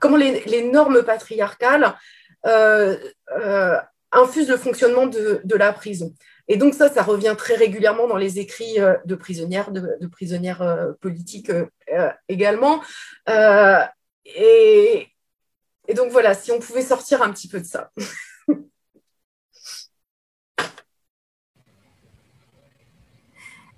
comment 0.00 0.16
les, 0.16 0.70
normes 0.70 1.02
patriarcales 1.02 1.94
infusent 2.44 4.48
le 4.48 4.56
fonctionnement 4.56 5.06
de, 5.06 5.40
de, 5.44 5.56
la 5.56 5.72
prison 5.72 6.14
et 6.48 6.56
donc 6.56 6.74
ça 6.74 6.88
ça 6.88 7.02
revient 7.02 7.34
très 7.36 7.56
régulièrement 7.56 8.06
dans 8.06 8.16
les 8.16 8.38
écrits 8.38 8.78
de 9.04 9.14
prisonnières 9.14 9.70
de, 9.70 9.96
de 10.00 10.06
prisonnières 10.06 10.94
politiques 11.00 11.50
également 12.28 12.80
et, 14.36 15.08
donc 15.94 16.10
voilà, 16.10 16.34
si 16.34 16.52
on 16.52 16.58
pouvait 16.58 16.82
sortir 16.82 17.22
un 17.22 17.32
petit 17.32 17.48
peu 17.48 17.60
de 17.60 17.66
ça. 17.66 17.90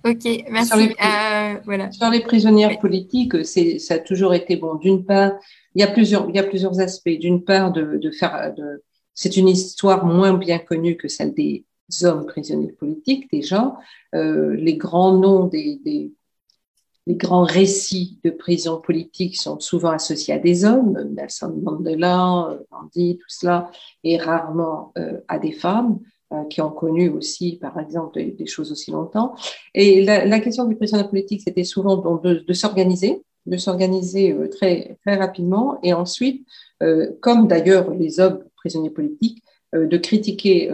Ok, 0.02 0.24
merci. 0.48 0.68
Sur 0.68 0.78
les, 0.78 0.96
euh, 0.98 1.60
voilà. 1.66 1.92
sur 1.92 2.08
les 2.08 2.22
prisonnières 2.22 2.78
politiques, 2.78 3.44
c'est, 3.44 3.78
ça 3.78 3.94
a 3.94 3.98
toujours 3.98 4.32
été 4.32 4.56
bon. 4.56 4.76
D'une 4.76 5.04
part, 5.04 5.32
il 5.74 5.80
y 5.80 5.84
a 5.84 5.88
plusieurs, 5.88 6.28
il 6.28 6.36
y 6.36 6.38
a 6.38 6.44
plusieurs 6.44 6.80
aspects. 6.80 7.08
D'une 7.08 7.44
part, 7.44 7.72
de, 7.72 7.96
de 7.96 8.10
faire, 8.10 8.54
de, 8.54 8.82
c'est 9.14 9.36
une 9.36 9.48
histoire 9.48 10.04
moins 10.04 10.34
bien 10.34 10.58
connue 10.58 10.96
que 10.96 11.08
celle 11.08 11.34
des 11.34 11.64
hommes 12.02 12.26
prisonniers 12.26 12.72
politiques 12.72 13.30
déjà. 13.32 13.76
Euh, 14.14 14.54
les 14.56 14.76
grands 14.76 15.16
noms 15.16 15.46
des, 15.46 15.80
des, 15.84 16.12
les 17.06 17.16
grands 17.16 17.44
récits 17.44 18.18
de 18.24 18.30
prison 18.30 18.80
politique 18.80 19.36
sont 19.36 19.58
souvent 19.58 19.90
associés 19.90 20.34
à 20.34 20.38
des 20.38 20.64
hommes, 20.64 20.96
Nelson 21.16 21.58
Mandela, 21.62 22.58
Gandhi, 22.70 23.18
tout 23.18 23.28
cela, 23.28 23.70
et 24.04 24.16
rarement 24.16 24.92
euh, 24.98 25.18
à 25.28 25.38
des 25.38 25.52
femmes 25.52 25.98
euh, 26.32 26.44
qui 26.44 26.60
ont 26.60 26.70
connu 26.70 27.08
aussi, 27.08 27.56
par 27.56 27.80
exemple, 27.80 28.22
des, 28.22 28.46
choses 28.46 28.70
aussi 28.70 28.92
longtemps. 28.92 29.34
Et 29.74 30.04
la, 30.04 30.40
question 30.40 30.66
du 30.66 30.76
prisonnier 30.76 31.02
politique, 31.02 31.42
c'était 31.42 31.64
souvent 31.64 31.96
de, 31.96 32.52
s'organiser, 32.52 33.24
de 33.50 33.56
s'organiser 33.58 34.32
euh, 34.32 34.48
très, 34.48 34.96
très 35.04 35.16
rapidement, 35.16 35.78
et 35.82 35.92
ensuite, 35.92 36.46
comme 37.20 37.46
d'ailleurs 37.46 37.90
les 37.90 38.20
hommes 38.20 38.42
prisonniers 38.56 38.88
politiques, 38.88 39.44
de 39.74 39.96
critiquer 39.98 40.72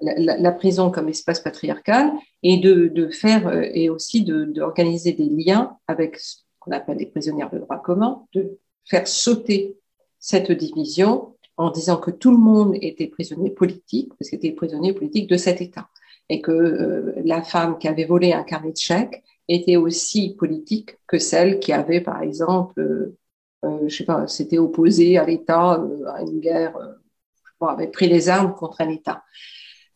la, 0.00 0.52
prison 0.52 0.90
comme 0.90 1.08
espace 1.08 1.40
patriarcal 1.40 2.12
et 2.42 2.58
de, 2.58 2.88
de 2.88 3.08
faire 3.08 3.48
euh, 3.48 3.62
et 3.72 3.88
aussi 3.88 4.22
d'organiser 4.22 5.12
de, 5.12 5.24
des 5.24 5.44
liens 5.44 5.76
avec 5.88 6.18
ce 6.18 6.36
qu'on 6.58 6.72
appelle 6.72 6.98
les 6.98 7.06
prisonnières 7.06 7.50
de 7.50 7.58
droit 7.58 7.80
commun, 7.80 8.24
de 8.32 8.58
faire 8.84 9.08
sauter 9.08 9.76
cette 10.18 10.52
division 10.52 11.34
en 11.56 11.70
disant 11.70 11.96
que 11.96 12.10
tout 12.10 12.30
le 12.30 12.36
monde 12.36 12.76
était 12.82 13.06
prisonnier 13.06 13.50
politique, 13.50 14.12
parce 14.18 14.28
qu'il 14.28 14.38
était 14.38 14.52
prisonnier 14.52 14.92
politique 14.92 15.28
de 15.28 15.36
cet 15.36 15.62
État, 15.62 15.88
et 16.28 16.42
que 16.42 16.52
euh, 16.52 17.12
la 17.24 17.42
femme 17.42 17.78
qui 17.78 17.88
avait 17.88 18.04
volé 18.04 18.32
un 18.32 18.42
carnet 18.42 18.72
de 18.72 18.76
chèques 18.76 19.22
était 19.48 19.76
aussi 19.76 20.34
politique 20.34 20.98
que 21.06 21.18
celle 21.18 21.60
qui 21.60 21.72
avait, 21.72 22.00
par 22.00 22.22
exemple, 22.22 22.80
euh, 22.80 23.16
euh 23.64 23.88
sais 23.88 24.04
pas, 24.04 24.26
s'était 24.26 24.58
opposée 24.58 25.18
à 25.18 25.24
l'État, 25.24 25.82
à 26.08 26.22
une 26.22 26.40
guerre, 26.40 26.76
je 26.78 27.50
sais 27.50 27.56
pas, 27.58 27.72
avait 27.72 27.88
pris 27.88 28.08
les 28.08 28.28
armes 28.28 28.54
contre 28.54 28.80
un 28.80 28.88
État. 28.88 29.22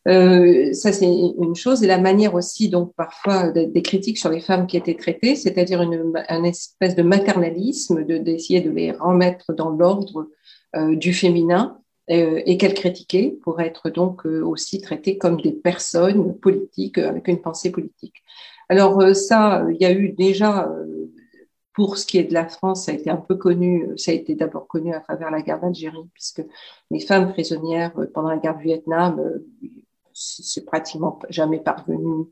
Euh, 0.07 0.73
ça, 0.73 0.91
c'est 0.91 1.05
une 1.05 1.55
chose. 1.55 1.83
Et 1.83 1.87
la 1.87 1.99
manière 1.99 2.33
aussi, 2.33 2.69
donc, 2.69 2.93
parfois, 2.95 3.51
des 3.51 3.81
critiques 3.81 4.17
sur 4.17 4.29
les 4.29 4.41
femmes 4.41 4.67
qui 4.67 4.77
étaient 4.77 4.95
traitées, 4.95 5.35
c'est-à-dire 5.35 5.81
une, 5.81 6.11
un 6.27 6.43
espèce 6.43 6.95
de 6.95 7.03
maternalisme, 7.03 8.03
d'essayer 8.03 8.61
de, 8.61 8.71
les 8.71 8.91
remettre 8.91 9.53
dans 9.53 9.69
l'ordre 9.69 10.27
euh, 10.75 10.95
du 10.95 11.13
féminin 11.13 11.77
euh, 12.09 12.41
et 12.45 12.57
qu'elles 12.57 12.73
critiquaient 12.73 13.37
pour 13.43 13.61
être 13.61 13.89
donc 13.89 14.25
euh, 14.25 14.41
aussi 14.41 14.81
traitées 14.81 15.17
comme 15.17 15.39
des 15.39 15.51
personnes 15.51 16.39
politiques 16.39 16.97
avec 16.97 17.27
une 17.27 17.41
pensée 17.41 17.71
politique. 17.71 18.15
Alors, 18.71 19.03
ça, 19.15 19.65
il 19.69 19.81
y 19.81 19.85
a 19.85 19.91
eu 19.91 20.13
déjà 20.13 20.69
pour 21.73 21.97
ce 21.97 22.05
qui 22.05 22.17
est 22.17 22.23
de 22.23 22.33
la 22.33 22.47
France, 22.47 22.85
ça 22.85 22.91
a 22.91 22.95
été 22.95 23.09
un 23.09 23.17
peu 23.17 23.35
connu, 23.35 23.89
ça 23.97 24.11
a 24.11 24.13
été 24.13 24.35
d'abord 24.35 24.67
connu 24.67 24.93
à 24.93 25.01
travers 25.01 25.29
la 25.29 25.41
guerre 25.41 25.59
d'Algérie, 25.59 26.09
puisque 26.13 26.43
les 26.89 26.99
femmes 26.99 27.31
prisonnières 27.31 27.93
pendant 28.13 28.29
la 28.29 28.37
guerre 28.37 28.57
du 28.57 28.63
Vietnam 28.63 29.21
c'est 30.13 30.65
pratiquement 30.65 31.19
jamais 31.29 31.59
parvenu 31.59 32.25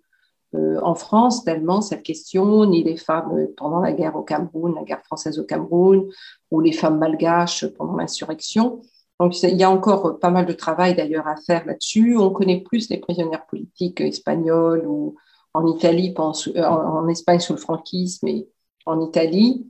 euh, 0.56 0.80
en 0.82 0.96
France 0.96 1.44
tellement 1.44 1.82
cette 1.82 2.04
question, 2.04 2.66
ni 2.66 2.84
les 2.84 2.98
femmes 2.98 3.38
euh, 3.38 3.54
pendant 3.56 3.80
la 3.80 3.94
guerre 3.94 4.16
au 4.16 4.24
Cameroun, 4.24 4.74
la 4.76 4.84
guerre 4.84 5.04
française 5.04 5.38
au 5.38 5.44
Cameroun, 5.44 6.10
ou 6.50 6.60
les 6.60 6.72
femmes 6.72 6.98
malgaches 6.98 7.68
pendant 7.78 7.96
l'insurrection. 7.96 8.82
Donc 9.20 9.42
il 9.44 9.56
y 9.56 9.64
a 9.64 9.70
encore 9.70 10.18
pas 10.18 10.32
mal 10.32 10.46
de 10.46 10.54
travail 10.54 10.96
d'ailleurs 10.96 11.28
à 11.28 11.36
faire 11.36 11.66
là-dessus. 11.66 12.18
On 12.18 12.32
connaît 12.32 12.62
plus 12.62 12.90
les 12.90 12.98
prisonnières 12.98 13.46
politiques 13.46 14.02
espagnoles 14.02 14.88
ou 14.88 15.16
en 15.54 15.68
Italie, 15.68 16.14
euh, 16.18 16.64
en 16.64 17.08
Espagne 17.08 17.40
sous 17.40 17.54
le 17.54 17.60
franquisme 17.60 18.28
et 18.28 18.48
en 18.86 19.02
Italie, 19.02 19.70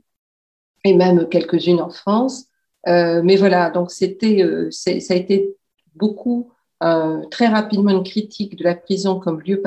et 0.84 0.94
même 0.94 1.28
quelques-unes 1.28 1.80
en 1.80 1.90
France. 1.90 2.46
mais 2.86 3.36
voilà, 3.36 3.70
donc 3.70 3.90
c'était, 3.90 4.42
ça 4.70 4.90
a 4.90 5.16
été 5.16 5.54
beaucoup 5.94 6.52
euh, 6.82 7.26
très 7.30 7.46
rapidement 7.46 7.90
une 7.90 8.02
critique 8.02 8.56
de 8.56 8.64
la 8.64 8.74
prison 8.74 9.20
comme 9.20 9.42
lieu 9.42 9.62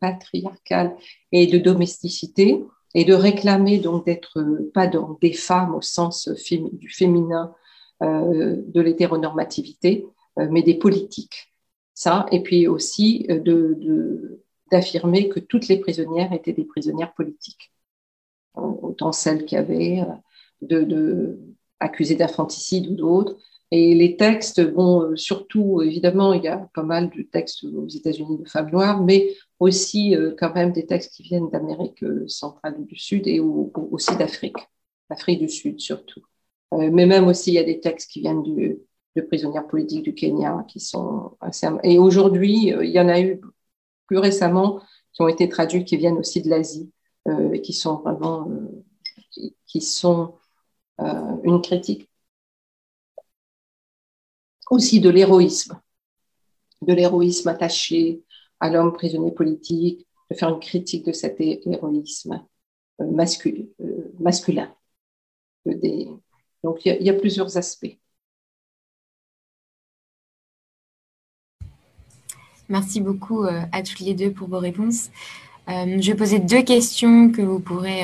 patriarcal 0.00 0.96
et 1.30 1.46
de 1.46 1.58
domesticité 1.58 2.64
et 2.94 3.04
de 3.04 3.12
réclamer 3.12 3.78
donc 3.78 4.06
d'être 4.06 4.42
pas 4.72 4.90
des 5.20 5.34
femmes 5.34 5.74
au 5.74 5.82
sens 5.82 6.28
du 6.28 6.88
féminin 6.88 7.54
euh, 8.02 8.56
de 8.66 8.80
l'hétéronormativité, 8.80 10.06
euh, 10.38 10.48
mais 10.50 10.62
des 10.62 10.78
politiques. 10.78 11.52
Ça, 11.92 12.24
et 12.30 12.42
puis 12.42 12.66
aussi 12.66 13.26
de, 13.28 14.40
d'affirmer 14.70 15.28
que 15.28 15.40
toutes 15.40 15.68
les 15.68 15.78
prisonnières 15.78 16.32
étaient 16.32 16.52
des 16.52 16.64
prisonnières 16.64 17.14
politiques, 17.14 17.72
autant 18.54 19.12
celles 19.12 19.44
qui 19.44 19.56
avaient 19.56 20.04
de, 20.62 20.82
de 20.82 21.38
accusées 21.80 22.16
d'infanticide 22.16 22.88
ou 22.88 22.94
d'autres, 22.94 23.36
et 23.72 23.94
les 23.94 24.16
textes, 24.16 24.60
bon, 24.60 25.02
euh, 25.02 25.16
surtout, 25.16 25.82
évidemment, 25.82 26.32
il 26.32 26.44
y 26.44 26.48
a 26.48 26.70
pas 26.72 26.84
mal 26.84 27.10
de 27.10 27.22
textes 27.22 27.64
aux 27.64 27.88
États-Unis 27.88 28.38
de 28.38 28.48
femmes 28.48 28.70
noires, 28.70 29.02
mais 29.02 29.34
aussi 29.58 30.14
euh, 30.14 30.34
quand 30.38 30.54
même 30.54 30.72
des 30.72 30.86
textes 30.86 31.14
qui 31.14 31.24
viennent 31.24 31.50
d'Amérique 31.50 32.02
euh, 32.04 32.28
centrale 32.28 32.76
du 32.86 32.96
Sud 32.96 33.26
et 33.26 33.40
aussi 33.40 34.16
d'Afrique, 34.16 34.58
d'Afrique 35.10 35.40
du 35.40 35.48
Sud 35.48 35.80
surtout. 35.80 36.22
mais 36.72 37.06
même 37.06 37.26
aussi, 37.26 37.52
il 37.52 37.54
y 37.54 37.58
a 37.58 37.64
des 37.64 37.80
textes 37.80 38.10
qui 38.10 38.20
viennent 38.20 38.42
de 38.42 39.20
prisonnières 39.22 39.66
politiques 39.66 40.04
du 40.04 40.14
Kenya 40.14 40.64
qui 40.68 40.78
sont 40.80 41.36
assez... 41.40 41.66
Et 41.82 41.98
aujourd'hui, 41.98 42.68
il 42.68 42.90
y 42.90 43.00
en 43.00 43.08
a 43.08 43.20
eu 43.20 43.40
plus 44.06 44.18
récemment 44.18 44.80
qui 45.12 45.22
ont 45.22 45.28
été 45.28 45.48
traduits, 45.48 45.84
qui 45.84 45.96
viennent 45.96 46.18
aussi 46.18 46.42
de 46.42 46.48
l'Asie, 46.48 46.90
et 47.52 47.60
qui 47.60 47.72
sont 47.72 47.96
vraiment... 47.96 48.48
qui, 49.30 49.56
qui 49.66 49.80
sont 49.80 50.34
une 50.98 51.60
critique 51.60 52.08
aussi 54.70 55.00
de 55.00 55.10
l'héroïsme, 55.10 55.80
de 56.82 56.92
l'héroïsme 56.92 57.48
attaché 57.48 58.22
à 58.60 58.70
l'homme 58.70 58.92
prisonnier 58.92 59.32
politique, 59.32 60.06
de 60.30 60.36
faire 60.36 60.48
une 60.48 60.60
critique 60.60 61.06
de 61.06 61.12
cet 61.12 61.40
héroïsme 61.40 62.44
euh, 63.00 63.04
euh, 63.04 64.12
masculin. 64.18 64.74
Donc 65.64 66.84
il 66.84 67.02
y, 67.02 67.10
a 67.10 67.14
plusieurs 67.14 67.56
aspects. 67.56 67.98
Merci 72.68 73.00
beaucoup 73.00 73.44
euh, 73.44 73.62
à 73.72 73.82
tous 73.82 74.02
les 74.02 74.14
deux 74.14 74.30
pour 74.30 74.48
vos 74.48 74.58
réponses. 74.58 75.10
je 75.68 76.10
vais 76.10 76.16
poser 76.16 76.38
deux 76.38 76.62
questions 76.62 77.30
que 77.30 77.42
vous 77.42 77.60
pourrez 77.60 78.02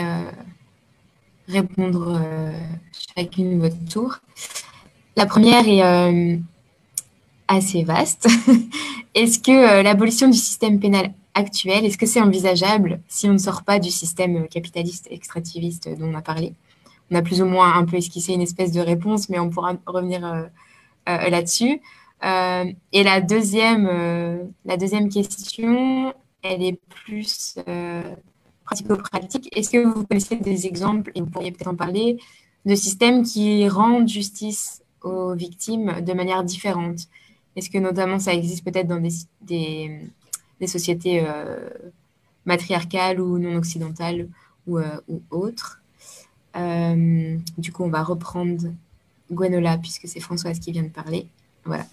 répondre 1.48 2.20
chacune 3.16 3.60
votre 3.60 3.84
tour. 3.89 4.18
La 5.16 5.26
première 5.26 5.68
est 5.68 6.40
assez 7.48 7.84
vaste. 7.84 8.28
Est-ce 9.14 9.39
que 9.39 9.52
euh, 9.52 9.82
l'abolition 9.82 10.28
du 10.28 10.39
système 10.39 10.80
pénal 10.80 11.12
actuelle 11.34 11.84
Est-ce 11.84 11.98
que 11.98 12.06
c'est 12.06 12.20
envisageable 12.20 13.01
si 13.09 13.28
on 13.28 13.34
ne 13.34 13.39
sort 13.39 13.62
pas 13.62 13.78
du 13.78 13.90
système 13.90 14.48
capitaliste 14.48 15.09
extractiviste 15.10 15.89
dont 15.98 16.10
on 16.12 16.14
a 16.14 16.22
parlé? 16.22 16.55
On 17.10 17.16
a 17.16 17.22
plus 17.22 17.43
ou 17.43 17.44
moins 17.44 17.74
un 17.74 17.84
peu 17.84 17.97
esquissé 17.97 18.32
une 18.32 18.40
espèce 18.40 18.72
de 18.72 18.80
réponse, 18.80 19.28
mais 19.28 19.39
on 19.39 19.51
pourra 19.51 19.74
revenir 19.86 20.24
euh, 20.24 20.44
euh, 21.09 21.28
là-dessus. 21.28 21.80
Et 22.22 23.02
la 23.02 23.20
deuxième, 23.20 24.52
la 24.64 24.76
deuxième 24.76 25.08
question, 25.08 26.14
elle 26.42 26.62
est 26.62 26.80
plus 26.88 27.56
pratico-pratique. 28.64 29.48
Est-ce 29.56 29.70
que 29.70 29.84
vous 29.84 30.06
connaissez 30.06 30.36
des 30.36 30.66
exemples, 30.66 31.10
et 31.14 31.20
vous 31.20 31.26
pourriez 31.26 31.52
peut-être 31.52 31.68
en 31.68 31.76
parler, 31.76 32.18
de 32.64 32.74
systèmes 32.74 33.22
qui 33.24 33.68
rendent 33.68 34.08
justice 34.08 34.82
aux 35.02 35.34
victimes 35.34 36.00
de 36.00 36.12
manière 36.12 36.44
différente? 36.44 37.08
Est-ce 37.56 37.70
que 37.70 37.78
notamment 37.78 38.18
ça 38.18 38.32
existe 38.32 38.64
peut-être 38.64 38.88
dans 38.88 39.00
des, 39.00 39.90
des, 40.60 40.66
sociétés 40.66 41.22
euh, 41.26 41.68
matriarcales 42.46 43.20
ou 43.20 43.38
non 43.38 43.56
occidentales 43.56 44.28
ou, 44.66 44.78
euh, 44.78 45.00
autres? 45.30 45.82
Euh, 46.56 47.36
Du 47.58 47.72
coup, 47.72 47.84
on 47.84 47.90
va 47.90 48.02
reprendre 48.02 48.64
Gwenola 49.30 49.78
puisque 49.78 50.08
c'est 50.08 50.20
Françoise 50.20 50.58
qui 50.58 50.72
vient 50.72 50.82
de 50.82 50.88
parler. 50.88 51.26
Voilà. 51.64 51.84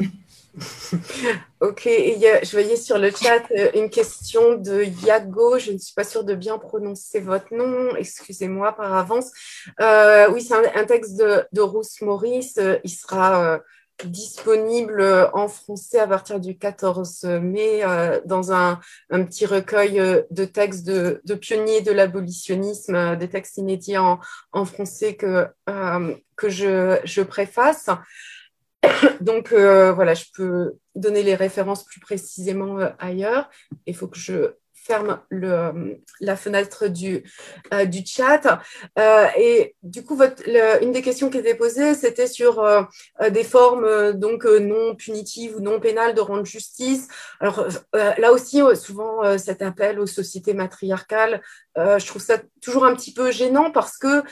ok, 1.62 1.84
je 1.86 2.52
voyais 2.52 2.76
sur 2.76 2.98
le 2.98 3.12
chat 3.12 3.44
euh, 3.52 3.70
une 3.76 3.90
question 3.90 4.56
de 4.56 4.84
Yago. 5.06 5.60
Je 5.60 5.72
ne 5.72 5.78
suis 5.78 5.94
pas 5.94 6.04
sûre 6.04 6.24
de 6.24 6.36
bien 6.36 6.58
prononcer 6.58 7.20
votre 7.20 7.54
nom. 7.54 7.96
Excusez-moi 7.96 8.74
par 8.74 8.94
avance. 8.96 9.32
Euh, 9.80 10.30
oui, 10.32 10.42
c'est 10.42 10.56
un, 10.56 10.86
texte 10.86 11.18
de, 11.18 11.46
de 11.52 11.62
Rousse 11.62 12.02
Maurice. 12.02 12.58
Euh, 12.58 12.78
il 12.84 12.90
sera 12.90 13.60
disponible 14.06 15.30
en 15.34 15.50
français 15.50 16.00
à 16.00 16.08
partir 16.08 16.40
du 16.40 16.58
14 16.58 17.26
mai 17.42 17.82
dans 18.24 18.54
un, 18.54 18.80
petit 19.10 19.46
recueil 19.46 20.24
de 20.32 20.46
textes 20.46 20.86
de, 20.86 21.36
pionniers 21.36 21.82
de 21.82 21.92
l'abolitionnisme, 21.92 23.18
des 23.18 23.28
textes 23.28 23.58
inédits 23.58 23.98
en, 23.98 24.20
français 24.64 25.18
que, 25.18 25.48
que 26.38 26.48
je, 26.48 26.98
je 27.04 27.22
préface. 27.22 27.90
Donc 29.22 29.52
euh, 29.52 29.92
voilà, 29.92 30.14
je 30.14 30.26
peux 30.36 30.76
donner 30.96 31.24
les 31.24 31.36
références 31.36 31.86
plus 31.86 32.00
précisément 32.00 32.80
euh, 32.80 32.90
ailleurs. 33.00 33.50
Il 33.86 33.96
faut 33.96 34.08
que 34.08 34.18
je 34.18 34.54
ferme 34.90 35.20
le, 35.30 35.52
euh, 35.52 35.94
la 36.20 36.36
fenêtre 36.36 36.88
du, 36.88 37.24
euh, 37.74 37.86
du 37.86 38.04
chat. 38.06 38.62
Euh, 38.98 39.26
et 39.38 39.76
du 39.84 40.04
coup, 40.04 40.16
votre, 40.16 40.42
une 40.82 40.92
des 40.92 41.02
questions 41.02 41.30
qui 41.30 41.38
était 41.38 41.56
posée, 41.56 41.94
c'était 41.94 42.28
sur 42.28 42.66
des 43.30 43.44
formes 43.44 44.14
donc 44.14 44.46
non 44.46 44.96
punitives 44.96 45.56
ou 45.58 45.60
non 45.60 45.80
pénales 45.80 46.16
de 46.16 46.22
rendre 46.22 46.46
justice. 46.46 47.08
Alors 47.40 47.68
là 47.94 48.32
aussi, 48.32 48.62
souvent, 48.76 49.38
cet 49.38 49.62
appel 49.62 50.00
aux 50.00 50.08
sociétés 50.08 50.54
matriarcales, 50.54 51.42
je 51.76 52.06
trouve 52.06 52.22
ça 52.22 52.38
toujours 52.62 52.86
un 52.86 52.96
petit 52.96 53.14
peu 53.14 53.32
gênant 53.32 53.72
parce 53.72 53.98
que, 53.98 54.24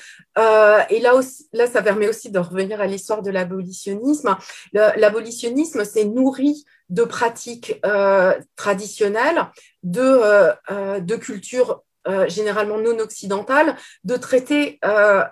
et 0.90 1.00
là, 1.00 1.20
là, 1.54 1.68
ça 1.68 1.82
permet 1.82 2.08
aussi 2.08 2.32
de 2.32 2.40
revenir 2.40 2.82
à 2.82 2.88
l'histoire 2.88 3.22
de 3.22 3.32
l'abolitionnisme. 3.32 4.38
L'abolitionnisme, 4.74 5.84
c'est 5.86 6.06
nourri 6.06 6.66
de 6.90 7.04
pratiques 7.04 7.80
euh, 7.86 8.34
traditionnelles, 8.56 9.48
de, 9.84 10.02
euh, 10.02 10.54
euh, 10.72 11.00
de 11.00 11.16
cultures 11.16 11.84
généralement 12.30 12.78
non 12.78 13.00
occidentales, 13.00 13.76
de 14.06 14.16
traiter 14.16 14.80
euh, 14.86 15.26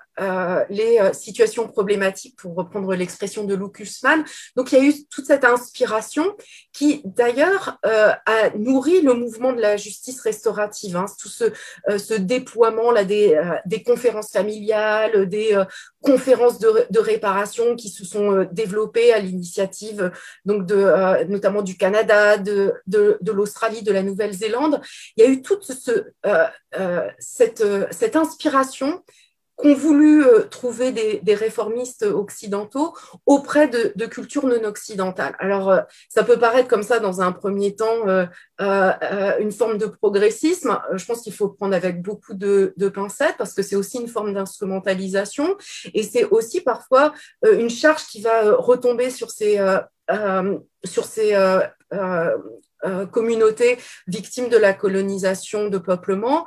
les 0.70 1.00
euh, 1.00 1.14
situations 1.14 1.68
problématiques, 1.68 2.36
pour 2.38 2.56
reprendre 2.56 2.94
l'expression 2.96 3.44
de 3.44 3.56
Lucas 3.56 4.00
Mann. 4.04 4.24
Donc, 4.56 4.72
il 4.72 4.78
y 4.78 4.82
a 4.82 4.84
eu 4.84 4.94
toute 5.10 5.26
cette 5.26 5.44
inspiration 5.44 6.36
qui, 6.74 7.02
d'ailleurs, 7.06 7.78
euh, 7.86 8.12
a 8.26 8.50
nourri 8.58 9.02
le 9.02 9.14
mouvement 9.14 9.54
de 9.54 9.62
la 9.62 9.78
justice 9.78 10.22
restaurative. 10.22 10.96
Hein, 10.96 11.06
tout 11.20 11.30
ce, 11.30 11.46
ce 11.98 12.14
déploiement 12.14 12.92
là, 12.92 13.04
des, 13.04 13.40
des 13.66 13.84
conférences 13.84 14.32
familiales, 14.32 15.28
des 15.28 15.62
conférences 16.02 16.60
de, 16.60 16.86
de, 16.90 17.00
réparation 17.00 17.76
qui 17.76 17.90
se 17.90 18.06
sont 18.06 18.48
développées 18.52 19.14
à 19.14 19.20
l'initiative 19.20 20.12
donc 20.46 20.66
de, 20.66 21.24
notamment 21.26 21.62
du 21.62 21.78
Canada, 21.78 22.38
de, 22.38 22.74
de, 22.88 23.18
de 23.22 23.32
l'Australie, 23.32 23.82
de 23.84 23.92
la 23.92 24.04
Nouvelle-Zélande. 24.04 24.82
Il 25.18 25.24
y 25.24 25.28
a 25.28 25.30
eu 25.30 25.42
toute 25.42 25.64
ce, 25.64 26.12
cette, 27.20 27.64
cette 27.92 28.16
inspiration 28.16 29.04
qu'ont 29.56 29.74
voulu 29.74 30.26
euh, 30.26 30.44
trouver 30.44 30.92
des, 30.92 31.36
réformistes 31.36 32.04
occidentaux 32.04 32.94
auprès 33.26 33.68
de, 33.68 34.06
cultures 34.06 34.46
non 34.46 34.64
occidentales. 34.64 35.36
Alors, 35.40 35.70
euh, 35.70 35.82
ça 36.10 36.24
peut 36.24 36.38
paraître 36.38 36.68
comme 36.68 36.84
ça 36.84 37.00
dans 37.00 37.22
un 37.22 37.32
premier 37.32 37.76
temps 37.76 38.08
euh, 38.08 38.26
une 39.40 39.52
forme 39.52 39.78
de 39.78 39.86
progressisme. 39.86 40.80
Je 40.94 41.06
pense 41.06 41.22
qu'il 41.22 41.34
faut 41.34 41.50
prendre 41.50 41.76
avec 41.76 42.02
beaucoup 42.02 42.34
de, 42.34 42.74
pincettes 42.94 43.36
parce 43.38 43.54
que 43.54 43.64
c'est 43.64 43.76
aussi 43.76 43.98
une 43.98 44.08
forme 44.08 44.34
d'instrumentalisation 44.34 45.58
et 45.94 46.04
c'est 46.04 46.26
aussi 46.26 46.62
parfois 46.62 47.14
une 47.44 47.70
charge 47.70 48.06
qui 48.06 48.22
va 48.22 48.54
retomber 48.54 49.10
sur 49.10 49.32
ces, 49.32 49.60
sur 50.86 51.06
ces 51.06 51.36
communautés 53.12 53.80
victimes 54.08 54.50
de 54.50 54.58
la 54.58 54.74
colonisation 54.74 55.68
de 55.68 55.80
peuplement, 55.80 56.46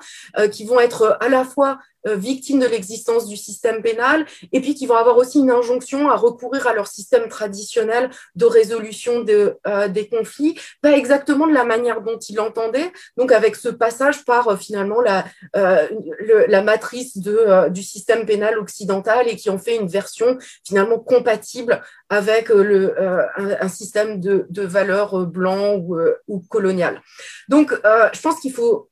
qui 0.53 0.65
vont 0.65 0.79
être 0.79 1.19
à 1.21 1.29
la 1.29 1.45
fois 1.45 1.81
euh, 1.98 1.98
victimes 2.15 2.61
de 2.61 2.67
l'existence 2.67 3.27
du 3.27 3.37
système 3.37 3.83
pénal, 3.83 4.27
et 4.53 4.61
puis 4.61 4.75
qui 4.75 4.87
vont 4.87 4.97
avoir 4.97 5.17
aussi 5.17 5.39
une 5.39 5.51
injonction 5.51 6.11
à 6.11 6.17
recourir 6.17 6.67
à 6.67 6.75
leur 6.75 6.87
système 6.87 7.29
traditionnel 7.29 8.11
de 8.35 8.45
résolution 8.45 9.25
euh, 9.29 9.89
des 9.89 10.09
conflits, 10.09 10.59
pas 10.83 10.93
exactement 10.93 11.47
de 11.47 11.55
la 11.55 11.65
manière 11.65 12.01
dont 12.01 12.19
ils 12.19 12.37
l'entendaient, 12.37 12.93
donc 13.17 13.33
avec 13.33 13.57
ce 13.57 13.69
passage 13.69 14.25
par 14.25 14.49
euh, 14.49 14.57
finalement 14.57 15.01
la, 15.01 15.25
la 15.55 16.63
matrice 16.63 17.19
de, 17.19 17.69
du 17.71 17.83
système 17.83 18.27
pénal 18.27 18.59
occidental 18.59 19.29
et 19.29 19.37
qui 19.37 19.51
en 19.51 19.59
fait 19.59 19.77
une 19.77 19.89
version 19.89 20.39
finalement 20.67 20.99
compatible 20.99 21.81
avec 22.09 22.49
le, 22.49 22.95
un, 23.37 23.69
système 23.69 24.21
de, 24.21 24.47
de 24.49 24.63
valeurs 24.63 25.27
blanc 25.27 25.77
ou, 25.77 25.99
ou 26.27 26.41
colonial. 26.41 27.03
Donc, 27.49 27.73
je 28.13 28.21
pense 28.21 28.41
qu'il 28.41 28.53
faut 28.53 28.89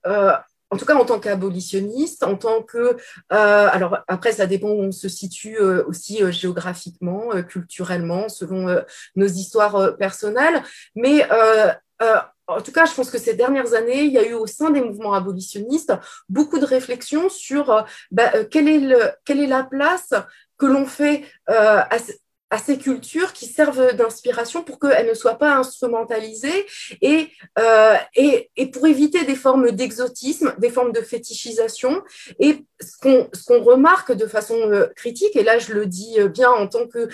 en 0.71 0.77
tout 0.77 0.85
cas 0.85 0.95
en 0.95 1.05
tant 1.05 1.21
qu'abolitionniste, 1.21 2.23
en 2.23 2.37
tant 2.37 2.63
que... 2.63 2.97
Euh, 3.33 3.69
alors 3.71 3.99
après, 4.09 4.33
ça 4.33 4.47
dépend 4.47 4.69
où 4.69 4.83
on 4.83 4.93
se 4.93 5.09
situe 5.09 5.59
euh, 5.61 5.85
aussi 5.87 6.23
euh, 6.23 6.31
géographiquement, 6.31 7.31
culturellement, 7.49 8.29
selon 8.29 8.83
nos 9.15 9.27
histoires 9.27 9.97
personnelles. 9.97 10.63
Mais 10.95 11.27
en 12.49 12.61
tout 12.63 12.73
cas, 12.73 12.87
je 12.87 12.95
pense 12.95 13.11
que 13.11 13.19
ces 13.19 13.35
dernières 13.35 13.75
années, 13.75 14.03
il 14.03 14.13
y 14.13 14.19
a 14.19 14.27
eu 14.27 14.35
au 14.35 14.47
sein 14.47 14.71
des 14.71 14.81
mouvements 14.81 15.15
abolitionnistes 15.15 15.93
beaucoup 16.29 16.59
de 16.59 16.65
réflexions 16.65 17.29
sur 17.29 17.85
bah, 18.11 18.45
quelle, 18.51 18.69
est 18.69 18.81
le, 18.81 19.11
quelle 19.25 19.41
est 19.41 19.47
la 19.47 19.65
place 19.65 20.15
que 20.59 20.67
l'on 20.67 20.87
fait 20.87 21.25
à, 21.47 21.89
à 22.51 22.59
ces 22.59 22.79
cultures 22.79 23.33
qui 23.33 23.47
servent 23.47 23.95
d'inspiration 23.95 24.63
pour 24.63 24.79
qu'elles 24.79 25.09
ne 25.09 25.15
soient 25.15 25.39
pas 25.39 25.57
instrumentalisées 25.57 26.67
et, 27.03 27.29
euh, 27.59 27.95
et, 28.15 28.51
et, 28.57 28.67
pour 28.67 28.87
éviter 28.87 29.25
des 29.25 29.35
formes 29.35 29.73
d'exotisme, 29.73 30.55
des 30.59 30.71
formes 30.71 30.93
de 30.93 31.01
fétichisation. 31.01 32.03
Et 32.39 32.65
ce 32.81 32.97
qu'on 32.99 33.29
qu'on 33.47 33.63
remarque 33.63 34.13
de 34.13 34.27
façon 34.27 34.55
euh, 34.55 34.87
critique, 34.95 35.35
et 35.35 35.43
là 35.43 35.59
je 35.59 35.73
le 35.73 35.87
dis 35.87 36.21
euh, 36.21 36.29
bien 36.29 36.51
en 36.51 36.69
tant 36.69 36.87
que 36.87 37.09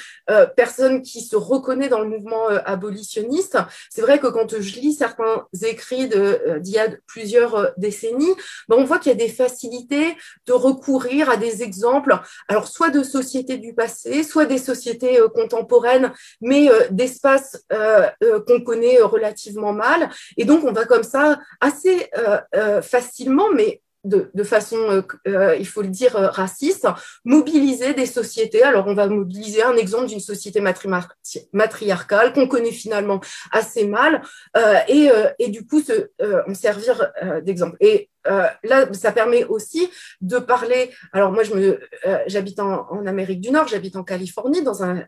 personne 0.57 1.03
qui 1.03 1.21
se 1.23 1.37
reconnaît 1.37 1.89
dans 1.89 2.01
le 2.01 2.09
mouvement 2.09 2.49
abolitionniste, 2.49 3.59
c'est 3.91 4.01
vrai 4.01 4.19
que 4.19 4.27
quand 4.27 4.61
je 4.61 4.81
lis 4.81 4.95
certains 4.95 5.47
écrits 5.63 6.09
d'il 6.09 6.73
y 6.73 6.79
a 6.79 6.89
plusieurs 7.07 7.73
décennies, 7.77 8.35
ben 8.69 8.77
on 8.79 8.85
voit 8.85 8.99
qu'il 8.99 9.11
y 9.11 9.15
a 9.15 9.19
des 9.19 9.29
facilités 9.29 10.17
de 10.47 10.53
recourir 10.53 11.31
à 11.31 11.37
des 11.37 11.63
exemples, 11.63 12.19
alors 12.49 12.67
soit 12.67 12.91
de 12.91 13.03
sociétés 13.03 13.59
du 13.59 13.75
passé, 13.75 14.23
soit 14.23 14.47
des 14.47 14.59
sociétés 14.59 15.22
contemporaine, 15.29 16.13
mais 16.41 16.71
euh, 16.71 16.89
d'espaces 16.91 17.65
euh, 17.73 18.09
qu'on 18.47 18.61
connaît 18.61 19.01
relativement 19.01 19.73
mal. 19.73 20.11
Et 20.37 20.45
donc, 20.45 20.65
on 20.65 20.73
va 20.73 20.85
comme 20.85 21.03
ça 21.03 21.39
assez 21.61 22.11
facilement, 22.83 23.51
mais 23.55 23.81
de, 24.05 24.45
façon, 24.45 25.05
il 25.27 25.67
faut 25.67 25.83
le 25.83 25.89
dire, 25.89 26.15
raciste, 26.15 26.87
mobiliser 27.25 27.95
des 27.95 28.07
sociétés. 28.07 28.63
Alors, 28.63 28.87
on 28.87 28.95
va 28.95 29.07
mobiliser 29.07 29.63
un 29.63 29.77
exemple 29.77 30.07
d'une 30.07 30.21
société 30.21 30.61
matriarcale 31.53 32.33
qu'on 32.33 32.49
connaît 32.49 32.73
finalement 32.73 33.21
assez 33.51 33.87
mal, 33.87 34.23
et, 34.89 35.09
et, 35.39 35.49
du 35.49 35.67
coup, 35.67 35.81
se, 35.81 36.11
en 36.49 36.55
servir 36.55 37.13
d'exemple. 37.43 37.77
Et 37.81 38.11
euh, 38.27 38.47
là, 38.65 38.93
ça 38.93 39.13
permet 39.13 39.45
aussi 39.45 39.91
de 40.21 40.39
parler. 40.39 40.91
Alors 41.13 41.33
moi, 41.33 41.43
je 41.43 41.53
euh, 41.55 42.19
j'habite 42.27 42.61
en, 42.61 43.07
Amérique 43.07 43.41
du 43.41 43.51
Nord, 43.51 43.69
j'habite 43.69 43.97
en 43.97 44.05
Californie, 44.05 44.63
dans 44.63 44.83
un, 44.85 45.05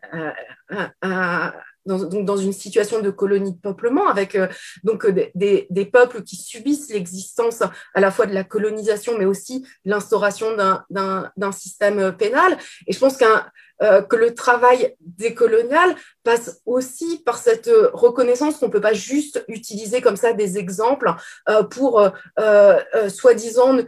dans, 1.85 2.37
une 2.37 2.53
situation 2.53 3.01
de 3.01 3.09
colonie 3.09 3.53
de 3.53 3.59
peuplement, 3.59 4.07
avec 4.07 4.37
donc 4.83 5.07
des, 5.07 5.67
des, 5.69 5.85
peuples 5.85 6.23
qui 6.23 6.35
subissent 6.35 6.91
l'existence 6.91 7.61
à 7.93 8.01
la 8.01 8.11
fois 8.11 8.25
de 8.25 8.33
la 8.33 8.43
colonisation, 8.43 9.17
mais 9.17 9.25
aussi 9.25 9.65
l'instauration 9.85 10.55
d'un 10.89 11.51
système 11.51 12.15
pénal. 12.17 12.57
Et 12.87 12.93
je 12.93 12.99
pense 12.99 13.17
qu'un 13.17 13.45
euh, 13.81 14.01
que 14.01 14.15
le 14.15 14.33
travail 14.33 14.95
décolonial 15.01 15.95
passe 16.23 16.61
aussi 16.65 17.21
par 17.25 17.37
cette 17.37 17.69
reconnaissance 17.91 18.57
qu'on 18.57 18.67
ne 18.67 18.71
peut 18.71 18.79
pas 18.79 18.93
juste 18.93 19.43
utiliser 19.49 19.99
comme 19.99 20.15
ça 20.15 20.31
des 20.31 20.57
exemples 20.57 21.13
euh, 21.49 21.61
pour 21.63 22.09
euh, 22.39 22.79
soi-disant 23.09 23.79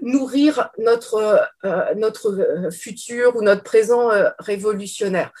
nourrir 0.00 0.70
notre, 0.78 1.46
notre 1.96 2.70
futur 2.70 3.36
ou 3.36 3.42
notre 3.42 3.62
présent 3.62 4.08
révolutionnaire 4.38 5.32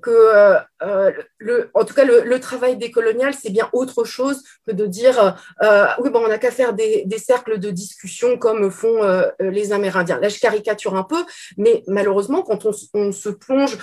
que, 0.00 0.10
euh, 0.10 0.58
euh, 0.82 1.12
le, 1.38 1.70
en 1.74 1.84
tout 1.84 1.94
cas, 1.94 2.04
le, 2.04 2.40
travail 2.40 2.76
décolonial, 2.76 3.34
c'est 3.34 3.50
bien 3.50 3.68
autre 3.72 4.04
chose 4.04 4.42
que 4.66 4.72
de 4.72 4.86
dire 4.86 5.36
euh, 5.62 5.86
oui, 6.00 6.10
bon, 6.10 6.22
on 6.24 6.28
n'a 6.28 6.38
qu'à 6.38 6.50
faire 6.50 6.72
des, 6.72 7.06
cercles 7.18 7.58
de 7.58 7.70
discussion 7.70 8.36
comme 8.36 8.70
font 8.70 9.00
les 9.38 9.72
Amérindiens. 9.72 10.18
Là, 10.18 10.28
je 10.28 10.40
caricature 10.40 10.96
un 10.96 11.04
peu, 11.04 11.22
mais 11.56 11.84
malheureusement, 11.86 12.42
quand 12.42 12.64
on, 12.64 13.12
se 13.12 13.28
plonge 13.28 13.78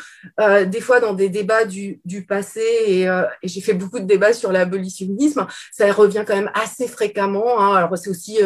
des 0.65 0.81
fois 0.81 0.99
dans 0.99 1.14
des 1.14 1.30
débats 1.30 1.65
du, 1.65 2.02
passé, 2.27 2.61
et, 2.88 3.07
j'ai 3.44 3.61
fait 3.61 3.73
beaucoup 3.73 3.99
de 3.99 4.06
débats 4.06 4.34
sur 4.34 4.52
l'abolitionnisme, 4.52 5.48
ça 5.72 5.91
revient 5.94 6.23
quand 6.27 6.36
même 6.36 6.52
assez 6.53 6.88
fréquemment. 6.88 7.61
Hein. 7.61 7.76
alors, 7.76 7.98
c'est 7.98 8.10
aussi, 8.10 8.40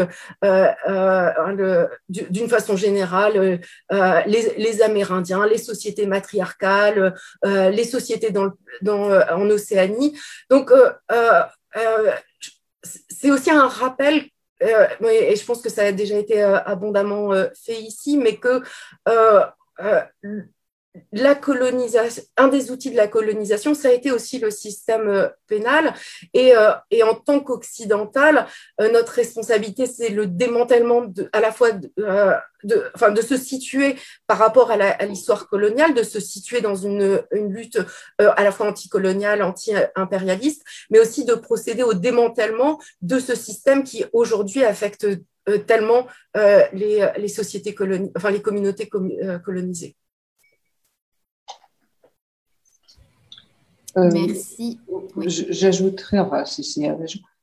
d'une 2.10 2.50
façon 2.50 2.76
générale, 2.76 3.60
les, 3.90 4.54
les, 4.58 4.82
Amérindiens, 4.84 5.48
les 5.48 5.58
sociétés 5.58 6.06
matriarcales, 6.06 7.16
euh, 7.53 7.53
les 7.70 7.84
sociétés 7.84 8.32
dans, 8.32 8.52
euh, 9.10 9.22
en 9.32 9.50
Océanie. 9.50 10.18
Donc, 10.50 10.72
euh, 10.72 11.42
c'est 12.84 13.32
aussi 13.32 13.52
un 13.52 13.68
rappel 13.68 14.26
et 14.62 15.36
je 15.36 15.46
pense 15.46 15.62
que 15.62 15.70
ça 15.70 15.84
a 15.84 15.92
déjà 15.92 16.18
été 16.18 16.42
abondamment 16.42 17.32
fait 17.54 17.76
ici, 17.76 18.18
mais 18.18 18.38
que 18.38 18.62
la 21.12 21.34
colonisation, 21.34 22.24
un 22.38 22.48
des 22.48 22.70
outils 22.72 22.92
de 22.92 22.96
la 22.98 23.08
colonisation, 23.08 23.74
ça 23.74 23.90
a 23.90 23.92
été 23.92 24.12
aussi 24.12 24.40
le 24.40 24.52
système 24.52 25.08
euh, 25.08 25.28
pénal. 25.48 25.94
Et, 26.34 26.56
euh, 26.56 26.72
et 26.92 27.04
en 27.04 27.16
tant 27.16 27.40
qu'occidental, 27.40 28.46
euh, 28.80 28.92
notre 28.92 29.14
responsabilité, 29.14 29.88
c'est 29.88 30.10
le 30.10 30.28
démantèlement 30.28 31.02
de, 31.02 31.30
à 31.34 31.40
la 31.40 31.52
fois 31.52 31.72
de, 31.72 31.92
de, 32.64 32.84
enfin, 32.94 33.12
de 33.12 33.22
se 33.22 33.38
situer 33.38 33.96
par 34.28 34.38
rapport 34.38 34.72
à 34.72 35.06
l'histoire 35.06 35.48
coloniale, 35.48 35.94
de 35.96 36.04
se 36.04 36.20
situer 36.20 36.62
dans 36.62 36.76
une, 36.76 37.24
lutte 37.32 37.80
à 38.20 38.44
la 38.44 38.52
fois 38.52 38.68
anticoloniale, 38.68 39.42
anti-impérialiste, 39.42 40.64
mais 40.90 41.00
aussi 41.00 41.26
de 41.26 41.34
procéder 41.34 41.84
au 41.84 41.94
démantèlement 41.94 42.80
de 43.02 43.20
ce 43.20 43.36
système 43.36 43.84
qui 43.84 44.06
aujourd'hui 44.14 44.64
affecte 44.64 45.08
tellement 45.68 46.08
les, 46.36 47.28
sociétés 47.28 47.76
enfin 48.16 48.32
les 48.32 48.42
communautés 48.42 48.90
colonisées. 49.44 49.98
Euh, 53.98 54.10
Merci. 54.12 54.80
J'ajouterais, 55.18 56.20
enfin, 56.20 56.44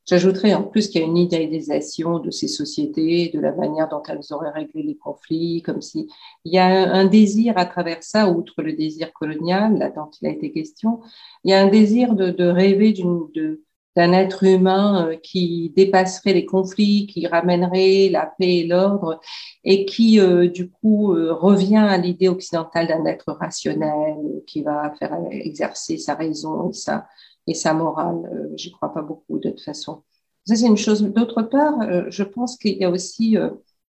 J'ajouterais 0.06 0.54
en 0.54 0.64
plus 0.64 0.88
qu'il 0.88 1.00
y 1.00 1.04
a 1.04 1.06
une 1.06 1.16
idéalisation 1.16 2.18
de 2.18 2.30
ces 2.30 2.48
sociétés, 2.48 3.30
de 3.32 3.38
la 3.38 3.52
manière 3.52 3.88
dont 3.88 4.02
elles 4.08 4.32
auraient 4.32 4.50
réglé 4.50 4.82
les 4.82 4.96
conflits, 4.96 5.62
comme 5.62 5.80
si 5.80 6.08
il 6.44 6.52
y 6.52 6.58
a 6.58 6.66
un, 6.66 7.04
désir 7.04 7.56
à 7.56 7.66
travers 7.66 8.02
ça, 8.02 8.28
outre 8.28 8.62
le 8.62 8.72
désir 8.72 9.12
colonial, 9.12 9.78
là 9.78 9.90
dont 9.90 10.10
il 10.20 10.26
a 10.26 10.30
été 10.30 10.50
question, 10.50 11.00
il 11.44 11.50
y 11.50 11.54
a 11.54 11.60
un 11.60 11.68
désir 11.68 12.14
de, 12.14 12.30
de 12.30 12.44
rêver 12.44 12.92
d'une, 12.92 13.28
de, 13.34 13.62
d'un 13.96 14.12
être 14.12 14.44
humain 14.44 15.08
euh, 15.08 15.16
qui 15.16 15.72
dépasserait 15.74 16.32
les 16.32 16.46
conflits, 16.46 17.06
qui 17.06 17.26
ramènerait 17.26 18.08
la 18.10 18.26
paix 18.26 18.58
et 18.58 18.66
l'ordre, 18.66 19.20
et 19.64 19.84
qui 19.84 20.20
euh, 20.20 20.48
du 20.48 20.70
coup 20.70 21.12
euh, 21.12 21.32
revient 21.32 21.76
à 21.76 21.98
l'idée 21.98 22.28
occidentale 22.28 22.86
d'un 22.86 23.04
être 23.06 23.32
rationnel 23.32 24.16
qui 24.46 24.62
va 24.62 24.92
faire 24.98 25.16
exercer 25.30 25.98
sa 25.98 26.14
raison 26.14 26.70
et 26.70 26.72
sa 26.72 27.06
et 27.46 27.54
sa 27.54 27.74
morale. 27.74 28.50
J'y 28.54 28.70
crois 28.70 28.92
pas 28.92 29.02
beaucoup 29.02 29.38
de 29.38 29.50
toute 29.50 29.62
façon. 29.62 30.02
Ça 30.44 30.54
c'est 30.56 30.66
une 30.66 30.76
chose. 30.76 31.02
D'autre 31.02 31.42
part, 31.42 32.10
je 32.10 32.22
pense 32.22 32.56
qu'il 32.56 32.76
y 32.76 32.84
a 32.84 32.90
aussi, 32.90 33.36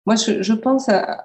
moi 0.06 0.16
je, 0.16 0.42
je 0.42 0.54
pense 0.54 0.90
à, 0.90 1.24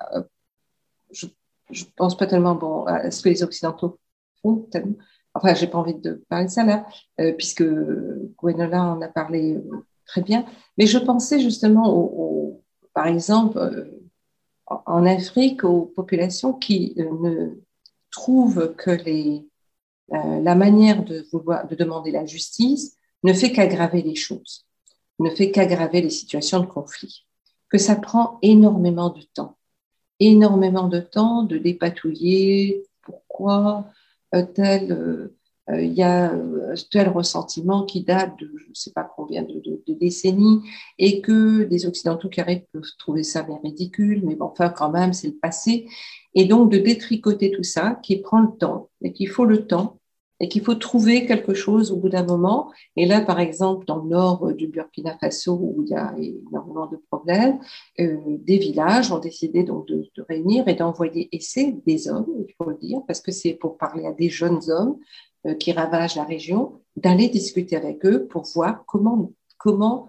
je, 1.10 1.26
je 1.70 1.84
pense 1.96 2.16
pas 2.16 2.26
tellement 2.26 2.54
bon 2.54 2.84
à 2.84 3.10
ce 3.10 3.22
que 3.22 3.30
les 3.30 3.42
occidentaux 3.42 3.98
font 4.42 4.56
tellement 4.70 4.94
enfin, 5.42 5.54
j'ai 5.54 5.66
pas 5.66 5.78
envie 5.78 5.94
de 5.94 6.24
parler 6.28 6.46
de 6.46 6.50
ça 6.50 6.64
là, 6.64 6.86
euh, 7.20 7.32
puisque 7.32 7.64
Gwenola 7.64 8.82
en 8.82 9.00
a 9.02 9.08
parlé 9.08 9.54
euh, 9.54 9.86
très 10.06 10.22
bien, 10.22 10.44
mais 10.76 10.86
je 10.86 10.98
pensais 10.98 11.40
justement, 11.40 11.92
au, 11.94 12.62
par 12.94 13.06
exemple, 13.06 13.58
euh, 13.58 13.84
en 14.66 15.06
Afrique, 15.06 15.64
aux 15.64 15.86
populations 15.86 16.52
qui 16.52 16.94
ne 16.96 17.56
trouvent 18.10 18.74
que 18.76 18.90
les, 18.90 19.44
la 20.08 20.54
manière 20.54 21.04
de, 21.04 21.26
vouloir, 21.32 21.66
de 21.66 21.74
demander 21.74 22.12
la 22.12 22.24
justice 22.24 22.94
ne 23.24 23.32
fait 23.32 23.50
qu'aggraver 23.50 24.02
les 24.02 24.14
choses, 24.14 24.64
ne 25.18 25.30
fait 25.30 25.50
qu'aggraver 25.50 26.02
les 26.02 26.10
situations 26.10 26.60
de 26.60 26.66
conflit, 26.66 27.26
que 27.68 27.78
ça 27.78 27.96
prend 27.96 28.38
énormément 28.42 29.10
de 29.10 29.22
temps, 29.34 29.56
énormément 30.20 30.86
de 30.86 31.00
temps 31.00 31.42
de 31.42 31.58
dépatouiller 31.58 32.84
pourquoi, 33.02 33.86
tel, 34.54 34.92
euh, 34.92 35.36
euh, 35.70 35.82
il 35.82 35.92
y 35.92 36.02
a 36.02 36.32
euh, 36.32 36.74
tel 36.90 37.08
ressentiment 37.08 37.84
qui 37.84 38.02
date 38.02 38.38
de 38.38 38.50
je 38.56 38.68
ne 38.68 38.74
sais 38.74 38.92
pas 38.92 39.08
combien 39.16 39.42
de, 39.42 39.82
décennies 39.88 40.60
et 40.98 41.20
que 41.20 41.66
les 41.70 41.86
Occidentaux 41.86 42.28
qui 42.28 42.40
arrivent 42.40 42.64
peuvent 42.72 42.82
trouver 42.98 43.22
ça 43.22 43.42
bien 43.42 43.58
ridicule, 43.62 44.22
mais 44.24 44.34
bon, 44.34 44.46
enfin 44.46 44.70
quand 44.70 44.90
même 44.90 45.12
c'est 45.12 45.28
le 45.28 45.36
passé. 45.36 45.88
Et 46.34 46.44
donc 46.44 46.70
de 46.70 46.78
détricoter 46.78 47.50
tout 47.50 47.64
ça 47.64 47.98
qui 48.02 48.18
prend 48.18 48.40
le 48.40 48.56
temps 48.58 48.88
et 49.02 49.12
qu'il 49.12 49.28
faut 49.28 49.44
le 49.44 49.66
temps 49.66 49.99
et 50.40 50.48
qu'il 50.48 50.62
faut 50.62 50.74
trouver 50.74 51.26
quelque 51.26 51.54
chose 51.54 51.92
au 51.92 51.96
bout 51.96 52.08
d'un 52.08 52.24
moment. 52.24 52.72
Et 52.96 53.06
là, 53.06 53.20
par 53.20 53.38
exemple, 53.38 53.84
dans 53.86 54.02
le 54.02 54.08
nord 54.08 54.52
du 54.54 54.68
Burkina 54.68 55.16
Faso, 55.18 55.54
où 55.54 55.82
il 55.84 55.90
y 55.90 55.94
a 55.94 56.14
énormément 56.18 56.86
de 56.86 56.96
problèmes, 56.96 57.60
euh, 58.00 58.16
des 58.26 58.58
villages 58.58 59.12
ont 59.12 59.18
décidé 59.18 59.62
donc 59.62 59.86
de, 59.86 60.08
de 60.16 60.22
réunir 60.28 60.66
et 60.66 60.74
d'envoyer, 60.74 61.28
et 61.32 61.40
c'est 61.40 61.72
des 61.86 62.08
hommes, 62.08 62.26
il 62.48 62.54
faut 62.56 62.70
le 62.70 62.76
dire, 62.76 63.00
parce 63.06 63.20
que 63.20 63.32
c'est 63.32 63.52
pour 63.52 63.76
parler 63.76 64.06
à 64.06 64.12
des 64.12 64.30
jeunes 64.30 64.60
hommes 64.70 64.98
euh, 65.46 65.54
qui 65.54 65.72
ravagent 65.72 66.16
la 66.16 66.24
région, 66.24 66.80
d'aller 66.96 67.28
discuter 67.28 67.76
avec 67.76 68.04
eux 68.04 68.26
pour 68.26 68.44
voir 68.54 68.84
comment, 68.86 69.32
comment 69.58 70.08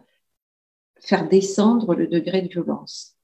faire 0.99 1.27
descendre 1.27 1.95
le 1.95 2.07
degré 2.07 2.41
de 2.41 2.47
violence. 2.47 3.17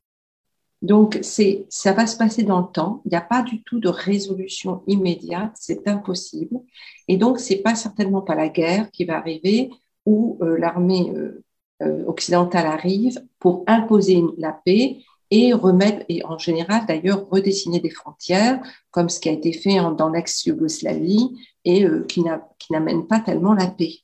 Donc, 0.82 1.18
c'est, 1.24 1.66
ça 1.70 1.92
va 1.94 2.06
se 2.06 2.18
passer 2.18 2.44
dans 2.44 2.62
le 2.62 2.68
temps. 2.72 3.02
Il 3.06 3.10
n'y 3.10 3.18
a 3.18 3.22
pas 3.22 3.42
du 3.42 3.64
tout 3.64 3.80
de 3.80 3.90
résolution 3.90 4.84
immédiate. 4.88 5.52
C'est 5.56 5.88
impossible. 5.88 6.60
Et 7.08 7.18
donc, 7.18 7.40
c'est 7.40 7.58
pas 7.58 7.76
certainement 7.76 8.22
pas 8.22 8.36
la 8.36 8.50
guerre 8.50 8.92
qui 8.92 9.06
va 9.06 9.18
arriver 9.18 9.72
où 10.06 10.38
euh, 10.42 10.58
l'armée 10.58 11.12
euh, 11.16 11.44
euh, 11.82 12.06
occidentale 12.06 12.68
arrive 12.68 13.22
pour 13.40 13.64
imposer 13.68 14.24
la 14.38 14.52
paix 14.52 15.00
et 15.30 15.54
remettre, 15.54 16.06
et 16.08 16.24
en 16.24 16.38
général 16.38 16.86
d'ailleurs 16.88 17.28
redessiner 17.30 17.82
des 17.82 17.90
frontières, 17.90 18.62
comme 18.92 19.10
ce 19.10 19.20
qui 19.20 19.28
a 19.28 19.34
été 19.34 19.52
fait 19.52 19.78
dans 19.98 20.10
l'ex-Yougoslavie 20.10 21.36
et 21.66 21.86
qui, 22.08 22.24
qui 22.58 22.72
n'amène 22.72 23.08
pas 23.08 23.20
tellement 23.20 23.54
la 23.54 23.68
paix. 23.68 23.96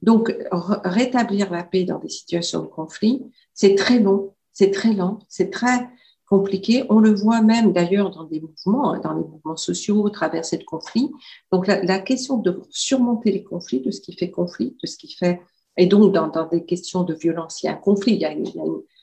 Donc, 0.00 0.34
rétablir 0.50 1.52
la 1.52 1.62
paix 1.62 1.84
dans 1.84 1.98
des 1.98 2.08
situations 2.08 2.62
de 2.62 2.68
conflit, 2.68 3.22
c'est 3.52 3.74
très 3.74 4.00
long, 4.00 4.32
c'est 4.54 4.70
très 4.70 4.94
lent, 4.94 5.18
c'est 5.28 5.50
très, 5.50 5.90
compliqué. 6.32 6.84
On 6.88 6.98
le 6.98 7.12
voit 7.12 7.42
même 7.42 7.74
d'ailleurs 7.74 8.10
dans 8.10 8.24
des 8.24 8.40
mouvements, 8.40 8.94
hein, 8.94 9.00
dans 9.00 9.12
les 9.12 9.22
mouvements 9.22 9.58
sociaux, 9.58 10.08
traversés 10.08 10.56
de 10.56 10.64
conflits. 10.64 11.10
Donc 11.52 11.66
la, 11.66 11.98
question 11.98 12.38
de 12.38 12.62
surmonter 12.70 13.30
les 13.32 13.44
conflits, 13.44 13.80
de 13.80 13.90
ce 13.90 14.00
qui 14.00 14.14
fait 14.14 14.30
conflit, 14.30 14.74
de 14.82 14.86
ce 14.86 14.96
qui 14.96 15.12
fait... 15.12 15.42
Et 15.76 15.84
donc 15.84 16.10
dans, 16.14 16.46
des 16.46 16.64
questions 16.64 17.02
de 17.02 17.12
violence, 17.12 17.62
il 17.62 17.66
y 17.66 17.68
a 17.68 17.72
un 17.72 17.76
conflit, 17.76 18.14
il 18.14 18.20
y 18.20 18.24
a, 18.24 18.32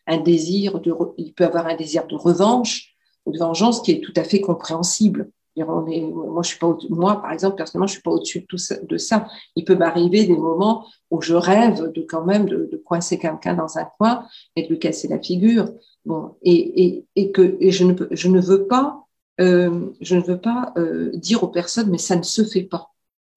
un 0.07 0.17
désir, 0.17 0.81
de, 0.81 0.91
il 1.17 1.35
peut 1.35 1.45
avoir 1.45 1.67
un 1.67 1.75
désir 1.75 2.07
de 2.07 2.15
revanche 2.15 2.95
ou 3.27 3.31
de 3.31 3.37
vengeance 3.37 3.83
qui 3.83 3.91
est 3.91 4.01
tout 4.01 4.13
à 4.15 4.23
fait 4.23 4.41
compréhensible. 4.41 5.31
Moi, 5.57 7.21
par 7.21 7.31
exemple, 7.31 7.57
personnellement, 7.57 7.87
je 7.87 7.93
suis 7.93 8.01
pas 8.01 8.11
au-dessus 8.11 8.41
de, 8.41 8.45
tout 8.45 8.57
ça. 8.97 9.27
Il 9.55 9.65
peut 9.65 9.75
m'arriver 9.75 10.25
des 10.25 10.37
moments 10.37 10.85
où 11.11 11.21
je 11.21 11.33
rêve 11.33 11.91
de 11.91 12.01
quand 12.01 12.25
même 12.25 12.47
de, 12.47 12.81
coincer 12.85 13.19
quelqu'un 13.19 13.55
dans 13.55 13.77
un 13.77 13.85
coin 13.97 14.25
et 14.55 14.63
de 14.63 14.69
lui 14.69 14.79
casser 14.79 15.07
la 15.07 15.19
figure. 15.19 15.69
Bon, 16.05 16.35
et, 16.41 16.85
et, 16.85 17.05
et 17.15 17.31
que 17.31 17.57
et 17.59 17.71
je, 17.71 17.83
ne, 17.83 17.93
je 18.11 18.27
ne 18.29 18.39
veux 18.39 18.67
pas, 18.67 19.05
euh, 19.41 19.89
je 20.01 20.15
ne 20.15 20.21
veux 20.21 20.39
pas 20.39 20.73
euh, 20.77 21.11
dire 21.13 21.43
aux 21.43 21.49
personnes, 21.49 21.89
mais 21.89 21.97
ça 21.97 22.15
ne 22.15 22.23
se 22.23 22.43
fait 22.43 22.63
pas, 22.63 22.91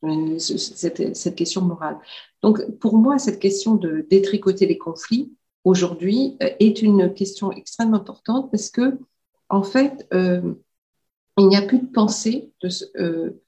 euh, 0.04 0.38
cette, 0.38 1.16
cette 1.16 1.34
question 1.34 1.62
morale. 1.62 1.98
Donc, 2.42 2.64
pour 2.78 2.96
moi, 2.98 3.18
cette 3.18 3.40
question 3.40 3.74
de 3.74 4.06
détricoter 4.10 4.66
les 4.66 4.78
conflits 4.78 5.32
aujourd'hui 5.64 6.36
est 6.40 6.82
une 6.82 7.14
question 7.14 7.52
extrêmement 7.52 7.98
importante 7.98 8.50
parce 8.50 8.68
que, 8.70 8.98
en 9.48 9.62
fait, 9.62 10.08
il 11.38 11.48
n'y 11.48 11.56
a 11.56 11.62
plus 11.62 11.78
de 11.78 11.86
pensée 11.86 12.52
de, 12.62 13.40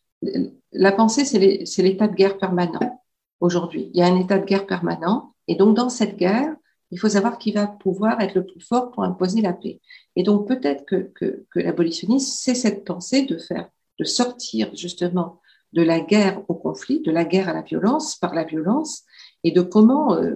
la 0.72 0.92
pensée, 0.92 1.24
c'est 1.24 1.82
l'état 1.82 2.08
de 2.08 2.14
guerre 2.14 2.38
permanent 2.38 3.02
aujourd'hui. 3.40 3.90
Il 3.94 3.98
y 3.98 4.02
a 4.02 4.06
un 4.06 4.18
état 4.18 4.38
de 4.38 4.44
guerre 4.44 4.66
permanent. 4.66 5.34
Et 5.48 5.56
donc, 5.56 5.76
dans 5.76 5.88
cette 5.88 6.16
guerre, 6.16 6.54
il 6.90 6.98
faut 6.98 7.08
savoir 7.08 7.38
qui 7.38 7.52
va 7.52 7.66
pouvoir 7.66 8.20
être 8.20 8.34
le 8.34 8.46
plus 8.46 8.60
fort 8.60 8.90
pour 8.90 9.04
imposer 9.04 9.40
la 9.40 9.52
paix. 9.52 9.80
Et 10.16 10.22
donc, 10.22 10.48
peut-être 10.48 10.84
que, 10.84 11.10
que, 11.14 11.58
l'abolitionnisme, 11.58 12.32
c'est 12.34 12.54
cette 12.54 12.84
pensée 12.84 13.24
de 13.24 13.38
faire, 13.38 13.68
de 13.98 14.04
sortir 14.04 14.74
justement 14.74 15.40
de 15.72 15.82
la 15.82 16.00
guerre 16.00 16.42
au 16.48 16.54
conflit, 16.54 17.00
de 17.00 17.10
la 17.10 17.24
guerre 17.24 17.48
à 17.48 17.52
la 17.52 17.62
violence, 17.62 18.16
par 18.16 18.34
la 18.34 18.44
violence, 18.44 19.02
et 19.42 19.50
de 19.50 19.60
comment 19.60 20.14
euh, 20.14 20.34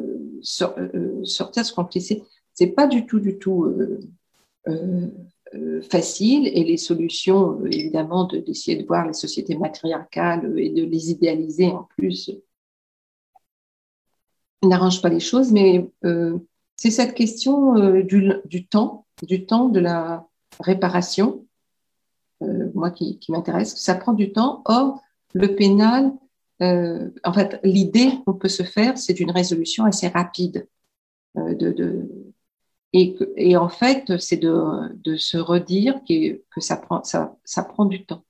euh, 0.62 1.24
sortir 1.24 1.64
ce 1.64 1.72
conflit. 1.72 2.00
Ce 2.00 2.14
n'est 2.60 2.72
pas 2.72 2.86
du 2.86 3.06
tout, 3.06 3.20
du 3.20 3.38
tout 3.38 3.64
euh, 4.66 5.10
facile, 5.90 6.46
et 6.46 6.64
les 6.64 6.76
solutions, 6.76 7.64
évidemment, 7.66 8.24
d'essayer 8.24 8.76
de, 8.76 8.86
voir 8.86 9.06
les 9.06 9.14
sociétés 9.14 9.56
matriarcales 9.56 10.58
et 10.58 10.70
de 10.70 10.84
les 10.84 11.10
idéaliser 11.10 11.66
en 11.66 11.88
plus, 11.96 12.30
n'arrangent 14.62 15.00
pas 15.00 15.08
les 15.08 15.20
choses, 15.20 15.52
mais 15.52 15.88
c'est 16.76 16.90
cette 16.90 17.14
question 17.14 17.74
du, 18.02 18.32
du, 18.44 18.66
temps, 18.66 19.06
du 19.22 19.46
temps 19.46 19.68
de 19.68 19.80
la 19.80 20.26
réparation, 20.60 21.46
moi 22.74 22.90
qui, 22.90 23.18
m'intéresse, 23.28 23.76
ça 23.76 23.94
prend 23.94 24.12
du 24.12 24.32
temps. 24.32 24.62
Or, 24.66 25.00
le 25.34 25.54
pénal, 25.54 26.12
euh, 26.62 27.10
en 27.24 27.32
fait, 27.32 27.60
l'idée 27.62 28.10
qu'on 28.24 28.34
peut 28.34 28.48
se 28.48 28.62
faire, 28.62 28.98
c'est 28.98 29.14
d'une 29.14 29.30
résolution 29.30 29.84
assez 29.84 30.08
rapide. 30.08 30.66
Euh, 31.36 31.54
de, 31.54 32.08
et, 32.92 33.16
et, 33.36 33.56
en 33.56 33.68
fait, 33.68 34.18
c'est 34.18 34.38
de, 34.38 34.94
de, 34.94 35.16
se 35.16 35.36
redire 35.36 36.00
que, 36.08 36.42
que 36.50 36.60
ça, 36.60 36.76
prend, 36.76 37.02
ça, 37.04 37.36
ça, 37.44 37.62
prend 37.62 37.84
du 37.84 38.06
temps. 38.06 38.24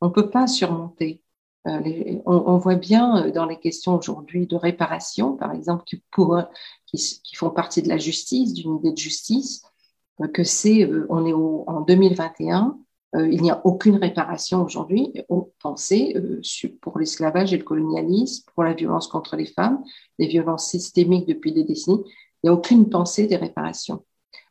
On 0.00 0.08
ne 0.08 0.12
peut 0.12 0.30
pas 0.30 0.46
surmonter. 0.46 1.22
Euh, 1.66 1.80
on, 2.26 2.34
on, 2.46 2.58
voit 2.58 2.74
bien 2.74 3.30
dans 3.30 3.46
les 3.46 3.58
questions 3.58 3.96
aujourd'hui 3.96 4.46
de 4.46 4.56
réparation, 4.56 5.36
par 5.36 5.52
exemple, 5.52 5.84
qui, 5.84 6.02
pour, 6.10 6.38
qui, 6.86 6.98
qui, 7.22 7.36
font 7.36 7.50
partie 7.50 7.80
de 7.80 7.88
la 7.88 7.96
justice, 7.96 8.52
d'une 8.52 8.76
idée 8.76 8.92
de 8.92 8.98
justice, 8.98 9.62
que 10.34 10.44
c'est, 10.44 10.88
on 11.08 11.24
est 11.24 11.32
au, 11.32 11.64
en 11.66 11.80
2021, 11.80 12.78
euh, 13.16 13.28
il 13.30 13.42
n'y 13.42 13.50
a 13.50 13.60
aucune 13.64 13.96
réparation 13.96 14.62
aujourd'hui 14.62 15.12
pensée 15.60 16.14
euh, 16.16 16.40
pour 16.80 16.98
l'esclavage 16.98 17.52
et 17.52 17.58
le 17.58 17.64
colonialisme, 17.64 18.44
pour 18.52 18.64
la 18.64 18.74
violence 18.74 19.06
contre 19.06 19.36
les 19.36 19.46
femmes, 19.46 19.82
les 20.18 20.26
violences 20.26 20.68
systémiques 20.68 21.28
depuis 21.28 21.52
des 21.52 21.64
décennies. 21.64 22.02
Il 22.44 22.48
n'y 22.48 22.50
a 22.50 22.52
aucune 22.52 22.90
pensée 22.90 23.26
des 23.26 23.36
réparations. 23.36 24.04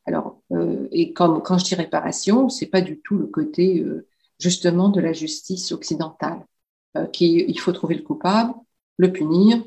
Alors, 0.08 0.42
euh, 0.52 0.88
et 0.92 1.14
quand 1.14 1.58
je 1.60 1.64
dis 1.64 1.76
réparation, 1.76 2.50
c'est 2.50 2.66
pas 2.66 2.82
du 2.82 3.00
tout 3.02 3.18
le 3.18 3.28
côté 3.28 3.86
justement 4.40 4.90
de 4.90 5.00
la 5.00 5.14
justice 5.14 5.72
occidentale, 5.72 6.44
qui 7.14 7.46
il 7.48 7.60
faut 7.60 7.72
trouver 7.72 7.94
le 7.94 8.02
coupable, 8.02 8.56
le 8.98 9.14
punir, 9.14 9.64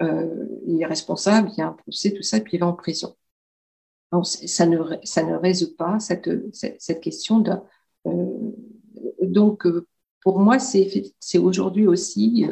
il 0.00 0.78
est 0.80 0.86
responsable, 0.86 1.48
il 1.52 1.58
y 1.58 1.62
a 1.62 1.68
un 1.68 1.72
procès, 1.72 2.12
tout 2.12 2.22
ça, 2.22 2.38
puis 2.38 2.58
il 2.58 2.60
va 2.60 2.66
en 2.66 2.74
prison. 2.74 3.16
ça, 4.22 4.66
ne, 4.66 4.78
ça 5.02 5.22
ne 5.24 5.34
résout 5.34 5.74
pas 5.74 5.98
cette, 6.00 6.30
cette, 6.52 7.00
question 7.00 7.42
euh, 8.06 8.52
donc, 9.22 9.66
euh, 9.66 9.86
pour 10.22 10.38
moi, 10.38 10.58
c'est 10.58 11.38
aujourd'hui 11.38 11.86
aussi 11.86 12.46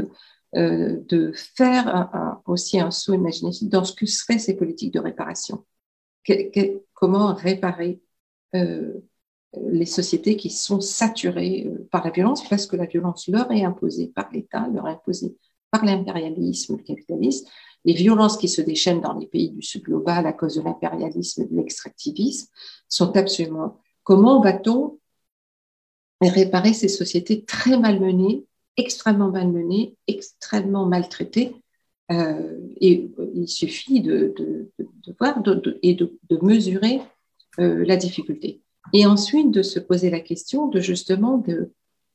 euh, 0.57 0.99
de 1.09 1.33
faire 1.33 2.41
aussi 2.47 2.79
un 2.79 2.91
saut 2.91 3.15
imaginatif 3.15 3.69
dans 3.69 3.85
ce 3.85 3.95
que 3.95 4.07
seraient 4.07 4.39
ces 4.39 4.57
politiques 4.57 4.93
de 4.93 5.01
réparation. 5.01 5.65
comment 6.95 7.35
réparer 7.35 8.01
les 8.53 9.87
sociétés 9.87 10.37
qui 10.37 10.51
sont 10.51 10.81
saturées 10.81 11.71
par 11.91 12.05
la 12.05 12.11
violence 12.11 12.47
parce 12.49 12.67
que 12.67 12.77
la 12.77 12.87
violence 12.87 13.29
leur 13.29 13.51
est 13.51 13.65
imposée 13.65 14.09
par 14.09 14.31
l'État, 14.33 14.69
leur 14.73 14.89
est 14.89 14.93
imposée 14.93 15.37
par 15.71 15.85
l'impérialisme, 15.85 16.77
le 16.77 16.83
capitalisme, 16.83 17.47
les 17.85 17.95
violences 17.95 18.37
qui 18.37 18.49
se 18.49 18.61
déchaînent 18.61 19.01
dans 19.01 19.15
les 19.15 19.27
pays 19.27 19.51
du 19.51 19.63
sud 19.63 19.83
global 19.83 20.27
à 20.27 20.33
cause 20.33 20.57
de 20.57 20.63
l'impérialisme 20.63 21.43
et 21.43 21.47
de 21.47 21.57
l'extractivisme 21.57 22.49
sont 22.89 23.17
absolument. 23.17 23.81
Comment 24.05 24.41
va-t-on 24.41 24.99
réparer 26.21 26.73
ces 26.73 26.89
sociétés 26.89 27.45
très 27.45 27.77
malmenées, 27.79 28.45
extrêmement 28.77 29.31
malmenées, 29.31 29.97
extrêmement 30.07 30.87
maltraitées. 30.87 31.57
Euh, 32.11 32.59
et 32.81 33.11
il 33.35 33.49
suffit 33.49 34.01
de, 34.01 34.35
voir 35.19 35.43
et 35.83 35.95
de, 35.95 36.19
mesurer 36.43 37.01
euh, 37.59 37.85
la 37.85 37.97
difficulté. 37.97 38.63
Et 38.93 39.07
ensuite 39.07 39.51
de 39.51 39.63
se 39.63 39.79
poser 39.79 40.11
la 40.11 40.21
question 40.21 40.67
de 40.69 40.81
justement 40.81 41.39
de, 41.39 41.73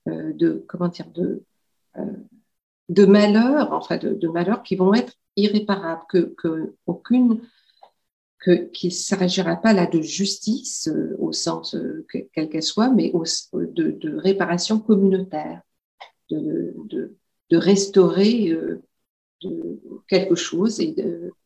euh, 0.08 0.66
comment 0.68 0.90
dire, 0.90 1.10
de, 1.12 1.44
de 2.90 3.06
malheurs, 3.06 3.74
enfin 3.74 3.98
de, 3.98 4.28
malheurs 4.28 4.64
qui 4.64 4.76
vont 4.76 4.94
être 4.94 5.14
irréparables, 5.36 6.04
que, 6.10 6.36
que 6.36 6.74
qu'il 8.74 8.90
ne 8.90 8.94
s'agira 8.94 9.56
pas 9.56 9.74
là 9.74 9.86
de 9.86 10.02
justice 10.02 10.88
euh, 10.88 11.16
au 11.20 11.32
sens 11.32 11.76
euh, 11.76 12.06
quel 12.34 12.50
qu'elle 12.50 12.64
soit, 12.64 12.90
mais 12.90 13.12
de, 13.54 14.18
réparation 14.18 14.80
communautaire, 14.80 15.62
de, 16.30 16.76
de 17.50 17.58
restaurer 17.58 18.50
euh, 18.50 18.82
quelque 20.08 20.36
chose 20.36 20.80
et 20.80 20.96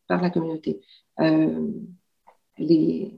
par 0.07 0.21
la 0.21 0.29
communauté. 0.29 0.81
Les, 2.57 3.13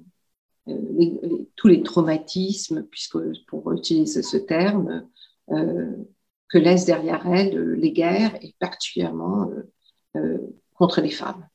tous 1.55 1.67
les 1.67 1.83
traumatismes, 1.83 2.83
puisque 2.83 3.17
pour 3.47 3.71
utiliser 3.73 4.23
ce 4.23 4.37
terme, 4.37 5.07
que 5.47 6.57
laissent 6.57 6.85
derrière 6.85 7.27
elles 7.27 7.73
les 7.73 7.91
guerres 7.91 8.37
et 8.41 8.55
particulièrement 8.59 9.51
contre 10.75 11.01
les 11.01 11.09
femmes 11.09 11.45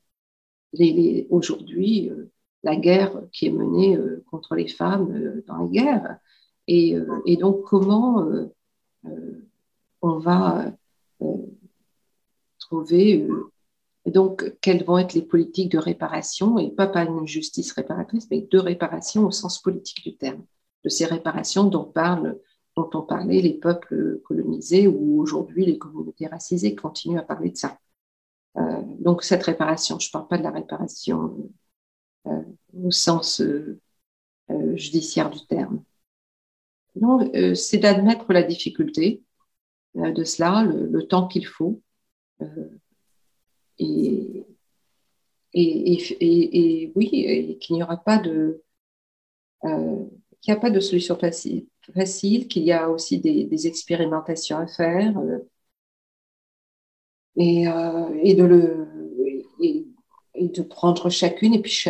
aujourd'hui 1.30 2.10
euh, 2.10 2.30
la 2.62 2.76
guerre 2.76 3.22
qui 3.32 3.46
est 3.46 3.50
menée 3.50 3.96
euh, 3.96 4.24
contre 4.30 4.54
les 4.54 4.68
femmes 4.68 5.12
euh, 5.14 5.44
dans 5.46 5.64
les 5.64 5.70
guerres. 5.70 6.18
Et, 6.66 6.94
et 7.24 7.38
donc, 7.38 7.64
comment 7.64 8.28
on 10.02 10.18
va 10.18 10.72
trouver. 12.58 13.26
Et 14.04 14.10
donc, 14.10 14.56
quelles 14.60 14.84
vont 14.84 14.98
être 14.98 15.14
les 15.14 15.22
politiques 15.22 15.72
de 15.72 15.78
réparation, 15.78 16.58
et 16.58 16.70
pas 16.70 16.86
pas 16.86 17.04
une 17.04 17.26
justice 17.26 17.72
réparatrice, 17.72 18.28
mais 18.30 18.40
de 18.40 18.58
réparation 18.58 19.26
au 19.26 19.30
sens 19.30 19.60
politique 19.60 20.02
du 20.02 20.16
terme, 20.16 20.44
de 20.84 20.88
ces 20.88 21.04
réparations 21.04 21.64
dont, 21.64 21.84
parle, 21.84 22.38
dont 22.76 22.88
ont 22.94 23.02
parlé 23.02 23.42
les 23.42 23.54
peuples 23.54 24.20
colonisés 24.24 24.86
ou 24.86 25.20
aujourd'hui 25.20 25.66
les 25.66 25.78
communautés 25.78 26.26
racisées 26.26 26.74
continuent 26.74 27.18
à 27.18 27.22
parler 27.22 27.50
de 27.50 27.56
ça. 27.56 27.78
Euh, 28.58 28.82
donc 28.98 29.22
cette 29.22 29.42
réparation, 29.42 29.98
je 29.98 30.08
ne 30.08 30.12
parle 30.12 30.28
pas 30.28 30.38
de 30.38 30.42
la 30.42 30.50
réparation 30.50 31.50
euh, 32.26 32.42
au 32.82 32.90
sens 32.90 33.40
euh, 33.40 33.80
judiciaire 34.74 35.30
du 35.30 35.46
terme. 35.46 35.82
Donc 36.96 37.30
c'est 37.54 37.78
d'admettre 37.78 38.32
la 38.32 38.42
difficulté 38.42 39.22
de 39.94 40.24
cela, 40.24 40.64
le, 40.64 41.06
temps 41.06 41.26
qu'il 41.26 41.46
faut, 41.46 41.82
et, 43.78 44.44
et, 45.54 46.92
oui, 46.94 47.58
qu'il 47.60 47.76
n'y 47.76 47.82
aura 47.82 47.96
pas 47.96 48.18
de 48.18 48.62
qu'il 50.40 50.52
n'y 50.52 50.58
a 50.58 50.60
pas 50.60 50.70
de 50.70 50.80
solution 50.80 51.18
facile, 51.18 52.48
qu'il 52.48 52.62
y 52.62 52.72
a 52.72 52.88
aussi 52.88 53.18
des, 53.18 53.66
expérimentations 53.66 54.58
à 54.58 54.66
faire, 54.66 55.20
et, 57.36 57.68
euh, 57.68 58.20
et 58.22 58.34
de 58.34 58.44
le 58.44 58.88
et, 59.62 59.86
de 60.34 60.62
prendre 60.62 61.10
chacune. 61.10 61.54
Et 61.54 61.60
puis, 61.60 61.84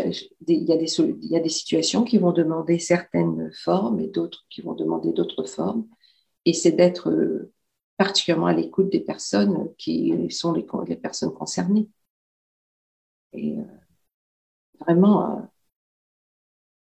il 0.46 0.64
y, 0.64 0.72
a 0.72 0.76
des, 0.76 1.00
il 1.00 1.30
y 1.30 1.36
a 1.36 1.40
des 1.40 1.48
situations 1.50 2.04
qui 2.04 2.16
vont 2.16 2.32
demander 2.32 2.78
certaines 2.78 3.50
formes 3.52 4.00
et 4.00 4.08
d'autres 4.08 4.46
qui 4.48 4.62
vont 4.62 4.74
demander 4.74 5.12
d'autres 5.12 5.44
formes. 5.44 5.86
Et 6.46 6.54
c'est 6.54 6.72
d'être 6.72 7.10
euh, 7.10 7.52
particulièrement 7.98 8.46
à 8.46 8.54
l'écoute 8.54 8.90
des 8.90 9.00
personnes 9.00 9.74
qui 9.76 10.14
sont 10.30 10.52
les, 10.52 10.96
personnes 10.96 11.34
concernées. 11.34 11.88
Et 13.32 13.58
euh, 13.58 13.62
vraiment, 14.80 15.50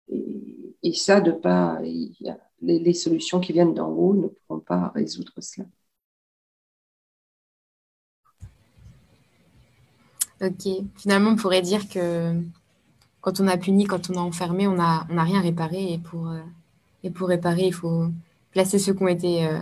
et, 0.09 0.75
et, 0.83 0.93
ça, 0.93 1.21
de 1.21 1.31
pas, 1.31 1.79
les, 2.61 2.93
solutions 2.93 3.39
qui 3.39 3.53
viennent 3.53 3.73
d'en 3.75 3.89
haut 3.89 4.15
ne 4.15 4.27
pourront 4.27 4.59
pas 4.59 4.89
résoudre 4.95 5.31
cela. 5.39 5.67
Ok. 10.41 10.67
Finalement, 10.97 11.31
on 11.31 11.35
pourrait 11.35 11.61
dire 11.61 11.87
que 11.87 12.33
quand 13.21 13.39
on 13.39 13.47
a 13.47 13.57
puni, 13.57 13.85
quand 13.85 14.09
on 14.09 14.15
a 14.15 14.21
enfermé, 14.21 14.67
on 14.67 14.75
n'a 14.75 15.07
on 15.09 15.17
a 15.17 15.23
rien 15.23 15.41
réparé. 15.41 15.93
Et 15.93 15.99
pour, 15.99 16.29
euh, 16.29 16.41
et 17.03 17.09
pour 17.11 17.27
réparer, 17.29 17.67
il 17.67 17.73
faut 17.73 18.07
placer 18.51 18.79
ceux 18.79 18.93
qui 18.93 19.03
ont 19.03 19.07
été, 19.07 19.47
euh, 19.47 19.59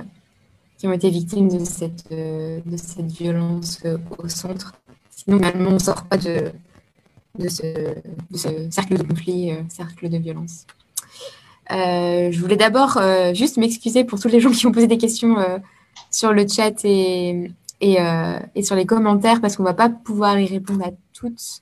qui 0.84 0.88
ont 0.90 0.92
été 0.92 1.10
victimes 1.10 1.48
de 1.48 1.64
cette, 1.64 2.12
euh, 2.12 2.60
de 2.66 2.76
cette 2.76 3.10
violence 3.10 3.80
au 4.18 4.28
centre. 4.28 4.74
Sinon, 5.10 5.40
on 5.56 5.72
ne 5.72 5.80
sort 5.80 6.04
pas 6.04 6.18
de, 6.18 6.52
de, 7.40 7.48
ce, 7.48 8.68
cercle 8.70 8.98
de 8.98 9.04
conflit, 9.04 9.54
cercle 9.70 10.10
de 10.10 10.18
violence. 10.18 10.66
je 11.70 12.38
voulais 12.38 12.58
d'abord 12.58 13.02
juste 13.34 13.56
m'excuser 13.56 14.04
pour 14.04 14.20
tous 14.20 14.28
les 14.28 14.42
gens 14.42 14.52
qui 14.52 14.68
ont 14.68 14.74
posé 14.74 14.88
des 14.88 14.98
questions 14.98 15.38
sur 16.12 16.34
le 16.34 16.46
chat 16.50 16.84
et, 16.84 17.50
et, 17.80 17.98
et 18.54 18.64
sur 18.64 18.76
les 18.76 18.86
commentaires 18.86 19.40
parce 19.40 19.56
qu'on 19.56 19.64
ne 19.64 19.70
va 19.70 19.74
pas 19.74 19.88
pouvoir 19.88 20.38
y 20.38 20.48
répondre 20.48 20.86
à 20.86 20.92
toutes 21.14 21.62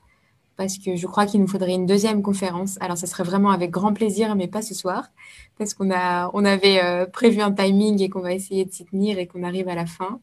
parce 0.57 0.78
que 0.78 0.95
je 0.95 1.07
crois 1.07 1.26
qu'il 1.26 1.41
nous 1.41 1.48
faudrait 1.48 1.73
une 1.73 1.86
deuxième 1.86 2.22
conférence. 2.22 2.78
Alors, 2.82 2.98
ça 2.98 3.07
serait 3.07 3.23
vraiment 3.23 3.52
avec 3.52 3.72
grand 3.72 3.94
plaisir, 3.94 4.36
mais 4.36 4.48
pas 4.48 4.61
ce 4.61 4.73
soir, 4.73 5.10
parce 5.57 5.73
qu'on 5.73 5.91
a, 5.91 6.30
on 6.34 6.45
avait 6.45 6.84
euh, 6.84 7.06
prévu 7.06 7.41
un 7.41 7.52
timing 7.52 8.02
et 8.02 8.10
qu'on 8.10 8.22
va 8.22 8.34
essayer 8.34 8.65
de 8.65 8.72
s'y 8.72 8.86
tenir 8.86 9.18
et 9.18 9.28
qu'on 9.28 9.44
arrive 9.44 9.68
à 9.69 9.76
la 9.76 9.86
fin. 9.86 10.19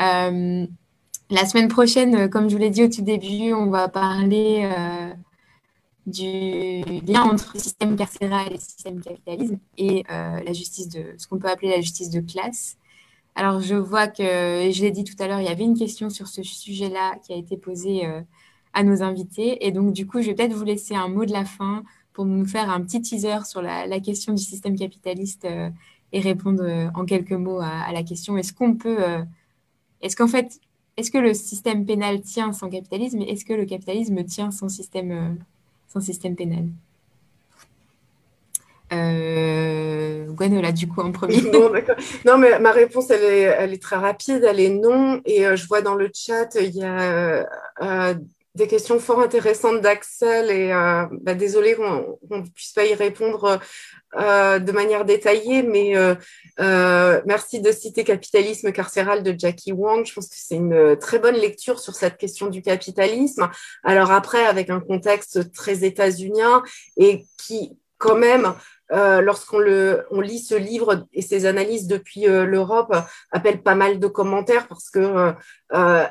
Euh, 0.00 0.66
la 1.30 1.46
semaine 1.46 1.68
prochaine, 1.68 2.14
euh, 2.14 2.28
comme 2.28 2.50
je 2.50 2.56
vous 2.56 2.60
l'ai 2.60 2.70
dit 2.70 2.82
au 2.82 2.88
tout 2.88 3.02
début, 3.02 3.52
on 3.52 3.70
va 3.70 3.88
parler 3.88 4.68
du 6.06 6.82
lien 7.06 7.22
entre 7.22 7.52
le 7.54 7.60
système 7.60 7.96
carcéral 7.96 8.48
et 8.48 8.54
le 8.54 8.60
système 8.60 9.00
capitalisme 9.00 9.58
et 9.78 10.04
la 10.08 10.52
justice 10.52 10.90
de 10.90 11.14
ce 11.16 11.26
qu'on 11.26 11.38
peut 11.38 11.48
appeler 11.48 11.70
la 11.70 11.80
justice 11.80 12.10
de 12.10 12.20
classe. 12.20 12.76
Alors, 13.36 13.60
je 13.60 13.74
vois 13.74 14.06
que, 14.06 14.22
je 14.70 14.82
l'ai 14.82 14.90
dit 14.90 15.04
tout 15.04 15.16
à 15.18 15.26
l'heure, 15.26 15.40
il 15.40 15.46
y 15.46 15.48
avait 15.48 15.64
une 15.64 15.78
question 15.78 16.10
sur 16.10 16.28
ce 16.28 16.42
sujet-là 16.42 17.16
qui 17.24 17.32
a 17.32 17.36
été 17.36 17.56
posée 17.56 18.06
à 18.74 18.82
nos 18.82 19.02
invités. 19.02 19.66
Et 19.66 19.72
donc, 19.72 19.92
du 19.92 20.06
coup, 20.06 20.20
je 20.20 20.26
vais 20.26 20.34
peut-être 20.34 20.52
vous 20.52 20.64
laisser 20.64 20.94
un 20.94 21.08
mot 21.08 21.24
de 21.24 21.32
la 21.32 21.44
fin 21.44 21.84
pour 22.12 22.26
nous 22.26 22.46
faire 22.46 22.70
un 22.70 22.80
petit 22.80 23.00
teaser 23.00 23.44
sur 23.44 23.62
la, 23.62 24.00
question 24.00 24.34
du 24.34 24.42
système 24.42 24.76
capitaliste 24.76 25.46
euh, 25.46 25.70
et 26.12 26.20
répondre 26.20 26.62
euh, 26.62 26.88
en 26.94 27.04
quelques 27.04 27.32
mots 27.32 27.60
à, 27.60 27.92
la 27.92 28.02
question 28.02 28.38
est-ce 28.38 28.52
qu'on 28.52 28.74
peut. 28.74 28.96
Euh, 29.00 29.22
est-ce 30.00 30.16
qu'en 30.16 30.28
fait, 30.28 30.60
est-ce 30.96 31.10
que 31.10 31.18
le 31.18 31.34
système 31.34 31.84
pénal 31.84 32.20
tient 32.20 32.52
sans 32.52 32.70
capitalisme 32.70 33.20
et 33.20 33.32
est-ce 33.32 33.44
que 33.44 33.52
le 33.52 33.64
capitalisme 33.64 34.22
tient 34.24 34.50
sans 34.50 34.68
système, 34.68 35.38
sans 35.88 36.00
système 36.00 36.36
pénal? 36.36 36.66
Euh, 38.92 40.26
Gwenola, 40.26 40.70
du 40.70 40.86
coup, 40.86 41.00
en 41.00 41.10
premier. 41.10 41.40
non, 42.26 42.38
mais 42.38 42.60
ma 42.60 42.70
réponse, 42.70 43.10
elle 43.10 43.24
est, 43.24 43.40
elle 43.40 43.72
est 43.72 43.82
très 43.82 43.96
rapide, 43.96 44.44
elle 44.48 44.60
est 44.60 44.68
non. 44.68 45.20
Et 45.24 45.44
je 45.56 45.66
vois 45.66 45.82
dans 45.82 45.94
le 45.96 46.10
chat, 46.14 46.54
il 46.60 46.76
y 46.76 46.84
a 46.84 47.44
des 48.54 48.68
questions 48.68 49.00
fort 49.00 49.20
intéressantes 49.20 49.80
d'Axel 49.80 50.50
et 50.50 50.72
euh, 50.72 51.06
bah, 51.22 51.34
désolé 51.34 51.74
qu'on 51.74 52.18
ne 52.30 52.48
puisse 52.48 52.72
pas 52.72 52.84
y 52.84 52.94
répondre 52.94 53.60
euh, 54.16 54.60
de 54.60 54.70
manière 54.70 55.04
détaillée, 55.04 55.64
mais 55.64 55.96
euh, 55.96 56.14
euh, 56.60 57.20
merci 57.26 57.60
de 57.60 57.72
citer 57.72 58.04
Capitalisme 58.04 58.70
carcéral 58.70 59.24
de 59.24 59.34
Jackie 59.36 59.72
Wang. 59.72 60.06
Je 60.06 60.14
pense 60.14 60.28
que 60.28 60.36
c'est 60.38 60.54
une 60.54 60.96
très 61.00 61.18
bonne 61.18 61.34
lecture 61.34 61.80
sur 61.80 61.94
cette 61.94 62.16
question 62.16 62.46
du 62.46 62.62
capitalisme. 62.62 63.50
Alors 63.82 64.12
après, 64.12 64.46
avec 64.46 64.70
un 64.70 64.80
contexte 64.80 65.52
très 65.52 65.84
états-unien 65.84 66.62
et 66.96 67.26
qui 67.38 67.76
quand 67.98 68.16
même 68.16 68.54
euh, 68.92 69.22
lorsqu'on 69.22 69.58
le, 69.58 70.06
on 70.10 70.20
lit 70.20 70.38
ce 70.38 70.54
livre 70.54 71.06
et 71.12 71.22
ses 71.22 71.46
analyses 71.46 71.86
depuis 71.86 72.28
euh, 72.28 72.44
l'Europe, 72.44 72.94
appelle 73.32 73.62
pas 73.62 73.74
mal 73.74 73.98
de 73.98 74.06
commentaires 74.06 74.68
parce 74.68 74.90
que 74.90 75.32
euh, 75.72 76.04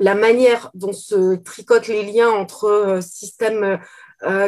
la 0.00 0.14
manière 0.14 0.70
dont 0.74 0.92
se 0.92 1.36
tricotent 1.36 1.88
les 1.88 2.04
liens 2.04 2.30
entre 2.30 3.00
système 3.02 3.80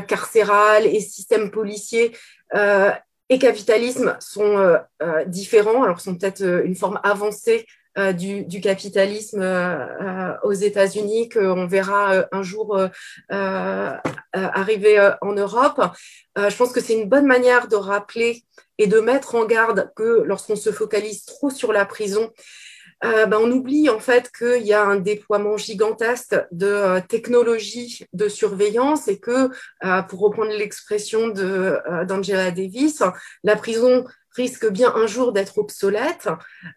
carcéral 0.07 0.87
et 0.87 1.01
système 1.01 1.51
policier 1.51 2.17
et 2.55 3.39
capitalisme 3.41 4.17
sont 4.21 4.79
différents, 5.27 5.83
alors 5.83 6.01
sont 6.01 6.17
peut-être 6.17 6.43
une 6.65 6.77
forme 6.77 7.01
avancée 7.03 7.67
du, 8.17 8.45
du, 8.45 8.61
capitalisme 8.61 9.43
aux 10.43 10.53
États-Unis 10.53 11.29
qu'on 11.29 11.67
verra 11.67 12.25
un 12.33 12.43
jour 12.43 12.79
arriver 14.33 15.13
en 15.21 15.33
Europe. 15.33 15.81
Euh, 16.39 16.51
je 16.51 16.57
pense 16.57 16.73
que 16.73 16.81
c'est 16.81 16.95
une 16.95 17.09
bonne 17.09 17.27
manière 17.27 17.69
de 17.69 17.77
rappeler 17.77 18.43
et 18.79 18.87
de 18.87 18.99
mettre 19.01 19.35
en 19.35 19.45
garde 19.45 19.93
que 19.95 20.23
lorsqu'on 20.25 20.57
se 20.57 20.73
focalise 20.73 21.25
trop 21.25 21.51
sur 21.51 21.73
la 21.73 21.85
prison, 21.85 22.31
euh, 23.05 23.27
ben, 23.27 23.39
on 23.39 23.51
oublie 23.51 23.89
en 23.89 24.01
fait 24.01 24.31
qu'il 24.37 24.65
y 24.65 24.73
a 24.73 24.83
un 24.83 24.97
déploiement 24.97 25.57
gigantesque 25.57 26.37
de 26.51 26.67
euh, 26.67 27.01
technologies 27.07 28.07
de 28.13 28.29
surveillance 28.29 29.09
et 29.09 29.19
que, 29.19 29.51
pour 30.09 30.21
reprendre 30.21 30.53
l'expression 30.53 31.29
d'Angela 31.29 32.51
Davis, 32.51 33.03
la 33.43 33.57
prison 33.57 34.05
risque 34.35 34.69
bien 34.69 34.93
un 34.95 35.07
jour 35.07 35.33
d'être 35.33 35.59
obsolète, 35.59 36.29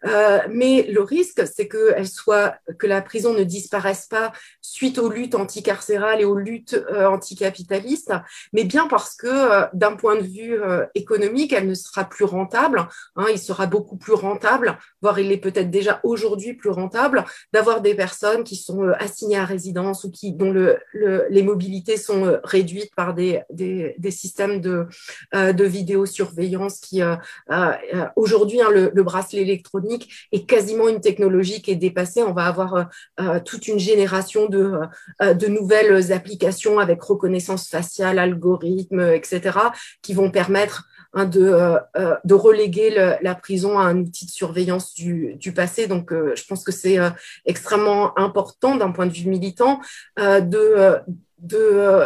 euh, 0.06 0.40
mais 0.50 0.82
le 0.82 1.02
risque, 1.02 1.42
c'est 1.52 1.66
que, 1.66 2.04
soit, 2.04 2.56
que 2.78 2.86
la 2.86 3.02
prison 3.02 3.34
ne 3.34 3.42
disparaisse 3.42 4.06
pas 4.06 4.32
suite 4.60 4.98
aux 4.98 5.10
luttes 5.10 5.34
anticarcérales 5.34 6.20
et 6.20 6.24
aux 6.24 6.36
luttes 6.36 6.74
euh, 6.74 7.06
anticapitalistes, 7.06 8.12
mais 8.52 8.64
bien 8.64 8.86
parce 8.86 9.16
que, 9.16 9.26
euh, 9.26 9.66
d'un 9.72 9.96
point 9.96 10.16
de 10.16 10.22
vue 10.22 10.56
économique, 10.94 11.52
elle 11.52 11.66
ne 11.66 11.74
sera 11.74 12.04
plus 12.04 12.24
rentable. 12.24 12.86
Hein, 13.16 13.26
il 13.32 13.38
sera 13.38 13.66
beaucoup 13.66 13.96
plus 13.96 14.12
rentable, 14.12 14.78
voire 15.02 15.18
il 15.18 15.32
est 15.32 15.38
peut-être 15.38 15.70
déjà 15.70 16.00
aujourd'hui 16.04 16.54
plus 16.54 16.70
rentable, 16.70 17.24
d'avoir 17.52 17.80
des 17.80 17.94
personnes 17.94 18.44
qui 18.44 18.56
sont 18.56 18.88
assignées 18.98 19.38
à 19.38 19.44
résidence 19.44 20.04
ou 20.04 20.10
qui, 20.10 20.32
dont 20.32 20.50
le, 20.50 20.78
le, 20.92 21.26
les 21.30 21.42
mobilités 21.42 21.96
sont 21.96 22.38
réduites 22.44 22.94
par 22.94 23.14
des, 23.14 23.42
des, 23.50 23.94
des 23.98 24.10
systèmes 24.10 24.60
de, 24.60 24.86
de 25.32 25.64
vidéosurveillance 25.64 26.80
qui 26.80 27.02
euh, 27.50 27.72
euh, 27.94 28.06
aujourd'hui, 28.16 28.60
hein, 28.60 28.70
le, 28.70 29.02
bracelet 29.02 29.40
électronique 29.42 30.28
est 30.32 30.44
quasiment 30.44 30.88
une 30.88 31.00
technologie 31.00 31.62
qui 31.62 31.70
est 31.70 31.76
dépassée. 31.76 32.22
On 32.22 32.32
va 32.32 32.46
avoir 32.46 32.88
euh, 33.20 33.40
toute 33.44 33.68
une 33.68 33.78
génération 33.78 34.48
de, 34.48 34.80
de 35.20 35.46
nouvelles 35.46 36.12
applications 36.12 36.78
avec 36.78 37.02
reconnaissance 37.02 37.68
faciale, 37.68 38.18
algorithmes, 38.18 39.00
etc., 39.00 39.58
qui 40.02 40.14
vont 40.14 40.30
permettre 40.30 40.88
hein, 41.14 41.24
de, 41.24 41.76
de 42.24 42.34
reléguer 42.34 43.16
la 43.22 43.34
prison 43.34 43.78
à 43.78 43.84
un 43.84 43.98
outil 43.98 44.26
de 44.26 44.30
surveillance 44.30 44.94
du, 44.94 45.34
du 45.36 45.52
passé. 45.52 45.86
Donc, 45.86 46.12
je 46.12 46.44
pense 46.46 46.64
que 46.64 46.72
c'est 46.72 46.98
extrêmement 47.46 48.18
important 48.18 48.76
d'un 48.76 48.90
point 48.90 49.06
de 49.06 49.12
vue 49.12 49.28
militant 49.28 49.80
de 50.18 50.98
de 51.38 52.04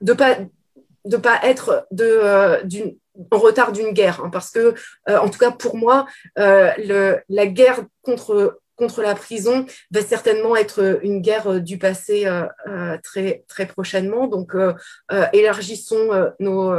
de 0.00 0.12
pas 0.12 0.36
de 1.04 1.16
pas 1.16 1.38
être 1.44 1.86
de 1.90 2.64
d'une 2.64 2.96
en 3.30 3.38
retard 3.38 3.72
d'une 3.72 3.92
guerre, 3.92 4.22
hein, 4.24 4.30
parce 4.30 4.50
que, 4.50 4.74
euh, 5.08 5.18
en 5.18 5.28
tout 5.28 5.38
cas 5.38 5.50
pour 5.50 5.76
moi, 5.76 6.06
euh, 6.38 6.70
le, 6.78 7.20
la 7.28 7.46
guerre 7.46 7.80
contre 8.02 8.60
contre 8.76 9.02
la 9.02 9.14
prison 9.14 9.66
va 9.92 10.02
certainement 10.02 10.56
être 10.56 10.98
une 11.04 11.20
guerre 11.20 11.60
du 11.60 11.78
passé 11.78 12.26
euh, 12.26 12.46
euh 12.66 12.98
très 13.04 13.44
très 13.46 13.66
prochainement. 13.66 14.26
Donc, 14.26 14.56
euh, 14.56 14.74
élargissons 15.32 16.32
nos 16.40 16.72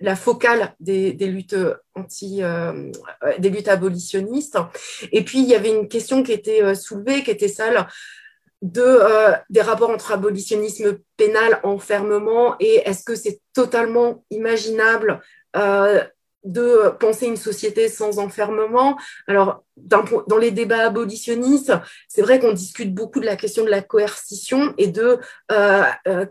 la 0.00 0.16
focale 0.16 0.74
des, 0.78 1.12
des 1.12 1.26
luttes 1.26 1.56
anti, 1.94 2.42
des 3.38 3.50
luttes 3.50 3.68
abolitionnistes. 3.68 4.58
Et 5.10 5.24
puis 5.24 5.40
il 5.40 5.48
y 5.48 5.54
avait 5.54 5.70
une 5.70 5.88
question 5.88 6.22
qui 6.22 6.32
était 6.32 6.74
soulevée, 6.74 7.22
qui 7.22 7.30
était 7.30 7.48
celle 7.48 7.86
de, 8.62 8.80
euh, 8.80 9.32
des 9.50 9.60
rapports 9.60 9.90
entre 9.90 10.12
abolitionnisme 10.12 10.98
pénal, 11.16 11.60
enfermement, 11.64 12.54
et 12.60 12.82
est-ce 12.88 13.04
que 13.04 13.16
c'est 13.16 13.40
totalement 13.52 14.24
imaginable 14.30 15.20
euh, 15.56 16.02
de 16.44 16.90
penser 17.00 17.26
une 17.26 17.36
société 17.36 17.88
sans 17.88 18.20
enfermement? 18.20 18.96
Alors, 19.26 19.64
dans, 19.76 20.04
les 20.38 20.52
débats 20.52 20.86
abolitionnistes, 20.86 21.72
c'est 22.08 22.22
vrai 22.22 22.38
qu'on 22.38 22.52
discute 22.52 22.94
beaucoup 22.94 23.20
de 23.20 23.26
la 23.26 23.36
question 23.36 23.64
de 23.64 23.70
la 23.70 23.82
coercition 23.82 24.74
et 24.78 24.86
de 24.86 25.18
euh, 25.50 25.82
euh 26.06 26.26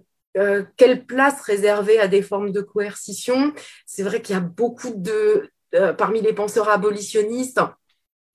quelle 0.78 1.06
place 1.06 1.42
réserver 1.42 2.00
à 2.00 2.08
des 2.08 2.22
formes 2.22 2.54
de 2.54 2.62
coercition. 2.62 3.52
C'est 3.86 4.02
vrai 4.04 4.22
qu'il 4.22 4.34
y 4.34 4.38
a 4.38 4.42
beaucoup 4.42 4.94
de, 4.96 5.50
parmi 5.98 6.22
les 6.22 6.32
penseurs 6.32 6.70
abolitionnistes, 6.70 7.60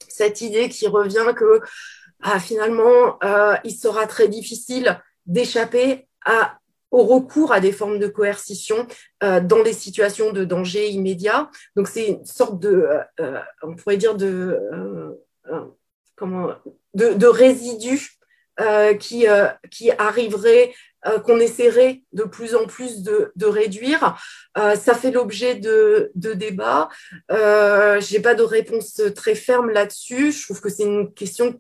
cette 0.07 0.43
idée 0.43 0.69
qui 0.69 0.87
revient 0.89 1.33
que 1.35 1.63
ah, 2.23 2.41
finalement, 2.41 3.19
euh, 3.23 3.55
il 3.65 3.73
sera 3.73 4.07
très 4.07 4.29
difficile 4.29 5.01
d'échapper 5.27 6.09
au 6.91 7.05
recours 7.05 7.53
à 7.53 7.61
des 7.61 7.73
formes 7.73 7.99
de 7.99 8.07
coercition 8.07 8.87
euh, 9.23 9.41
dans 9.41 9.63
des 9.63 9.73
situations 9.73 10.33
de 10.33 10.45
danger 10.45 10.89
immédiat. 10.89 11.51
Donc, 11.77 11.89
c'est 11.89 12.09
une 12.09 12.25
sorte 12.25 12.59
de, 12.59 12.89
euh, 13.21 13.41
on 13.63 13.75
pourrait 13.75 13.97
dire, 13.97 14.17
de, 14.17 14.59
comment, 16.17 16.49
de, 16.95 17.27
résidu 17.27 18.11
qui 18.99 19.27
arriverait 19.99 20.75
euh, 21.07 21.21
qu'on 21.21 21.39
essaierait 21.39 22.03
de 22.13 22.25
plus 22.25 22.55
en 22.55 22.67
plus 22.67 23.03
de, 23.03 23.33
réduire. 23.47 24.17
Euh, 24.59 24.75
ça 24.75 24.95
fait 24.95 25.11
l'objet 25.11 25.55
de, 25.55 26.11
débats. 26.15 26.89
Euh, 27.31 28.01
Je 28.01 28.15
n'ai 28.15 28.21
pas 28.21 28.35
de 28.35 28.43
réponse 28.43 29.01
très 29.15 29.35
ferme 29.35 29.71
là-dessus. 29.71 30.33
Je 30.33 30.45
trouve 30.45 30.61
que 30.61 30.69
c'est 30.69 30.85
une 30.85 31.13
question 31.13 31.57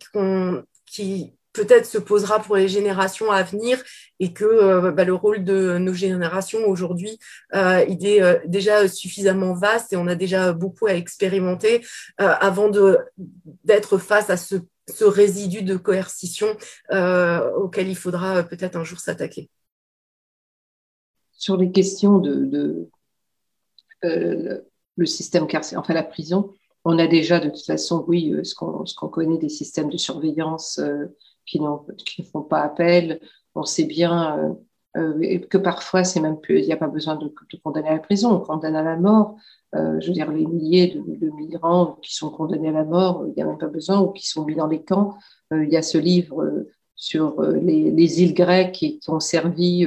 qui 0.87 1.33
peut-être 1.53 1.87
se 1.87 1.99
posera 1.99 2.41
pour 2.41 2.57
les 2.57 2.69
générations 2.69 3.31
à 3.31 3.43
venir 3.43 3.83
et 4.21 4.33
que 4.33 4.91
bah, 4.91 5.05
le 5.05 5.15
rôle 5.15 5.43
de 5.43 5.79
nos 5.79 5.95
générations 5.95 6.67
aujourd'hui, 6.67 7.19
il 7.55 8.07
est 8.07 8.47
déjà 8.47 8.89
suffisamment 8.89 9.55
vaste 9.55 9.93
et 9.93 9.97
on 9.97 10.07
a 10.07 10.15
déjà 10.15 10.53
beaucoup 10.53 10.87
à 10.87 10.95
expérimenter 10.95 11.83
avant 12.19 12.71
d'être 13.65 13.97
face 13.97 14.29
à 14.29 14.37
ce 14.37 14.57
ce 14.89 15.05
résidu 15.05 15.63
de 15.63 15.77
coercition 15.77 16.49
euh, 16.93 17.53
auquel 17.55 17.89
il 17.89 17.97
faudra 17.97 18.43
peut-être 18.43 18.77
un 18.77 18.85
jour 18.85 19.01
s'attaquer. 19.01 19.51
Sur 21.33 21.57
les 21.57 21.71
questions 21.71 22.19
de, 22.19 22.89
euh, 24.05 24.61
le 24.97 25.07
système 25.07 25.47
carcéral, 25.47 25.83
enfin 25.83 25.95
la 25.95 26.03
prison, 26.03 26.55
on 26.85 26.99
a 26.99 27.07
déjà 27.07 27.41
de 27.41 27.51
toute 27.51 27.67
façon, 27.67 28.05
oui, 28.07 28.33
ce 28.43 28.55
qu'on 28.55 29.09
connaît 29.09 29.39
des 29.39 29.49
systèmes 29.49 29.91
de 29.91 29.99
surveillance 29.99 30.81
qui, 31.45 31.61
ne 31.61 32.25
font 32.25 32.43
pas 32.43 32.63
appel. 32.63 33.21
On 33.55 33.65
sait 33.65 33.85
bien 33.85 34.57
que 35.51 35.59
parfois, 35.59 36.05
c'est 36.05 36.21
même 36.21 36.39
il 36.49 36.65
n'y 36.65 36.73
a 36.73 36.77
pas 36.77 36.89
besoin 36.89 37.17
de, 37.17 37.33
condamner 37.63 37.89
à 37.89 37.95
la 37.95 37.99
prison, 37.99 38.33
on 38.33 38.41
condamne 38.41 38.77
à 38.77 38.83
la 38.83 38.97
mort. 38.97 39.37
je 39.75 40.07
veux 40.07 40.13
dire, 40.13 40.31
les 40.31 40.47
milliers 40.47 40.95
de, 40.95 41.31
migrants 41.31 41.99
qui 42.03 42.15
sont 42.15 42.31
condamnés 42.31 42.69
à 42.69 42.73
la 42.73 42.85
mort, 42.85 43.25
il 43.27 43.35
n'y 43.35 43.43
a 43.43 43.47
même 43.47 43.59
pas 43.59 43.67
besoin, 43.67 44.01
ou 44.01 44.11
qui 44.13 44.27
sont 44.27 44.45
mis 44.45 44.55
dans 44.55 44.69
les 44.69 44.83
camps. 44.83 45.17
il 45.53 45.69
y 45.69 45.77
a 45.77 45.83
ce 45.83 45.99
livre 45.99 46.65
sur 46.95 47.43
les, 47.43 47.91
les, 47.91 48.23
îles 48.23 48.35
grecques 48.35 48.73
qui 48.73 49.01
ont 49.09 49.21
servi 49.21 49.87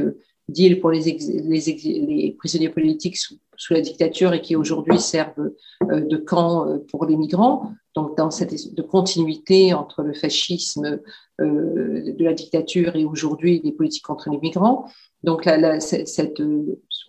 d'îles 0.50 0.80
pour 0.80 0.92
les, 0.92 2.36
prisonniers 2.38 2.70
politiques 2.70 3.18
sous, 3.18 3.38
la 3.72 3.82
dictature 3.82 4.34
et 4.34 4.42
qui 4.42 4.56
aujourd'hui 4.56 5.00
servent 5.00 5.52
euh, 5.92 6.02
de 6.02 6.18
camp 6.18 6.68
euh, 6.68 6.78
pour 6.90 7.06
les 7.06 7.16
migrants. 7.16 7.74
Donc, 7.96 8.18
dans 8.18 8.32
cette 8.32 8.74
de 8.74 8.82
continuité 8.82 9.74
entre 9.74 10.04
le 10.04 10.14
fascisme 10.14 11.00
euh, 11.42 12.14
de 12.14 12.24
la 12.24 12.34
dictature 12.34 12.96
et 12.96 13.06
aujourd'hui 13.06 13.62
les 13.64 13.72
politiques 13.72 14.06
contre 14.06 14.30
les 14.30 14.38
migrants. 14.38 14.86
Donc, 15.24 15.46
là, 15.46 15.80
cette, 15.80 16.42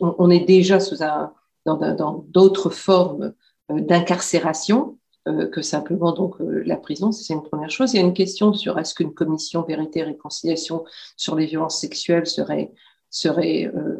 on, 0.00 0.30
est 0.30 0.44
déjà 0.44 0.80
sous 0.80 1.02
un, 1.02 1.32
dans 1.66 2.24
d'autres 2.28 2.70
formes 2.70 3.34
d'incarcération 3.68 4.96
que 5.52 5.62
simplement 5.62 6.12
donc 6.12 6.36
la 6.40 6.76
prison, 6.76 7.12
c'est 7.12 7.34
une 7.34 7.42
première 7.42 7.70
chose. 7.70 7.92
Il 7.92 7.98
y 7.98 8.02
a 8.02 8.06
une 8.06 8.14
question 8.14 8.52
sur 8.52 8.78
est-ce 8.78 8.94
qu'une 8.94 9.14
commission 9.14 9.62
vérité 9.62 10.00
et 10.00 10.04
réconciliation 10.04 10.84
sur 11.16 11.36
les 11.36 11.46
violences 11.46 11.78
sexuelles 11.78 12.26
serait 12.26 12.72
serait, 13.10 13.66
euh, 13.66 13.96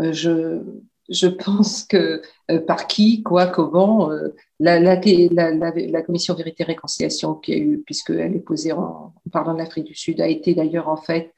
euh, 0.00 0.12
je, 0.12 0.62
je 1.10 1.26
pense 1.26 1.82
que 1.82 2.22
euh, 2.50 2.60
par 2.60 2.86
qui, 2.86 3.22
quoi, 3.22 3.46
comment, 3.46 4.10
la, 4.58 4.78
la, 4.78 6.02
commission 6.02 6.34
vérité 6.34 6.62
et 6.62 6.66
réconciliation 6.66 7.34
qui 7.34 7.52
a 7.52 7.56
eu, 7.56 7.82
puisqu'elle 7.84 8.36
est 8.36 8.40
posée 8.40 8.72
en, 8.72 9.12
parlant 9.32 9.54
de 9.54 9.58
l'Afrique 9.58 9.86
du 9.86 9.94
Sud, 9.94 10.20
a 10.20 10.28
été 10.28 10.54
d'ailleurs 10.54 10.88
en 10.88 10.96
fait 10.96 11.34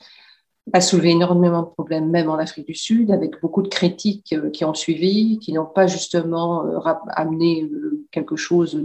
a 0.73 0.81
soulevé 0.81 1.11
énormément 1.11 1.63
de 1.63 1.69
problèmes, 1.71 2.09
même 2.09 2.31
en 2.31 2.37
Afrique 2.37 2.69
du 2.69 2.75
Sud, 2.75 3.11
avec 3.11 3.41
beaucoup 3.41 3.63
de 3.63 3.69
critiques 3.69 4.37
qui 4.53 4.65
ont 4.65 4.75
suivi, 4.75 5.41
qui 5.41 5.53
n'ont 5.53 5.67
pas 5.67 5.89
justement 5.89 6.65
amené 7.09 7.69
quelque 8.13 8.37
chose 8.37 8.81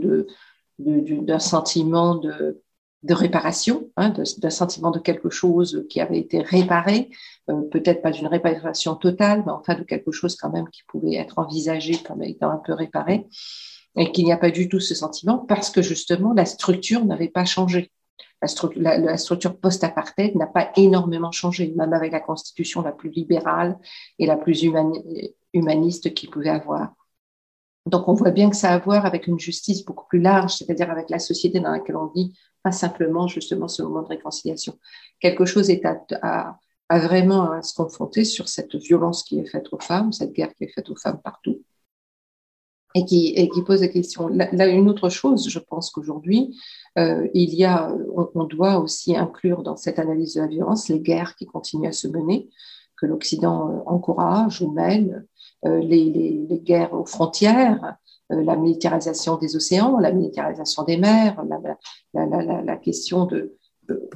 d'un 0.80 1.39
sentiment 1.39 2.15
de, 2.15 2.64
de 3.07 3.13
réparation, 3.13 3.89
hein, 3.95 4.13
d'un 4.38 4.49
sentiment 4.49 4.91
de 4.91 4.99
quelque 4.99 5.29
chose 5.29 5.85
qui 5.89 6.01
avait 6.01 6.19
été 6.19 6.41
réparé, 6.41 7.09
euh, 7.49 7.61
peut-être 7.71 8.01
pas 8.01 8.11
d'une 8.11 8.27
réparation 8.27 8.95
totale, 8.95 9.43
mais 9.45 9.51
enfin 9.53 9.75
de 9.75 9.84
quelque 9.84 10.11
chose 10.11 10.35
quand 10.35 10.51
même 10.51 10.69
qui 10.69 10.84
pouvait 10.88 11.15
être 11.15 11.39
envisagé 11.39 11.97
comme 11.97 12.21
étant 12.21 12.49
un 12.51 12.57
peu 12.57 12.73
réparé, 12.73 13.25
et 13.95 14.11
qu'il 14.11 14.25
n'y 14.25 14.34
a 14.34 14.38
pas 14.38 14.51
du 14.51 14.67
tout 14.67 14.81
ce 14.81 14.93
sentiment 14.93 15.38
parce 15.39 15.69
que 15.69 15.81
justement 15.81 16.34
la 16.34 16.45
structure 16.45 17.03
n'avait 17.05 17.29
pas 17.29 17.45
changé. 17.45 17.91
La, 18.75 18.99
la, 18.99 19.17
structure 19.17 19.57
post-apartheid 19.57 20.35
n'a 20.35 20.45
pas 20.45 20.71
énormément 20.75 21.31
changé, 21.31 21.73
même 21.75 21.93
avec 21.93 22.11
la 22.11 22.19
constitution 22.19 22.84
la 22.84 22.91
plus 22.91 23.09
libérale 23.09 23.79
et 24.19 24.27
la 24.27 24.38
plus 24.38 24.63
humaniste 25.53 26.13
qu'il 26.13 26.29
pouvait 26.29 26.49
avoir. 26.49 26.93
Donc 27.88 28.07
on 28.07 28.13
voit 28.13 28.31
bien 28.31 28.49
que 28.49 28.55
ça 28.55 28.71
a 28.71 28.75
à 28.75 28.79
voir 28.79 29.05
avec 29.05 29.27
une 29.27 29.39
justice 29.39 29.84
beaucoup 29.85 30.05
plus 30.07 30.19
large, 30.19 30.55
c'est-à-dire 30.55 30.91
avec 30.91 31.09
la 31.09 31.19
société 31.19 31.59
dans 31.59 31.71
laquelle 31.71 31.95
on 31.95 32.07
vit, 32.07 32.34
simplement 32.72 33.27
justement 33.27 33.68
ce 33.68 33.81
moment 33.81 34.02
de 34.02 34.07
réconciliation. 34.07 34.77
Quelque 35.19 35.45
chose 35.45 35.69
est 35.69 35.84
à, 35.85 36.60
vraiment 36.89 37.52
à 37.52 37.61
se 37.61 37.73
confronter 37.73 38.23
sur 38.23 38.48
cette 38.48 38.76
violence 38.76 39.23
qui 39.23 39.39
est 39.39 39.45
faite 39.45 39.68
aux 39.72 39.80
femmes, 39.80 40.14
cette 40.14 40.34
guerre 40.34 40.53
qui 40.56 40.65
est 40.65 40.73
faite 40.73 40.89
aux 40.89 40.95
femmes 40.95 41.22
partout, 41.22 41.61
et 42.95 43.06
qui, 43.06 43.34
et 43.35 43.49
qui 43.49 43.61
pose 43.64 43.81
des 43.81 43.91
questions. 43.91 44.27
Là, 44.27 44.68
une 44.68 44.89
autre 44.89 45.10
chose, 45.10 45.49
je 45.49 45.60
pense 45.60 45.91
qu'aujourd'hui, 45.91 46.57
euh, 46.98 47.27
il 47.34 47.53
y 47.53 47.65
a, 47.65 47.94
on, 48.34 48.45
doit 48.45 48.80
aussi 48.80 49.15
inclure 49.15 49.61
dans 49.64 49.76
cette 49.76 49.99
analyse 49.99 50.35
de 50.35 50.41
la 50.41 50.48
violence 50.48 50.89
les 50.89 50.99
guerres 50.99 51.35
qui 51.35 51.45
continuent 51.45 51.89
à 51.89 51.91
se 51.91 52.07
mener, 52.07 52.49
que 52.95 53.06
l'Occident 53.06 53.69
euh, 53.69 53.80
encourage 53.85 54.61
ou 54.61 54.72
mène, 54.72 55.26
euh, 55.65 55.80
les, 55.80 56.48
guerres 56.64 56.94
aux 56.94 57.06
frontières, 57.06 57.98
la 58.29 58.55
militarisation 58.55 59.37
des 59.37 59.55
océans, 59.55 59.99
la 59.99 60.11
militarisation 60.11 60.83
des 60.83 60.97
mers, 60.97 61.41
la, 61.45 61.59
la, 62.13 62.25
la, 62.25 62.61
la 62.61 62.75
question 62.77 63.25
de, 63.25 63.57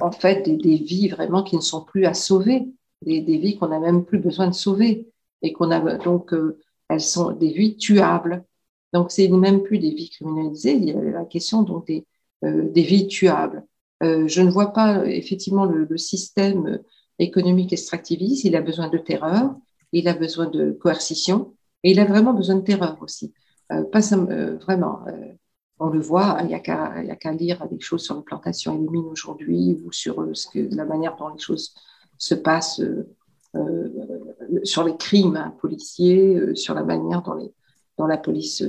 en 0.00 0.12
fait, 0.12 0.42
des, 0.42 0.56
des, 0.56 0.76
vies 0.76 1.08
vraiment 1.08 1.42
qui 1.42 1.56
ne 1.56 1.60
sont 1.60 1.82
plus 1.82 2.04
à 2.04 2.14
sauver, 2.14 2.68
des, 3.02 3.20
des 3.20 3.38
vies 3.38 3.58
qu'on 3.58 3.68
n'a 3.68 3.80
même 3.80 4.04
plus 4.04 4.18
besoin 4.18 4.48
de 4.48 4.54
sauver 4.54 5.08
et 5.42 5.52
qu'on 5.52 5.70
a 5.70 5.96
donc 5.98 6.32
euh, 6.32 6.58
elles 6.88 7.00
sont 7.00 7.32
des 7.32 7.50
vies 7.52 7.76
tuables. 7.76 8.44
Donc 8.92 9.10
c'est 9.10 9.28
même 9.28 9.62
plus 9.62 9.78
des 9.78 9.90
vies 9.90 10.10
criminalisées, 10.10 10.74
il 10.74 10.84
y 10.84 10.92
a 10.92 11.00
la 11.00 11.24
question 11.24 11.62
donc 11.62 11.86
des, 11.86 12.06
euh, 12.44 12.68
des 12.70 12.82
vies 12.82 13.06
tuables. 13.06 13.64
Euh, 14.02 14.28
je 14.28 14.42
ne 14.42 14.50
vois 14.50 14.72
pas 14.72 15.06
effectivement 15.06 15.64
le, 15.64 15.86
le, 15.88 15.98
système 15.98 16.80
économique 17.18 17.72
extractiviste, 17.72 18.44
il 18.44 18.56
a 18.56 18.60
besoin 18.60 18.88
de 18.88 18.98
terreur, 18.98 19.54
il 19.92 20.08
a 20.08 20.14
besoin 20.14 20.46
de 20.46 20.72
coercition 20.72 21.54
et 21.82 21.92
il 21.92 22.00
a 22.00 22.04
vraiment 22.04 22.34
besoin 22.34 22.56
de 22.56 22.64
terreur 22.64 22.98
aussi. 23.00 23.32
Euh, 23.72 23.84
pas 23.84 24.00
euh, 24.12 24.56
vraiment. 24.58 25.00
Euh, 25.06 25.32
on 25.78 25.88
le 25.88 26.00
voit, 26.00 26.38
il 26.42 26.48
n'y 26.48 26.54
a 26.54 26.60
qu'à 26.60 27.32
lire 27.32 27.66
des 27.68 27.80
choses 27.80 28.04
sur 28.04 28.16
les 28.16 28.22
plantations 28.22 28.74
et 28.76 28.78
les 28.78 28.88
mines 28.88 29.06
aujourd'hui 29.10 29.80
ou 29.84 29.90
sur 29.90 30.24
ce 30.32 30.46
que, 30.46 30.74
la 30.76 30.84
manière 30.84 31.16
dont 31.16 31.28
les 31.28 31.40
choses 31.40 31.74
se 32.18 32.36
passent 32.36 32.80
sur 34.62 34.84
les 34.84 34.96
crimes 34.96 35.52
policiers, 35.60 36.54
sur 36.54 36.74
la 36.74 36.84
manière 36.84 37.22
dont, 37.22 37.34
les, 37.34 37.50
la 37.98 38.16
police 38.16 38.62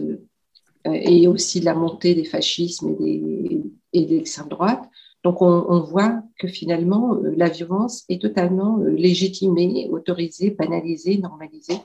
et 0.85 1.27
aussi 1.27 1.59
la 1.59 1.75
montée 1.75 2.15
des 2.15 2.23
fascismes 2.23 2.89
et 2.89 2.95
des, 2.95 3.63
et 3.93 4.05
de 4.07 4.15
l'extrême 4.15 4.49
droite. 4.49 4.83
Donc 5.23 5.43
on, 5.43 5.65
on, 5.69 5.81
voit 5.81 6.23
que 6.39 6.47
finalement 6.47 7.13
la 7.21 7.49
violence 7.49 8.05
est 8.09 8.23
totalement 8.23 8.77
légitimée, 8.77 9.87
autorisée, 9.91 10.49
banalisée, 10.49 11.19
normalisée, 11.19 11.77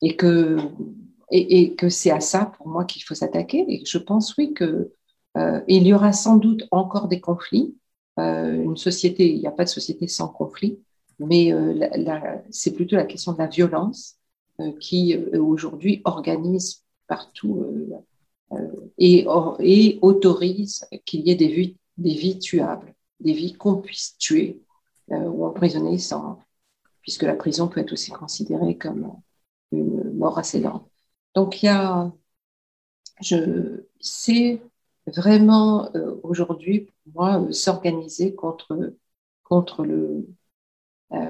et 0.00 0.16
que 0.16 0.56
et, 1.30 1.60
et 1.60 1.74
que 1.74 1.88
c'est 1.88 2.10
à 2.10 2.20
ça 2.20 2.46
pour 2.56 2.68
moi 2.68 2.84
qu'il 2.84 3.02
faut 3.02 3.14
s'attaquer. 3.14 3.64
Et 3.68 3.84
je 3.84 3.98
pense 3.98 4.36
oui 4.36 4.54
que 4.54 4.92
euh, 5.36 5.60
il 5.68 5.86
y 5.86 5.94
aura 5.94 6.12
sans 6.12 6.36
doute 6.36 6.64
encore 6.70 7.08
des 7.08 7.20
conflits. 7.20 7.76
Euh, 8.18 8.62
une 8.62 8.76
société, 8.76 9.32
il 9.32 9.40
n'y 9.40 9.46
a 9.46 9.52
pas 9.52 9.64
de 9.64 9.68
société 9.68 10.08
sans 10.08 10.28
conflit, 10.28 10.78
mais 11.18 11.52
euh, 11.52 11.88
c'est 12.50 12.74
plutôt 12.74 12.96
la 12.96 13.04
question 13.04 13.32
de 13.32 13.38
la 13.38 13.46
violence 13.46 14.16
euh, 14.60 14.72
qui 14.80 15.14
euh, 15.14 15.42
aujourd'hui 15.42 16.00
organise 16.04 16.84
partout 17.06 17.64
et, 18.98 19.26
et, 19.60 19.98
autorise 20.02 20.86
qu'il 21.06 21.26
y 21.26 21.30
ait 21.30 21.36
des 21.36 21.48
vies, 21.48 21.76
des 21.96 22.14
vies 22.14 22.38
tuables, 22.38 22.94
des 23.20 23.32
vies 23.32 23.54
qu'on 23.54 23.76
puisse 23.76 24.16
tuer 24.18 24.60
ou 25.08 25.46
emprisonner 25.46 25.96
sans, 25.96 26.38
puisque 27.00 27.22
la 27.22 27.34
prison 27.34 27.66
peut 27.66 27.80
être 27.80 27.92
aussi 27.92 28.10
considérée 28.10 28.76
comme 28.76 29.10
une 29.72 30.12
mort 30.12 30.38
assez 30.38 30.60
lente. 30.60 30.86
Donc, 31.34 31.62
il 31.62 31.66
y 31.66 31.68
a, 31.68 32.12
je 33.20 33.84
sais 34.00 34.60
vraiment 35.06 35.90
euh, 35.94 36.16
aujourd'hui, 36.22 36.80
pour 37.04 37.12
moi, 37.14 37.40
euh, 37.40 37.52
s'organiser 37.52 38.34
euh, 38.70 38.90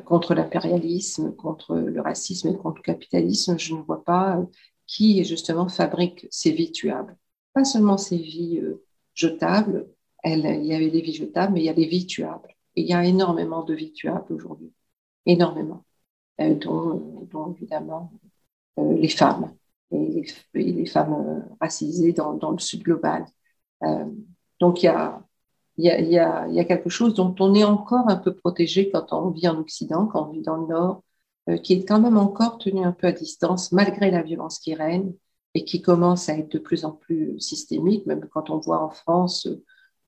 contre 0.03 0.35
l'impérialisme, 0.35 1.35
contre 1.37 1.77
le 1.77 2.01
racisme 2.01 2.49
et 2.49 2.57
contre 2.57 2.79
le 2.79 2.83
capitalisme. 2.83 3.59
Je 3.59 3.75
ne 3.75 3.83
vois 3.83 4.05
pas 4.05 4.41
qui 4.87 5.25
justement 5.25 5.69
fabrique 5.69 6.27
ces 6.31 6.51
vies 6.53 6.73
tuables. 6.73 7.17
Pas 7.53 7.65
seulement 7.65 7.99
ces 7.99 8.17
vies 8.19 8.61
jetables, 9.15 9.89
il 10.25 10.65
y 10.65 10.75
avait 10.75 10.91
des 10.91 11.01
vies 11.01 11.15
jetables, 11.15 11.55
mais 11.55 11.61
il 11.61 11.67
y 11.67 11.69
a 11.69 11.75
des 11.75 11.87
vies 11.87 12.07
tuables. 12.07 12.55
Il 12.75 12.87
y 12.87 12.93
a 12.95 13.05
énormément 13.05 13.63
de 13.65 13.75
vies 13.75 13.93
tuables 13.93 14.33
aujourd'hui, 14.33 14.73
énormément, 15.27 15.85
dont, 16.39 17.55
évidemment 17.57 18.13
les 18.79 19.09
femmes 19.09 19.53
et 19.91 20.25
les, 20.55 20.87
femmes 20.87 21.15
euh, 21.15 21.41
racisées 21.61 22.13
dans, 22.13 22.35
dans, 22.35 22.51
le 22.51 22.59
sud 22.59 22.83
global. 22.83 23.27
Euh, 23.85 24.05
donc 24.61 24.83
il 24.83 24.87
y 24.87 24.89
a, 24.89 25.23
y, 25.79 25.89
a, 25.89 26.01
y, 26.01 26.55
y 26.55 26.61
a 26.61 26.65
quelque 26.65 26.91
chose 26.91 27.15
dont 27.15 27.35
on 27.41 27.55
est 27.55 27.65
encore 27.65 28.09
un 28.09 28.17
peu 28.17 28.35
protégé 28.35 28.91
quand 28.91 29.13
on 29.13 29.31
vit 29.31 29.49
en 29.49 29.59
Occident, 29.59 30.07
quand 30.07 30.29
on 30.29 30.33
vit 30.33 30.43
dans 30.43 30.57
le 30.57 30.67
Nord, 30.67 31.03
euh, 31.49 31.57
qui 31.57 31.75
est 31.75 31.85
quand 31.85 32.01
même 32.01 32.19
encore 32.19 32.59
tenu 32.59 32.85
un 32.85 32.93
peu 32.93 33.07
à 33.07 33.13
distance 33.13 33.73
malgré 33.73 34.11
la 34.11 34.23
violence 34.23 34.59
qui 34.59 34.75
règne 34.75 35.13
et 35.55 35.65
qui 35.65 35.81
commence 35.81 36.29
à 36.29 36.37
être 36.37 36.53
de 36.53 36.59
plus 36.59 36.85
en 36.85 36.93
plus 36.93 37.39
systémique, 37.41 38.07
même 38.07 38.27
quand 38.31 38.51
on 38.51 38.59
voit 38.59 38.83
en 38.83 38.91
France 38.91 39.49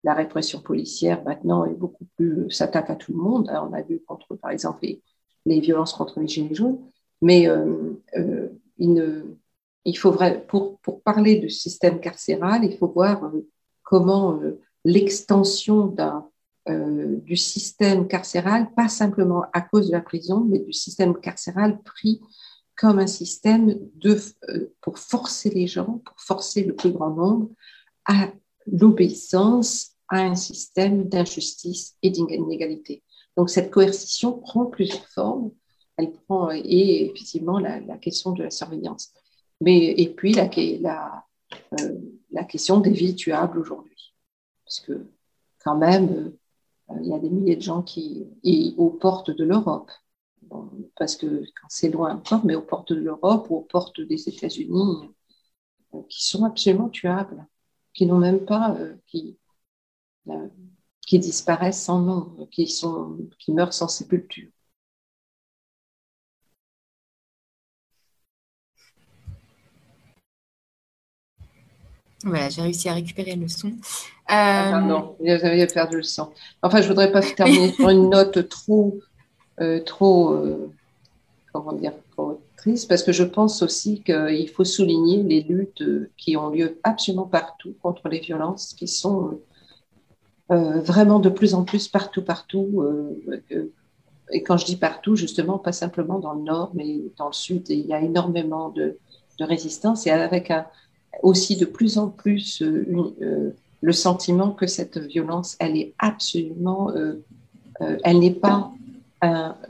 la 0.03 0.15
répression 0.15 0.61
policière 0.61 1.23
maintenant 1.25 1.67
est 1.67 1.75
beaucoup 1.75 2.07
plus 2.17 2.51
s'attaque 2.51 2.89
à 2.89 2.97
tout 2.97 3.13
le 3.13 3.19
monde. 3.19 3.51
On 3.51 3.73
a 3.75 3.83
vu 3.83 4.01
contre, 4.01 4.35
par 4.35 4.51
exemple, 4.51 4.79
les, 4.83 5.03
les 5.45 5.61
violences 5.61 5.93
contre 5.93 6.21
les 6.21 6.29
gilets 6.29 6.55
jaunes, 6.55 6.79
mais 7.21 7.47
il 8.79 8.95
ne, 8.95 9.37
il 9.85 9.97
faut 9.97 10.15
pour, 10.49 11.03
parler 11.03 11.37
du 11.37 11.49
système 11.49 12.01
carcéral, 12.01 12.65
il 12.65 12.77
faut 12.77 12.89
voir 12.89 13.25
euh, 13.25 13.49
comment 13.83 14.41
euh, 14.41 14.61
l'extension 14.85 15.95
euh, 16.69 17.17
du 17.23 17.37
système 17.37 18.07
carcéral, 18.07 18.73
pas 18.75 18.89
simplement 18.89 19.45
à 19.53 19.61
cause 19.61 19.89
de 19.89 19.93
la 19.93 20.01
prison, 20.01 20.45
mais 20.49 20.59
du 20.59 20.73
système 20.73 21.19
carcéral 21.19 21.81
pris 21.83 22.21
comme 22.77 22.99
un 22.99 23.07
système 23.07 23.79
pour 24.81 24.99
forcer 24.99 25.51
les 25.51 25.67
gens, 25.67 26.01
pour 26.05 26.19
forcer 26.19 26.65
le 26.65 26.75
plus 26.75 26.93
grand 26.93 27.11
nombre 27.11 27.51
à 28.07 28.31
l'obéissance 28.67 29.91
à 30.09 30.21
un 30.23 30.35
système 30.35 31.05
d'injustice 31.05 31.97
et 32.03 32.11
d'inégalité. 32.11 33.03
Donc 33.37 33.51
cette 33.51 33.71
coercition 33.71 34.33
prend 34.33 34.67
plusieurs 34.67 35.07
formes. 35.09 35.51
Elle 35.97 36.13
prend 36.13 36.51
et 36.51 37.05
effectivement 37.05 37.59
la, 37.59 37.81
question 37.99 38.33
de 38.33 38.43
la 38.43 38.51
surveillance, 38.51 39.13
mais 39.61 39.95
et 40.01 40.09
puis 40.15 40.33
la, 40.33 40.49
la, 40.81 41.27
euh, 41.81 41.99
la 42.31 42.45
question 42.45 42.81
des 42.81 42.91
vies 42.91 43.15
tuables 43.15 43.59
aujourd'hui, 43.59 44.15
parce 44.65 44.81
que 44.81 45.07
quand 45.65 45.77
même 45.77 46.33
euh, 46.91 46.99
il 47.03 47.09
y 47.09 47.15
a 47.15 47.19
des 47.19 47.31
milliers 47.31 47.57
de 47.57 47.63
gens 47.63 47.83
qui 47.83 48.27
et 48.45 48.75
aux 48.77 48.91
portes 48.91 49.31
de 49.31 49.45
l'Europe, 49.45 49.91
parce 50.97 51.17
que 51.17 51.45
quand 51.61 51.69
c'est 51.69 51.91
loin 51.91 52.17
encore, 52.17 52.45
mais 52.45 52.55
aux 52.55 52.63
portes 52.63 52.93
de 52.93 53.01
l'Europe 53.01 53.49
ou 53.51 53.57
aux 53.57 53.63
portes 53.63 54.01
des 54.01 54.29
États-Unis, 54.29 55.11
euh, 55.95 56.03
qui 56.09 56.25
sont 56.25 56.45
absolument 56.45 56.89
tuables, 56.89 57.47
qui 57.95 58.07
n'ont 58.07 58.19
même 58.19 58.45
pas, 58.45 58.77
qui 59.07 59.39
qui 61.11 61.19
disparaissent 61.19 61.83
sans 61.83 62.01
nom, 62.01 62.49
qui, 62.53 62.69
sont, 62.69 63.19
qui 63.41 63.53
meurent 63.53 63.75
sans 63.75 63.89
sépulture. 63.89 64.49
Voilà, 72.25 72.51
j'ai 72.51 72.63
réussi 72.63 72.89
à 72.89 72.95
récupérer 72.95 73.35
le 73.35 73.49
son. 73.49 73.73
Ah, 74.27 74.79
euh... 74.79 74.81
non, 74.83 75.17
j'avais 75.25 75.67
perdu 75.67 75.97
le 75.97 76.03
son. 76.03 76.29
Enfin, 76.63 76.83
je 76.83 76.89
voudrais 76.89 77.11
pas 77.11 77.23
terminer 77.23 77.73
sur 77.73 77.89
une 77.89 78.11
note 78.11 78.49
trop, 78.49 78.99
euh, 79.61 79.81
trop, 79.81 80.33
euh, 80.33 80.71
comment 81.53 81.73
dire, 81.73 81.93
trop 82.13 82.41
triste, 82.57 82.89
parce 82.89 83.03
que 83.03 83.13
je 83.13 83.25
pense 83.25 83.63
aussi 83.63 84.03
qu'il 84.03 84.49
faut 84.51 84.65
souligner 84.65 85.23
les 85.23 85.41
luttes 85.41 85.83
qui 86.19 86.37
ont 86.37 86.51
lieu 86.51 86.79
absolument 86.83 87.25
partout 87.27 87.75
contre 87.83 88.09
les 88.09 88.21
violences, 88.21 88.75
qui 88.75 88.87
sont 88.87 89.41
euh, 90.51 90.81
vraiment 90.81 91.21
de 91.21 91.31
plus 91.31 91.55
en 91.55 91.65
plus 91.65 91.89
partout, 91.89 92.23
partout. 92.23 92.85
Et 94.33 94.43
quand 94.43 94.59
je 94.59 94.67
dis 94.67 94.77
partout, 94.77 95.17
justement, 95.17 95.59
pas 95.59 95.73
simplement 95.73 96.19
dans 96.19 96.35
le 96.35 96.43
nord, 96.43 96.71
mais 96.75 97.01
dans 97.17 97.29
le 97.29 97.33
sud, 97.33 97.69
il 97.71 97.87
y 97.87 97.95
a 97.95 98.01
énormément 98.01 98.69
de, 98.69 98.99
de 99.39 99.45
résistance 99.45 100.07
et 100.07 100.11
avec 100.11 100.51
un, 100.51 100.67
aussi 101.23 101.57
de 101.57 101.65
plus 101.65 101.99
en 101.99 102.09
plus 102.09 102.63
euh, 102.63 103.55
le 103.81 103.93
sentiment 103.93 104.51
que 104.51 104.67
cette 104.67 104.99
violence, 104.99 105.57
elle 105.59 105.77
est 105.77 105.95
absolument, 105.99 106.93
elle 108.05 108.19
n'est 108.19 108.31
pas 108.31 108.71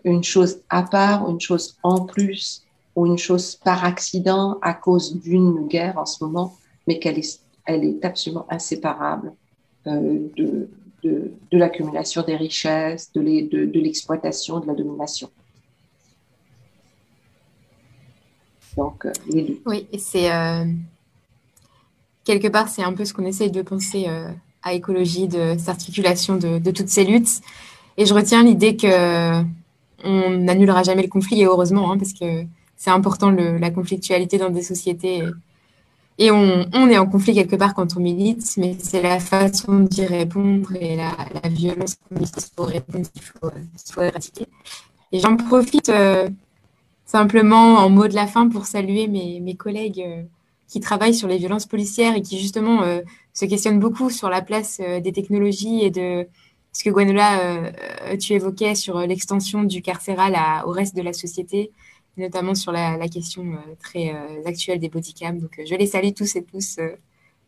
une 0.05 0.25
chose 0.25 0.63
à 0.69 0.83
part, 0.83 1.29
une 1.31 1.41
chose 1.41 1.77
en 1.85 2.01
plus 2.01 2.65
ou 2.97 3.07
une 3.07 3.19
chose 3.19 3.57
par 3.57 3.85
accident 3.85 4.59
à 4.63 4.75
cause 4.75 5.21
d'une 5.21 5.69
guerre 5.69 5.97
en 5.99 6.07
ce 6.07 6.25
moment, 6.25 6.57
mais 6.87 6.99
qu'elle 6.99 7.19
est, 7.19 8.05
absolument 8.05 8.47
inséparable 8.51 9.33
euh, 9.87 10.29
de, 10.37 10.69
l'accumulation 11.53 12.23
des 12.23 12.37
richesses, 12.37 13.13
de 13.13 13.21
l'exploitation, 13.21 14.59
de, 14.61 14.67
la 14.67 14.75
domination. 14.75 15.31
Donc, 18.77 19.07
euh, 19.07 19.13
Oui, 19.67 19.87
et 19.93 19.99
c'est 19.99 20.33
euh, 20.33 20.65
quelque 22.31 22.49
part, 22.49 22.69
c'est 22.69 22.83
un 22.83 22.93
peu 22.93 23.05
ce 23.05 23.13
qu'on 23.13 23.25
essaye 23.25 23.51
de 23.51 23.63
penser 23.63 24.07
à 24.63 24.73
écologie, 24.73 25.27
de 25.27 25.55
cette 25.59 25.69
articulation 25.69 26.37
de, 26.37 26.71
toutes 26.71 26.89
ces 26.89 27.05
luttes. 27.05 27.41
Et 27.97 28.07
je 28.07 28.15
retiens 28.15 28.43
l'idée 28.43 28.77
que 28.77 29.43
on 30.05 30.31
n'annulera 30.31 30.83
jamais 30.83 31.03
le 31.03 31.09
conflit, 31.09 31.43
et 31.43 31.47
heureusement, 31.47 31.93
hein, 31.93 31.99
parce 31.99 32.13
que 32.13 32.45
c'est 32.77 32.91
important 32.91 33.31
la 33.31 33.71
conflictualité 33.71 34.39
dans 34.39 34.51
des 34.51 34.63
sociétés. 34.63 35.23
Et 36.23 36.31
on, 36.31 36.89
est 36.89 36.99
en 36.99 37.07
conflit 37.07 37.33
quelque 37.35 37.57
part 37.57 37.73
quand 37.73 37.97
on 37.97 38.01
milite, 38.01 38.59
mais 38.59 38.77
c'est 38.79 39.01
la 39.01 39.21
façon 39.21 39.81
d'y 39.81 40.05
répondre 40.05 40.71
et 40.79 40.95
la, 40.95 41.15
violence 41.49 41.95
qu'on 41.95 42.17
utilise 42.17 42.51
pour 42.51 42.67
répondre 42.67 43.07
qu'il 43.11 43.23
faut, 43.23 44.03
éradiquer. 44.03 44.47
Et 45.13 45.19
j'en 45.19 45.39
profite 45.39 45.89
euh, 45.89 46.29
simplement 47.07 47.79
en 47.79 47.89
mot 47.89 48.07
de 48.07 48.15
la 48.15 48.27
fin 48.27 48.51
pour 48.51 48.67
saluer 48.67 49.09
mes, 49.09 49.55
collègues 49.57 50.05
euh, 50.07 50.23
qui 50.71 50.81
travaillent 50.81 51.15
sur 51.15 51.29
les 51.29 51.37
violences 51.37 51.67
policières 51.67 52.17
et 52.17 52.23
qui 52.23 52.39
justement 52.39 52.83
euh, 52.83 53.03
se 53.35 53.45
questionnent 53.45 53.81
beaucoup 53.81 54.09
sur 54.09 54.31
la 54.31 54.41
place 54.41 54.81
des 54.81 55.13
technologies 55.13 55.85
et 55.85 55.91
de 55.91 56.27
ce 56.73 56.85
que 56.85 56.91
Gwenola, 56.91 57.73
tu 58.21 58.33
évoquais 58.33 58.77
sur 58.77 59.01
l'extension 59.01 59.65
du 59.65 59.83
carcéral 59.83 60.37
au 60.67 60.71
reste 60.71 60.95
de 60.95 61.03
la 61.03 61.13
société 61.13 61.73
notamment 62.21 62.55
sur 62.55 62.73
la, 62.73 63.09
question 63.09 63.45
euh, 63.45 63.75
très 63.81 64.15
euh, 64.15 64.45
actuelle 64.47 64.79
des 64.79 64.89
bodycams. 64.89 65.39
Donc, 65.39 65.59
euh, 65.59 65.65
je 65.67 65.75
les 65.75 65.87
salue 65.87 66.13
tous 66.17 66.37
et 66.37 66.45
tous, 66.45 66.79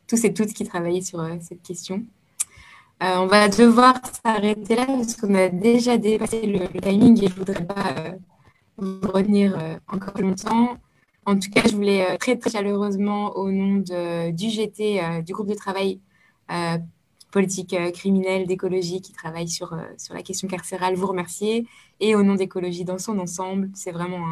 tous 0.09 0.25
et 0.25 0.35
toutes 0.35 0.53
qui 0.53 0.65
travaillaient 0.65 1.03
sur 1.03 1.25
cette 1.41 1.63
question. 1.63 2.03
on 3.01 3.27
va 3.27 3.49
devoir 3.49 3.95
s'arrêter 4.25 4.77
là 4.77 4.87
parce 4.87 5.17
qu'on 5.17 5.35
a 5.35 5.49
déjà 5.49 5.97
dépassé 5.99 6.47
le, 6.47 6.69
timing 6.81 7.23
et 7.23 7.29
je 7.29 7.33
ne 7.33 7.39
voudrais 7.39 7.65
pas 7.65 8.17
vous 8.77 9.11
retenir 9.13 9.57
encore 9.89 10.21
longtemps. 10.21 10.77
En 11.25 11.39
tout 11.39 11.51
cas, 11.51 11.63
je 11.69 11.75
voulais 11.75 12.19
très, 12.19 12.37
très 12.37 12.51
chaleureusement, 12.51 13.37
au 13.37 13.51
nom 13.51 13.77
du 13.77 14.49
GT, 14.49 15.23
du 15.25 15.33
groupe 15.33 15.49
de 15.49 15.55
travail 15.55 16.01
politique 17.31 17.77
criminelle, 17.95 18.47
d'écologie 18.47 19.01
qui 19.01 19.13
travaille 19.13 19.49
sur, 19.49 19.77
sur 19.99 20.15
la 20.15 20.23
question 20.23 20.49
carcérale, 20.49 20.95
vous 20.97 21.07
remercier. 21.07 21.67
Et 22.03 22.17
au 22.17 22.25
nom 22.25 22.35
d'écologie 22.35 22.85
dans 22.85 22.99
son 22.99 23.17
ensemble, 23.21 23.71
c'est 23.75 23.93
vraiment 23.93 24.27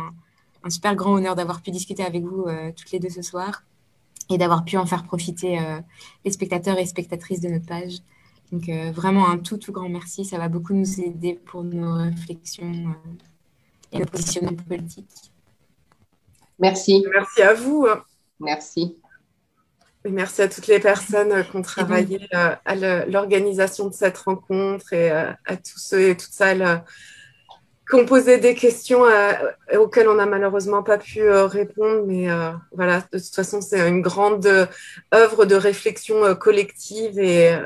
un, 0.64 0.70
super 0.70 0.96
grand 0.96 1.12
honneur 1.14 1.36
d'avoir 1.36 1.62
pu 1.62 1.70
discuter 1.70 2.02
avec 2.02 2.24
vous 2.24 2.46
euh, 2.46 2.72
toutes 2.76 2.90
les 2.90 2.98
deux 2.98 3.08
ce 3.08 3.22
soir 3.22 3.62
et 4.28 4.38
d'avoir 4.38 4.64
pu 4.64 4.76
en 4.76 4.86
faire 4.86 5.04
profiter 5.04 5.60
euh, 5.60 5.80
les 6.24 6.32
spectateurs 6.32 6.78
et 6.78 6.86
spectatrices 6.86 7.40
de 7.40 7.48
notre 7.48 7.66
page. 7.66 7.98
Donc 8.50 8.68
euh, 8.68 8.90
vraiment 8.90 9.28
un 9.28 9.38
tout, 9.38 9.56
tout 9.56 9.70
grand 9.70 9.88
merci. 9.88 10.24
Ça 10.24 10.36
va 10.36 10.48
beaucoup 10.48 10.74
nous 10.74 11.00
aider 11.00 11.34
pour 11.34 11.62
nos 11.62 11.94
réflexions 11.94 12.92
et 13.92 14.00
nos 14.00 14.06
positionnements 14.06 14.56
politiques. 14.68 15.29
Merci. 16.60 17.04
Merci 17.12 17.42
à 17.42 17.54
vous. 17.54 17.86
Merci. 18.38 18.96
Et 20.04 20.10
merci 20.10 20.42
à 20.42 20.48
toutes 20.48 20.66
les 20.66 20.80
personnes 20.80 21.44
qui 21.44 21.56
ont 21.56 21.62
travaillé 21.62 22.26
à 22.32 22.74
l'organisation 23.06 23.88
de 23.88 23.92
cette 23.92 24.16
rencontre 24.18 24.92
et 24.92 25.10
à 25.10 25.56
tous 25.56 25.78
ceux 25.78 26.08
et 26.08 26.16
toutes 26.16 26.32
celles 26.32 26.82
qu'on 27.90 28.06
posait 28.06 28.38
des 28.38 28.54
questions 28.54 29.04
euh, 29.04 29.32
auxquelles 29.76 30.08
on 30.08 30.14
n'a 30.14 30.26
malheureusement 30.26 30.82
pas 30.82 30.96
pu 30.96 31.20
euh, 31.20 31.46
répondre, 31.46 32.04
mais 32.06 32.30
euh, 32.30 32.52
voilà, 32.72 33.00
de 33.12 33.18
toute 33.18 33.34
façon, 33.34 33.60
c'est 33.60 33.86
une 33.86 34.00
grande 34.00 34.46
œuvre 35.12 35.44
de 35.44 35.54
réflexion 35.56 36.34
collective 36.36 37.18
et 37.18 37.58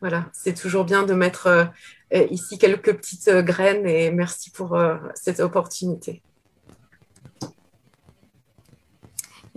voilà, 0.00 0.26
c'est 0.32 0.54
toujours 0.54 0.84
bien 0.84 1.02
de 1.02 1.14
mettre 1.14 1.68
ici 2.12 2.58
quelques 2.58 2.94
petites 2.94 3.30
graines 3.30 3.86
et 3.86 4.10
merci 4.10 4.50
pour 4.50 4.80
cette 5.14 5.40
opportunité. 5.40 6.22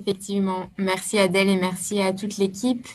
Effectivement, 0.06 0.69
merci 0.77 1.18
Adèle 1.18 1.49
et 1.49 1.56
merci 1.56 1.99
à 1.99 2.14
toute 2.14 2.38
l'équipe. 2.38 2.88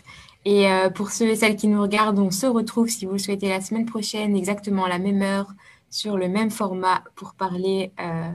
Et 0.44 0.66
pour 0.94 1.10
ceux 1.10 1.28
et 1.28 1.36
celles 1.36 1.56
qui 1.56 1.68
nous 1.68 1.82
regardent, 1.82 2.18
on 2.18 2.30
se 2.30 2.46
retrouve, 2.46 2.88
si 2.88 3.04
vous 3.04 3.12
le 3.12 3.18
souhaitez, 3.18 3.48
la 3.48 3.60
semaine 3.60 3.84
prochaine, 3.84 4.36
exactement 4.36 4.84
à 4.84 4.88
la 4.88 4.98
même 4.98 5.20
heure, 5.20 5.52
sur 5.90 6.16
le 6.16 6.28
même 6.28 6.50
format 6.50 7.02
pour 7.16 7.34
parler 7.34 7.92
euh, 8.00 8.30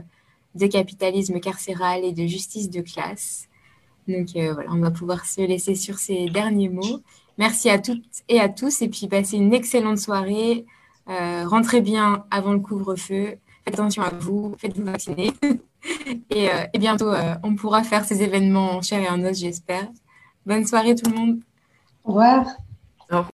de 0.54 0.66
capitalisme 0.66 1.40
carcéral 1.40 2.04
et 2.04 2.12
de 2.12 2.26
justice 2.26 2.70
de 2.70 2.82
classe. 2.82 3.48
Donc 4.06 4.36
euh, 4.36 4.52
voilà, 4.52 4.70
on 4.72 4.78
va 4.78 4.90
pouvoir 4.90 5.24
se 5.24 5.40
laisser 5.40 5.74
sur 5.74 5.98
ces 5.98 6.26
derniers 6.26 6.68
mots. 6.68 7.00
Merci 7.38 7.70
à 7.70 7.78
toutes 7.78 8.04
et 8.28 8.40
à 8.40 8.48
tous 8.48 8.82
et 8.82 8.88
puis 8.88 9.08
passez 9.08 9.36
une 9.36 9.52
excellente 9.52 9.98
soirée. 9.98 10.64
Euh, 11.08 11.46
rentrez 11.46 11.80
bien 11.80 12.24
avant 12.30 12.52
le 12.52 12.60
couvre-feu. 12.60 13.36
Faites 13.64 13.74
attention 13.74 14.02
à 14.02 14.10
vous, 14.10 14.54
faites-vous 14.58 14.84
vacciner. 14.84 15.32
et, 16.30 16.48
et, 16.72 16.78
bientôt, 16.78 17.12
on 17.42 17.54
pourra 17.54 17.82
faire 17.82 18.04
ces 18.04 18.22
événements 18.22 18.72
en 18.72 18.82
chair 18.82 19.00
et 19.00 19.08
en 19.08 19.22
os, 19.24 19.38
j'espère. 19.38 19.88
Bonne 20.44 20.66
soirée 20.66 20.94
tout 20.94 21.10
le 21.10 21.16
monde. 21.16 21.40
Au 22.04 22.12
revoir. 22.12 22.46